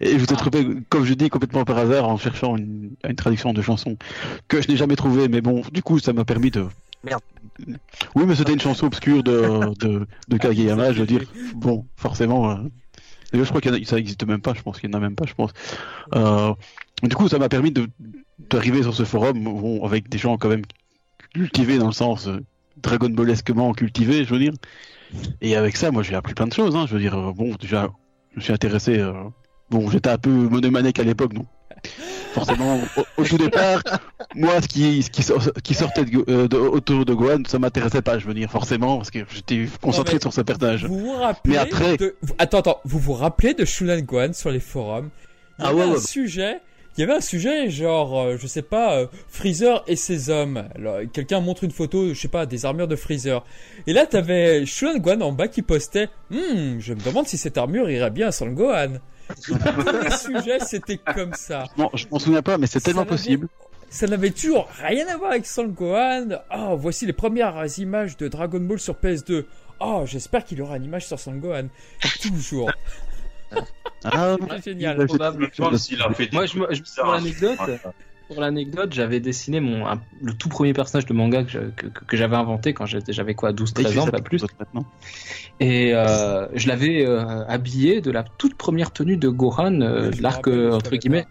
[0.00, 3.16] Et je vous ai trouvé, comme je dis, complètement par hasard en cherchant une, une
[3.16, 3.96] traduction de chanson
[4.48, 6.66] que je n'ai jamais trouvée, mais bon, du coup, ça m'a permis de.
[7.04, 7.22] Merde.
[8.14, 11.22] Oui, mais c'était une chanson obscure de, de, de Kageyama, je veux dire.
[11.54, 12.50] Bon, forcément.
[12.50, 12.56] euh,
[13.32, 15.26] je crois a, ça n'existe même pas, je pense qu'il y en a même pas,
[15.26, 15.50] je pense.
[16.14, 16.54] Euh,
[17.02, 17.72] du coup, ça m'a permis
[18.50, 20.62] d'arriver sur ce forum bon, avec des gens quand même
[21.34, 22.44] cultivés dans le sens euh,
[22.82, 24.52] Dragon Ballesquement cultivés, je veux dire.
[25.40, 26.74] Et avec ça, moi, j'ai appris plein de choses.
[26.76, 26.86] Hein.
[26.88, 27.88] Je veux dire, euh, bon, déjà,
[28.32, 28.98] je me suis intéressé.
[28.98, 29.12] euh,
[29.70, 31.46] Bon, j'étais un peu monomaniaque à l'époque, donc
[32.32, 33.82] forcément, au, au tout départ,
[34.34, 37.58] moi, ce qui, ce qui, sor- qui sortait de, euh, de- autour de Gohan, ça
[37.58, 40.84] m'intéressait pas, je veux dire, forcément, parce que j'étais concentré sur ce personnage.
[40.86, 42.16] Vous vous rappelez Mais après- de...
[42.38, 45.10] Attends, attends, vous vous rappelez de Shunan Gohan sur les forums?
[45.58, 46.00] Il y Ah avait ouais, un ouais.
[46.00, 46.60] sujet,
[46.96, 50.64] il y avait un sujet genre, euh, je sais pas, euh, Freezer et ses hommes.
[51.12, 53.44] Quelqu'un montre une photo, je sais pas, des armures de Freezer.
[53.86, 57.58] Et là, t'avais Shunan Gohan en bas qui postait, hmm, je me demande si cette
[57.58, 58.94] armure irait bien sans le Gohan.
[59.44, 59.54] Tous
[60.02, 61.64] les sujets, c'était comme ça.
[61.76, 63.48] Non, je m'en souviens pas, mais c'est tellement possible.
[63.90, 66.28] Ça n'avait toujours rien à voir avec Son Gohan.
[66.54, 69.44] Oh, voici les premières images de Dragon Ball sur PS2.
[69.80, 71.68] Oh, j'espère qu'il y aura une image sur Son Gohan.
[72.20, 72.70] Toujours.
[74.04, 75.00] Ah, C'est génial.
[75.00, 75.48] je- Probable.
[75.52, 77.58] Je pense qu'il a fait des Moi, je, me- je- pour l'anecdote.
[78.28, 81.86] Pour l'anecdote, j'avais dessiné mon un- le tout premier personnage de manga que, je- que,
[81.86, 84.44] que- que j'avais inventé quand j'avais quoi 12 il 13 fait ans ça pas plus.
[84.60, 84.84] maintenant.
[85.60, 90.22] et euh, je l'avais euh, habillé de la toute première tenue de Gohan euh, de
[90.22, 91.26] l'arc entre guillemets.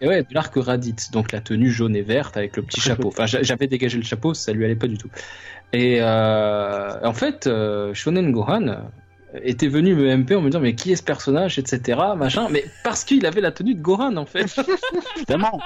[0.00, 1.10] et ouais de l'arc Raditz.
[1.10, 3.08] Donc la tenue jaune et verte avec le petit chapeau.
[3.08, 5.10] enfin j'a- j'avais dégagé le chapeau ça lui allait pas du tout.
[5.72, 8.88] Et euh, en fait euh, Shonen Gohan
[9.42, 12.48] était venu me MP en me disant mais qui est ce personnage etc machin.
[12.50, 14.46] Mais parce qu'il avait la tenue de Gohan en fait.
[15.16, 15.60] Évidemment.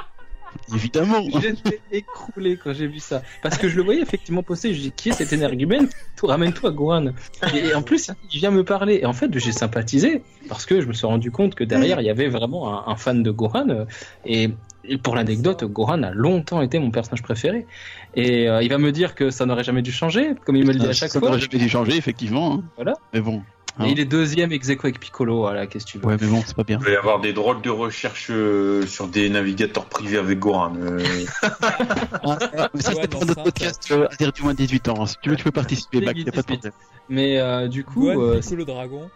[0.74, 1.22] Évidemment.
[1.40, 3.22] J'étais écroulé quand j'ai vu ça.
[3.42, 4.72] Parce que je le voyais effectivement poster.
[4.74, 7.12] Je dis, qui est cet énergumène Tout Ramène-toi, Gohan.
[7.55, 9.00] Et, et en plus, il vient me parler.
[9.02, 12.05] Et en fait, j'ai sympathisé parce que je me suis rendu compte que derrière, il
[12.06, 13.68] y avait vraiment un, un fan de Gohan.
[13.68, 13.84] euh,
[14.24, 14.50] Et,
[14.84, 17.66] et pour l'anecdote, Gohan a longtemps été mon personnage préféré.
[18.14, 20.72] Et euh, il va me dire que ça n'aurait jamais dû changer, comme il me
[20.72, 21.28] le dit à chaque ça fois.
[21.28, 22.55] n'aurait jamais dû changer, effectivement.
[22.55, 22.62] hein.
[22.76, 22.94] Voilà.
[23.14, 23.42] Mais bon.
[23.81, 25.39] Et il est deuxième ex avec Piccolo.
[25.39, 26.78] Voilà, qu'est-ce que tu veux Ouais, mais bon, c'est pas bien.
[26.81, 30.75] Il va y avoir des drôles de recherches euh, sur des navigateurs privés avec Goran.
[30.76, 30.99] euh.
[32.25, 35.07] Ah, ah, mais ça, Ouais, pour notre ça, podcast euh, interdit moins de 18 ans.
[35.07, 36.73] Si tu veux, tu peux participer, Mac, y a pas de problème.
[37.09, 39.10] Mais euh, du coup, Gohan, euh, Piccolo Dragon.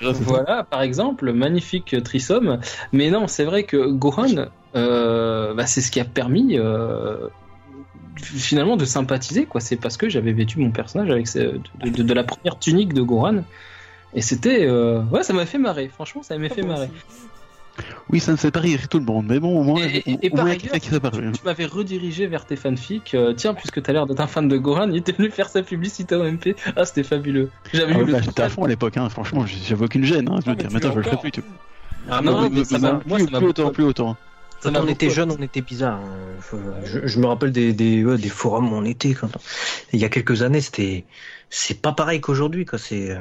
[0.00, 2.60] Voilà, par exemple, magnifique trisome.
[2.92, 7.28] Mais non, c'est vrai que Gohan, euh, bah, c'est ce qui a permis euh,
[8.16, 9.46] finalement de sympathiser.
[9.46, 9.60] quoi.
[9.60, 11.60] C'est parce que j'avais vêtu mon personnage avec ce- de,
[11.90, 13.44] de- de la première tunique de Gohan.
[14.14, 14.66] Et c'était...
[14.66, 15.88] euh, Ouais, ça m'a fait marrer.
[15.88, 16.90] Franchement, ça m'a fait marrer.
[18.08, 20.14] Oui, ça ne fait pas rire tout le monde, mais bon, au moins, Et- et-
[20.14, 20.90] au- et au par moins, ailleurs, qui.
[21.32, 23.14] Tu m'avais redirigé vers tes fanfics.
[23.14, 25.62] Euh, tiens, puisque t'as l'air d'être un fan de Gohan, il était venu faire sa
[25.62, 26.54] publicité au MP.
[26.76, 27.50] Ah, c'était fabuleux.
[27.72, 29.08] J'avais Ah eu bah, j'étais à fond à l'époque, hein.
[29.08, 30.28] franchement, j'avais aucune gêne.
[30.28, 30.38] Hein.
[30.44, 31.32] Je Ah, veux mais dire, tu maintenant, je le fais plus.
[31.32, 31.42] Tu...
[32.08, 34.16] Ah non, mais- mais ça m'a- plus, autant, plus autant.
[34.60, 36.00] ça m'a on était jeunes, on était bizarres.
[36.40, 39.30] Faut- Je, je me rappelle des, des, ouais, des forums où on était quand
[39.92, 41.04] il y a quelques années, c'était
[41.50, 42.78] c'est pas pareil qu'aujourd'hui quoi.
[42.78, 43.20] C'est euh,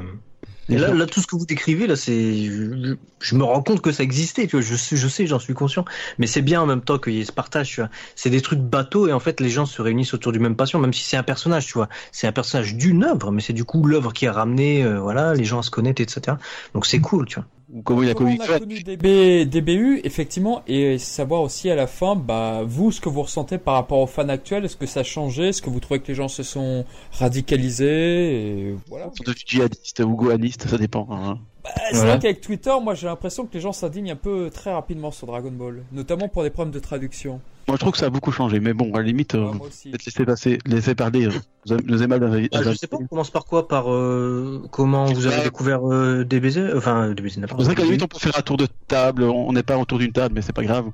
[0.69, 3.81] et là, là tout ce que vous décrivez là, c'est je, je me rends compte
[3.81, 4.47] que ça existait.
[4.47, 5.83] Tu vois, je sais, je sais, j'en suis conscient.
[6.17, 7.69] Mais c'est bien en même temps qu'il y ait ce partage.
[7.69, 10.39] Tu vois, c'est des trucs bateaux et en fait les gens se réunissent autour du
[10.39, 11.65] même passion, même si c'est un personnage.
[11.65, 14.83] Tu vois, c'est un personnage d'une œuvre, mais c'est du coup l'œuvre qui a ramené
[14.83, 16.37] euh, voilà les gens à se connaître, etc.
[16.73, 17.45] Donc c'est cool, tu vois.
[17.83, 21.87] Comment il a connu on a connu DB, DBU, effectivement, et savoir aussi à la
[21.87, 24.99] fin, bah, vous, ce que vous ressentez par rapport aux fans actuels, est-ce que ça
[24.99, 29.07] a changé, est-ce que vous trouvez que les gens se sont radicalisés, et voilà.
[29.25, 31.07] de djihadiste ou gohaniste, ça dépend.
[31.11, 31.39] hein.
[31.63, 32.11] Bah, c'est Voilà.
[32.11, 35.27] vrai qu'avec Twitter, moi j'ai l'impression que les gens s'indignent un peu très rapidement sur
[35.27, 37.39] Dragon Ball, notamment pour des problèmes de traduction.
[37.67, 39.89] Moi, je trouve que ça a beaucoup changé, mais bon, à la limite, euh, aussi.
[39.89, 42.77] peut-être laisser passer, laisser parler euh, nos, aimables invi- Ah, je invités.
[42.79, 43.67] sais pas, on commence par quoi?
[43.69, 47.75] Par euh, comment vous avez Bah, découvert euh, DBZ Enfin, euh, DBZ, n'importe C'est vrai
[47.75, 47.95] qu'à la quoi.
[47.95, 49.23] limite, on peut faire un tour de table.
[49.23, 50.89] On n'est pas autour d'une table, mais c'est pas grave.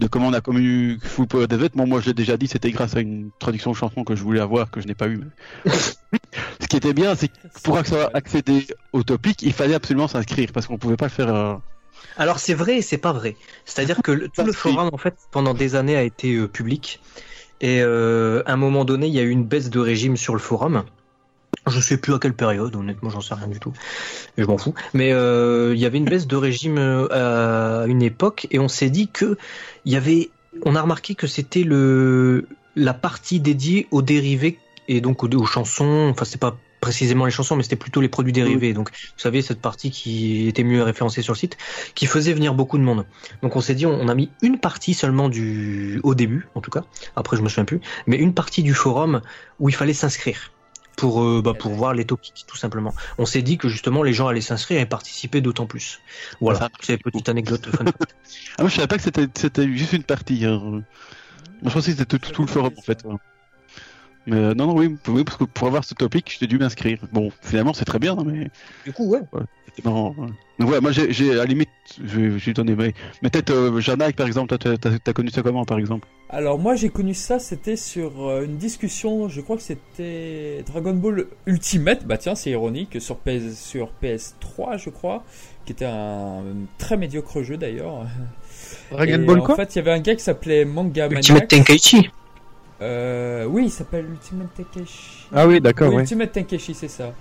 [0.00, 1.46] De comment on a connu Full Power.
[1.74, 4.22] Bon, moi, je l'ai déjà dit, c'était grâce à une traduction de chanson que je
[4.22, 5.18] voulais avoir, que je n'ai pas eu.
[5.64, 5.70] mais-
[6.60, 10.50] Ce qui était bien, c'est que pour acc- accéder au topic, il fallait absolument s'inscrire
[10.52, 11.58] parce qu'on pouvait pas le faire.
[12.16, 13.36] Alors c'est vrai et c'est pas vrai.
[13.64, 17.00] C'est-à-dire que le- tout le forum en fait pendant des années a été euh, public
[17.60, 20.34] et euh, à un moment donné il y a eu une baisse de régime sur
[20.34, 20.84] le forum.
[21.66, 23.72] Je sais plus à quelle période, honnêtement j'en sais rien du tout.
[24.38, 24.74] Et je m'en fous.
[24.94, 28.68] Mais euh, il y avait une baisse de régime euh, à une époque et on
[28.68, 29.36] s'est dit que
[29.84, 30.30] il y avait,
[30.64, 34.58] on a remarqué que c'était le la partie dédiée aux dérivés
[34.88, 36.08] et donc aux, aux chansons.
[36.10, 38.72] Enfin c'est pas précisément les chansons mais c'était plutôt les produits dérivés.
[38.72, 41.56] Donc vous savez cette partie qui était mieux référencée sur le site
[41.94, 43.06] qui faisait venir beaucoup de monde.
[43.42, 46.70] Donc on s'est dit, on, a mis une partie seulement du, au début, en tout
[46.70, 46.84] cas.
[47.16, 49.20] Après, je me souviens plus, mais une partie du forum
[49.58, 50.52] où il fallait s'inscrire
[50.96, 52.94] pour euh, bah, pour voir les topics, tout simplement.
[53.18, 56.00] On s'est dit que justement les gens allaient s'inscrire et participer d'autant plus.
[56.40, 57.84] Voilà, c'est une petite anecdote fun.
[57.84, 58.16] fact.
[58.58, 59.02] Ah, moi, je savais pas que
[59.34, 60.44] c'était, juste une partie.
[60.44, 60.58] hein.
[60.60, 60.82] Moi,
[61.64, 63.04] je pensais que c'était tout, tout le forum, en fait.
[64.28, 66.98] Euh, non, non, oui, oui, parce que pour avoir ce topic, j'ai dû m'inscrire.
[67.12, 68.50] Bon, finalement, c'est très bien, hein, mais
[68.84, 69.20] du coup, ouais.
[69.66, 70.14] c'était marrant.
[70.18, 70.28] ouais.
[70.58, 71.70] Donc, ouais, moi, j'ai, à la limite,
[72.04, 72.92] je donner, mais,
[73.22, 76.06] mais peut-être, euh, par exemple, toi, t'as, connu ça comment, par exemple?
[76.32, 80.94] Alors moi j'ai connu ça, c'était sur euh, une discussion, je crois que c'était Dragon
[80.94, 85.24] Ball Ultimate, bah tiens c'est ironique, sur, PS, sur PS3 je crois,
[85.64, 86.44] qui était un
[86.78, 88.06] très médiocre jeu d'ailleurs.
[88.92, 89.56] Dragon Et Ball en quoi?
[89.56, 91.48] fait il y avait un gars qui s'appelait Manga Ultimate Maniac.
[91.48, 92.10] Tenkaichi.
[92.82, 95.26] Euh, oui il s'appelle Ultimate Takeshi.
[95.34, 96.00] Ah oui, d'accord, Oui.
[96.02, 97.12] Ultimate Tenkeshi, c'est ça.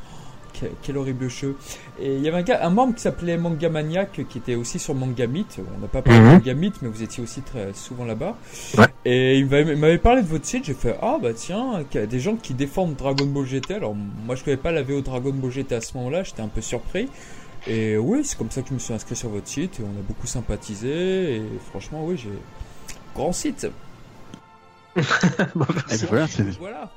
[0.52, 1.56] Quel, quel horrible jeu.
[2.02, 4.80] Et il y avait un, gars, un membre qui s'appelait Manga Maniac, qui était aussi
[4.80, 5.60] sur Manga Meet.
[5.78, 6.26] On n'a pas parlé Mhm.
[6.28, 8.36] de Manga Meet, mais vous étiez aussi très souvent là-bas.
[8.78, 8.86] Ouais.
[9.06, 10.66] Et il m'avait il parlé de votre site.
[10.66, 13.76] J'ai fait Ah, bah tiens, qu'il y a des gens qui défendent Dragon Ball GT.
[13.76, 16.24] Alors, moi, je connais pas la VO Dragon Ball GT à ce moment-là.
[16.24, 17.08] J'étais un peu surpris.
[17.68, 19.80] Et oui, c'est comme ça que je me suis inscrit sur votre site.
[19.80, 21.36] Et on a beaucoup sympathisé.
[21.36, 22.30] Et franchement, oui, j'ai.
[23.14, 23.68] Grand site.
[25.40, 26.92] Eh ben, voilà, c'est, Voilà.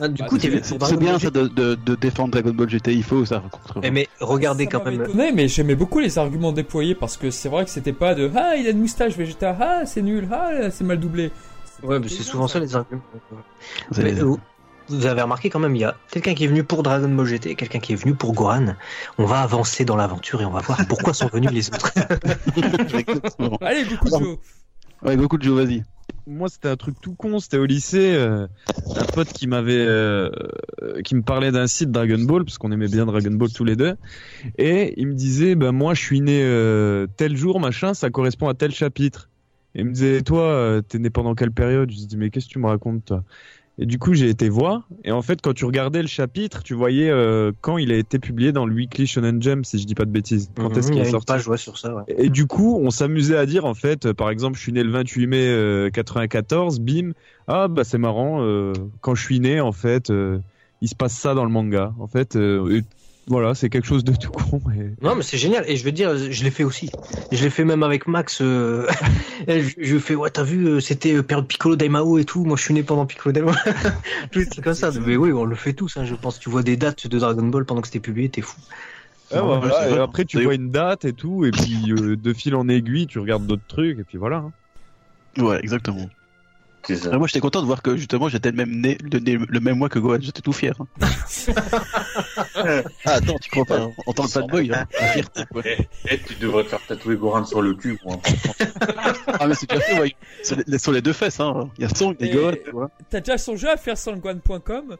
[0.00, 3.02] Ah, du Bah, coup, c'est- bien ça de, de, de défendre Dragon Ball GT, il
[3.02, 3.42] faut ça.
[3.50, 5.02] contre- Mais, mais regardez Ça quand même.
[5.02, 8.30] étonné, mais j'aimais beaucoup les arguments déployés parce que c'est vrai que c'était pas de
[8.34, 11.32] ah il a une moustache Vegeta ah c'est nul ah c'est mal doublé.
[11.82, 13.02] Ouais, mais c'est souvent ça les arguments.
[13.98, 14.36] Mais, euh,
[14.88, 17.26] vous avez remarqué quand même, il y a quelqu'un qui est venu pour Dragon Ball
[17.26, 18.76] GT, quelqu'un qui est venu pour Gohan.
[19.18, 21.92] On va avancer dans l'aventure et on va voir pourquoi sont venus les autres.
[23.60, 24.36] Allez beaucoup de jeux.
[25.02, 25.84] Ouais, beaucoup de jeux, vas-y.
[26.30, 27.40] Moi, c'était un truc tout con.
[27.40, 28.46] C'était au lycée, euh,
[28.96, 30.30] un pote qui m'avait, euh,
[30.80, 33.64] euh, qui me parlait d'un site Dragon Ball, parce qu'on aimait bien Dragon Ball tous
[33.64, 33.96] les deux,
[34.56, 36.40] et il me disait, ben moi, je suis né
[37.16, 39.28] tel jour, machin, ça correspond à tel chapitre.
[39.74, 41.90] Et il me disait, toi, t'es né pendant quelle période?
[41.90, 43.24] Je lui dis, mais qu'est-ce que tu me racontes, toi?
[43.82, 46.74] Et du coup, j'ai été voir, et en fait, quand tu regardais le chapitre, tu
[46.74, 49.94] voyais euh, quand il a été publié dans le Weekly Shonen Jump, si je dis
[49.94, 50.50] pas de bêtises.
[50.54, 51.94] Quand est-ce Mhm, il qu'il est sorti page ouais, sur ça.
[51.94, 52.02] Ouais.
[52.08, 54.82] et du coup, on s'amusait à dire en fait, euh, par exemple, je suis né
[54.82, 57.12] le 28 mai euh, 94, bim,
[57.48, 60.12] ah bah c'est marrant, euh, quand je suis né en fait,
[60.82, 61.94] il se passe ça dans le manga.
[61.98, 62.82] En fait, euh,
[63.26, 64.60] voilà, c'est quelque chose de tout con.
[64.74, 64.90] Et...
[65.04, 65.64] Non, mais c'est génial.
[65.68, 66.90] Et je veux dire, je l'ai fait aussi.
[67.30, 68.40] Je l'ai fait même avec Max.
[68.40, 68.88] euh,
[69.48, 72.44] je, je fais, ouais, t'as vu, euh, c'était euh, période Piccolo Daimao et tout.
[72.44, 73.52] Moi, je suis né pendant Piccolo Daimao.
[74.32, 74.90] Tout c'est comme ça.
[75.06, 75.96] Mais oui, on le fait tous.
[75.96, 76.40] Hein, je pense.
[76.40, 78.60] Tu vois des dates de Dragon Ball pendant que c'était publié, t'es fou.
[79.32, 80.00] Ah, Ouais, voilà, c'est et vrai.
[80.00, 83.20] après, tu vois une date et tout, et puis euh, de fil en aiguille, tu
[83.20, 84.38] regardes d'autres trucs, et puis voilà.
[84.38, 84.52] hein.
[85.38, 86.08] Ouais, exactement.
[86.84, 87.10] Ça.
[87.12, 89.60] Ah, moi, j'étais content de voir que justement, j'étais le même né, le, né- le
[89.60, 90.18] même mois que Gohan.
[90.20, 90.74] J'étais tout fier.
[90.80, 90.86] hein.
[92.56, 93.92] ah, attends, tu crois pas hein.
[94.06, 94.86] En tant que fanboy, hein.
[95.64, 95.76] Eh,
[96.10, 98.16] eh, tu devrais te faire tatouer Goran sur le cul, quoi.
[99.26, 100.14] Ah, mais c'est déjà fait, ouais.
[100.42, 101.70] Sur les, sur les deux fesses, hein.
[101.78, 102.88] Il y a Song et Et- Gohan.
[103.08, 104.96] T'as déjà son jeu à faire sur le guan.com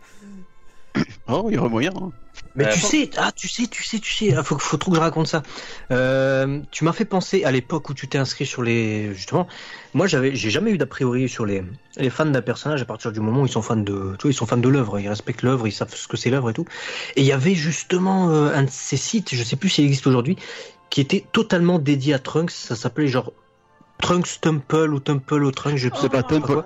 [1.28, 1.92] Oh, il y aurait moyen.
[1.96, 2.10] Hein.
[2.56, 4.90] Mais Euh, tu sais, ah, tu sais, tu sais, tu sais, ah, faut, faut trop
[4.90, 5.42] que je raconte ça.
[5.92, 9.46] Euh, tu m'as fait penser à l'époque où tu t'es inscrit sur les, justement.
[9.94, 11.62] Moi, j'avais, j'ai jamais eu d'a priori sur les,
[11.96, 14.30] les fans d'un personnage à partir du moment où ils sont fans de, tu vois,
[14.30, 16.54] ils sont fans de l'œuvre, ils respectent l'œuvre, ils savent ce que c'est l'œuvre et
[16.54, 16.64] tout.
[17.16, 20.06] Et il y avait justement euh, un de ces sites, je sais plus s'il existe
[20.06, 20.36] aujourd'hui,
[20.90, 22.50] qui était totalement dédié à Trunks.
[22.50, 23.32] Ça s'appelait genre
[24.00, 26.22] Trunks Temple ou Temple au Trunks, je sais C'est pas.
[26.22, 26.62] Temple.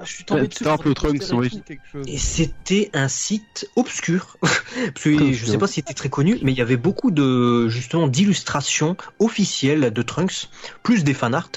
[0.63, 1.63] Temple Trunks, oui.
[2.07, 4.37] Et c'était un site obscur.
[4.43, 4.61] Parce
[5.05, 5.33] que Obscur.
[5.35, 8.97] je sais pas si c'était très connu, mais il y avait beaucoup de justement d'illustrations
[9.19, 10.49] officielles de Trunks,
[10.83, 11.51] plus des fanarts.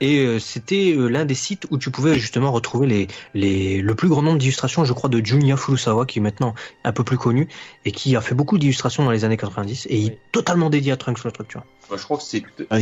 [0.00, 3.94] Et euh, c'était euh, l'un des sites où tu pouvais justement retrouver les, les le
[3.94, 6.54] plus grand nombre d'illustrations, je crois, de Junya Furusawa, qui est maintenant
[6.84, 7.48] un peu plus connu
[7.84, 10.92] et qui a fait beaucoup d'illustrations dans les années 90 et il est totalement dédié
[10.92, 11.66] à Trunks le truc, tu vois.
[11.90, 12.78] Bah, je crois que c'est Ah.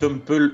[0.00, 0.52] Temple,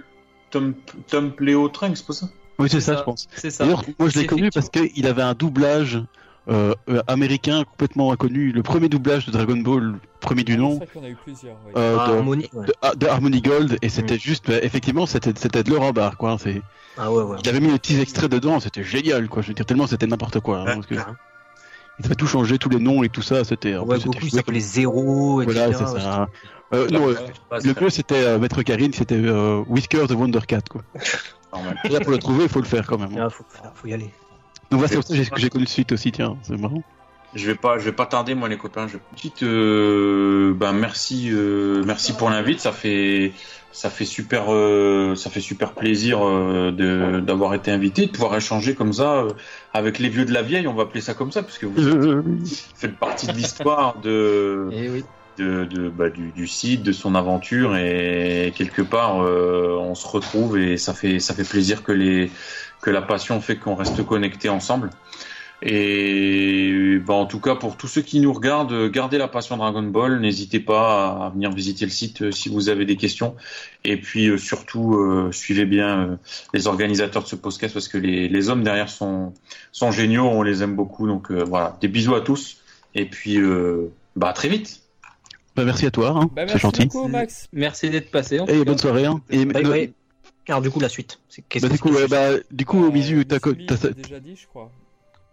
[0.54, 0.74] Tom,
[1.08, 2.28] Templeo Trunks, c'est pas ça?
[2.58, 2.98] Oui, c'est ça, ça.
[3.00, 3.26] je pense.
[3.34, 3.64] C'est ça.
[3.64, 6.00] D'ailleurs, moi je l'ai connu parce qu'il avait un doublage
[6.48, 10.84] euh, euh, américain complètement inconnu, le premier doublage de Dragon Ball, premier du nom, C'est
[10.84, 11.56] vrai qu'on a eu plusieurs.
[11.66, 11.72] oui.
[11.76, 12.66] euh, Ah, de, Harmony, ouais.
[12.66, 16.36] de, de Harmony Gold, et c'était juste, bah, effectivement, c'était c'était de Laurent Barre, quoi.
[16.38, 16.60] C'est,
[16.98, 17.38] Ah ouais, ouais.
[17.42, 19.42] il avait mis les petits extraits dedans, c'était génial, quoi.
[19.42, 20.58] Je veux dire, tellement c'était n'importe quoi.
[20.60, 20.94] hein, Ouais, parce que
[21.96, 22.00] carrément.
[22.00, 23.76] il avait tout changé, tous les noms et tout ça, c'était.
[23.76, 25.60] en Ouais, Goku il s'appelait Zéro, etc.
[25.68, 26.28] Voilà, c'est ça.
[26.72, 27.14] Euh, non, euh,
[27.62, 30.82] le mieux c'était euh, Maître Karine, c'était euh, Whisker the Wonder Cat, quoi.
[31.84, 33.16] Et là, pour le trouver, il faut le faire quand même.
[33.16, 33.26] hein.
[33.26, 34.10] Ah, faut, faut y aller.
[34.70, 36.82] Donc voilà, c'est pour ça que j'ai- connu le suite aussi, tiens, c'est marrant.
[37.34, 38.88] Je vais pas, je vais pas tarder moi les copains.
[38.88, 38.96] Je...
[39.14, 42.60] Petite, euh, ben merci, euh, merci pour l'invite.
[42.60, 43.32] Ça fait,
[43.72, 48.34] ça fait super, euh, ça fait super plaisir euh, de d'avoir été invité, de pouvoir
[48.36, 49.30] échanger comme ça euh,
[49.74, 50.66] avec les vieux de la vieille.
[50.66, 52.46] On va appeler ça comme ça parce que vous
[52.76, 55.04] faites partie de l'histoire de, Et oui.
[55.36, 60.06] de, de bah, du, du site, de son aventure et quelque part euh, on se
[60.06, 62.30] retrouve et ça fait ça fait plaisir que les
[62.80, 64.90] que la passion fait qu'on reste connectés ensemble.
[65.66, 69.82] Et bah, en tout cas pour tous ceux qui nous regardent, gardez la passion Dragon
[69.82, 73.34] Ball, n'hésitez pas à venir visiter le site euh, si vous avez des questions
[73.82, 76.16] et puis euh, surtout euh, suivez bien euh,
[76.52, 79.32] les organisateurs de ce podcast parce que les, les hommes derrière sont
[79.72, 82.58] sont géniaux, on les aime beaucoup donc euh, voilà, des bisous à tous
[82.94, 84.82] et puis euh, bah à très vite.
[85.56, 86.30] Bah, merci à toi, hein.
[86.34, 86.86] Bah, c'est merci gentil.
[86.86, 87.46] beaucoup, Max.
[87.52, 88.38] Merci d'être passé.
[88.40, 88.64] en Et cas.
[88.64, 89.20] bonne soirée, hein.
[89.30, 89.92] Et, Bye no- bye.
[90.48, 91.20] Alors du coup la suite.
[91.62, 94.36] bah, du coup, c'est ouais, que- bah, du coup, au Misu, t'as, j'ai déjà dit,
[94.36, 94.70] je crois.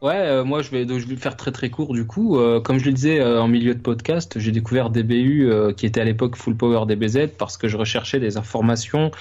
[0.01, 2.39] Ouais, euh, moi je vais, donc, je vais le faire très très court du coup.
[2.39, 5.47] Euh, comme je le disais euh, en milieu de podcast, j'ai découvert DBU
[5.77, 9.11] qui était à l'époque Full Power DBZ parce que je recherchais des informations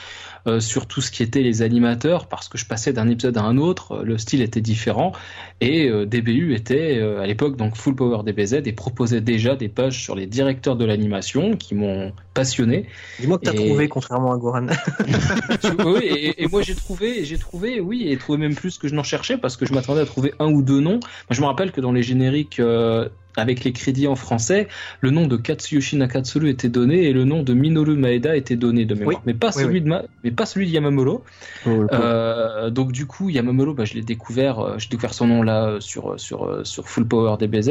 [0.60, 3.59] sur tout ce qui était les animateurs parce que je passais d'un épisode à un
[3.59, 5.12] autre, euh, le style était différent
[5.60, 9.69] et euh, DBU était euh, à l'époque donc Full Power DBZ et proposait déjà des
[9.69, 12.86] pages sur les directeurs de l'animation qui m'ont passionné.
[13.20, 14.67] Dis-moi que t'as Et- trouvé contrairement à Goran.
[15.85, 18.94] Oui, et, et moi j'ai trouvé, j'ai trouvé, oui, et trouvé même plus que je
[18.94, 21.01] n'en cherchais parce que je m'attendais à trouver un ou deux noms.
[21.01, 23.09] Moi, je me rappelle que dans les génériques euh,
[23.41, 24.69] avec les crédits en français,
[25.01, 28.85] le nom de Katsuyoshi Nakatsuru était donné et le nom de Minoru Maeda était donné
[28.85, 29.23] de mémoire, Oui.
[29.27, 29.81] mais pas Oui, celui oui.
[29.83, 31.25] de ma, mais pas celui de.
[31.67, 31.89] Oh, pauvre.
[31.93, 35.65] Euh, donc du coup, Yamamuro, bah, je l'ai découvert, euh, j'ai découvert son nom là
[35.67, 37.70] euh, sur sur sur Full Power DBZ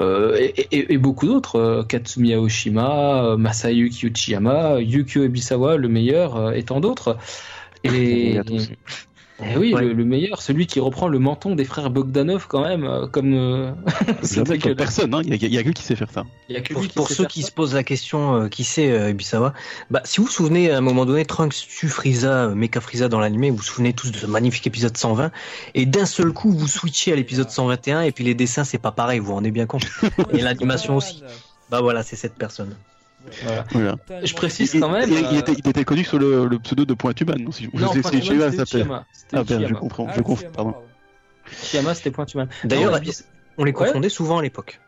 [0.00, 6.62] euh, et, et- et beaucoup d'autres, Katsumi Aoshima, Masayuki Uchiyama, Yukio Ebisawa, le meilleur, et
[6.62, 7.16] tant d'autres.
[7.84, 8.38] Et,
[9.44, 9.82] Et oui, Ouais.
[9.82, 13.34] le, le meilleur, celui qui reprend le menton des frères Bogdanov quand même, euh, comme
[13.34, 13.72] euh,
[14.22, 14.76] dégueulasse.
[14.76, 15.20] personne, hein.
[15.24, 16.24] Il y, a- a que qui sait faire ça.
[16.48, 17.48] Il y a que Pour, lui qui pour sait ceux faire qui ça.
[17.48, 19.52] se posent la question, euh, qui c'est euh, Ibisawa
[19.90, 23.08] Bah, si vous vous souvenez, à un moment donné, Trunks tue Frieza, euh, Mecha Frieza
[23.08, 25.30] dans l'animé, vous vous souvenez tous de ce magnifique épisode 120,
[25.74, 28.92] et d'un seul coup, vous switchez à l'épisode 121, et puis les dessins, c'est pas
[28.92, 29.84] pareil, vous vous rendez bien compte.
[30.32, 31.22] Et l'animation aussi.
[31.68, 32.74] Bah voilà, c'est cette personne.
[33.42, 33.64] Voilà.
[33.72, 33.96] Voilà.
[34.24, 35.08] Je précise quand même.
[35.10, 37.64] il- il euh, était, il était connu sur le, le pseudo de Pointuman, non si
[37.64, 38.00] je, non, je
[38.64, 38.84] sais
[39.32, 40.74] Ah, ben, je comprends, Ah, je confonds, pardon.
[41.50, 42.48] Uchiyama, c'était Pointuman.
[42.64, 42.98] D'ailleurs,
[43.58, 43.72] on les Ouais.
[43.72, 44.80] confondait souvent à l'époque.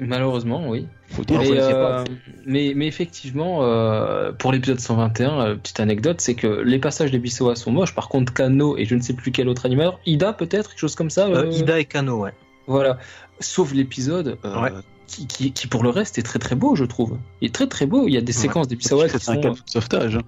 [0.00, 0.88] Malheureusement, oui.
[1.08, 1.38] Faut dire.
[1.38, 2.04] Mais, je connaissais euh,
[2.46, 7.18] mais, mais effectivement, euh, pour l'épisode 121, euh, petite anecdote, c'est que les passages des
[7.18, 7.94] Bissoa sont moches.
[7.94, 10.94] Par contre, Kano et je ne sais plus quel autre animateur, Ida peut-être, quelque chose
[10.96, 11.26] comme ça.
[11.28, 12.32] Euh, euh, Ida et Kano, ouais.
[12.66, 12.98] Voilà.
[13.38, 14.70] Sauf l'épisode euh, Ouais.
[15.12, 17.18] Qui, qui, qui, pour le reste, est très très beau, je trouve.
[17.40, 18.08] Il est très très beau.
[18.08, 18.42] Il y a des Ouais.
[18.42, 19.40] séquences des Bissoa qui C'est un sont.
[19.40, 20.16] cas de sauvetage.
[20.16, 20.22] hein.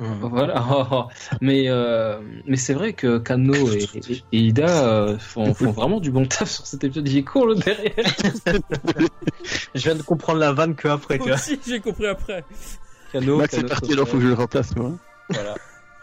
[0.22, 1.04] Voilà, Oh, oh.
[1.42, 6.00] mais euh, mais c'est vrai que Kano et, et- et Ida euh, font, font vraiment
[6.00, 7.06] du bon taf sur cet épisode.
[7.06, 7.92] Il est court le derrière.
[9.74, 12.44] Je viens de comprendre la vanne que après, Moi aussi, j'ai compris après.
[13.12, 14.72] Kano, Max Kano est parti, alors faut que je le remplace.
[14.74, 14.92] Quoi.
[15.28, 15.54] Voilà.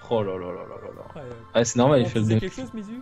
[0.10, 1.22] Oh là là là là là là.
[1.22, 2.40] Ouais, Ouais, c'est normal, il fait le bien.
[2.40, 3.02] quelque chose, Mizu?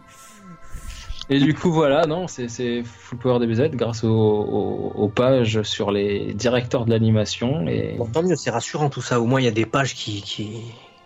[1.29, 5.91] Et du coup, voilà, non, c'est Full Power DBZ grâce aux, aux, aux pages sur
[5.91, 7.95] les directeurs de l'animation et.
[7.97, 9.19] Bon, tant mieux, c'est rassurant tout ça.
[9.19, 10.21] Au moins, il y a des pages qui.
[10.21, 10.61] qui...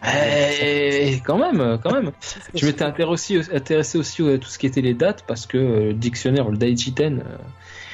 [0.06, 2.12] Eh, quand même, quand même.
[2.56, 5.86] Je m'étais intéressé, intéressé aussi à tout ce qui était les dates parce que euh,
[5.88, 7.38] le dictionnaire, le Daijiten, euh,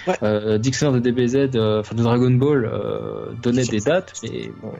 [0.08, 0.16] Ouais.
[0.22, 4.72] euh, dictionnaire de DBZ, euh, enfin de Dragon Ball, euh, donnait des dates, mais bon.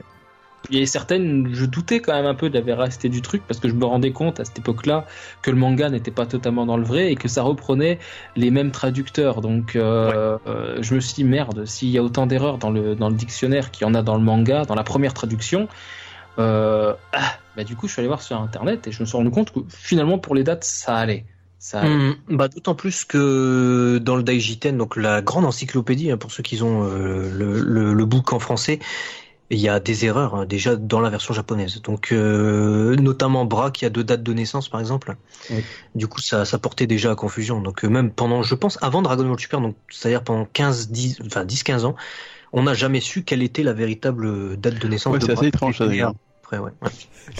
[0.70, 3.42] Il y a certaines, je doutais quand même un peu de la véracité du truc
[3.46, 5.06] parce que je me rendais compte à cette époque-là
[5.42, 7.98] que le manga n'était pas totalement dans le vrai et que ça reprenait
[8.36, 9.40] les mêmes traducteurs.
[9.40, 12.94] Donc euh, euh, je me suis dit merde, s'il y a autant d'erreurs dans le
[12.96, 15.68] dans le dictionnaire qu'il y en a dans le manga, dans la première traduction,
[16.38, 19.16] Euh, ah, bah du coup, je suis allé voir sur internet et je me suis
[19.16, 21.24] rendu compte que finalement pour les dates, ça allait.
[21.58, 21.82] Ça.
[21.84, 26.42] Hum, bah, D'autant plus que dans le Daijiten, donc la grande encyclopédie, hein, pour ceux
[26.42, 28.78] qui ont euh, le, le, le book en français,
[29.50, 31.80] il y a des erreurs hein, déjà dans la version japonaise.
[31.82, 35.14] Donc euh, notamment Bra qui a deux dates de naissance par exemple.
[35.50, 35.62] Oui.
[35.94, 37.60] Du coup ça, ça portait déjà à confusion.
[37.60, 41.18] Donc euh, même pendant je pense avant Dragon Ball Super donc c'est-à-dire pendant 15 10
[41.26, 41.94] enfin 10 15 ans,
[42.52, 45.46] on n'a jamais su quelle était la véritable date de naissance Ouais, de c'est assez
[45.46, 45.84] étrange, ça.
[45.84, 46.70] Après ouais.
[46.82, 46.90] ouais.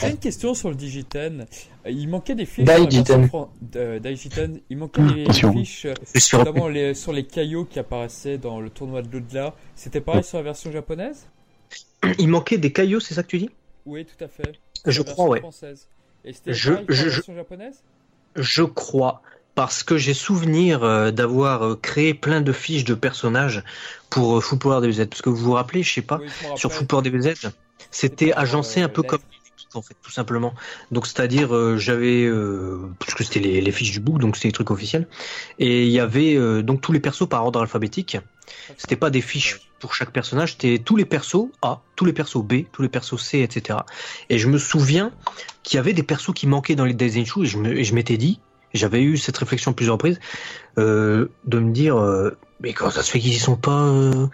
[0.01, 1.47] J'ai une question sur le Digiten.
[1.87, 2.65] Euh, Il manquait des fiches.
[2.65, 4.61] De- Daijiten.
[4.69, 5.53] Il manquait des Attention.
[5.53, 5.87] fiches,
[6.33, 9.55] notamment les, sur les caillots qui apparaissaient dans le tournoi de l'au-delà.
[9.77, 11.29] C'était pareil sur la version japonaise?
[12.19, 13.51] Il manquait des cailloux, c'est ça que tu dis?
[13.87, 14.57] Oui, tout à fait.
[14.87, 15.41] Je la crois, ouais.
[15.41, 15.87] française.
[16.25, 17.83] Et c'était Je- je- je- japonaise?
[18.37, 19.23] Je crois,
[19.55, 23.65] parce que j'ai souvenir euh, d'avoir euh, créé plein de fiches de personnages
[24.11, 25.07] pour euh, Full Power DBZ.
[25.07, 26.73] Parce que vous vous rappelez, je sais pas, Oui, je me sur.
[26.73, 27.35] Full Power DBZ,
[27.91, 29.21] c'était agencé euh, un peu comme
[29.75, 30.55] en fait, tout simplement.
[30.91, 34.49] Donc c'est-à-dire, euh, j'avais, euh, parce que c'était les, les fiches du book, donc c'était
[34.49, 35.07] les trucs officiels,
[35.59, 38.17] et il y avait donc tous les persos par ordre alphabétique.
[38.77, 42.43] C'était pas des fiches pour chaque personnage, c'était tous les persos A, tous les persos
[42.43, 43.81] B, tous les persos C, etc.
[44.31, 45.13] Et je me souviens
[45.63, 48.41] qu'il y avait des persos qui manquaient dans les je me- et je m'étais dit,
[48.75, 50.19] j'avais eu cette réflexion plusieurs reprises,
[50.79, 54.29] euh, de me dire, euh, mais comment ça se fait qu'ils y sont pas euh,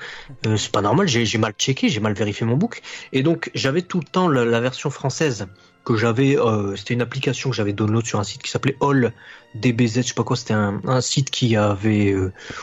[0.56, 2.80] C'est pas normal, j'ai mal checké, j'ai mal vérifié mon book.
[3.12, 5.46] Et donc j'avais tout le temps la, la version française
[5.84, 6.36] que j'avais,
[6.76, 9.12] c'était une application que j'avais download sur un site qui s'appelait All
[9.54, 12.14] DBZ, je sais pas quoi, c'était un, un site qui avait,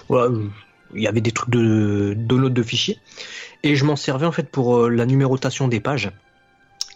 [0.08, 0.34] voilà,
[0.94, 3.00] il y avait des trucs de download de fichiers.
[3.64, 6.12] Et je m'en servais en fait pour euh, la numérotation des pages.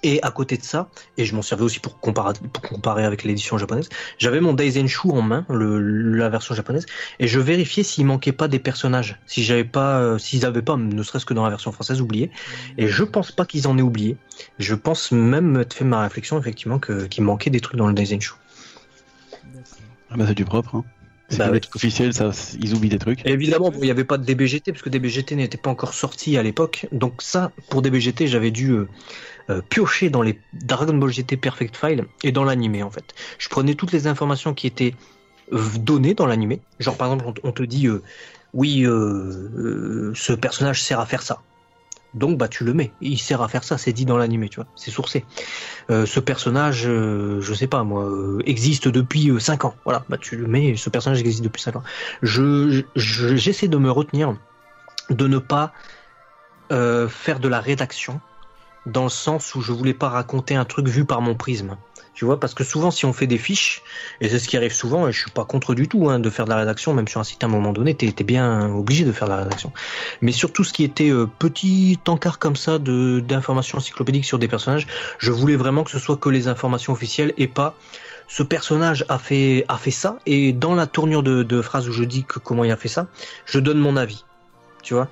[0.06, 3.24] Et à côté de ça, et je m'en servais aussi pour comparer, pour comparer avec
[3.24, 6.86] l'édition japonaise, j'avais mon Daisenshu en main, la version japonaise,
[7.20, 10.76] et je vérifiais s'il manquait pas des personnages, si j'avais pas, euh, s'ils avaient pas,
[10.76, 12.32] ne serait-ce que dans la version française, oublié.
[12.78, 14.18] Et je pense pas qu'ils en aient oublié.
[14.60, 18.34] Je pense même fait ma réflexion effectivement que qu'il manquait des trucs dans le Daisenshu.
[19.54, 19.78] D'accord.
[20.10, 20.76] Ah bah c'est du propre.
[20.76, 20.84] Hein.
[21.34, 23.26] C'est Bah ça, ils oublient des trucs.
[23.26, 25.94] Et évidemment, bon, il n'y avait pas de DBGT parce que DBGT n'était pas encore
[25.94, 26.88] sorti à l'époque.
[26.92, 28.88] Donc ça, pour DBGT, j'avais dû euh,
[29.50, 33.14] euh, piocher dans les Dragon Ball GT Perfect File et dans l'animé en fait.
[33.40, 34.96] Je prenais toutes les informations qui étaient
[35.52, 36.62] euh, données dans l'animé.
[36.80, 38.02] Genre par exemple, on, te dit euh,
[38.54, 41.42] oui, ce personnage sert à faire ça.
[42.14, 44.58] Donc bah tu le mets, il sert à faire ça, c'est dit dans l'animé, tu
[44.58, 45.26] vois, c'est sourcé.
[45.90, 49.76] Euh, ce personnage, euh, je sais pas moi, euh, existe depuis 5 ans.
[49.84, 51.84] Voilà, bah tu le mets, ce personnage existe depuis 5 ans.
[52.22, 54.36] Je je- j'essaie de me retenir
[55.10, 55.74] de ne pas
[56.72, 58.22] euh, faire de la rédaction
[58.86, 61.78] dans le sens où je voulais pas raconter un truc vu par mon prisme.
[62.14, 63.82] Tu vois, parce que souvent, si on fait des fiches,
[64.22, 66.30] et c'est ce qui arrive souvent, et je suis pas contre du tout hein, de
[66.30, 68.70] faire de la rédaction, même sur un site à un moment donné, t'es es bien
[68.70, 69.72] obligé de faire de la rédaction.
[70.22, 74.48] Mais surtout, ce qui était euh, petit encart comme ça de d'informations encyclopédiques sur des
[74.48, 74.86] personnages,
[75.18, 77.76] je voulais vraiment que ce soit que les informations officielles et pas
[78.28, 81.92] ce personnage a fait a fait ça et dans la tournure de, de phrase où
[81.92, 83.08] je dis que comment il a fait ça,
[83.46, 84.24] je donne mon avis.
[84.84, 85.10] Tu vois?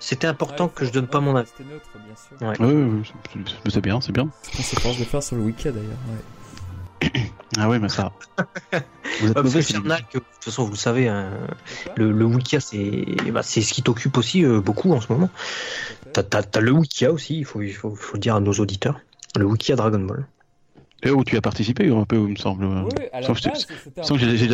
[0.00, 1.48] C'était important Ouais, que je donne pas mon avis.
[1.50, 2.64] rester neutre, bien sûr.
[2.64, 2.66] Ouais.
[2.74, 4.28] Ouais, ouais, c'est- c'est c'est bien, c'est bien.
[4.58, 5.82] On s'efforce de faire sur le wiki d'ailleurs.
[6.08, 7.22] ouais.
[7.58, 8.12] Ah ouais, mais ça.
[9.20, 11.30] Vous êtes Parce mauvais, que de toute façon, vous le savez, hein,
[11.96, 15.30] le, le Wikia, c'est bah, c'est ce qui t'occupe aussi euh, beaucoup en ce moment.
[16.12, 18.52] T'as t'as- t'as le Wikia aussi, il faut, il faut, faut le dire à nos
[18.52, 19.00] auditeurs.
[19.36, 20.26] Le Wikia Dragon Ball.
[21.04, 22.64] Et où tu as participé un peu, il me semble.
[22.66, 23.26] Oui, à la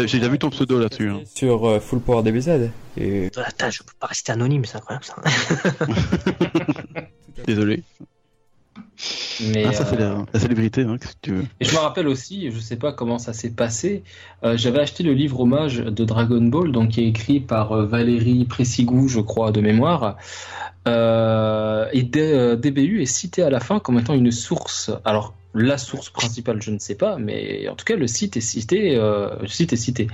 [0.07, 1.21] j'ai- déjà vu ton pseudo se là-dessus, hein.
[1.35, 2.71] Sur euh, Full Power DBZ.
[2.99, 3.31] Et...
[3.37, 5.15] Attends, je peux pas rester anonyme, c'est incroyable ça.
[7.47, 7.83] Désolé.
[9.53, 11.45] Mais, Ah, ça fait euh, la, la célébrité, hein, que tu veux.
[11.61, 14.03] Et je me rappelle aussi, je sais pas comment ça s'est passé,
[14.45, 17.87] euh, j'avais acheté le livre hommage de Dragon Ball, donc qui est écrit par euh,
[17.87, 20.17] Valérie Pressigou, je crois, de mémoire.
[20.87, 24.91] Euh, et D- euh, DBU est cité à la fin comme étant une source.
[25.05, 28.41] Alors, la source principale, je ne sais pas, mais en tout cas, le site est
[28.41, 28.97] cité.
[28.97, 30.09] Euh, le site est cité.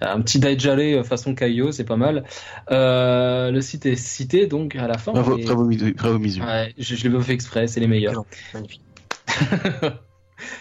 [0.00, 2.24] Un petit Daijale façon Kaio, c'est pas mal.
[2.70, 5.12] Euh, le site est cité, donc à la fin.
[5.12, 6.40] Bravo, et- bravo, bravo, Mizu.
[6.42, 8.24] Ouais, je, je l'ai pas fait exprès, c'est les meilleurs.
[8.54, 8.82] Magnifique.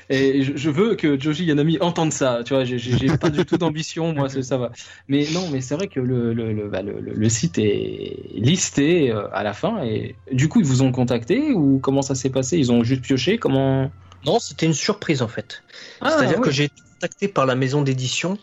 [0.09, 2.77] Et je, je veux que Joji Yanami entende ça, tu vois, j'ai-
[3.17, 4.71] pas du tout d'ambition, moi, c'est- ça va.
[5.07, 8.29] Mais non, mais c'est vrai que le, le, le, bah, le, le- le site est
[8.35, 12.13] listé euh, à la fin, et du coup, ils vous ont contacté, ou comment ça
[12.13, 12.57] s'est passé?
[12.59, 13.91] Ils ont juste pioché, comment
[14.25, 15.63] Non, c'était une surprise en fait.
[16.01, 18.37] Ah, C'est-à-dire que j'ai été contacté par la maison d'édition.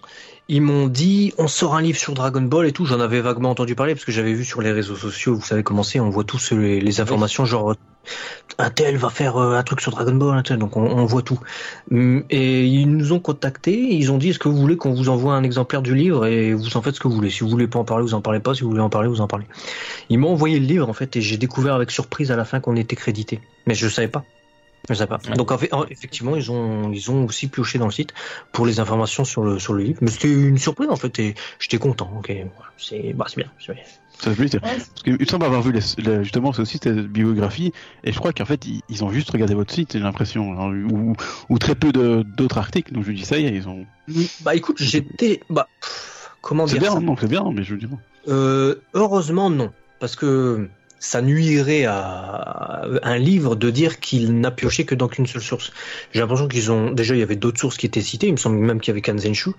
[0.48, 2.84] Ils m'ont dit on sort un livre sur Dragon Ball et tout.
[2.84, 5.62] J'en avais vaguement entendu parler parce que j'avais vu sur les réseaux sociaux, vous savez
[5.62, 7.74] comment c'est, on voit tous les, les informations genre
[8.58, 11.04] un tel va faire euh, un truc sur Dragon Ball, un tel, donc on, on
[11.04, 11.38] voit tout.
[11.90, 15.08] Hum, Et ils nous ont contactés, ils ont dit est-ce que vous voulez qu'on vous
[15.08, 17.30] envoie un exemplaire du livre et vous en faites ce que vous voulez.
[17.30, 18.54] Si vous voulez pas en parler, vous en parlez pas.
[18.54, 19.46] Si vous voulez en parler, vous en parlez.
[20.08, 22.60] Ils m'ont envoyé le livre en fait et j'ai découvert avec surprise à la fin
[22.60, 23.40] qu'on était crédité.
[23.66, 24.24] Mais je savais pas.
[24.88, 25.18] Je sais pas.
[25.28, 25.36] Ouais.
[25.36, 28.12] Donc en fait, en- effectivement, ils ont ils ont aussi pioché dans le site
[28.52, 29.98] pour les informations sur le sur le livre.
[30.02, 32.10] Mais c'était une surprise en fait et j'étais content.
[32.18, 32.32] Ok,
[32.76, 33.50] c'est bah c'est bien.
[33.64, 33.82] c'est bien.
[34.18, 34.60] Ça fait plaisir.
[34.62, 37.72] Ouais, Parce qu'il me semble avoir vu les- les- justement ce site de biographie,
[38.04, 40.72] et je crois qu'en fait ils, ils ont juste regardé votre site, j'ai l'impression, hein,
[40.90, 41.14] ou,
[41.48, 42.92] ou très peu d'autres articles.
[42.92, 43.86] Donc je dis ça y est, ils ont.
[44.42, 47.00] Bah écoute, j'étais bah pff, comment C'est dire bien, ça?
[47.00, 47.90] non, c'est bien, mais je veux dire.
[48.28, 50.68] Euh, heureusement non, parce que
[51.00, 55.72] ça nuirait à un livre de dire qu'il n'a pioché que dans qu'une seule source.
[56.12, 58.28] J'ai l'impression qu'ils ont déjà il y avait d'autres sources qui étaient citées.
[58.28, 59.50] Il me semble même qu'il y avait Kanzenshu,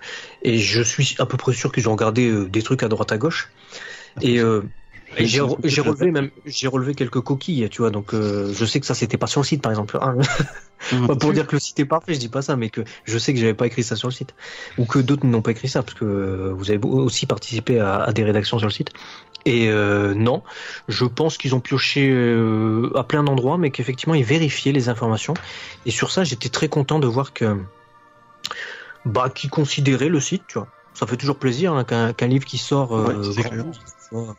[0.42, 3.12] et je suis à peu près sûr qu'ils ont regardé euh, des trucs à droite
[3.12, 3.50] à gauche.
[4.20, 4.62] Et, euh,
[5.16, 7.90] et j'ai re- j'ai relevé même j'ai relevé quelques coquilles, tu vois.
[7.90, 9.98] Donc euh, je sais que ça c'était pas sur le site par exemple.
[10.00, 10.16] hein.
[11.06, 13.18] Pas pour dire que le site est parfait, je dis pas ça, mais que je
[13.18, 14.34] sais que j'avais pas écrit ça sur le site,
[14.78, 18.12] ou que d'autres n'ont pas écrit ça, parce que vous avez aussi participé à, à
[18.12, 18.90] des rédactions sur le site.
[19.44, 20.42] Et euh, non,
[20.88, 25.34] je pense qu'ils ont pioché euh, à plein d'endroits, mais qu'effectivement ils vérifiaient les informations.
[25.86, 27.56] Et sur ça, j'étais très content de voir que
[29.04, 30.68] bah qu'ils considéraient le site, tu vois.
[30.94, 32.94] Ça fait toujours plaisir hein, qu'un livre qui sort.
[32.96, 33.06] euh,
[34.12, 34.34] Ouais.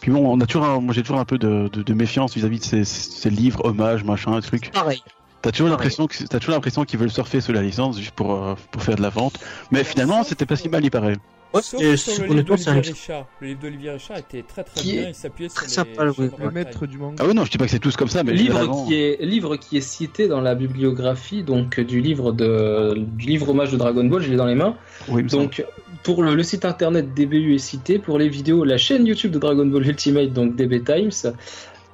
[0.00, 2.34] Puis bon, on a toujours, un- moi j'ai toujours un peu de, de, de méfiance
[2.34, 4.70] vis-à-vis de ces, ces livres, hommages, machin, trucs.
[4.70, 5.02] Pareil.
[5.40, 8.34] T'as toujours l'impression que t'as toujours l'impression qu'ils veulent surfer sur la licence juste pour
[8.34, 9.38] euh, pour faire de la vente.
[9.70, 11.16] Mais finalement, c'était pas si mal, il paraît.
[11.54, 13.26] Ouais, Sauf et sur c'est- le livre d'Olivier Richard.
[13.40, 15.02] Le livre d'Olivier Richard était très très Qui bien.
[15.02, 16.28] est Il s'appuyait sur très les sympa, oui.
[16.42, 17.16] Le maître du manga.
[17.20, 19.22] Ah oui, non, je dis pas que c'est tous comme ça, mais livre qui est
[19.24, 23.76] livre qui est cité dans la bibliographie donc du livre de du livre hommage de
[23.76, 24.76] Dragon Ball, je l'ai dans les mains.
[25.08, 25.44] Oui, semble.
[25.44, 25.64] Donc
[26.02, 29.38] pour le, le site internet DBU est cité, pour les vidéos la chaîne YouTube de
[29.38, 31.10] Dragon Ball Ultimate donc DB Times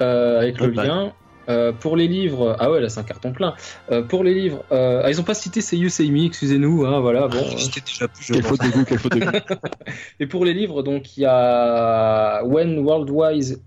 [0.00, 1.12] euh, avec le lien.
[1.48, 3.54] Euh, pour les livres, ah ouais là c'est un carton plein.
[3.90, 7.28] Euh, pour les livres, euh, ah, ils ont pas cité Seiyu Seimi, excusez-nous, hein, voilà
[7.28, 7.38] bon.
[7.38, 7.56] euh.
[7.56, 8.26] J'étais déjà plus.
[8.32, 9.30] Quelle faute de goût, quelle faute de goût.
[10.20, 13.62] Et pour les livres, donc il y a When Worldwise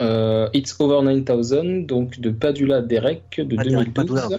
[0.00, 4.20] euh, It's Over 9000, donc de Padula Derek de Ah, Derek 2012.
[4.20, 4.38] Padula.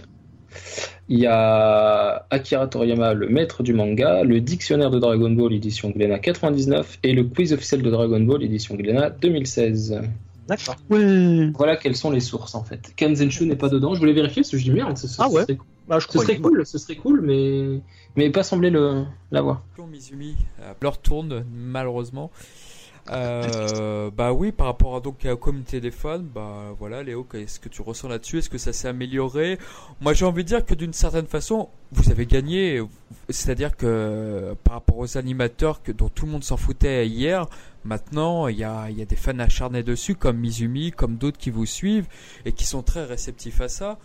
[1.10, 5.90] Il y a Akira Toriyama, le maître du manga, le dictionnaire de Dragon Ball édition
[5.92, 10.02] Glénat 99 et le quiz officiel de Dragon Ball édition Glénat 2016.
[10.48, 10.76] D'accord.
[10.90, 11.50] Ouais.
[11.56, 12.93] Voilà quelles sont les sources en fait.
[12.95, 15.27] Kenzenshu n'est pas dedans, je voulais vérifier parce que je dis merde, ce, ce- Ah
[15.30, 15.42] ouais.
[15.42, 15.58] ce serait,
[15.90, 17.82] Ah, je ce serait cool, ce serait cool, mais
[18.16, 19.61] mais pas semblé le l'avoir.
[19.90, 22.32] Mizumi euh, leur tourne malheureusement.
[23.10, 27.60] Euh, bah oui, par rapport à, donc, au communauté des fans, bah voilà, Léo, qu'est-ce
[27.60, 28.40] que tu ressens là-dessus?
[28.40, 29.58] Est-ce que ça s'est amélioré?
[30.02, 32.82] Moi, j'ai envie de dire que d'une certaine façon, vous avez gagné.
[33.30, 37.48] C'est-à-dire que par rapport aux animateurs que, dont tout le monde s'en foutait hier,
[37.84, 41.50] maintenant, il y a, y a des fans acharnés dessus, comme Mizumi, comme d'autres qui
[41.50, 42.08] vous suivent
[42.45, 43.98] et qui sont très réceptifs à ça.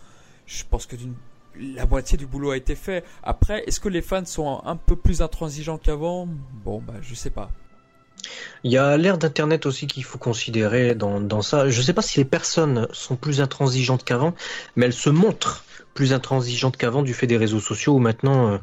[0.47, 1.14] Je pense que d'une
[1.60, 3.05] la moitié du boulot a été fait.
[3.22, 6.26] Après, est-ce que les fans sont un peu plus intransigeants qu'avant?
[6.64, 7.50] Bon, bah, je sais pas.
[8.65, 11.68] Il y a l'ère d'Internet aussi qu'il faut considérer dans, ça.
[11.68, 14.34] Je sais pas si les personnes sont plus intransigeantes qu'avant,
[14.76, 18.59] mais elles se montrent plus intransigeantes qu'avant du fait des réseaux sociaux où maintenant euh,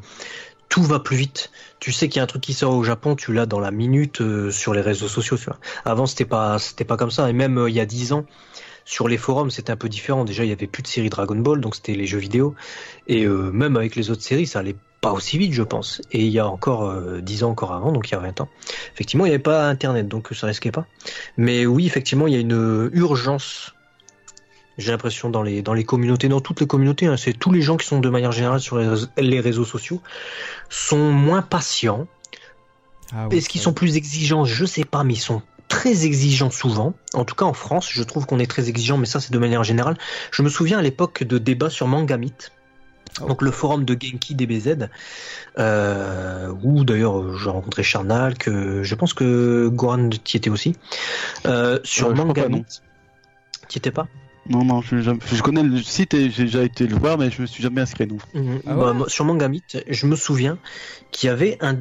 [0.67, 1.51] tout va plus vite.
[1.79, 3.71] Tu sais qu'il y a un truc qui sort au Japon, tu l'as dans la
[3.71, 5.37] minute euh, sur les réseaux sociaux.
[5.85, 6.57] Avant c'était pas
[6.87, 8.25] pas comme ça et même euh, il y a dix ans
[8.85, 10.25] sur les forums c'était un peu différent.
[10.25, 12.55] Déjà il y avait plus de séries Dragon Ball donc c'était les jeux vidéo
[13.07, 16.01] et même avec les autres séries ça allait pas aussi vite je pense.
[16.11, 18.41] Et il y a encore euh, 10 ans encore avant donc il y a 20
[18.41, 18.49] ans.
[18.93, 20.85] Effectivement, il n'y avait pas Internet, donc ça risquait pas.
[21.37, 23.73] Mais oui, effectivement, il y a une urgence.
[24.77, 27.61] J'ai l'impression dans les dans les communautés, dans toutes les communautés, hein, c'est tous les
[27.61, 30.01] gens qui sont de manière générale sur les réseaux, les réseaux sociaux
[30.69, 32.07] sont moins patients.
[33.11, 34.45] Ah oui, Est-ce qu'ils sont plus exigeants?
[34.45, 36.93] Je sais pas, mais ils sont très exigeants souvent.
[37.13, 39.39] En tout cas, en France, je trouve qu'on est très exigeant, mais ça, c'est de
[39.39, 39.97] manière générale.
[40.31, 42.33] Je me souviens à l'époque de débats sur Mangamit.
[43.21, 43.27] Oh.
[43.27, 44.87] Donc le forum de Genki DBZ,
[45.57, 50.75] euh, où d'ailleurs j'ai rencontré Charnal, que je pense que Goran t'y était aussi,
[51.45, 52.63] euh, sur Euh, non.
[53.67, 54.07] T'y étais pas?
[54.47, 57.29] Non, non, je, je, je connais le site et j'ai déjà été le voir, mais
[57.29, 58.17] je me suis jamais inscrit, non.
[58.33, 58.61] Mhm.
[58.65, 60.57] Ah Bah, moi, sur Mangamit, je me souviens
[61.11, 61.77] qu'il y avait un.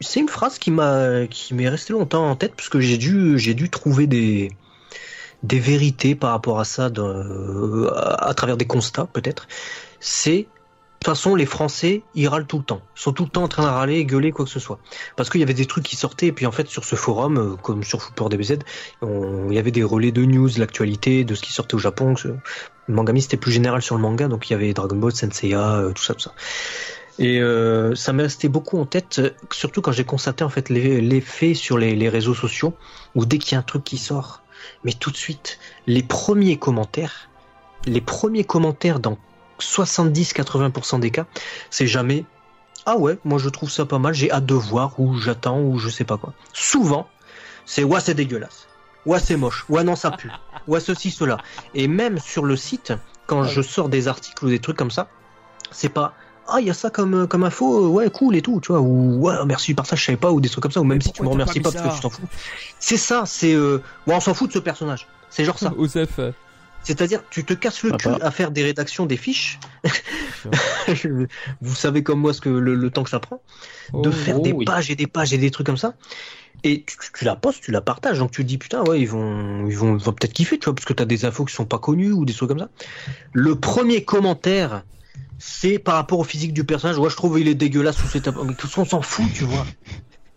[0.00, 3.38] C'est une phrase qui m'a qui m'est restée longtemps en tête parce que j'ai dû
[3.38, 4.50] j'ai dû trouver des
[5.42, 9.46] des vérités par rapport à ça à travers des constats peut-être.
[10.00, 10.46] C'est
[11.00, 12.80] de toute façon, les Français, ils râlent tout le temps.
[12.96, 14.80] Ils sont tout le temps en train de râler, gueuler, quoi que ce soit.
[15.14, 17.38] Parce qu'il y avait des trucs qui sortaient, et puis en fait, sur ce forum,
[17.38, 18.58] euh, comme sur Football DBZ,
[19.02, 22.16] il y avait des relais de news, l'actualité, de ce qui sortait au Japon.
[22.16, 22.26] ce-
[22.88, 25.74] Le mangami, c'était plus général sur le manga, donc il y avait Dragon Ball, Senseiya,
[25.76, 26.34] euh, tout ça, tout ça.
[27.20, 29.20] Et euh, ça m'est resté beaucoup en tête,
[29.52, 32.74] surtout quand j'ai constaté en fait l'effet sur les, les réseaux sociaux,
[33.14, 34.42] où dès qu'il y a un truc qui sort,
[34.82, 37.28] mais tout de suite, les premiers commentaires,
[37.86, 39.16] les premiers commentaires dans
[39.60, 41.26] 70-80% des cas,
[41.70, 42.24] c'est jamais
[42.86, 45.78] ah ouais, moi je trouve ça pas mal, j'ai hâte de voir, ou j'attends, ou
[45.78, 46.32] je sais pas quoi.
[46.54, 47.06] Souvent,
[47.66, 48.66] c'est ouais c'est dégueulasse,
[49.04, 50.30] ouais c'est moche, ouais non ça pue,
[50.66, 51.36] ouais ceci, cela.
[51.74, 52.94] Et même sur le site,
[53.26, 55.08] quand je sors des articles ou des trucs comme ça,
[55.70, 56.14] c'est pas
[56.50, 58.80] ah il y a ça comme comme info, euh, ouais cool et tout, tu vois,
[58.80, 61.02] ou ouais merci du partage, je savais pas, ou des trucs comme ça, ou même
[61.02, 62.22] si tu me remercies pas parce que ça tu t'en fous.
[62.78, 65.06] C'est ça, c'est euh, ouais, on s'en fout de ce personnage.
[65.28, 65.74] C'est genre ça.
[66.88, 68.18] C'est-à-dire, tu te casses le Ah cul bah.
[68.22, 69.60] à faire des rédactions des fiches.
[71.60, 73.42] Vous savez comme moi ce que le, le temps que ça prend
[73.92, 74.64] de oh, faire oh des oui.
[74.64, 75.92] pages et des pages et des trucs comme ça.
[76.64, 79.66] Et tu, la postes, tu la partages, donc tu te dis putain ouais ils vont
[79.68, 81.66] ils vont, ils vont peut-être kiffer tu vois parce que t'as des infos qui sont
[81.66, 82.70] pas connues ou des trucs comme ça.
[83.34, 84.82] Le premier commentaire
[85.38, 86.96] c'est par rapport au physique du personnage.
[86.96, 89.44] Ouais je trouve il est dégueulasse ou c'est mais tout ça on s'en fout tu
[89.44, 89.66] vois.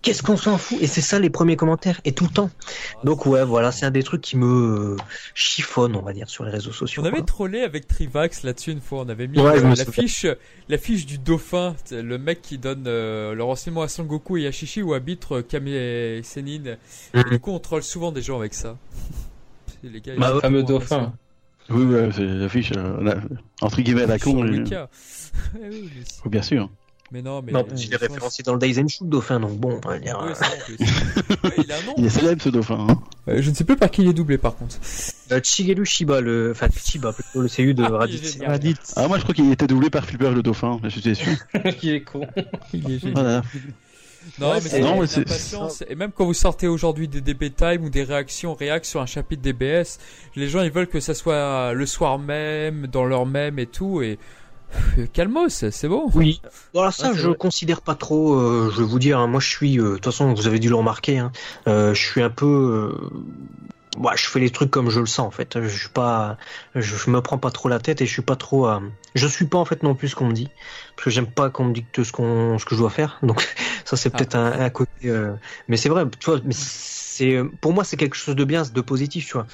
[0.02, 0.80] Qu'est-ce qu'on s'en fout?
[0.82, 2.50] Et c'est ça les premiers commentaires et tout le temps.
[3.04, 4.98] Donc ouais voilà c'est un des trucs qui me euh,
[5.36, 7.04] chiffonne on va dire sur les réseaux sociaux.
[7.04, 7.26] On avait quoi.
[7.28, 9.02] trollé avec Trivax là-dessus une fois.
[9.06, 10.26] On avait mis Ouais, euh, la fiche,
[10.70, 14.82] la fiche du dauphin, le mec qui donne euh, le renseignement à Sangoku et Yashishi
[14.82, 15.68] où habite euh, Kame
[16.24, 16.78] Sennin.
[17.14, 17.30] Et Mhm.
[17.30, 18.78] du coup, on troll souvent des gens avec ça.
[19.84, 21.14] Les gars, Bah, le fameux dauphin.
[21.70, 23.18] Oui, ouais, c'est l'affiche, euh, la-
[23.62, 24.42] entre guillemets, à la con.
[24.42, 24.64] le euh.
[25.60, 25.90] Ouais, oui,
[26.30, 26.70] bien sûr.
[27.12, 27.52] Mais non, mais.
[27.52, 30.00] Non, l'ai je pense- référencé dans le Days and Shoot Dauphin, donc bon, on va
[30.00, 30.30] dire, euh.
[31.44, 31.94] Ouais, il a un nom.
[31.98, 32.88] Il est célèbre ce dauphin.
[32.90, 33.00] Hein.
[33.28, 34.76] Euh, je ne sais plus par qui il est doublé par contre.
[35.32, 38.06] euh, Shigeru Shiba, le, enfin Chiba plutôt, le CU de Ah,
[38.44, 38.94] est Raditz.
[38.96, 41.32] Ah, moi je crois qu'il était doublé par Flipper le dauphin, je suis sûr.
[41.84, 42.28] Il est con.
[42.74, 43.14] Il est génial.
[43.14, 43.42] Voilà.
[44.40, 45.86] Non, Ouais, mais c'est-.
[45.90, 49.08] Et même quand vous sortez aujourd'hui des DB Time ou des réactions réac sur un
[49.08, 49.98] chapitre DBS,
[50.36, 54.02] les gens ils veulent que ça soit le soir même, dans l'heure même et tout.
[54.04, 54.20] Et
[55.14, 56.10] calmos, c'est bon.
[56.14, 56.42] Oui.
[56.74, 57.38] Voilà, ça, Ouais, je vrai.
[57.38, 58.36] considère pas trop.
[58.36, 59.80] euh, je vais vous dire, hein, moi, je suis.
[59.80, 61.18] euh, De toute façon, vous avez dû le remarquer.
[61.20, 61.32] Hein,
[61.68, 62.46] euh, je suis un peu.
[62.98, 65.62] Euh, ouais, je fais les trucs comme je le sens en fait.
[65.62, 66.38] Je suis pas.
[66.76, 68.66] Je, je me prends pas trop la tête et je suis pas trop.
[68.66, 68.82] à-
[69.14, 70.48] je suis pas en fait non plus ce qu'on me dit
[70.96, 73.18] parce que j'aime pas qu'on me dicte ce qu'on ce que je dois faire.
[73.24, 73.46] Donc
[73.86, 74.18] ça, c'est Ah.
[74.18, 74.92] peut-être un, un côté.
[75.06, 75.34] euh,
[75.68, 76.06] mais c'est vrai.
[76.20, 76.40] Tu vois.
[76.46, 79.28] Mais c'est pour moi, c'est quelque chose de bien, de positif.
[79.28, 79.46] Tu vois.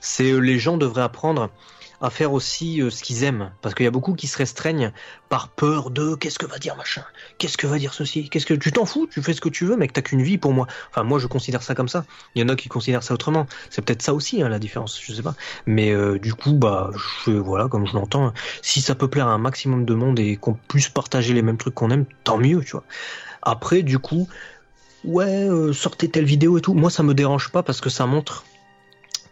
[0.00, 1.50] C'est euh, les gens devraient apprendre
[2.00, 3.50] à faire aussi euh, ce qu'ils aiment.
[3.62, 4.92] Parce qu'il y a beaucoup qui se restreignent
[5.28, 7.02] par peur de qu'est-ce que va dire machin?
[7.38, 8.28] Qu'est-ce que va dire ceci?
[8.28, 9.08] Qu'est-ce que tu t'en fous?
[9.10, 11.26] Tu fais ce que tu veux mec t'as qu'une vie pour moi enfin moi je
[11.26, 12.04] considère ça comme ça.
[12.34, 13.46] Il y en a qui considèrent ça autrement.
[13.70, 15.34] C'est peut-être ça aussi hein, la différence je sais pas.
[15.66, 16.90] Mais euh, du coup bah
[17.26, 18.32] je, voilà comme je l'entends.
[18.62, 21.58] Si ça peut plaire à un maximum de monde et qu'on puisse partager les mêmes
[21.58, 22.84] trucs qu'on aime tant mieux tu vois.
[23.42, 24.28] Après du coup
[25.04, 28.06] ouais euh, sortez telle vidéo et tout moi ça me dérange pas parce que ça
[28.06, 28.44] montre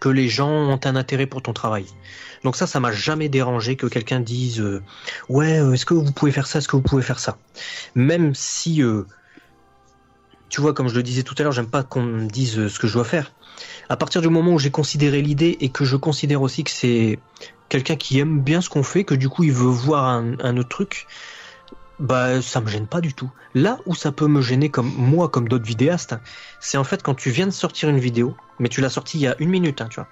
[0.05, 1.86] que les gens ont un intérêt pour ton travail
[2.44, 4.83] donc ça, ça m'a jamais dérangé que quelqu'un dise euh,
[5.31, 7.39] ouais, euh, est-ce que vous pouvez faire ça, est-ce que vous pouvez faire ça,
[7.94, 9.05] même si euh,
[10.50, 12.78] tu vois, comme je le disais tout à l'heure, j'aime pas qu'on me dise ce
[12.78, 13.33] que je dois faire.
[13.89, 17.18] À partir du moment où j'ai considéré l'idée et que je considère aussi que c'est
[17.70, 20.68] quelqu'un qui aime bien ce qu'on fait, que du coup il veut voir un autre
[20.68, 21.07] truc,
[21.99, 23.31] bah ça me gêne pas du tout.
[23.55, 26.15] Là où ça peut me gêner comme moi, comme d'autres vidéastes,
[26.61, 29.23] c'est en fait quand tu viens de sortir une vidéo, mais tu l'as sortie il
[29.23, 30.09] y a une minute, hein, tu vois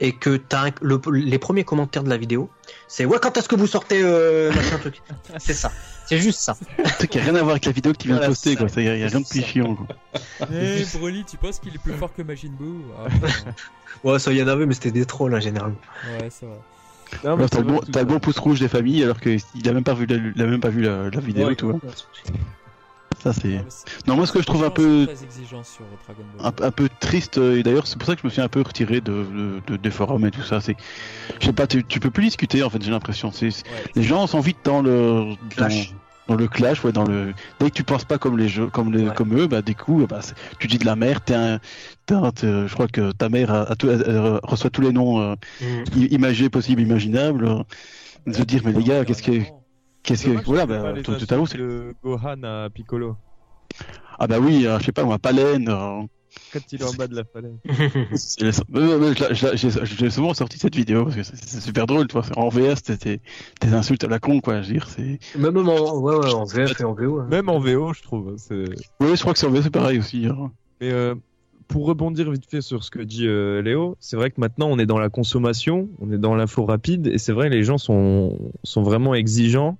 [0.00, 2.50] et que t'as le, les premiers commentaires de la vidéo,
[2.88, 5.00] c'est ouais quand est-ce que vous sortez euh, machin truc.
[5.38, 5.70] C'est ça,
[6.06, 6.56] c'est juste ça.
[6.84, 8.32] Un truc qui a rien à voir avec la vidéo que tu viens Voilà, de
[8.32, 8.68] poster, c'est quoi.
[8.68, 8.80] ça.
[8.80, 9.86] Il y a, y a rien de plus chiant, quoi.
[10.52, 12.82] Eh, Broly, tu penses qu'il est plus fort que Majin Buu?
[12.98, 13.06] Ah,
[14.04, 15.76] Ouais ça y en avait mais c'était des trolls hein, généralement.
[16.18, 16.58] Ouais, c'est vrai.
[17.24, 18.12] Non, mais Alors, T'as le bon, vrai, tout t'as le ça.
[18.14, 20.60] bon pouce rouge des familles alors qu'il a même pas vu la, il a même
[20.60, 21.74] pas vu la, la vidéo, Ouais, tu vois.
[21.74, 21.80] ouais.
[23.22, 23.48] Ça c'est.
[23.48, 26.52] Mais c'est- Non, moi, ce que je trouve un peu- sur Dragon Ball.
[26.60, 28.48] un, un peu triste euh, et d'ailleurs c'est pour ça que je me suis un
[28.48, 30.76] peu retiré de, de- de- des forums et tout ça c'est
[31.40, 33.52] je sais pas tu, tu peux plus discuter en fait j'ai l'impression c'est Ouais.
[33.94, 35.90] les gens sont vite dans le Clash.
[35.90, 35.96] dans,
[36.32, 38.90] dans le clash ouais dans le dès que tu penses pas comme les jeux comme
[38.92, 39.14] les Ouais.
[39.14, 40.20] comme eux bah des coups bah,
[40.58, 41.58] tu dis de la merde t'es un,
[42.06, 44.80] t'es un- t'es- je crois que ta mère a, a tout- elle, elle reçoit tous
[44.80, 46.06] les noms euh, Mm.
[46.10, 47.62] imagés possibles imaginables euh,
[48.26, 49.32] de se dire mais les gars qu'est-ce que
[50.02, 53.16] qu'est-ce que voilà bah, tout, à l'heure c'est de Gohan à Piccolo.
[54.18, 56.02] ah bah oui euh, je sais pas moi Palen euh,
[56.52, 57.56] Quand il est en bas de la falaise.
[58.14, 58.50] C'est
[59.96, 62.24] J'ai souvent sorti cette vidéo parce que c'est c'est super drôle, tu vois.
[62.36, 63.20] En VS, c'était
[63.60, 64.60] des insultes à la con, quoi.
[64.60, 65.18] Je veux dire, c'est.
[65.38, 67.20] Même en, ouais, ouais, en VF et en VO.
[67.20, 67.26] hein.
[67.30, 68.34] Même en VO, je trouve.
[68.36, 68.68] c'est-
[69.00, 70.26] Oui, je crois que sur VS, c'est pareil aussi.
[70.26, 70.52] hein.
[70.80, 71.14] Mais euh,
[71.68, 74.78] pour rebondir vite fait sur ce que dit euh, Léo, c'est vrai que maintenant on
[74.78, 78.52] est dans la consommation, on est dans l'info rapide, et c'est vrai les gens sont
[78.64, 79.78] sont vraiment exigeants.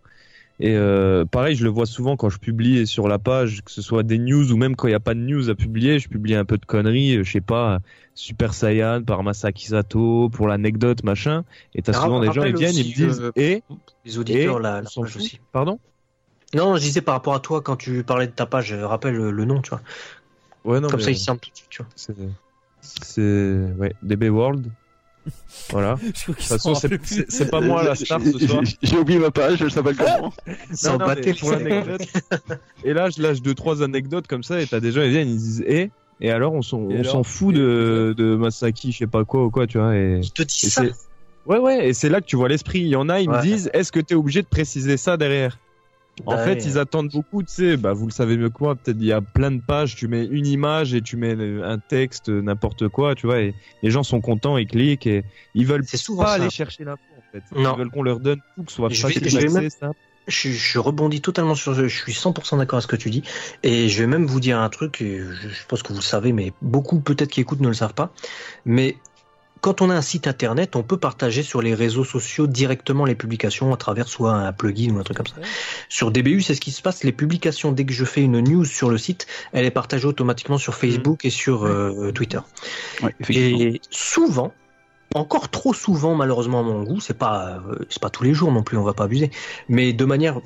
[0.63, 3.83] Et euh, pareil, je le vois souvent quand je publie sur la page, que ce
[3.83, 6.09] soit des news ou même quand il n'y a pas de news à publier, je
[6.09, 7.81] publie un peu de conneries, euh, je sais pas,
[8.15, 11.43] Super Saiyan par Masaki Sato, pour l'anecdote, machin.
[11.75, 13.65] Et t'as souvent des gens, ils viennent, ils me disent, euh, et,
[14.05, 15.41] Les auditeurs, et, la, la page aussi.
[15.51, 15.81] Pardon?
[16.55, 19.17] Non, je disais par rapport à toi quand tu parlais de ta page, euh, rappelle
[19.17, 19.81] le, nom, tu vois.
[20.65, 22.31] Ouais, non, Comme mais ça, il se sent tout de suite, tu vois.
[22.83, 23.21] c'est,
[23.79, 24.71] ouais, DB World.
[25.71, 25.95] Voilà.
[26.03, 28.63] De Je toute façon, c'est, pas moi la star ce soir.
[28.83, 30.33] J'ai- oublié ma page, je s'appelle comment
[30.73, 32.03] Sans battre pour l'anecdote.
[32.85, 35.29] et là, je lâche deux trois anecdotes comme ça, et t'as des gens ils viennent,
[35.29, 39.45] ils disent et et alors on s'en fout de, de Masaki, je sais pas quoi
[39.45, 39.97] ou quoi, tu vois.
[39.97, 40.85] Et, Il te et ça.
[41.47, 42.81] Ouais, ouais, et c'est là que tu vois l'esprit.
[42.81, 45.17] Il y en a, ils me disent, est-ce que tu es obligé de préciser ça
[45.17, 45.59] derrière?
[46.27, 46.63] En fait, ouais.
[46.65, 49.13] ils attendent beaucoup, tu sais, bah, vous le savez mieux que moi, peut-être il y
[49.13, 52.43] a plein de pages, tu mets une image et tu mets euh, un texte, euh,
[52.43, 55.25] n'importe quoi, tu vois, et les gens sont contents, ils cliquent et
[55.55, 56.35] ils veulent C'est souvent pas ça.
[56.35, 57.43] aller chercher l'info, en fait.
[57.59, 57.75] Non.
[57.75, 59.99] Ils veulent qu'on leur donne tout, que ce soit Je vais- facile je même- simple.
[60.29, 63.23] Je, je rebondis totalement sur ce, je suis 100% d'accord avec ce que tu dis,
[63.65, 66.05] et je vais même vous dire un truc, et je, je pense que vous le
[66.05, 68.13] savez, mais beaucoup peut-être qui écoutent ne le savent pas,
[68.65, 68.97] mais
[69.63, 73.15] quand on a un site internet, on peut partager sur les réseaux sociaux directement les
[73.15, 75.37] publications à travers soit un plugin ou un truc comme ça.
[75.89, 77.05] Sur DBU, c'est ce qui se passe.
[77.05, 80.59] Les publications, dès que je fais une news sur le site, elle est partagée automatiquement
[80.59, 82.41] sur Facebook et sur euh, Twitter.
[83.05, 83.15] Ouais.
[83.31, 84.53] Et souvent,
[85.15, 88.51] encore trop souvent, malheureusement à mon goût, c'est pas euh, c'est pas tous les jours
[88.51, 89.31] non plus, on va pas abuser,
[89.69, 90.41] mais de manière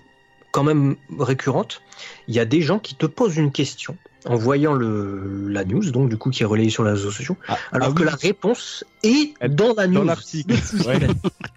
[0.51, 1.81] quand même récurrente,
[2.29, 3.97] il y a des gens qui te posent une question
[4.27, 7.37] en voyant le la news, donc du coup qui est relayée sur les réseaux sociaux,
[7.49, 10.55] Ah, alors ah que oui, la réponse est dans la news, dans l'article.
[10.87, 10.99] Ouais.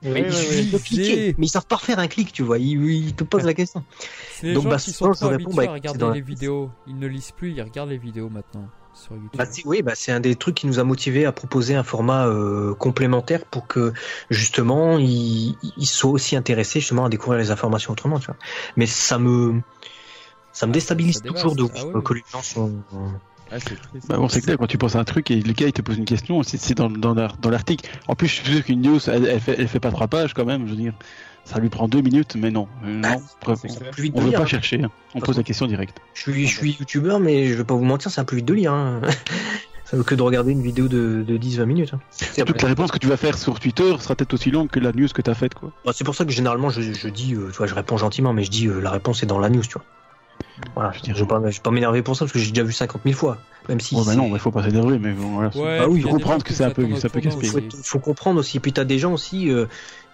[0.01, 0.81] Mais Ouais, il ouais, suffit de ouais.
[0.81, 3.53] cliquer, mais ils savent pas refaire un clic, tu vois, ils, ils te posent la
[3.53, 3.83] question.
[4.43, 6.69] Les Donc, gens bah, qui souvent, sont je réponds, bah, à regarder les la- vidéos.
[6.88, 9.31] Ils ne lisent plus, ils regardent les vidéos maintenant sur YouTube.
[9.38, 11.83] Bah, c'est- oui, bah, c'est un des trucs qui nous a motivé à proposer un
[11.83, 13.93] format euh, complémentaire pour que
[14.30, 18.19] justement ils, ils soient aussi intéressés justement à découvrir les informations autrement.
[18.19, 18.38] Tu vois.
[18.77, 19.61] Mais ça me
[20.53, 22.71] ça me Ah, déstabilise ça toujours de ouf Ah oui, que les gens sont.
[22.93, 22.97] Ah.
[24.07, 25.81] Bah bon, c'est clair, quand tu penses à un truc et le gars il te
[25.81, 27.89] pose une question, c'est dans, dans l'ar- dans l'article.
[28.07, 30.35] En plus, je suis sûr qu'une news, elle, elle, fait, elle fait pas trois pages
[30.35, 30.93] quand même, je veux dire.
[31.45, 32.67] Ça lui prend deux minutes, mais non.
[32.85, 34.45] Euh, Ah, non, on de veut pas hein.
[34.45, 34.91] chercher, hein.
[35.15, 35.97] on pose la question directe.
[36.13, 38.45] Je suis je suis youtubeur, mais je vais pas vous mentir, c'est un plus vite
[38.45, 38.71] de lire.
[38.71, 39.01] Hein.
[39.85, 41.93] ça veut que de regarder une vidéo de, de 10-20 minutes.
[41.95, 41.99] Hein.
[42.11, 44.79] Surtout que la réponse que tu vas faire sur Twitter sera peut-être aussi longue que
[44.79, 45.71] la news que tu as faite, quoi.
[45.85, 48.31] Bah, c'est pour ça que généralement je, je dis, euh, tu vois, je réponds gentiment,
[48.31, 49.83] mais je dis euh, la réponse est dans la news, tu vois.
[50.75, 52.63] Voilà, je ne vais pas, je vais pas m'énerver pour ça parce que j'ai déjà
[52.63, 53.37] vu 50 000 fois.
[53.67, 55.49] Même si bah non, il faut pas s'énerver, mais bon, voilà.
[55.55, 56.99] Ouais, Bah oui, puis il y a faut des comprendre que c'est un peu- s'attendent
[56.99, 57.69] c'est un peu au tournant gaspillé.
[57.83, 58.59] faut, comprendre aussi.
[58.59, 59.65] Puis t'as des gens aussi, euh,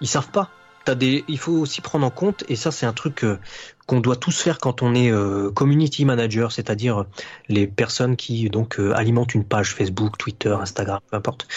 [0.01, 0.49] ils savent pas.
[0.83, 3.39] T'as des, il faut aussi prendre en compte, et ça c'est un truc euh,
[3.87, 7.07] qu'on doit tous faire quand on est euh, community manager, c'est-à-dire euh,
[7.49, 11.47] les personnes qui donc euh, alimentent une page Facebook, Twitter, Instagram, peu importe.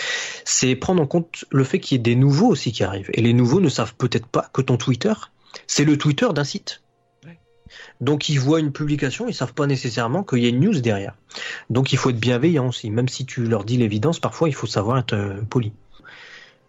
[0.46, 3.10] C'est prendre en compte le fait qu'il y ait des nouveaux aussi qui arrivent.
[3.12, 5.12] Et les nouveaux ne savent peut-être pas que ton Twitter,
[5.66, 6.80] c'est le Twitter d'un site.
[8.00, 11.14] Donc ils voient une publication, ils savent pas nécessairement qu'il y a une news derrière.
[11.70, 14.66] Donc il faut être bienveillant aussi, même si tu leur dis l'évidence, parfois il faut
[14.66, 15.72] savoir être euh, poli.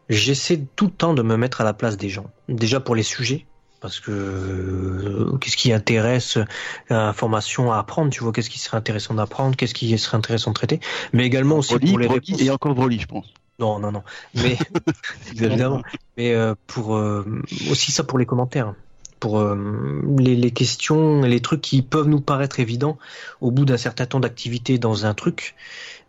[0.10, 2.32] J'essaie tout le temps de me mettre à la place des gens.
[2.48, 3.46] Déjà pour les sujets,
[3.80, 6.46] parce que euh, qu'est-ce qui intéresse euh,
[6.90, 10.56] l'information à apprendre, tu vois, qu'est-ce qui serait intéressant d'apprendre, qu'est-ce qui serait intéressant de
[10.56, 10.80] traiter,
[11.14, 12.42] mais également aussi Broly, pour les Broly réponses.
[12.42, 13.34] et encore Broly, je pense.
[13.60, 14.04] Non, non, non.
[14.36, 14.58] Mais
[15.36, 15.82] évidemment.
[16.18, 18.74] Mais euh, pour euh, aussi ça pour les commentaires,
[19.20, 22.98] pour euh, les, questions, les trucs qui peuvent nous paraître évidents
[23.42, 25.56] au bout d'un certain temps d'activité dans un truc,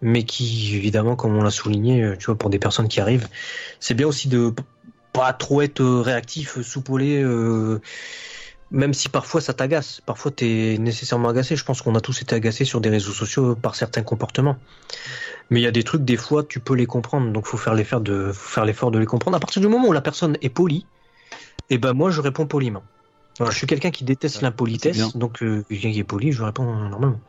[0.01, 3.29] mais qui évidemment, comme on l'a souligné, euh, tu vois, pour des personnes qui arrivent,
[3.81, 4.55] c'est bien aussi de
[5.13, 7.25] pas trop être euh, réactif, soupolé.
[8.73, 11.57] Même si parfois ça t'agace, parfois t'es nécessairement agacé.
[11.57, 14.57] Je pense qu'on a tous été agacés sur des réseaux sociaux par certains comportements.
[15.51, 17.75] Mais il y a des trucs, des fois, tu peux les comprendre, donc faut faire
[17.75, 19.37] l'effort de, faire l'effort de les comprendre.
[19.37, 20.87] À partir du moment où la personne est polie,
[21.71, 22.83] et ben moi je réponds poliment.
[23.49, 27.21] Je suis quelqu'un qui déteste l'impolitesse, donc euh, quelqu'un qui est poli, je réponds normalement.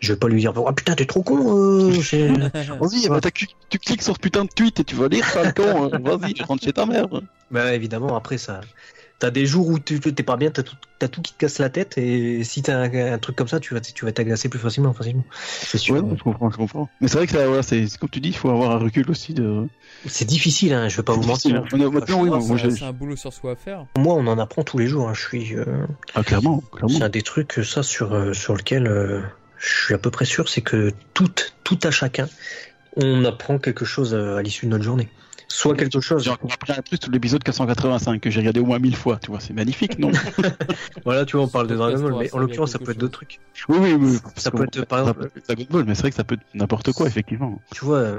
[0.00, 1.38] Je vais pas lui dire ah putain t'es trop con.
[1.56, 1.90] Euh,
[2.80, 3.46] Vas-y, bah, t'as- tu,
[3.78, 5.84] cliques sur ce putain de tweet et tu vas lire, con.
[5.84, 5.90] hein.
[6.02, 7.06] Vas-y, rentre chez ta mère.
[7.50, 8.60] bah évidemment après ça.
[9.18, 11.98] T'as des jours où tu t'es pas bien, t'as tout, qui te casse la tête,
[11.98, 14.92] et si t'as un, un truc comme ça, tu vas, tu vas t'agacer plus facilement,
[14.92, 15.24] facilement.
[15.32, 15.96] C'est sûr.
[15.96, 16.88] Ouais, non, je comprends, je comprends.
[17.00, 19.10] Mais c'est vrai que ça, voilà, c'est comme tu dis, il faut avoir un recul
[19.10, 19.66] aussi de.
[20.06, 21.50] C'est difficile, hein, je vais pas vous mentir.
[21.52, 23.84] moi, c'est- je- c'est un boulot sur soi à faire.
[23.96, 25.08] Moi, on en apprend tous les jours.
[25.08, 25.14] hein.
[25.14, 25.64] Je suis, euh,
[26.14, 26.88] Ah, clairement, clairement.
[26.96, 29.20] C'est un des trucs, ça, sur, euh, sur lequel euh,
[29.58, 31.30] je suis à peu près sûr, c'est que tout,
[31.64, 32.28] tout à chacun,
[32.96, 35.08] on apprend quelque chose euh, à l'issue de notre journée.
[35.50, 36.22] Soit quelque chose.
[36.24, 39.18] J'ai encore appris un truc sur l'épisode 485 que j'ai regardé au moins mille fois,
[39.22, 40.10] tu vois, c'est magnifique, non
[41.04, 43.14] Voilà, tu vois, on parle de Dragon Ball, mais en l'occurrence, ça peut être d'autres
[43.14, 43.40] trucs.
[43.68, 44.18] Oui, oui, oui.
[44.36, 46.92] Ça peut être, par exemple- Dragon Ball, mais c'est vrai que ça peut être n'importe
[46.92, 47.60] quoi, effectivement.
[47.74, 48.16] Tu vois,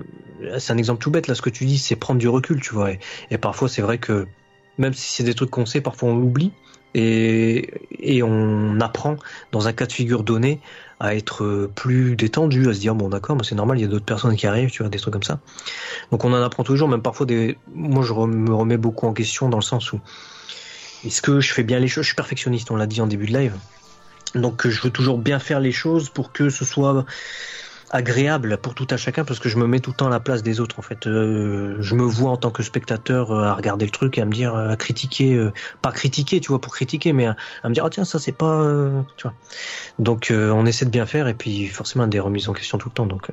[0.58, 2.74] c'est un exemple tout bête, là, ce que tu dis, c'est prendre du recul, tu
[2.74, 2.92] vois.
[2.92, 3.00] Et,
[3.30, 4.28] et parfois, c'est vrai que,
[4.80, 6.52] même si c'est des trucs qu'on sait, parfois on l'oublie.
[6.96, 9.18] Et, et on apprend,
[9.52, 10.60] dans un cas de figure donné,
[11.00, 13.86] à être euh, plus détendu, à se dire, bon, d'accord, mais c'est normal, il y
[13.86, 15.40] a d'autres personnes qui arrivent, tu vois, des trucs comme ça.
[16.12, 19.50] Donc on en apprend toujours, même parfois des, moi, je me remets beaucoup en question
[19.50, 20.00] dans le sens où,
[21.06, 22.04] est-ce que je fais bien les choses?
[22.04, 23.56] Je suis perfectionniste, on l'a dit en début de live.
[24.36, 27.06] Donc je veux toujours bien faire les choses pour que ce soit
[27.92, 30.20] agréable pour tout à chacun parce que je me mets tout le temps à la
[30.20, 31.08] place des autres en fait.
[31.08, 34.26] Euh, je me vois en tant que spectateur euh, à regarder le truc et à
[34.26, 35.52] me dire euh, à critiquer, euh,
[35.82, 37.36] pas critiquer, tu vois, pour critiquer, mais à,
[37.66, 39.34] me dire ah tiens ça c'est pas, euh, tu vois.
[39.98, 42.94] Donc on essaie de bien faire et puis forcément des remises en question tout le
[42.94, 43.06] temps.
[43.06, 43.30] Donc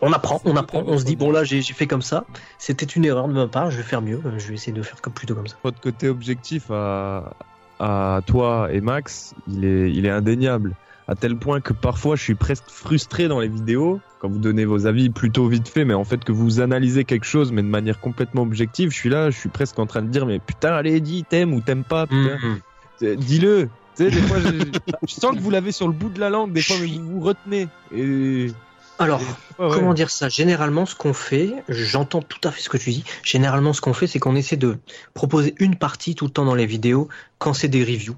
[0.00, 2.24] on apprend, on apprend, on se dit bon là j'ai j'ai fait comme ça,
[2.58, 5.00] c'était une erreur de ma part, je vais faire mieux, je vais essayer de faire
[5.00, 5.56] comme plutôt comme ça.
[5.62, 7.34] Votre côté objectif à,
[7.78, 10.74] à toi et Max, il est, il est indéniable.
[11.06, 14.64] À tel point que parfois je suis presque frustré dans les vidéos, quand vous donnez
[14.64, 17.68] vos avis plutôt vite fait, mais en fait que vous analysez quelque chose, mais de
[17.68, 20.72] manière complètement objective, je suis là, je suis presque en train de dire, mais putain,
[20.72, 22.38] allez, dis, t'aimes ou t'aimes pas, putain.
[22.42, 22.60] Mhm.
[23.02, 23.68] Euh, Dis-le.
[23.96, 26.30] Tu sais, des fois, je, je sens que vous l'avez sur le bout de la
[26.30, 27.68] langue, des fois, mais vous vous retenez.
[27.94, 28.48] Et,
[28.98, 29.20] Alors,
[29.58, 29.68] ouais.
[29.72, 30.28] Comment dire ça?
[30.28, 33.04] Généralement, ce qu'on fait, j'entends tout à fait ce que tu dis.
[33.22, 34.78] Généralement, ce qu'on fait, c'est qu'on essaie de
[35.14, 37.08] proposer une partie tout le temps dans les vidéos
[37.38, 38.16] quand c'est des reviews,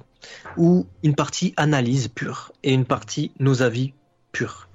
[0.56, 3.94] ou une partie analyse pure et une partie nos avis
[4.32, 4.68] purs.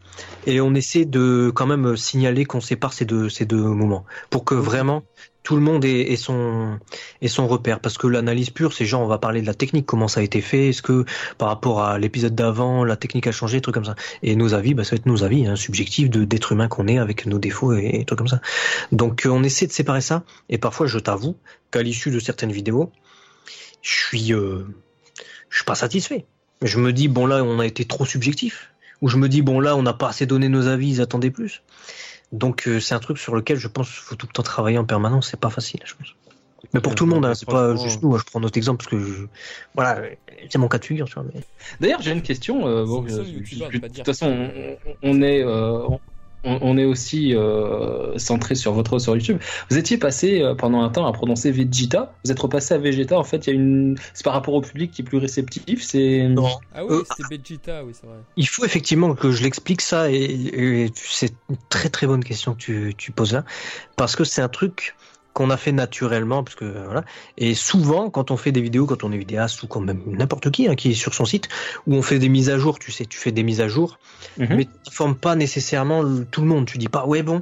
[0.45, 4.43] Et on essaie de quand même signaler qu'on sépare ces deux ces deux moments pour
[4.43, 5.03] que vraiment
[5.43, 6.77] tout le monde ait son
[7.47, 10.19] repère parce que l'analyse pure c'est genre on va parler de la technique comment ça
[10.19, 11.05] a été fait est-ce que
[11.37, 14.73] par rapport à l'épisode d'avant la technique a changé trucs comme ça et nos avis,
[14.73, 17.39] bah, ça va être nos avis, hein, subjectifs de d'être humain qu'on est avec nos
[17.39, 18.41] défauts et, et trucs comme ça.
[18.91, 20.23] Donc euh, on essaie de séparer ça.
[20.49, 21.37] Et parfois, je t'avoue
[21.71, 22.91] qu'à l'issue de certaines vidéos,
[23.81, 24.65] je suis, euh,
[25.49, 26.25] je suis pas satisfait.
[26.61, 28.71] Je me dis bon là, on a été trop subjectif.
[29.01, 31.31] Ou je me dis bon là, on n'a pas assez donné nos avis, ils attendaient
[31.31, 31.63] plus.
[32.32, 34.77] Donc euh, c'est un truc sur lequel je pense qu'il faut tout le temps travailler
[34.77, 35.30] en permanence.
[35.32, 36.08] C'est pas facile, je pense.
[36.74, 38.16] Mais pour tout le monde, hein, c'est pas juste nous.
[38.16, 39.26] hein, Je prends notre exemple parce que je...
[39.74, 40.01] voilà,
[40.50, 41.24] c'est mon cas de figure, tu vois.
[41.34, 41.42] mais-
[41.80, 42.68] D'ailleurs, j'ai une question.
[42.68, 45.88] euh, bon, ça, je- je- de toute façon, on, on est, euh,
[46.43, 49.39] on, on est aussi euh, centré sur votre sur YouTube.
[49.69, 52.13] Vous étiez passé euh, pendant un temps à prononcer Vegeta.
[52.25, 53.17] Vous êtes repassé à Vegeta.
[53.17, 53.97] En fait, il y a une.
[54.13, 55.83] C'est par rapport au public qui est plus réceptif.
[55.83, 56.27] C'est.
[56.73, 58.17] Ah oui, Euh, c'était Vegeta, oui, c'est vrai.
[58.37, 62.53] Il faut effectivement que je l'explique ça et, et c'est une très très bonne question
[62.53, 63.43] que tu, tu poses là
[63.95, 64.95] parce que c'est un truc
[65.34, 67.03] qu'on a fait naturellement parce que voilà.
[67.38, 70.51] Et souvent quand on fait des vidéos quand on est vidéaste ou quand même n'importe
[70.51, 71.48] qui hein, qui est sur son site
[71.88, 73.98] où on fait des mises à jour tu sais tu fais des mises à jour
[74.38, 74.56] Mhm.
[74.56, 76.66] mais tu formes pas nécessairement tout le monde.
[76.66, 77.42] Tu dis pas ouais bon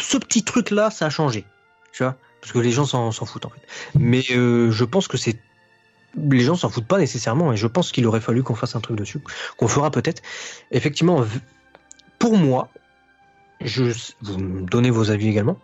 [0.00, 1.44] ce petit truc là ça a changé.
[1.92, 2.16] Tu vois?
[2.40, 3.62] Parce que les gens s'en foutent en fait.
[3.94, 5.38] Mais euh, je pense que c'est
[6.16, 8.80] les gens s'en foutent pas nécessairement et je pense qu'il aurait fallu qu'on fasse un
[8.80, 9.18] truc dessus
[9.56, 10.22] qu'on fera peut-être.
[10.70, 11.24] Effectivement
[12.18, 12.68] pour moi
[13.60, 13.84] je
[14.20, 15.58] vous me donnez vos avis également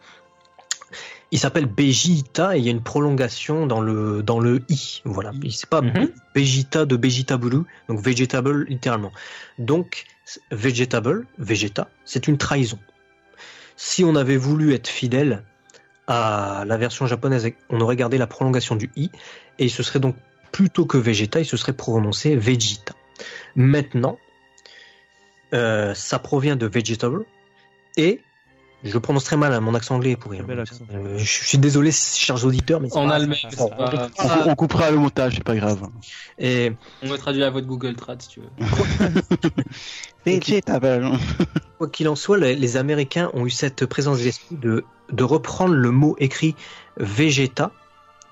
[1.32, 5.32] il s'appelle Begita et il y a une prolongation dans le dans le i voilà.
[5.50, 6.10] C'est pas Mhm.
[6.34, 9.12] Vegeta de Vegetable donc vegetable littéralement.
[9.58, 10.04] Donc
[10.50, 12.78] vegetable Vegeta c'est une trahison.
[13.76, 15.42] Si on avait voulu être fidèle
[16.06, 19.10] à la version japonaise on aurait gardé la prolongation du i
[19.58, 20.16] et il se serait donc
[20.50, 22.94] plutôt que Vegeta il se serait prononcé Vegeta.
[23.54, 24.18] Maintenant
[25.54, 27.24] euh, ça provient de vegetable
[27.96, 28.20] et
[28.82, 30.38] je prononce très mal hein, mon accent anglais est pourri.
[30.40, 30.58] hein.
[30.58, 30.84] Accent.
[30.92, 33.34] Euh, je suis désolé chers auditeurs mais c'est En pas- allemand.
[33.56, 34.08] Pas-
[34.46, 35.86] On, on coupera le montage, c'est pas grave.
[36.38, 38.48] et On va traduire à votre Google Trad si tu veux.
[40.26, 41.10] Vegetable.
[41.78, 45.74] Quoi qu'il en soit, les, les Américains ont eu cette présence d'esprit de, de reprendre
[45.74, 46.54] le mot écrit
[46.98, 47.70] Vegeta,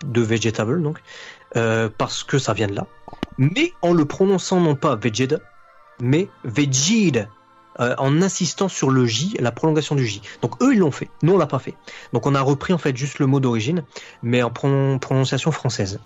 [0.04, 0.98] de vegetable donc,
[1.56, 2.86] euh, parce que ça vient de là,
[3.38, 5.38] mais en le prononçant non pas Vegeta,
[6.00, 7.26] mais Vegeta,
[7.80, 10.22] euh, en insistant sur le J, la prolongation du J.
[10.42, 11.74] Donc eux ils l'ont fait, nous on l'a pas fait.
[12.12, 13.84] Donc on a repris en fait juste le mot d'origine,
[14.22, 16.00] mais en pronon- prononciation française.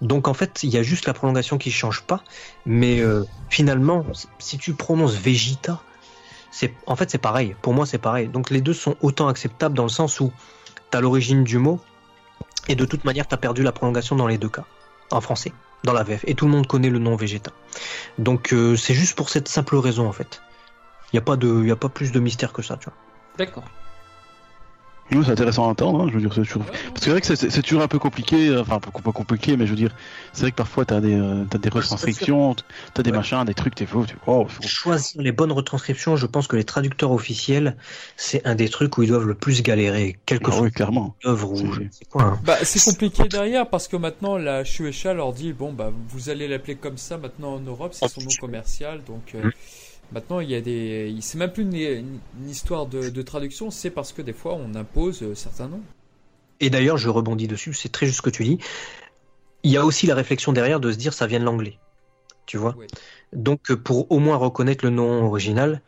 [0.00, 2.22] Donc en fait il y a juste la prolongation qui change pas,
[2.66, 4.04] mais euh, finalement
[4.38, 5.80] si tu prononces Vegeta,
[6.50, 7.56] c'est en fait c'est pareil.
[7.62, 8.28] Pour moi c'est pareil.
[8.28, 10.32] Donc les deux sont autant acceptables dans le sens où
[10.90, 11.80] t'as l'origine du mot
[12.68, 14.64] et de toute manière t'as perdu la prolongation dans les deux cas
[15.10, 15.52] en français
[15.84, 17.50] dans la VF et tout le monde connaît le nom Vegeta.
[18.18, 20.42] Donc euh, c'est juste pour cette simple raison en fait.
[21.12, 22.94] Il y a pas de y a pas plus de mystère que ça, tu vois.
[23.38, 23.64] D'accord.
[25.10, 26.60] Oui, c'est intéressant à entendre, hein, je veux dire, c'est toujours...
[26.64, 28.90] Ouais, Parce que c'est vrai que c'est- toujours un peu compliqué, euh, enfin, un peu
[28.90, 29.96] pas compliqué, mais je veux dire,
[30.34, 32.54] c'est vrai que parfois t'as des, euh, t'as des retranscriptions,
[32.92, 33.16] t'as des Ouais.
[33.16, 36.56] machins, des trucs, t'es faux, tu oh, faut- Choisir les bonnes retranscriptions, je pense que
[36.56, 37.78] les traducteurs officiels,
[38.18, 41.16] c'est un des trucs où ils doivent le plus galérer, quelle que Ah clairement.
[41.24, 42.24] l'œuvre ou C'est- quoi.
[42.24, 42.38] hein.
[42.44, 46.48] Bah, c'est compliqué derrière parce que maintenant la Shueisha leur dit bon bah vous allez
[46.48, 49.52] l'appeler comme ça maintenant en Europe, c'est son nom commercial donc euh, Mm.
[50.12, 54.12] Maintenant il y a des c'est même plus une, histoire de, de traduction, c'est parce
[54.12, 55.82] que des fois on impose euh, certains noms.
[56.60, 58.58] Et d'ailleurs, je rebondis dessus, c'est très juste ce que tu dis.
[59.62, 61.78] Il y a aussi la réflexion derrière de se dire ça vient de l'anglais.
[62.46, 62.74] Tu vois?
[63.32, 65.82] Donc, pour au moins reconnaître le nom original,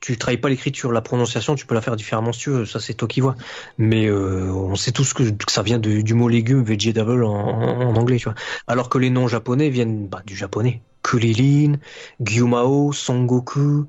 [0.00, 2.80] tu trahis pas l'écriture, la prononciation, tu peux la faire différemment si tu veux, ça
[2.80, 3.36] c'est toi qui vois.
[3.78, 7.32] Mais euh, on sait tous que, que ça vient de- du mot légume, vegetable en,
[7.32, 8.34] en anglais, tu vois.
[8.66, 10.82] Alors que les noms japonais viennent bah, du japonais.
[11.04, 11.74] Kurilin,
[12.20, 13.86] Gyumao, Son Goku,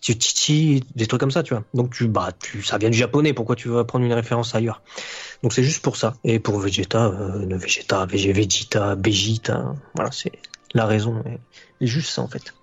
[0.00, 1.64] Chichi, des trucs comme ça, tu vois.
[1.74, 3.34] Donc tu, bah, tu, ça vient du japonais.
[3.34, 4.80] Pourquoi tu vas prendre une référence ailleurs?
[5.42, 6.14] Donc c'est juste pour ça.
[6.24, 10.32] Et pour Vegeta, euh, Vegeta, Veg- Vegeta, Vegeta, voilà, c'est
[10.72, 11.22] la raison.
[11.80, 12.54] Et, juste ça en fait.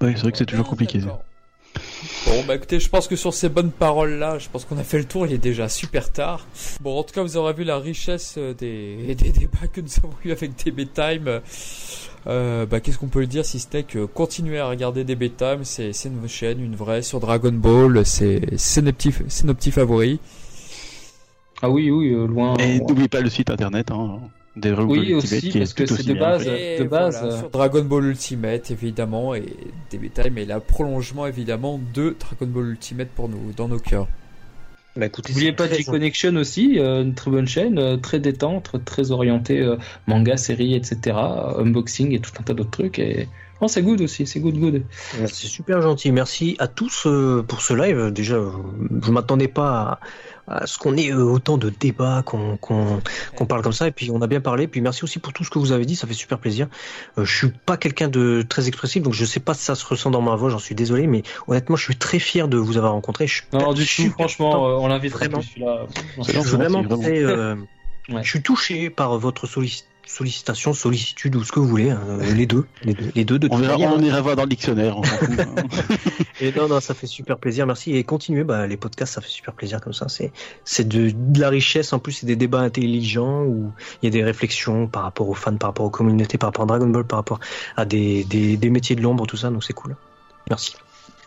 [0.00, 1.02] Oui, c'est vrai que c'est toujours compliqué.
[2.26, 4.98] Bon, bah écoutez, je pense que sur ces bonnes paroles-là, je pense qu'on a fait
[4.98, 6.46] le tour, il est déjà super tard.
[6.80, 9.90] Bon, en tout cas, vous aurez vu la richesse euh, des, des débats que nous
[10.02, 11.40] avons eu avec DB Time.
[12.26, 15.64] Euh, bah, qu'est-ce qu'on peut le dire si c'était que continuer à regarder DB Time,
[15.64, 19.54] c'est, c'est une chaîne, une vraie, sur Dragon Ball, c'est, c'est nos petits, c'est nos
[19.54, 20.18] petits favoris.
[21.62, 22.56] Ah oui, oui, euh, loin.
[22.56, 22.86] Et loin.
[22.88, 24.20] n'oubliez pas le site internet, hein,
[24.56, 26.44] des Dragon Oui, Ball aussi, Ultimate, qui est parce que tout c'est aussi de base.
[26.44, 26.76] fait.
[26.76, 29.44] Et de base, voilà, euh, sur Dragon Ball Ultimate, évidemment, et
[29.90, 34.08] DB Time est la prolongement, évidemment, de Dragon Ball Ultimate pour nous, dans nos cœurs.
[34.96, 39.12] Bah N'oubliez c'est pas G-Connection aussi, euh, une très bonne chaîne, euh, très détente, très
[39.12, 39.76] orientée euh,
[40.08, 41.16] manga, série, etc.
[41.58, 42.98] unboxing et tout un tas d'autres trucs.
[42.98, 43.28] Et
[43.60, 44.82] oh, c'est good aussi, c'est good, good.
[45.26, 46.10] C'est super gentil.
[46.10, 48.10] Merci à tous euh, pour ce live.
[48.10, 48.40] Déjà,
[49.02, 50.00] je m'attendais pas à,
[50.48, 53.00] à ce qu'on ait euh, autant de débats, qu'on qu'on
[53.36, 53.86] qu'on parle comme ça.
[53.88, 54.66] Et puis, on a bien parlé.
[54.66, 55.96] Puis, merci aussi pour tout ce que vous avez dit.
[55.96, 56.66] Ça fait super plaisir.
[57.18, 59.84] Euh, je suis pas quelqu'un de très expressif, donc je sais pas si ça se
[59.84, 60.50] ressent dans ma voix.
[60.50, 63.26] J'en suis désolé, mais honnêtement, je suis très fier de vous avoir rencontré.
[63.26, 65.40] Je suis Non, du je tout, suis franchement, euh, on l'invite Vraiment.
[65.42, 65.86] celui-là.
[66.18, 66.98] Je suis vraiment vraiment.
[67.02, 67.54] très, euh,
[68.08, 68.24] Ouais.
[68.24, 71.90] Je suis touché par votre sollici- sollicitation, sollicitude ou ce que vous voulez.
[71.90, 72.00] hein,
[72.34, 73.92] les deux, les deux, les deux de On, manière.
[73.94, 74.96] on ira voir dans le dictionnaire.
[76.40, 77.94] Et non, non, ça fait super plaisir, merci.
[77.96, 80.08] Et continuez, bah, les podcasts, ça fait super plaisir comme ça.
[80.08, 80.32] C'est,
[80.64, 81.92] c'est de, de la richesse.
[81.92, 83.72] En plus, c'est des débats intelligents où
[84.02, 86.64] il y a des réflexions par rapport aux fans, par rapport aux communautés, par rapport
[86.64, 87.40] à Dragon Ball, par rapport
[87.76, 89.50] à des, des, des métiers de l'ombre, tout ça.
[89.50, 89.96] Donc c'est cool.
[90.48, 90.74] Merci.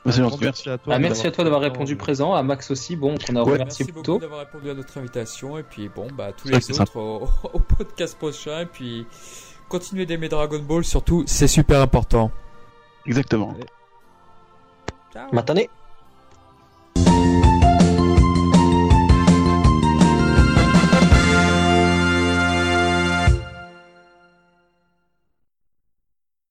[0.06, 0.94] Merci à toi.
[0.96, 3.54] Ah, merci à toi d'avoir répondu présent, à Max aussi, bon, qu'on a Ouais.
[3.54, 4.20] remercié Merci plus beaucoup tôt.
[4.20, 5.58] d'avoir répondu à notre invitation.
[5.58, 8.62] Et puis, bon, bah, tous les autres au, au podcast prochain.
[8.62, 9.06] Et puis,
[9.70, 12.32] continuez d'aimer Dragon Ball, surtout, c'est super important.
[13.06, 13.56] Exactement.
[15.14, 15.28] Ciao.
[15.32, 15.68] Matane.